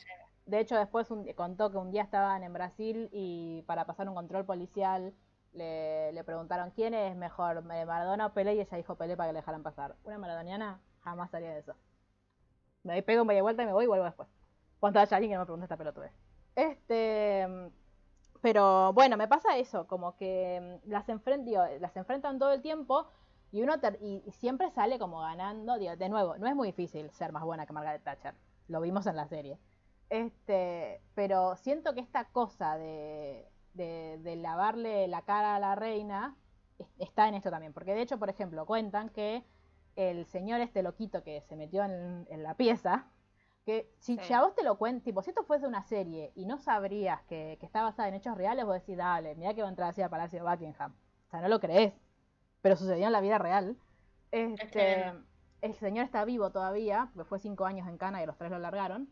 De 0.47 0.59
hecho, 0.61 0.77
después 0.77 1.11
un- 1.11 1.31
contó 1.35 1.71
que 1.71 1.77
un 1.77 1.91
día 1.91 2.03
estaban 2.03 2.43
en 2.43 2.53
Brasil 2.53 3.09
y 3.13 3.63
para 3.67 3.85
pasar 3.85 4.09
un 4.09 4.15
control 4.15 4.45
policial 4.45 5.13
le, 5.53 6.13
le 6.13 6.25
preguntaron 6.25 6.71
quién 6.71 6.95
es 6.95 7.15
mejor, 7.15 7.59
eh, 7.59 7.85
Maradona 7.85 8.27
o 8.27 8.33
Pelé, 8.33 8.55
y 8.55 8.61
ella 8.61 8.77
dijo 8.77 8.97
Pelé 8.97 9.17
para 9.17 9.29
que 9.29 9.35
le 9.35 9.39
dejaran 9.41 9.63
pasar. 9.63 9.95
Una 10.05 10.19
maradoniana 10.19 10.81
jamás 11.03 11.33
haría 11.35 11.53
de 11.53 11.61
eso. 11.61 11.75
Me 12.83 13.03
pego 13.03 13.23
un 13.23 13.29
media 13.29 13.43
vuelta 13.43 13.63
y 13.63 13.67
me 13.67 13.73
voy 13.73 13.85
y 13.85 13.87
vuelvo 13.89 14.05
después. 14.05 14.29
Cuando 14.81 14.99
haya 15.01 15.17
alguien 15.17 15.31
que 15.31 15.35
no 15.37 15.41
me 15.43 15.47
pregunte 15.47 15.65
esta 15.65 15.77
pelotudez. 15.77 16.13
Este. 16.57 17.71
Pero 18.45 18.93
bueno, 18.93 19.17
me 19.17 19.27
pasa 19.29 19.57
eso, 19.57 19.87
como 19.87 20.17
que 20.17 20.81
mm, 20.85 20.91
las, 20.91 21.09
enfren- 21.09 21.81
las 21.81 21.97
enfrentan 21.97 22.39
todo 22.39 22.53
el 22.53 22.61
tiempo 22.63 23.07
y 23.53 23.63
uno 23.63 23.75
y, 24.03 24.23
y 24.27 24.33
siempre 24.33 24.71
sale 24.71 24.99
como 24.99 25.21
ganando. 25.21 25.79
Digo, 25.79 25.97
de 25.97 26.09
nuevo, 26.11 26.37
no 26.39 26.47
es 26.47 26.55
muy 26.55 26.69
difícil 26.69 27.11
ser 27.13 27.33
más 27.33 27.43
buena 27.45 27.65
que 27.67 27.73
Margaret 27.73 28.03
Thatcher. 28.05 28.35
Lo 28.69 28.81
vimos 28.83 29.07
en 29.07 29.17
la 29.17 29.27
serie. 29.29 29.59
Este, 30.11 31.01
pero 31.15 31.57
siento 31.57 31.95
que 31.95 32.01
esta 32.01 32.27
cosa 32.27 32.77
de, 32.77 33.49
de, 33.73 34.19
de 34.23 34.37
lavarle 34.37 35.09
la 35.09 35.23
cara 35.23 35.57
a 35.57 35.61
la 35.61 35.75
reina 35.75 36.37
es- 36.79 36.89
está 36.99 37.29
en 37.29 37.35
esto 37.35 37.51
también. 37.51 37.73
Porque 37.73 37.95
de 37.95 38.03
hecho, 38.03 38.19
por 38.19 38.29
ejemplo, 38.31 38.67
cuentan 38.67 39.09
que 39.11 39.43
el 39.97 40.27
señor 40.27 40.61
este 40.61 40.83
loquito 40.83 41.23
que 41.23 41.41
se 41.43 41.57
metió 41.57 41.85
en 41.85 42.43
la 42.43 42.55
pieza, 42.57 43.07
que 43.65 43.91
si, 43.99 44.17
Sí. 44.19 44.25
si 44.25 44.33
a 44.33 44.43
vos 44.43 44.55
te 44.55 44.63
lo 44.63 44.77
cuentan, 44.77 45.03
tipo, 45.03 45.23
si 45.23 45.31
esto 45.31 45.43
fuese 45.45 45.67
una 45.67 45.83
serie 45.83 46.33
y 46.35 46.45
no 46.47 46.59
sabrías 46.59 47.23
que, 47.23 47.57
que 47.59 47.67
está 47.67 47.83
basada 47.83 48.09
en 48.09 48.15
hechos 48.15 48.37
reales, 48.37 48.65
vos 48.65 48.75
decís, 48.75 48.97
dale, 48.97 49.35
mira 49.37 49.55
que 49.55 49.63
va 49.63 49.69
a 49.69 49.71
entrar 49.71 49.91
así 49.91 50.03
al 50.03 50.11
Palacio 50.11 50.43
de 50.43 50.51
Buckingham. 50.51 50.93
O 51.27 51.31
sea, 51.31 51.41
no 51.41 51.49
lo 51.49 51.61
crees, 51.61 51.95
pero 52.61 52.77
sucedió 52.77 53.07
en 53.07 53.13
la 53.13 53.21
vida 53.21 53.39
real. 53.39 53.77
Este, 54.31 55.13
el 55.63 55.75
señor 55.75 56.05
está 56.05 56.25
vivo 56.25 56.51
todavía, 56.51 57.11
porque 57.15 57.29
fue 57.29 57.39
cinco 57.39 57.65
años 57.65 57.89
en 57.89 57.97
Cana 57.97 58.23
y 58.23 58.27
los 58.27 58.37
tres 58.37 58.51
lo 58.51 58.59
largaron. 58.59 59.09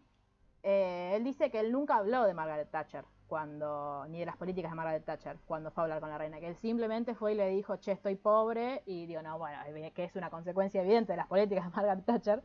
Eh, 0.63 1.15
él 1.17 1.25
dice 1.25 1.51
que 1.51 1.59
él 1.61 1.73
nunca 1.73 1.97
habló 1.97 2.25
de 2.25 2.35
Margaret 2.35 2.71
Thatcher 2.71 3.05
cuando 3.27 4.05
ni 4.09 4.21
de 4.21 4.27
las 4.27 4.37
políticas 4.37 4.71
de 4.71 4.77
Margaret 4.77 5.05
Thatcher 5.05 5.39
cuando 5.47 5.71
fue 5.71 5.83
a 5.83 5.85
hablar 5.85 6.01
con 6.01 6.11
la 6.11 6.19
reina, 6.19 6.39
que 6.39 6.49
él 6.49 6.57
simplemente 6.57 7.15
fue 7.15 7.33
y 7.33 7.35
le 7.35 7.49
dijo, 7.49 7.77
che, 7.79 7.93
estoy 7.93 8.15
pobre, 8.15 8.83
y 8.85 9.07
digo, 9.07 9.23
no, 9.23 9.39
bueno, 9.39 9.59
que 9.95 10.05
es 10.05 10.15
una 10.17 10.29
consecuencia 10.29 10.83
evidente 10.83 11.13
de 11.13 11.17
las 11.17 11.29
políticas 11.29 11.65
de 11.65 11.71
Margaret 11.75 12.05
Thatcher, 12.05 12.43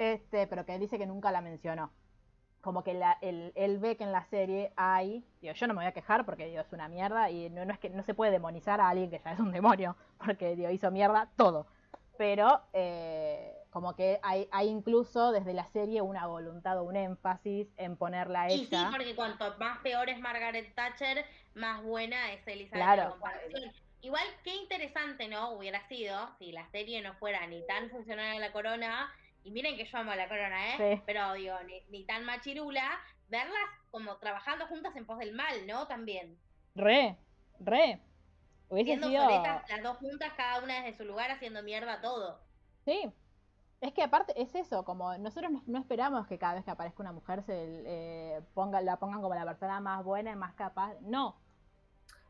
este, 0.00 0.46
pero 0.46 0.64
que 0.64 0.74
él 0.74 0.80
dice 0.80 0.96
que 0.98 1.06
nunca 1.06 1.30
la 1.30 1.42
mencionó. 1.42 1.92
Como 2.62 2.82
que 2.82 2.94
la, 2.94 3.18
él, 3.20 3.52
él, 3.54 3.78
ve 3.78 3.96
que 3.96 4.04
en 4.04 4.12
la 4.12 4.24
serie 4.24 4.72
hay, 4.76 5.24
digo, 5.42 5.52
yo 5.52 5.66
no 5.66 5.74
me 5.74 5.80
voy 5.80 5.86
a 5.86 5.92
quejar 5.92 6.24
porque 6.24 6.46
digo, 6.46 6.60
es 6.60 6.72
una 6.72 6.88
mierda 6.88 7.30
y 7.30 7.50
no, 7.50 7.66
no, 7.66 7.72
es 7.72 7.78
que 7.78 7.90
no 7.90 8.02
se 8.02 8.14
puede 8.14 8.32
demonizar 8.32 8.80
a 8.80 8.88
alguien 8.88 9.10
que 9.10 9.20
ya 9.22 9.32
es 9.32 9.40
un 9.40 9.52
demonio 9.52 9.96
porque 10.24 10.56
digo, 10.56 10.70
hizo 10.70 10.90
mierda 10.90 11.30
todo. 11.36 11.66
Pero 12.16 12.62
eh, 12.72 13.54
como 13.70 13.94
que 13.94 14.20
hay, 14.22 14.48
hay 14.52 14.68
incluso 14.68 15.32
desde 15.32 15.52
la 15.52 15.66
serie 15.66 16.00
una 16.00 16.26
voluntad 16.26 16.78
o 16.78 16.84
un 16.84 16.96
énfasis 16.96 17.68
en 17.76 17.96
ponerla 17.96 18.42
a 18.42 18.50
Y 18.50 18.58
sí, 18.58 18.68
ella. 18.74 18.88
porque 18.90 19.14
cuanto 19.14 19.54
más 19.58 19.78
peor 19.78 20.08
es 20.08 20.18
Margaret 20.18 20.74
Thatcher, 20.74 21.26
más 21.54 21.82
buena 21.82 22.32
es 22.32 22.46
Elizabeth 22.46 22.82
Claro. 22.82 23.16
Igual, 24.02 24.24
qué 24.44 24.54
interesante, 24.54 25.28
¿no? 25.28 25.50
Hubiera 25.52 25.86
sido 25.88 26.16
si 26.38 26.52
la 26.52 26.66
serie 26.70 27.02
no 27.02 27.12
fuera 27.14 27.46
ni 27.46 27.66
tan 27.66 27.90
funcional 27.90 28.34
a 28.34 28.40
la 28.40 28.50
corona, 28.50 29.12
y 29.44 29.50
miren 29.50 29.76
que 29.76 29.84
yo 29.84 29.98
amo 29.98 30.10
a 30.12 30.16
la 30.16 30.28
corona, 30.28 30.74
¿eh? 30.74 30.96
Sí. 30.96 31.02
Pero 31.06 31.32
digo, 31.34 31.54
ni, 31.66 31.82
ni 31.90 32.04
tan 32.04 32.24
machirula, 32.24 32.98
verlas 33.28 33.56
como 33.90 34.16
trabajando 34.18 34.66
juntas 34.66 34.94
en 34.96 35.06
pos 35.06 35.18
del 35.18 35.34
mal, 35.34 35.66
¿no? 35.66 35.86
También. 35.86 36.38
Re, 36.74 37.16
re. 37.60 38.00
Hubiese 38.68 38.90
Siendo 38.90 39.08
sido. 39.08 39.24
soletas, 39.24 39.68
las 39.68 39.82
dos 39.82 39.96
juntas, 39.98 40.32
cada 40.36 40.62
una 40.62 40.82
desde 40.82 40.96
su 40.96 41.04
lugar, 41.04 41.30
haciendo 41.30 41.62
mierda 41.62 42.00
todo. 42.00 42.40
Sí. 42.84 43.10
Es 43.80 43.92
que 43.94 44.02
aparte 44.02 44.32
es 44.40 44.54
eso, 44.54 44.84
como 44.84 45.16
nosotros 45.18 45.50
no, 45.50 45.62
no 45.66 45.78
esperamos 45.78 46.26
que 46.26 46.38
cada 46.38 46.54
vez 46.54 46.64
que 46.64 46.70
aparezca 46.70 47.02
una 47.02 47.12
mujer 47.12 47.42
se 47.42 47.54
eh, 47.86 48.40
ponga, 48.54 48.80
la 48.82 48.98
pongan 48.98 49.22
como 49.22 49.34
la 49.34 49.44
persona 49.46 49.80
más 49.80 50.04
buena 50.04 50.30
y 50.32 50.36
más 50.36 50.52
capaz. 50.54 50.94
No, 51.00 51.34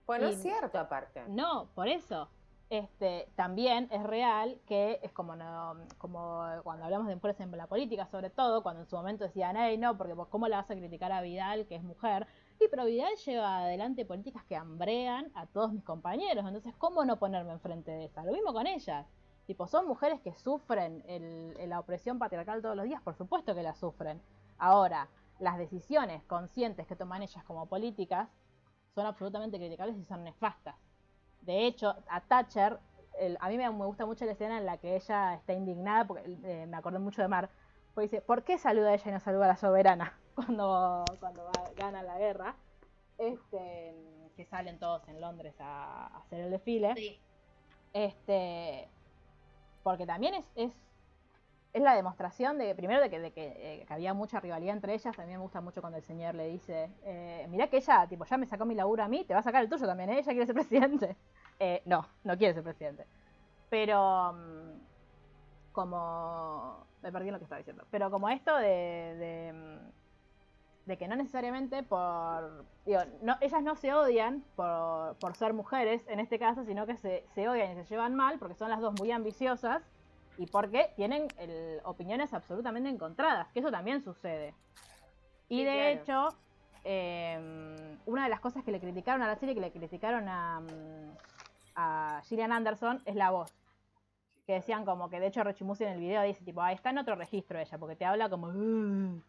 Bueno, 0.07 0.28
Y- 0.28 0.32
es 0.35 0.43
cierto 0.43 0.78
aparte. 0.78 1.24
no, 1.28 1.69
por 1.74 1.89
eso. 1.89 2.31
Este, 2.70 3.28
también 3.34 3.88
es 3.90 4.02
real 4.05 4.60
que 4.66 5.01
es 5.02 5.10
como 5.12 5.34
no, 5.34 5.74
como 5.98 6.40
cuando 6.62 6.84
hablamos 6.84 7.09
de 7.09 7.16
mujeres 7.16 7.40
en 7.40 7.51
la 7.56 7.66
política, 7.66 8.06
sobre 8.06 8.30
todo, 8.30 8.62
cuando 8.62 8.82
en 8.82 8.86
su 8.88 8.94
momento 8.97 9.24
decían, 9.24 9.56
hey, 9.59 9.76
no, 9.76 9.98
porque 9.98 10.12
vos 10.12 10.28
cómo 10.28 10.47
la 10.47 10.59
vas 10.59 10.70
a 10.70 10.76
criticar 10.76 11.10
a 11.10 11.20
Vidal, 11.20 11.66
que 11.66 11.74
es 11.74 11.82
mujer. 11.82 12.28
Y 12.60 12.68
pero 12.68 12.84
Vidal 12.84 13.12
lleva 13.26 13.59
adelante 13.59 14.05
políticas 14.06 14.44
que 14.44 14.55
hambrean 14.56 15.32
a 15.34 15.47
todos 15.47 15.72
mis 15.72 15.82
compañeros, 15.82 16.44
entonces, 16.47 16.72
¿cómo 16.78 17.05
no 17.05 17.18
ponerme 17.18 17.52
enfrente 17.52 17.90
de 17.90 18.05
esa? 18.05 18.22
Lo 18.24 18.32
mismo 18.32 18.52
con 18.52 18.66
ellas. 18.68 19.05
Tipo, 19.47 19.66
son 19.66 19.88
mujeres 19.88 20.20
que 20.20 20.32
sufren 20.36 21.02
el- 21.09 21.68
la 21.68 21.80
opresión 21.80 22.18
patriarcal 22.20 22.62
todos 22.62 22.76
los 22.76 22.84
días, 22.84 23.02
por 23.02 23.16
supuesto 23.16 23.52
que 23.55 23.62
la 23.64 23.74
sufren. 23.74 24.22
Ahora, 24.59 25.09
las 25.40 25.59
decisiones 25.59 26.22
conscientes 26.24 26.86
que 26.86 26.94
toman 26.97 27.22
ellas 27.22 27.42
como 27.44 27.66
políticas 27.66 28.28
son 28.94 29.06
absolutamente 29.06 29.59
criticables 29.59 29.97
y 29.98 30.05
son 30.05 30.22
nefastas. 30.24 30.76
De 31.41 31.67
hecho, 31.67 31.95
a 32.09 32.21
Thatcher, 32.21 32.79
el- 33.19 33.37
a 33.41 33.49
mí 33.49 33.57
me, 33.57 33.71
me 33.71 33.87
gusta 33.87 34.07
mucho 34.07 34.25
la 34.25 34.33
escena 34.33 34.59
en 34.59 34.67
la 34.67 34.79
que 34.79 34.97
ella 34.97 35.35
está 35.35 35.53
indignada, 35.53 36.07
porque 36.07 36.25
eh, 36.45 36.67
me 36.67 36.77
acordé 36.77 36.99
mucho 36.99 37.23
de 37.23 37.29
Mar, 37.29 37.51
porque 37.95 38.09
dice, 38.09 38.21
¿por 38.23 38.45
qué 38.45 38.59
saluda 38.59 38.91
a 38.91 38.95
ella 38.95 39.05
y 39.11 39.12
no 39.12 39.21
saluda 39.21 39.47
a 39.47 39.49
la 39.49 39.57
soberana 39.57 40.19
cuando, 40.35 41.05
cuando 41.21 41.45
va- 41.45 41.71
gana 41.77 42.03
la 42.03 42.19
guerra? 42.19 42.57
Este, 43.19 43.95
que 44.37 44.47
salen 44.47 44.79
todos 44.79 45.07
en 45.09 45.21
Londres 45.21 45.55
a, 45.61 46.07
a 46.07 46.19
hacer 46.19 46.41
el 46.41 46.51
desfile. 46.51 46.95
Sí. 46.95 47.21
Este, 47.93 48.89
porque 49.83 50.07
también 50.07 50.35
es, 50.35 50.47
es, 50.55 50.73
es 51.72 51.82
la 51.82 51.94
demostración 51.94 52.59
de, 52.59 52.74
primero, 52.74 53.01
de 53.01 53.10
que, 53.10 53.20
de 53.20 53.32
que, 53.32 53.47
eh, 53.56 53.84
que 53.86 53.94
había 53.94 54.12
mucha 54.12 54.40
rivalidad 54.40 54.74
entre 54.74 54.94
ellas. 54.94 55.16
A 55.18 55.24
mí 55.24 55.32
me 55.32 55.38
gusta 55.38 55.60
mucho 55.60 55.80
cuando 55.80 55.98
el 55.98 56.05
señor 56.05 56.34
le 56.34 56.48
dice, 56.48 56.90
eh, 57.05 57.47
mirá 57.48 57.68
que 57.68 57.76
ella, 57.76 58.06
tipo, 58.09 58.24
ya 58.24 58.36
me 58.36 58.47
sacó 58.47 58.64
mi 58.64 58.74
laburo 58.74 59.05
a 59.05 59.09
mí, 59.09 59.24
te 59.24 59.34
va 59.34 59.40
a 59.40 59.42
sacar 59.42 59.62
el 59.62 59.68
tuyo 59.68 59.86
también, 59.86 60.10
¿eh? 60.10 60.18
Ella 60.18 60.32
quiere 60.32 60.47
ser 60.47 60.55
presidente. 60.55 61.16
Eh, 61.62 61.82
no, 61.84 62.06
no 62.24 62.38
quiere 62.38 62.55
ser 62.55 62.62
presidente. 62.62 63.05
Pero, 63.68 64.32
mm, 64.32 64.80
como, 65.72 66.86
me 67.02 67.12
perdí 67.12 67.30
lo 67.30 67.36
que 67.36 67.44
estaba 67.44 67.59
diciendo, 67.59 67.84
pero 67.90 68.10
como 68.10 68.30
esto 68.30 68.56
de, 68.56 68.64
de, 68.64 69.52
mm, 69.52 70.86
de 70.86 70.97
que 70.97 71.06
no 71.06 71.16
necesariamente 71.16 71.82
por, 71.82 72.64
digo, 72.86 73.01
no, 73.20 73.36
ellas 73.42 73.62
no 73.62 73.76
se 73.76 73.92
odian 73.92 74.42
por, 74.56 75.16
por 75.18 75.36
ser 75.36 75.52
mujeres 75.52 76.02
en 76.09 76.18
este 76.18 76.38
caso, 76.38 76.64
sino 76.64 76.86
que 76.86 76.97
se, 76.97 77.26
se 77.34 77.47
odian 77.47 77.72
y 77.72 77.74
se 77.74 77.90
llevan 77.90 78.14
mal 78.14 78.38
porque 78.38 78.55
son 78.55 78.70
las 78.70 78.80
dos 78.80 78.98
muy 78.98 79.10
ambiciosas 79.10 79.82
y 80.41 80.47
porque 80.47 80.91
tienen 80.97 81.29
el- 81.39 81.81
opiniones 81.85 82.33
absolutamente 82.33 82.89
encontradas, 82.89 83.49
que 83.53 83.61
eso 83.61 83.71
también 83.71 84.01
sucede. 84.01 84.55
Y 85.51 85.59
Sí, 85.59 85.65
de 85.65 86.01
claro. 86.05 86.29
hecho, 86.31 86.37
eh, 86.85 87.99
una 88.07 88.25
de 88.25 88.31
las 88.31 88.41
cosas 88.41 88.65
que 88.65 88.73
le 88.73 88.81
criticaron 88.81 89.21
a 89.23 89.27
la 89.27 89.37
serie, 89.37 89.55
que 89.55 89.61
le 89.61 89.71
criticaron 89.71 90.27
a, 90.29 90.61
mm, 90.61 91.17
a 91.75 92.23
Gillian 92.25 92.53
Anderson, 92.53 93.03
es 93.05 93.17
la 93.17 93.31
voz. 93.31 93.53
Que 94.47 94.55
decían 94.55 94.87
como 94.87 95.11
que, 95.11 95.21
de 95.21 95.27
hecho, 95.27 95.45
Rechimusi 95.45 95.85
en 95.85 95.91
el 95.93 96.01
video 96.01 96.23
dice, 96.23 96.43
tipo, 96.43 96.62
ah, 96.62 96.73
está 96.73 96.89
en 96.89 96.99
otro 96.99 97.17
registro 97.17 97.59
ella, 97.59 97.77
porque 97.77 97.97
te 97.97 98.07
habla 98.07 98.31
como... 98.31 98.47
"Ugh". 98.49 99.23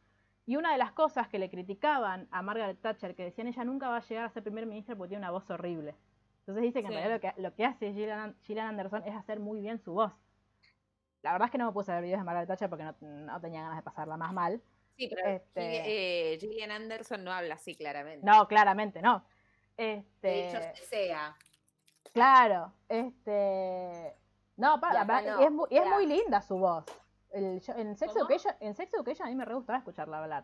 Y 0.46 0.56
una 0.56 0.72
de 0.72 0.78
las 0.78 0.94
cosas 0.94 1.28
que 1.28 1.40
le 1.40 1.50
criticaban 1.50 2.28
a 2.32 2.42
Margaret 2.42 2.80
Thatcher, 2.80 3.16
que 3.16 3.24
decían, 3.26 3.48
ella 3.48 3.66
nunca 3.66 3.90
va 3.90 3.98
a 3.98 4.02
llegar 4.02 4.26
a 4.26 4.30
ser 4.30 4.44
primer 4.44 4.66
ministra 4.66 4.96
porque 4.96 5.10
tiene 5.10 5.24
una 5.26 5.32
voz 5.32 5.50
horrible. 5.50 5.94
Entonces 6.40 6.64
dice 6.64 6.82
que 6.82 6.88
en 6.88 6.94
realidad 6.94 7.16
lo 7.16 7.20
que, 7.20 7.42
lo 7.42 7.54
que 7.54 7.66
hace 7.66 7.92
Gillian, 7.94 8.36
Gillian 8.44 8.68
Anderson 8.68 9.04
es 9.06 9.14
hacer 9.16 9.40
muy 9.42 9.60
bien 9.62 9.78
su 9.78 9.94
voz. 9.94 10.14
La 11.23 11.31
verdad 11.34 11.45
es 11.48 11.52
que 11.52 11.57
no 11.57 11.65
me 11.68 11.72
puse 11.72 11.91
a 11.91 11.95
ver 11.95 12.03
videos 12.03 12.19
de 12.19 12.26
Margaret 12.26 12.48
Thatcher 12.48 12.69
porque 12.69 12.84
no, 12.84 12.95
no 13.02 13.39
tenía 13.41 13.61
ganas 13.61 13.77
de 13.77 13.84
pasarla 13.84 14.18
más 14.18 14.34
mal. 14.34 14.61
Sí, 14.98 15.07
pero 15.07 15.27
Este- 15.30 15.61
Gillian- 15.61 15.84
eh, 15.88 16.38
Gillian 16.39 16.72
Anderson 16.72 17.23
no 17.23 17.31
habla 17.31 17.56
así 17.56 17.76
claramente. 17.76 18.26
No, 18.26 18.48
claramente 18.48 19.02
no. 19.02 19.23
Este, 19.77 20.27
De 20.27 20.49
hecho, 20.49 20.60
se 20.76 20.85
sea. 20.85 21.35
Claro, 22.14 22.73
este. 22.89 24.15
No, 24.57 24.80
para, 24.80 24.93
Y 24.93 24.98
acá 24.98 25.07
para- 25.07 25.35
no, 25.35 25.41
es, 25.41 25.52
muy, 25.52 25.68
es 25.72 25.85
muy 25.88 26.06
linda 26.07 26.41
su 26.41 26.57
voz. 26.57 26.85
El, 27.31 27.61
yo- 27.61 27.73
en 27.76 27.95
Sex. 27.95 28.14
Education, 28.15 28.56
en 28.60 28.76
Sex 28.76 28.93
Education 28.93 29.27
a 29.27 29.31
mí 29.31 29.35
me 29.35 29.45
re 29.45 29.53
gustaba 29.56 29.77
escucharla 29.80 30.19
hablar. 30.22 30.43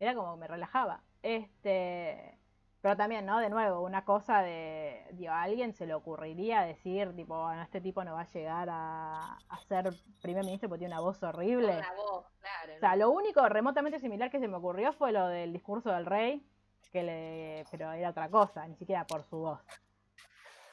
Era 0.00 0.14
como 0.14 0.36
me 0.36 0.48
relajaba. 0.48 1.02
Este. 1.22 2.38
Pero 2.84 2.98
también, 2.98 3.24
¿no? 3.24 3.38
De 3.38 3.48
nuevo, 3.48 3.80
una 3.80 4.04
cosa 4.04 4.42
de. 4.42 5.06
Digo, 5.12 5.32
a 5.32 5.44
alguien 5.44 5.72
se 5.72 5.86
le 5.86 5.94
ocurriría 5.94 6.60
decir, 6.60 7.16
tipo, 7.16 7.42
bueno, 7.42 7.62
este 7.62 7.80
tipo 7.80 8.04
no 8.04 8.12
va 8.12 8.20
a 8.20 8.30
llegar 8.30 8.68
a, 8.70 9.38
a 9.48 9.58
ser 9.66 9.94
primer 10.20 10.44
ministro 10.44 10.68
porque 10.68 10.80
tiene 10.80 10.92
una 10.92 11.00
voz 11.00 11.22
horrible. 11.22 11.78
Una 11.78 11.94
voz, 11.94 12.26
claro. 12.40 12.74
O 12.76 12.80
sea, 12.80 12.94
lo 12.96 13.08
único 13.08 13.48
remotamente 13.48 14.00
similar 14.00 14.30
que 14.30 14.38
se 14.38 14.48
me 14.48 14.58
ocurrió 14.58 14.92
fue 14.92 15.12
lo 15.12 15.28
del 15.28 15.54
discurso 15.54 15.92
del 15.92 16.04
rey, 16.04 16.46
que 16.92 17.02
le, 17.02 17.64
pero 17.70 17.90
era 17.90 18.10
otra 18.10 18.28
cosa, 18.28 18.68
ni 18.68 18.76
siquiera 18.76 19.06
por 19.06 19.24
su 19.24 19.38
voz. 19.38 19.60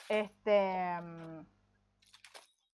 Este, 0.10 1.00
mm, 1.00 1.46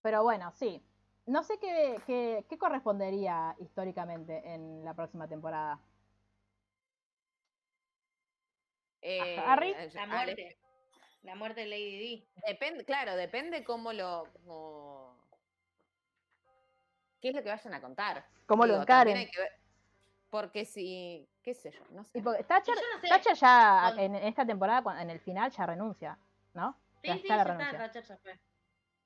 pero 0.01 0.23
bueno, 0.23 0.51
sí. 0.53 0.83
No 1.27 1.43
sé 1.43 1.59
qué, 1.59 2.01
qué, 2.07 2.43
qué 2.49 2.57
correspondería 2.57 3.55
históricamente 3.59 4.55
en 4.55 4.83
la 4.83 4.95
próxima 4.95 5.27
temporada. 5.27 5.79
Eh, 9.01 9.37
Harry. 9.39 9.75
La 9.93 10.05
muerte. 10.07 10.57
La 11.23 11.35
muerte 11.35 11.61
de 11.61 11.67
Lady 11.67 11.97
Di. 11.97 12.27
Depende, 12.47 12.85
claro, 12.85 13.15
depende 13.15 13.63
cómo 13.63 13.93
lo. 13.93 14.27
cómo- 14.33 15.17
¿Qué 17.21 17.29
es 17.29 17.35
lo 17.35 17.43
que 17.43 17.49
vayan 17.49 17.73
a 17.73 17.81
contar? 17.81 18.25
¿Cómo 18.45 18.65
lo 18.65 18.73
Digo, 18.73 18.83
encaren? 18.83 19.29
que 19.29 19.47
porque 20.29 20.65
si. 20.65 21.27
¿Qué 21.41 21.53
sé 21.53 21.71
yo? 21.71 21.79
No 21.91 22.03
sé. 22.03 22.19
Y 22.19 22.21
porque 22.21 22.43
Thatcher, 22.43 22.75
Yo 22.75 22.81
no 22.95 23.01
sé. 23.01 23.07
Thatcher 23.07 23.33
ya 23.35 23.93
en 23.97 24.15
esta 24.15 24.45
temporada, 24.45 25.01
en 25.01 25.09
el 25.09 25.19
final, 25.19 25.49
ya 25.51 25.65
renuncia, 25.65 26.17
¿no? 26.53 26.77
Sí, 27.01 27.07
Ya 27.07 27.13
sí, 27.13 27.19
está 27.21 27.27
ya 27.29 27.35
la 27.35 27.41
está, 27.41 27.53
renuncia. 27.53 27.77
Thatcher 27.79 28.03
ya 28.03 28.17
fue. 28.17 28.39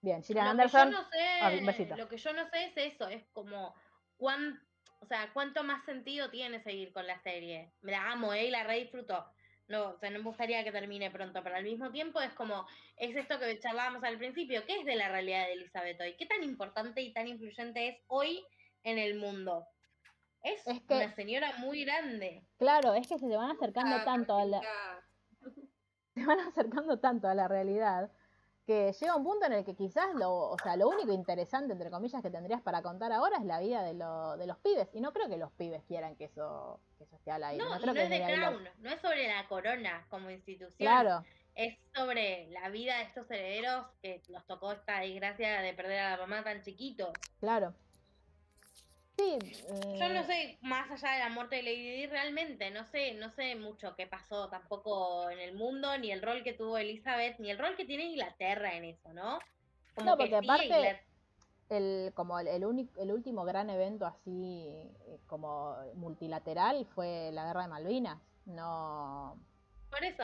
Bien, 0.02 0.24
Gillian 0.24 0.46
Lo 0.46 0.52
Anderson. 0.52 0.90
Que 0.90 0.96
yo 0.96 1.02
no 1.02 1.08
Ah, 1.42 1.52
sé, 1.52 1.62
besito. 1.66 1.96
lo 1.96 2.10
que 2.10 2.18
yo 2.18 2.34
no 2.34 2.50
sé 2.50 2.66
es 2.66 2.94
eso, 2.94 3.08
es 3.08 3.24
como 3.34 3.76
cuán, 4.18 4.60
o 5.00 5.06
sea, 5.06 5.32
cuánto 5.32 5.64
más 5.64 5.86
sentido 5.86 6.32
tiene 6.32 6.62
seguir 6.64 6.92
con 6.92 7.06
la 7.06 7.20
serie. 7.22 7.72
Me 7.82 7.92
la 7.92 8.12
amo, 8.12 8.34
¿eh? 8.34 8.46
Y 8.46 8.50
la 8.52 8.64
re 8.64 8.78
disfruto. 8.80 9.24
No, 9.72 9.92
o 9.92 9.98
sea, 10.00 10.10
no 10.10 10.20
me 10.20 10.26
gustaría 10.26 10.64
que 10.66 10.72
termine 10.72 11.10
pronto, 11.10 11.42
pero 11.42 11.56
al 11.56 11.64
mismo 11.64 11.90
tiempo 11.92 12.20
es 12.22 12.34
como, 12.34 12.68
es 12.98 13.16
esto 13.16 13.40
que 13.40 13.58
charlábamos 13.60 14.04
al 14.04 14.18
principio, 14.18 14.66
¿qué 14.66 14.80
es 14.80 14.86
de 14.86 14.96
la 14.96 15.08
realidad 15.10 15.46
de 15.48 15.54
Elizabeth 15.54 16.00
hoy? 16.02 16.16
¿Qué 16.18 16.26
tan 16.26 16.44
importante 16.44 17.02
y 17.02 17.14
tan 17.14 17.28
influyente 17.28 17.88
es 17.88 17.98
hoy 18.08 18.44
en 18.84 18.98
el 19.00 19.16
mundo? 19.18 19.66
Es, 20.44 20.68
Es 20.68 20.82
que- 20.82 20.94
una 20.96 21.16
señora 21.16 21.54
muy 21.60 21.86
grande. 21.86 22.44
Claro, 22.58 22.94
es 22.96 23.08
que 23.08 23.18
se 23.18 23.28
te 23.30 23.38
van 23.38 23.52
acercando 23.52 23.96
Ah, 23.96 24.04
tanto 24.04 24.36
a 24.36 24.46
la, 24.46 24.62
se 26.16 26.26
van 26.26 26.40
acercando 26.42 27.00
tanto 27.00 27.28
a 27.28 27.34
la 27.36 27.48
realidad 27.48 28.12
que 28.66 28.94
llega 28.94 29.16
un 29.16 29.24
punto 29.24 29.46
en 29.46 29.54
el 29.54 29.66
que 29.66 29.76
quizás 29.76 30.14
lo, 30.16 30.32
o 30.52 30.58
sea, 30.58 30.76
lo 30.78 30.88
único 30.90 31.12
interesante, 31.12 31.74
entre 31.74 31.90
comillas, 31.90 32.22
que 32.22 32.30
tendrías 32.30 32.62
para 32.62 32.82
contar 32.82 33.12
ahora 33.12 33.38
es 33.38 33.46
la 33.46 33.60
vida 33.60 33.84
de, 33.84 33.94
lo- 33.94 34.38
de 34.38 34.48
los 34.48 34.58
pibes. 34.60 34.88
Y 34.94 35.02
no 35.02 35.12
creo 35.14 35.28
que 35.30 35.38
los 35.38 35.52
pibes 35.54 35.84
quieran 35.88 36.16
que 36.16 36.26
eso, 36.26 36.80
que 36.98 37.04
eso 37.06 37.16
esté 37.16 37.32
al 37.32 37.44
aire. 37.44 37.64
No, 37.64 37.70
No, 37.76 37.82
y 37.84 37.86
no 37.88 37.94
que 37.94 38.04
es 38.04 38.10
de 38.10 38.24
Crown, 38.24 38.70
no 38.80 38.90
es 38.92 39.02
sobre 39.02 39.28
la 39.28 39.48
corona 39.48 40.06
como 40.10 40.30
institución. 40.30 40.78
Claro, 40.78 41.26
es 41.56 41.78
sobre 41.94 42.48
la 42.50 42.70
vida 42.70 42.98
de 42.98 43.04
estos 43.04 43.30
herederos 43.30 43.88
que 44.02 44.22
nos 44.30 44.46
tocó 44.48 44.72
esta 44.72 45.00
desgracia 45.02 45.60
de 45.62 45.74
perder 45.74 46.00
a 46.00 46.10
la 46.12 46.18
mamá 46.18 46.44
tan 46.44 46.62
chiquitos. 46.62 47.10
claro. 47.40 47.74
Sí. 49.22 49.64
Yo 50.00 50.10
no 50.10 50.20
eh, 50.22 50.24
sé, 50.24 50.58
más 50.62 50.90
allá 50.92 51.14
de 51.14 51.20
la 51.20 51.30
muerte 51.30 51.58
de 51.58 51.64
Lady 51.64 51.92
Di, 51.98 52.08
realmente, 52.08 52.72
no 52.72 52.84
sé, 52.86 53.14
no 53.14 53.30
sé 53.32 53.56
mucho 53.56 53.96
qué 53.96 54.08
pasó 54.08 54.50
tampoco 54.50 55.30
en 55.30 55.40
el 55.40 55.54
mundo, 55.56 55.98
ni 55.98 56.12
el 56.12 56.22
rol 56.22 56.44
que 56.44 56.54
tuvo 56.54 56.78
Elizabeth, 56.78 57.40
ni 57.40 57.52
el 57.52 57.60
rol 57.60 57.76
que 57.76 57.86
tiene 57.86 58.06
Inglaterra 58.06 58.76
en 58.76 58.86
eso, 58.86 59.14
¿no? 59.14 59.40
No, 60.04 60.18
que 60.18 60.30
porque 60.30 60.40
sí, 60.40 60.46
aparte- 60.48 61.02
el, 61.70 62.12
como 62.14 62.38
el, 62.40 62.48
el, 62.48 62.66
único, 62.66 63.00
el 63.00 63.12
último 63.14 63.46
gran 63.46 63.70
evento 63.70 64.06
así 64.06 64.66
eh, 65.08 65.20
como 65.28 65.76
multilateral 65.96 66.86
fue 66.94 67.30
la 67.32 67.46
guerra 67.46 67.62
de 67.62 67.68
Malvinas. 67.70 68.20
No. 68.46 69.38
Por 69.90 70.04
eso. 70.04 70.24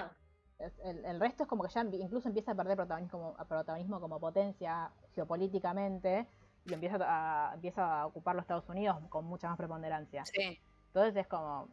es- 0.60 0.78
El, 0.84 1.06
el 1.06 1.20
resto 1.20 1.44
es 1.44 1.50
como 1.50 1.64
que 1.64 1.70
ya 1.74 1.82
incluso 1.84 2.28
empieza 2.28 2.52
a 2.52 2.56
perder 2.56 2.76
protagonismo 2.76 3.34
como, 3.34 3.48
protagonismo 3.48 4.02
como 4.02 4.20
potencia 4.20 4.92
geopolíticamente 5.16 6.28
y 6.68 6.74
empieza 6.74 6.98
a, 7.02 7.54
empieza 7.54 8.02
a 8.02 8.06
ocupar 8.06 8.36
los 8.36 8.44
Estados 8.44 8.68
Unidos 8.70 8.98
con 9.10 9.26
mucha 9.26 9.48
más 9.50 9.58
preponderancia. 9.58 10.26
Sí. 10.26 10.60
Entonces 10.88 11.16
es 11.16 11.28
como. 11.28 11.70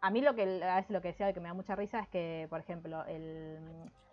A 0.00 0.10
mí 0.10 0.20
lo 0.20 0.34
que 0.34 0.42
a 0.64 0.76
veces 0.76 0.90
lo 0.90 1.00
que 1.00 1.08
decía 1.08 1.32
que 1.32 1.38
me 1.40 1.48
da 1.48 1.54
mucha 1.54 1.76
risa 1.76 2.00
es 2.00 2.08
que, 2.08 2.48
por 2.50 2.58
ejemplo, 2.58 3.04
el, 3.04 3.60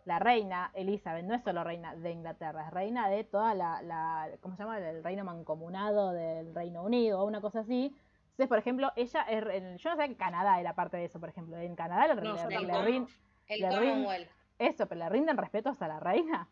la 0.05 0.19
reina 0.19 0.69
Elizabeth 0.75 1.25
no 1.25 1.33
es 1.33 1.41
solo 1.41 1.63
reina 1.63 1.95
de 1.95 2.11
Inglaterra, 2.11 2.67
es 2.67 2.71
reina 2.73 3.09
de 3.09 3.23
toda 3.23 3.55
la, 3.55 3.81
la 3.81 4.29
¿cómo 4.39 4.55
se 4.55 4.61
llama? 4.63 4.77
El 4.77 5.03
reino 5.03 5.23
mancomunado 5.23 6.11
del 6.11 6.53
Reino 6.53 6.83
Unido 6.83 7.19
o 7.21 7.25
una 7.25 7.41
cosa 7.41 7.61
así. 7.61 7.85
Entonces, 8.31 8.47
por 8.47 8.59
ejemplo, 8.59 8.91
ella 8.95 9.23
es, 9.23 9.81
yo 9.81 9.89
no 9.89 9.95
sabía 9.95 10.07
que 10.09 10.15
Canadá 10.15 10.59
era 10.59 10.75
parte 10.75 10.97
de 10.97 11.05
eso, 11.05 11.19
por 11.19 11.29
ejemplo. 11.29 11.57
En 11.57 11.75
Canadá 11.75 12.07
le, 12.13 12.21
No, 12.21 12.35
le- 12.47 12.81
rin- 12.83 13.07
El 13.47 13.61
Le 13.61 13.79
rin- 13.79 14.27
eso, 14.59 14.85
pero 14.87 14.99
le 14.99 15.09
rinden 15.09 15.37
respetos 15.37 15.81
a 15.81 15.87
la 15.87 15.99
reina. 15.99 16.47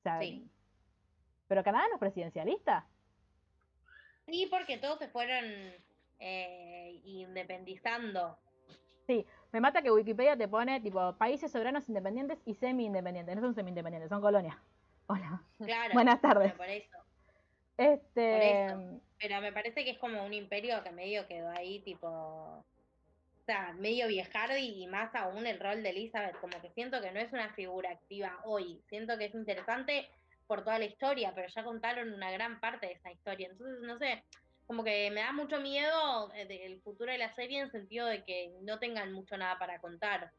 O 0.00 0.02
sea, 0.02 0.18
Sí. 0.20 0.50
Pero 1.46 1.62
Canadá 1.62 1.84
no 1.88 1.94
es 1.94 2.00
presidencialista. 2.00 2.86
Sí, 4.26 4.48
porque 4.50 4.78
todos 4.78 4.98
se 4.98 5.08
fueron 5.08 5.44
eh, 6.18 7.00
independizando. 7.04 8.38
Me 9.52 9.60
mata 9.60 9.82
que 9.82 9.90
Wikipedia 9.90 10.36
te 10.36 10.48
pone 10.48 10.80
tipo 10.80 11.16
países 11.16 11.50
soberanos 11.50 11.88
independientes 11.88 12.38
y 12.44 12.54
semi-independientes. 12.54 13.36
No 13.36 13.42
son 13.42 13.54
semi-independientes, 13.54 14.08
son 14.08 14.20
colonias. 14.20 14.56
Hola. 15.06 15.40
Claro. 15.58 15.94
Buenas 15.94 16.20
tardes. 16.20 16.56
bueno, 16.56 16.56
por 16.56 16.68
eso. 16.68 16.96
Este. 17.78 18.66
eso. 18.66 19.00
Pero 19.18 19.40
me 19.40 19.52
parece 19.52 19.84
que 19.84 19.90
es 19.90 19.98
como 19.98 20.24
un 20.24 20.34
imperio 20.34 20.82
que 20.82 20.90
medio 20.90 21.26
quedó 21.26 21.50
ahí, 21.50 21.80
tipo. 21.80 22.06
O 22.08 22.64
sea, 23.46 23.72
medio 23.74 24.08
viejardi 24.08 24.82
y 24.82 24.86
más 24.88 25.14
aún 25.14 25.46
el 25.46 25.60
rol 25.60 25.82
de 25.82 25.90
Elizabeth. 25.90 26.38
Como 26.40 26.60
que 26.60 26.70
siento 26.70 27.00
que 27.00 27.12
no 27.12 27.20
es 27.20 27.32
una 27.32 27.50
figura 27.54 27.90
activa 27.90 28.40
hoy. 28.44 28.82
Siento 28.88 29.16
que 29.16 29.26
es 29.26 29.34
interesante 29.34 30.08
por 30.46 30.64
toda 30.64 30.78
la 30.78 30.84
historia, 30.84 31.32
pero 31.34 31.48
ya 31.48 31.64
contaron 31.64 32.12
una 32.12 32.30
gran 32.30 32.60
parte 32.60 32.86
de 32.86 32.92
esa 32.94 33.10
historia. 33.10 33.48
Entonces, 33.50 33.78
no 33.82 33.98
sé, 33.98 34.24
como 34.66 34.84
que 34.84 35.10
me 35.10 35.20
da 35.20 35.32
mucho 35.32 35.60
miedo 35.60 36.32
eh, 36.34 36.46
del 36.46 36.80
futuro 36.82 37.10
de 37.12 37.18
la 37.18 37.32
serie 37.34 37.60
en 37.60 37.70
sentido 37.70 38.06
de 38.06 38.24
que 38.24 38.52
no 38.62 38.78
tengan 38.78 39.12
mucho 39.12 39.36
nada 39.36 39.58
para 39.58 39.80
contar. 39.80 40.32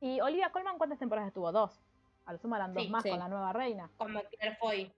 ¿Y 0.00 0.20
Olivia 0.20 0.50
Colman 0.50 0.78
cuántas 0.78 0.98
temporadas 0.98 1.28
estuvo? 1.28 1.50
Dos. 1.52 1.80
A 2.26 2.32
lo 2.32 2.38
sumo 2.38 2.56
eran 2.56 2.74
dos 2.74 2.84
Sí, 2.84 2.90
más 2.90 3.02
sí. 3.02 3.10
con 3.10 3.18
la 3.18 3.28
nueva 3.28 3.52
reina. 3.52 3.90
Como 3.96 4.20
Claire 4.22 4.56
Foy. 4.56 4.92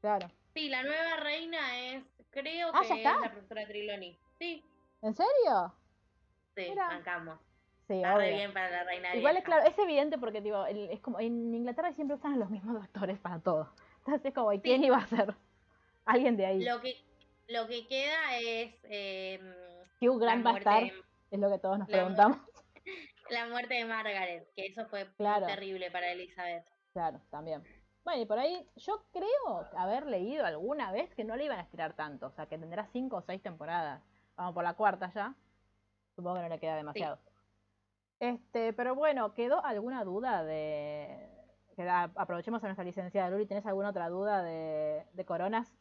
Claro. 0.00 0.30
Sí, 0.54 0.68
la 0.68 0.82
nueva 0.82 1.16
reina 1.18 1.78
es, 1.78 2.04
creo 2.30 2.70
Ah, 2.72 2.80
que 2.82 3.02
¿ya 3.02 3.14
es 3.14 3.20
la 3.20 3.30
profesora 3.30 3.66
Triloni. 3.66 4.18
Sí, 4.38 4.64
¿En 5.02 5.14
serio? 5.14 5.74
sí, 6.56 6.66
Mira. 6.70 6.88
bancamos. 6.88 7.38
Sí, 7.90 7.96
Está 7.96 8.14
re 8.14 8.26
obvio. 8.28 8.36
bien 8.36 8.52
para 8.52 8.70
la 8.70 8.84
reina 8.84 9.16
Igual 9.16 9.36
es 9.36 9.42
claro, 9.42 9.66
es 9.68 9.76
evidente 9.76 10.16
porque 10.16 10.38
el- 10.38 10.90
es 10.92 11.00
como 11.00 11.18
en 11.18 11.52
Inglaterra 11.52 11.92
siempre 11.94 12.14
usan 12.16 12.38
los 12.38 12.48
mismos 12.48 12.80
actores 12.80 13.18
para 13.18 13.40
todo. 13.40 13.68
Entonces 13.98 14.26
es 14.26 14.32
como, 14.32 14.52
¿y 14.52 14.60
quién 14.60 14.80
Sí. 14.80 14.86
iba 14.86 14.98
a 14.98 15.06
ser? 15.08 15.34
Alguien 16.04 16.36
de 16.36 16.46
ahí. 16.46 16.64
Lo 16.64 16.80
que, 16.80 16.94
lo 17.48 17.66
que 17.66 17.88
queda 17.88 18.38
es 18.38 18.72
eh, 18.84 19.40
Hugh 20.00 20.20
la, 20.20 20.26
Grant 20.26 20.46
va 20.46 20.50
a 20.54 20.58
estar, 20.58 20.82
de- 20.84 20.92
es 21.32 21.40
lo 21.40 21.50
que 21.50 21.58
todos 21.58 21.80
nos 21.80 21.88
la 21.88 21.92
preguntamos. 21.96 22.38
la 23.30 23.48
muerte 23.48 23.74
de 23.74 23.84
Margaret, 23.84 24.48
que 24.54 24.66
eso 24.66 24.86
fue 24.86 25.08
Claro. 25.16 25.46
terrible 25.46 25.90
para 25.90 26.12
Elizabeth. 26.12 26.64
Claro, 26.92 27.20
también. 27.28 27.64
Bueno, 28.04 28.22
y 28.22 28.26
por 28.26 28.38
ahí 28.38 28.68
yo 28.76 29.04
creo 29.12 29.66
haber 29.76 30.06
leído 30.06 30.46
alguna 30.46 30.92
vez 30.92 31.12
que 31.16 31.24
no 31.24 31.34
le 31.34 31.46
iban 31.46 31.58
a 31.58 31.62
estirar 31.62 31.94
tanto, 31.94 32.28
o 32.28 32.30
sea, 32.30 32.46
que 32.46 32.56
tendrá 32.56 32.86
cinco 32.92 33.16
o 33.16 33.22
seis 33.22 33.42
temporadas. 33.42 34.00
Vamos 34.36 34.54
por 34.54 34.62
la 34.62 34.74
cuarta 34.74 35.10
ya. 35.12 35.34
Supongo 36.14 36.36
que 36.36 36.42
no 36.42 36.48
le 36.50 36.60
queda 36.60 36.76
demasiado. 36.76 37.18
Este, 38.20 38.72
pero 38.74 38.94
bueno, 38.94 39.34
¿quedó 39.34 39.64
alguna 39.64 40.04
duda 40.04 40.44
de 40.44 41.28
aprovechemos 42.14 42.62
a 42.62 42.66
nuestra 42.66 42.84
licenciada 42.84 43.30
Luli, 43.30 43.46
¿tenés 43.46 43.64
alguna 43.64 43.88
otra 43.88 44.10
duda 44.10 44.42
de, 44.42 45.06
de 45.14 45.24
coronas? 45.24 45.74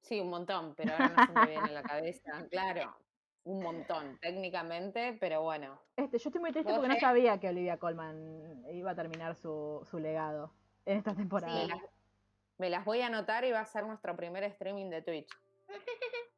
Sí, 0.00 0.20
un 0.20 0.30
montón, 0.30 0.74
pero 0.76 0.92
ahora 0.92 1.08
no 1.08 1.26
se 1.26 1.32
me 1.32 1.46
viene 1.46 1.68
a 1.68 1.72
la 1.72 1.82
cabeza. 1.82 2.46
Claro, 2.50 2.96
un 3.42 3.62
montón, 3.62 4.18
técnicamente, 4.20 5.16
pero 5.18 5.42
bueno. 5.42 5.80
Este, 5.96 6.18
yo 6.18 6.28
estoy 6.28 6.40
muy 6.40 6.52
triste 6.52 6.70
¿Vos, 6.70 6.78
porque 6.78 6.88
no 6.88 6.94
Fe? 6.94 7.00
sabía 7.00 7.40
que 7.40 7.48
Olivia 7.48 7.78
Colman 7.78 8.64
iba 8.70 8.92
a 8.92 8.94
terminar 8.94 9.34
su, 9.34 9.84
su 9.90 9.98
legado 9.98 10.52
en 10.84 10.98
esta 10.98 11.14
temporada. 11.14 11.66
Sí. 11.66 11.72
Me 12.58 12.70
las 12.70 12.84
voy 12.84 13.00
a 13.00 13.08
anotar 13.08 13.44
y 13.44 13.50
va 13.50 13.60
a 13.60 13.66
ser 13.66 13.84
nuestro 13.84 14.14
primer 14.16 14.44
streaming 14.44 14.88
de 14.90 15.02
Twitch. 15.02 15.28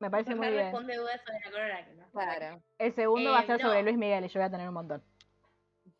Me 0.00 0.10
parece 0.10 0.34
muy 0.34 0.48
bien. 0.48 0.62
responde 0.64 0.96
dudas 0.96 1.20
sobre 1.24 1.40
la 1.44 1.50
corona. 1.50 1.84
que 1.86 1.94
no. 1.94 2.10
Claro. 2.10 2.62
El 2.78 2.92
segundo 2.94 3.32
va 3.32 3.40
a 3.40 3.42
Eh, 3.42 3.46
ser 3.46 3.60
sobre. 3.60 3.82
Luis 3.82 3.96
Miguel 3.96 4.24
y 4.24 4.28
yo 4.28 4.40
voy 4.40 4.46
a 4.46 4.50
tener 4.50 4.68
un 4.68 4.74
montón. 4.74 5.02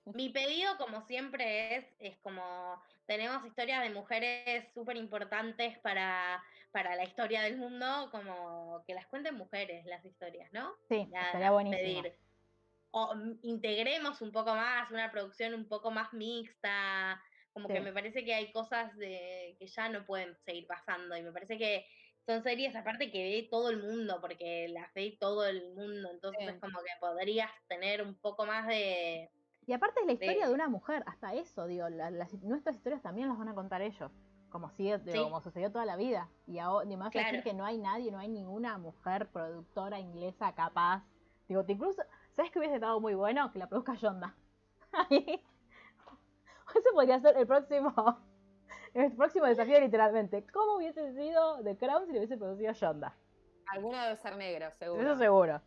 Mi 0.15 0.29
pedido, 0.31 0.77
como 0.79 1.03
siempre, 1.03 1.77
es, 1.77 1.87
es 1.99 2.17
como 2.19 2.81
tenemos 3.07 3.45
historias 3.47 3.83
de 3.83 3.91
mujeres 3.91 4.73
súper 4.75 4.97
importantes 4.97 5.79
para, 5.79 6.43
para 6.73 6.95
la 6.95 7.05
historia 7.05 7.43
del 7.43 7.57
mundo, 7.57 8.09
como 8.11 8.85
que 8.87 8.95
las 8.95 9.07
cuenten 9.07 9.35
mujeres 9.35 9.85
las 9.87 10.05
historias, 10.05 10.53
¿no? 10.53 10.75
Sí, 10.89 11.07
Nada, 11.07 11.27
estaría 11.27 11.51
buenísimo. 11.51 12.03
pedir. 12.03 12.15
O 12.91 13.15
mm, 13.15 13.39
integremos 13.43 14.21
un 14.21 14.31
poco 14.31 14.55
más, 14.55 14.91
una 14.91 15.11
producción 15.11 15.55
un 15.55 15.69
poco 15.69 15.91
más 15.91 16.13
mixta, 16.13 17.21
como 17.53 17.67
que 17.69 17.81
me 17.81 17.93
parece 17.93 18.25
que 18.25 18.35
hay 18.35 18.53
cosas 18.53 18.95
de, 18.97 19.57
que 19.59 19.67
ya 19.67 19.89
no 19.89 20.05
pueden 20.07 20.37
seguir 20.45 20.67
pasando 20.67 21.17
y 21.17 21.23
me 21.23 21.33
parece 21.33 21.59
que 21.59 21.87
son 22.29 22.43
series 22.43 22.77
aparte 22.77 23.11
que 23.11 23.23
ve 23.23 23.49
todo 23.51 23.71
el 23.71 23.83
mundo, 23.83 24.19
porque 24.21 24.69
las 24.69 24.93
ve 24.93 25.17
todo 25.19 25.47
el 25.47 25.75
mundo, 25.75 26.11
entonces 26.13 26.43
Sí. 26.43 26.49
es 26.55 26.61
como 26.61 26.79
que 26.81 26.91
podrías 27.01 27.51
tener 27.69 28.03
un 28.03 28.15
poco 28.17 28.45
más 28.45 28.67
de... 28.67 29.31
Y 29.67 29.73
aparte 29.73 30.01
es 30.01 30.07
la 30.07 30.13
historia 30.13 30.43
de- 30.43 30.49
de 30.49 30.53
una 30.55 30.69
mujer, 30.69 31.03
hasta 31.07 31.33
eso, 31.33 31.67
digo, 31.67 31.89
la- 31.89 32.11
las- 32.11 32.35
nuestras 32.43 32.77
historias 32.77 33.01
también 33.01 33.29
las 33.29 33.39
van 33.39 33.49
a 33.49 33.55
contar 33.55 33.81
ellos, 33.81 34.13
como 34.51 34.69
sigue, 34.71 34.99
digo, 34.99 35.13
Sí. 35.13 35.23
como 35.25 35.41
sucedió 35.41 35.73
toda 35.73 35.87
la 35.87 35.97
vida. 35.97 36.29
Y 36.47 36.59
ahora, 36.59 36.85
ni 36.87 36.97
vas 36.97 37.07
a 37.07 37.19
decir 37.19 37.31
Claro. 37.31 37.45
que 37.45 37.55
no 37.55 37.65
hay 37.65 37.79
nadie, 37.79 38.11
no 38.13 38.19
hay 38.19 38.29
ninguna 38.29 38.77
mujer 38.77 39.29
productora 39.29 39.99
inglesa 39.99 40.55
capaz. 40.55 41.05
Digo, 41.49 41.65
te 41.65 41.73
incluso, 41.73 42.03
¿sabes 42.33 42.51
que 42.51 42.59
hubiese 42.59 42.75
estado 42.75 43.01
muy 43.01 43.15
bueno? 43.15 43.51
Que 43.53 43.59
la 43.59 43.69
produzca 43.71 43.95
Yonda. 43.95 44.35
Ese 46.75 46.93
podría 46.93 47.19
ser 47.21 47.39
el 47.39 47.47
próximo, 47.47 47.95
el 49.05 49.13
próximo 49.13 49.47
desafío 49.47 49.81
literalmente. 49.81 50.45
¿Cómo 50.53 50.77
hubiese 50.77 51.13
sido 51.15 51.63
The 51.63 51.77
Crown 51.77 52.07
si 52.07 52.13
lo 52.13 52.19
hubiese 52.19 52.37
producido 52.37 52.73
Yonda? 52.73 53.15
Alguno 53.67 54.03
debe 54.03 54.17
ser 54.17 54.37
negro, 54.37 54.71
seguro. 54.79 55.03
Eso 55.03 55.17
seguro. 55.17 55.63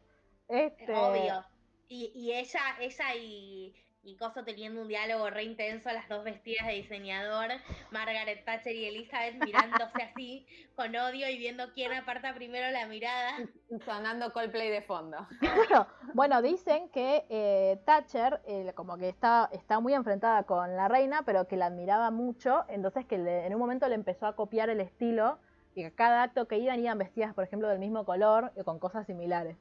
Este, 0.48 0.94
Obvio. 0.94 1.46
Y, 1.88 2.12
y 2.16 2.34
ella, 2.34 2.62
ella 2.80 3.16
y, 3.16 3.76
y 4.04 4.16
Coso 4.18 4.44
teniendo 4.44 4.82
un 4.82 4.88
diálogo 4.88 5.30
re 5.30 5.44
intenso, 5.44 5.92
las 5.92 6.10
dos 6.10 6.24
vestidas 6.24 6.66
de 6.68 6.74
diseñador, 6.74 7.50
Margaret 7.92 8.44
Thatcher 8.46 8.76
y 8.76 8.86
Elizabeth 8.86 9.36
mirándose 9.44 10.02
así, 10.02 10.48
con 10.76 10.96
odio 10.96 11.30
y 11.30 11.38
viendo 11.38 11.72
quién 11.74 11.94
aparta 11.94 12.34
primero 12.34 12.72
la 12.72 12.88
mirada. 12.88 13.38
Sonando 13.86 14.34
Coldplay 14.34 14.70
de 14.70 14.82
fondo. 14.82 15.28
Bueno, 16.14 16.42
dicen 16.42 16.90
que 16.90 17.26
eh, 17.30 17.80
Thatcher 17.86 18.42
eh, 18.46 18.74
como 18.76 18.98
que 18.98 19.08
está, 19.08 19.50
está 19.54 19.80
muy 19.80 19.94
enfrentada 19.94 20.44
con 20.44 20.76
la 20.76 20.88
reina, 20.90 21.22
pero 21.26 21.48
que 21.48 21.56
la 21.56 21.68
admiraba 21.68 22.12
mucho, 22.12 22.66
entonces 22.68 23.06
que 23.06 23.18
le- 23.18 23.46
en 23.46 23.54
un 23.54 23.60
momento 23.62 23.88
le 23.88 23.96
empezó 23.96 24.26
a 24.28 24.36
copiar 24.36 24.70
el 24.70 24.82
estilo 24.82 25.40
y 25.74 25.84
que 25.84 25.94
cada 25.94 26.24
acto 26.24 26.48
que 26.48 26.58
iban 26.58 26.80
iban 26.82 26.98
vestidas, 26.98 27.34
por 27.34 27.46
ejemplo, 27.46 27.70
del 27.70 27.80
mismo 27.80 28.04
color 28.04 28.52
y 28.58 28.64
con 28.64 28.78
cosas 28.78 29.06
similares. 29.08 29.56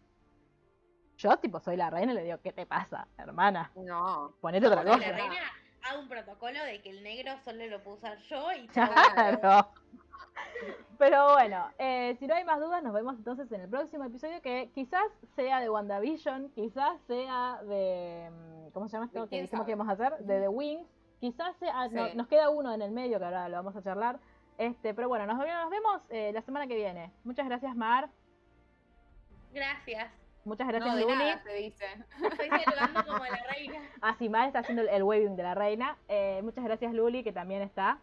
Yo, 1.21 1.37
tipo, 1.37 1.61
soy 1.61 1.77
la 1.77 1.91
reina 1.91 2.13
y 2.13 2.15
le 2.17 2.25
digo, 2.25 2.39
¿qué 2.43 2.51
te 2.53 2.65
pasa, 2.65 3.07
hermana? 3.19 3.71
No. 3.77 4.33
Ponete 4.41 4.67
otra 4.67 4.83
cosa. 4.83 4.97
la 4.99 5.13
reina 5.17 5.35
haga 5.83 5.99
un 5.99 6.09
protocolo 6.09 6.63
de 6.65 6.81
que 6.81 6.91
el 6.91 7.03
negro 7.03 7.33
solo 7.45 7.67
lo 7.67 7.83
puedo 7.83 7.97
usar 7.99 8.17
yo 8.19 8.53
y. 8.53 8.67
Claro. 8.73 9.69
Pero 10.99 11.33
bueno, 11.35 11.71
eh, 11.79 12.17
si 12.19 12.27
no 12.27 12.35
hay 12.35 12.45
más 12.45 12.59
dudas, 12.61 12.83
nos 12.83 12.93
vemos 12.95 13.17
entonces 13.17 13.51
en 13.53 13.61
el 13.63 13.69
próximo 13.69 14.05
episodio 14.05 14.41
que 14.43 14.71
quizás 14.75 15.05
sea 15.37 15.61
de 15.61 15.69
WandaVision, 15.71 16.51
quizás 16.51 16.99
sea 17.07 17.61
de... 17.65 18.31
mm, 18.31 18.71
¿Cómo 18.73 18.89
se 18.89 18.93
llama 18.95 19.07
esto 19.07 19.23
¿De 19.25 19.29
que 19.29 19.43
dijimos 19.43 19.65
que 19.67 19.73
íbamos 19.73 19.89
a 19.89 19.93
hacer? 19.93 20.19
De 20.25 20.41
The 20.41 20.49
Wings. 20.49 20.87
Quizás 21.21 21.55
sea... 21.57 21.89
no- 21.89 22.15
nos 22.15 22.29
queda 22.29 22.49
uno 22.51 22.73
en 22.73 22.81
el 22.83 22.91
medio 22.93 23.19
que 23.19 23.25
ahora 23.27 23.49
lo 23.49 23.57
vamos 23.57 23.77
a 23.77 23.83
charlar. 23.83 24.19
Este, 24.59 24.93
pero 24.95 25.09
bueno, 25.09 25.27
nos, 25.27 25.39
nos 25.39 25.71
vemos 25.71 26.03
eh, 26.11 26.33
la 26.35 26.43
semana 26.43 26.67
que 26.67 26.77
viene. 26.77 27.11
Muchas 27.25 27.47
gracias, 27.47 27.75
Mar. 27.75 28.09
Gracias. 29.53 30.13
Muchas 30.45 30.69
gracias, 30.69 30.91
no, 30.91 30.97
de 30.97 31.03
Luli. 31.03 31.17
nada 31.17 31.43
se 31.43 31.53
dice. 31.55 31.85
Estoy 32.31 32.49
saludando 32.49 33.05
como 33.05 33.25
la 33.25 33.45
reina. 33.53 33.79
Ah, 34.03 34.15
sí, 34.19 34.29
Mar 34.29 34.47
está 34.47 34.61
haciendo 34.61 34.83
el, 34.83 35.03
waving 35.03 35.37
de 35.37 35.43
la 35.43 35.55
reina. 35.55 35.97
Eh, 36.09 36.41
muchas 36.43 36.65
gracias, 36.65 36.95
Luli, 36.95 37.23
que 37.23 37.33
también 37.33 37.61
está. 37.62 37.99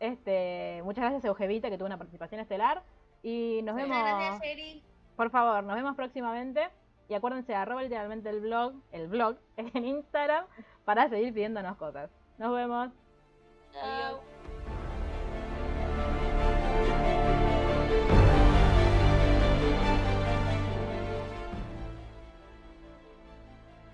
Este, 0.00 0.80
muchas 0.84 1.02
gracias, 1.02 1.24
Eugevita, 1.24 1.68
que 1.68 1.76
tuvo 1.76 1.86
una 1.86 1.98
participación 1.98 2.40
estelar. 2.40 2.82
Y 3.22 3.60
nos 3.64 3.74
Muchas 3.74 3.88
vemos. 3.88 4.04
gracias, 4.04 4.40
Sherry. 4.40 4.82
Por 5.16 5.30
favor, 5.30 5.64
nos 5.64 5.76
vemos 5.76 5.96
próximamente. 5.96 6.68
Y 7.08 7.14
acuérdense, 7.14 7.54
arroba 7.54 7.82
literalmente 7.82 8.28
el 8.30 8.40
blog, 8.40 8.74
el 8.92 9.08
blog 9.08 9.36
en 9.56 9.84
Instagram 9.84 10.46
para 10.84 11.08
seguir 11.08 11.32
pidiéndonos 11.34 11.76
cosas. 11.76 12.10
Nos 12.38 12.54
vemos. 12.54 12.90
Adiós. 13.80 14.20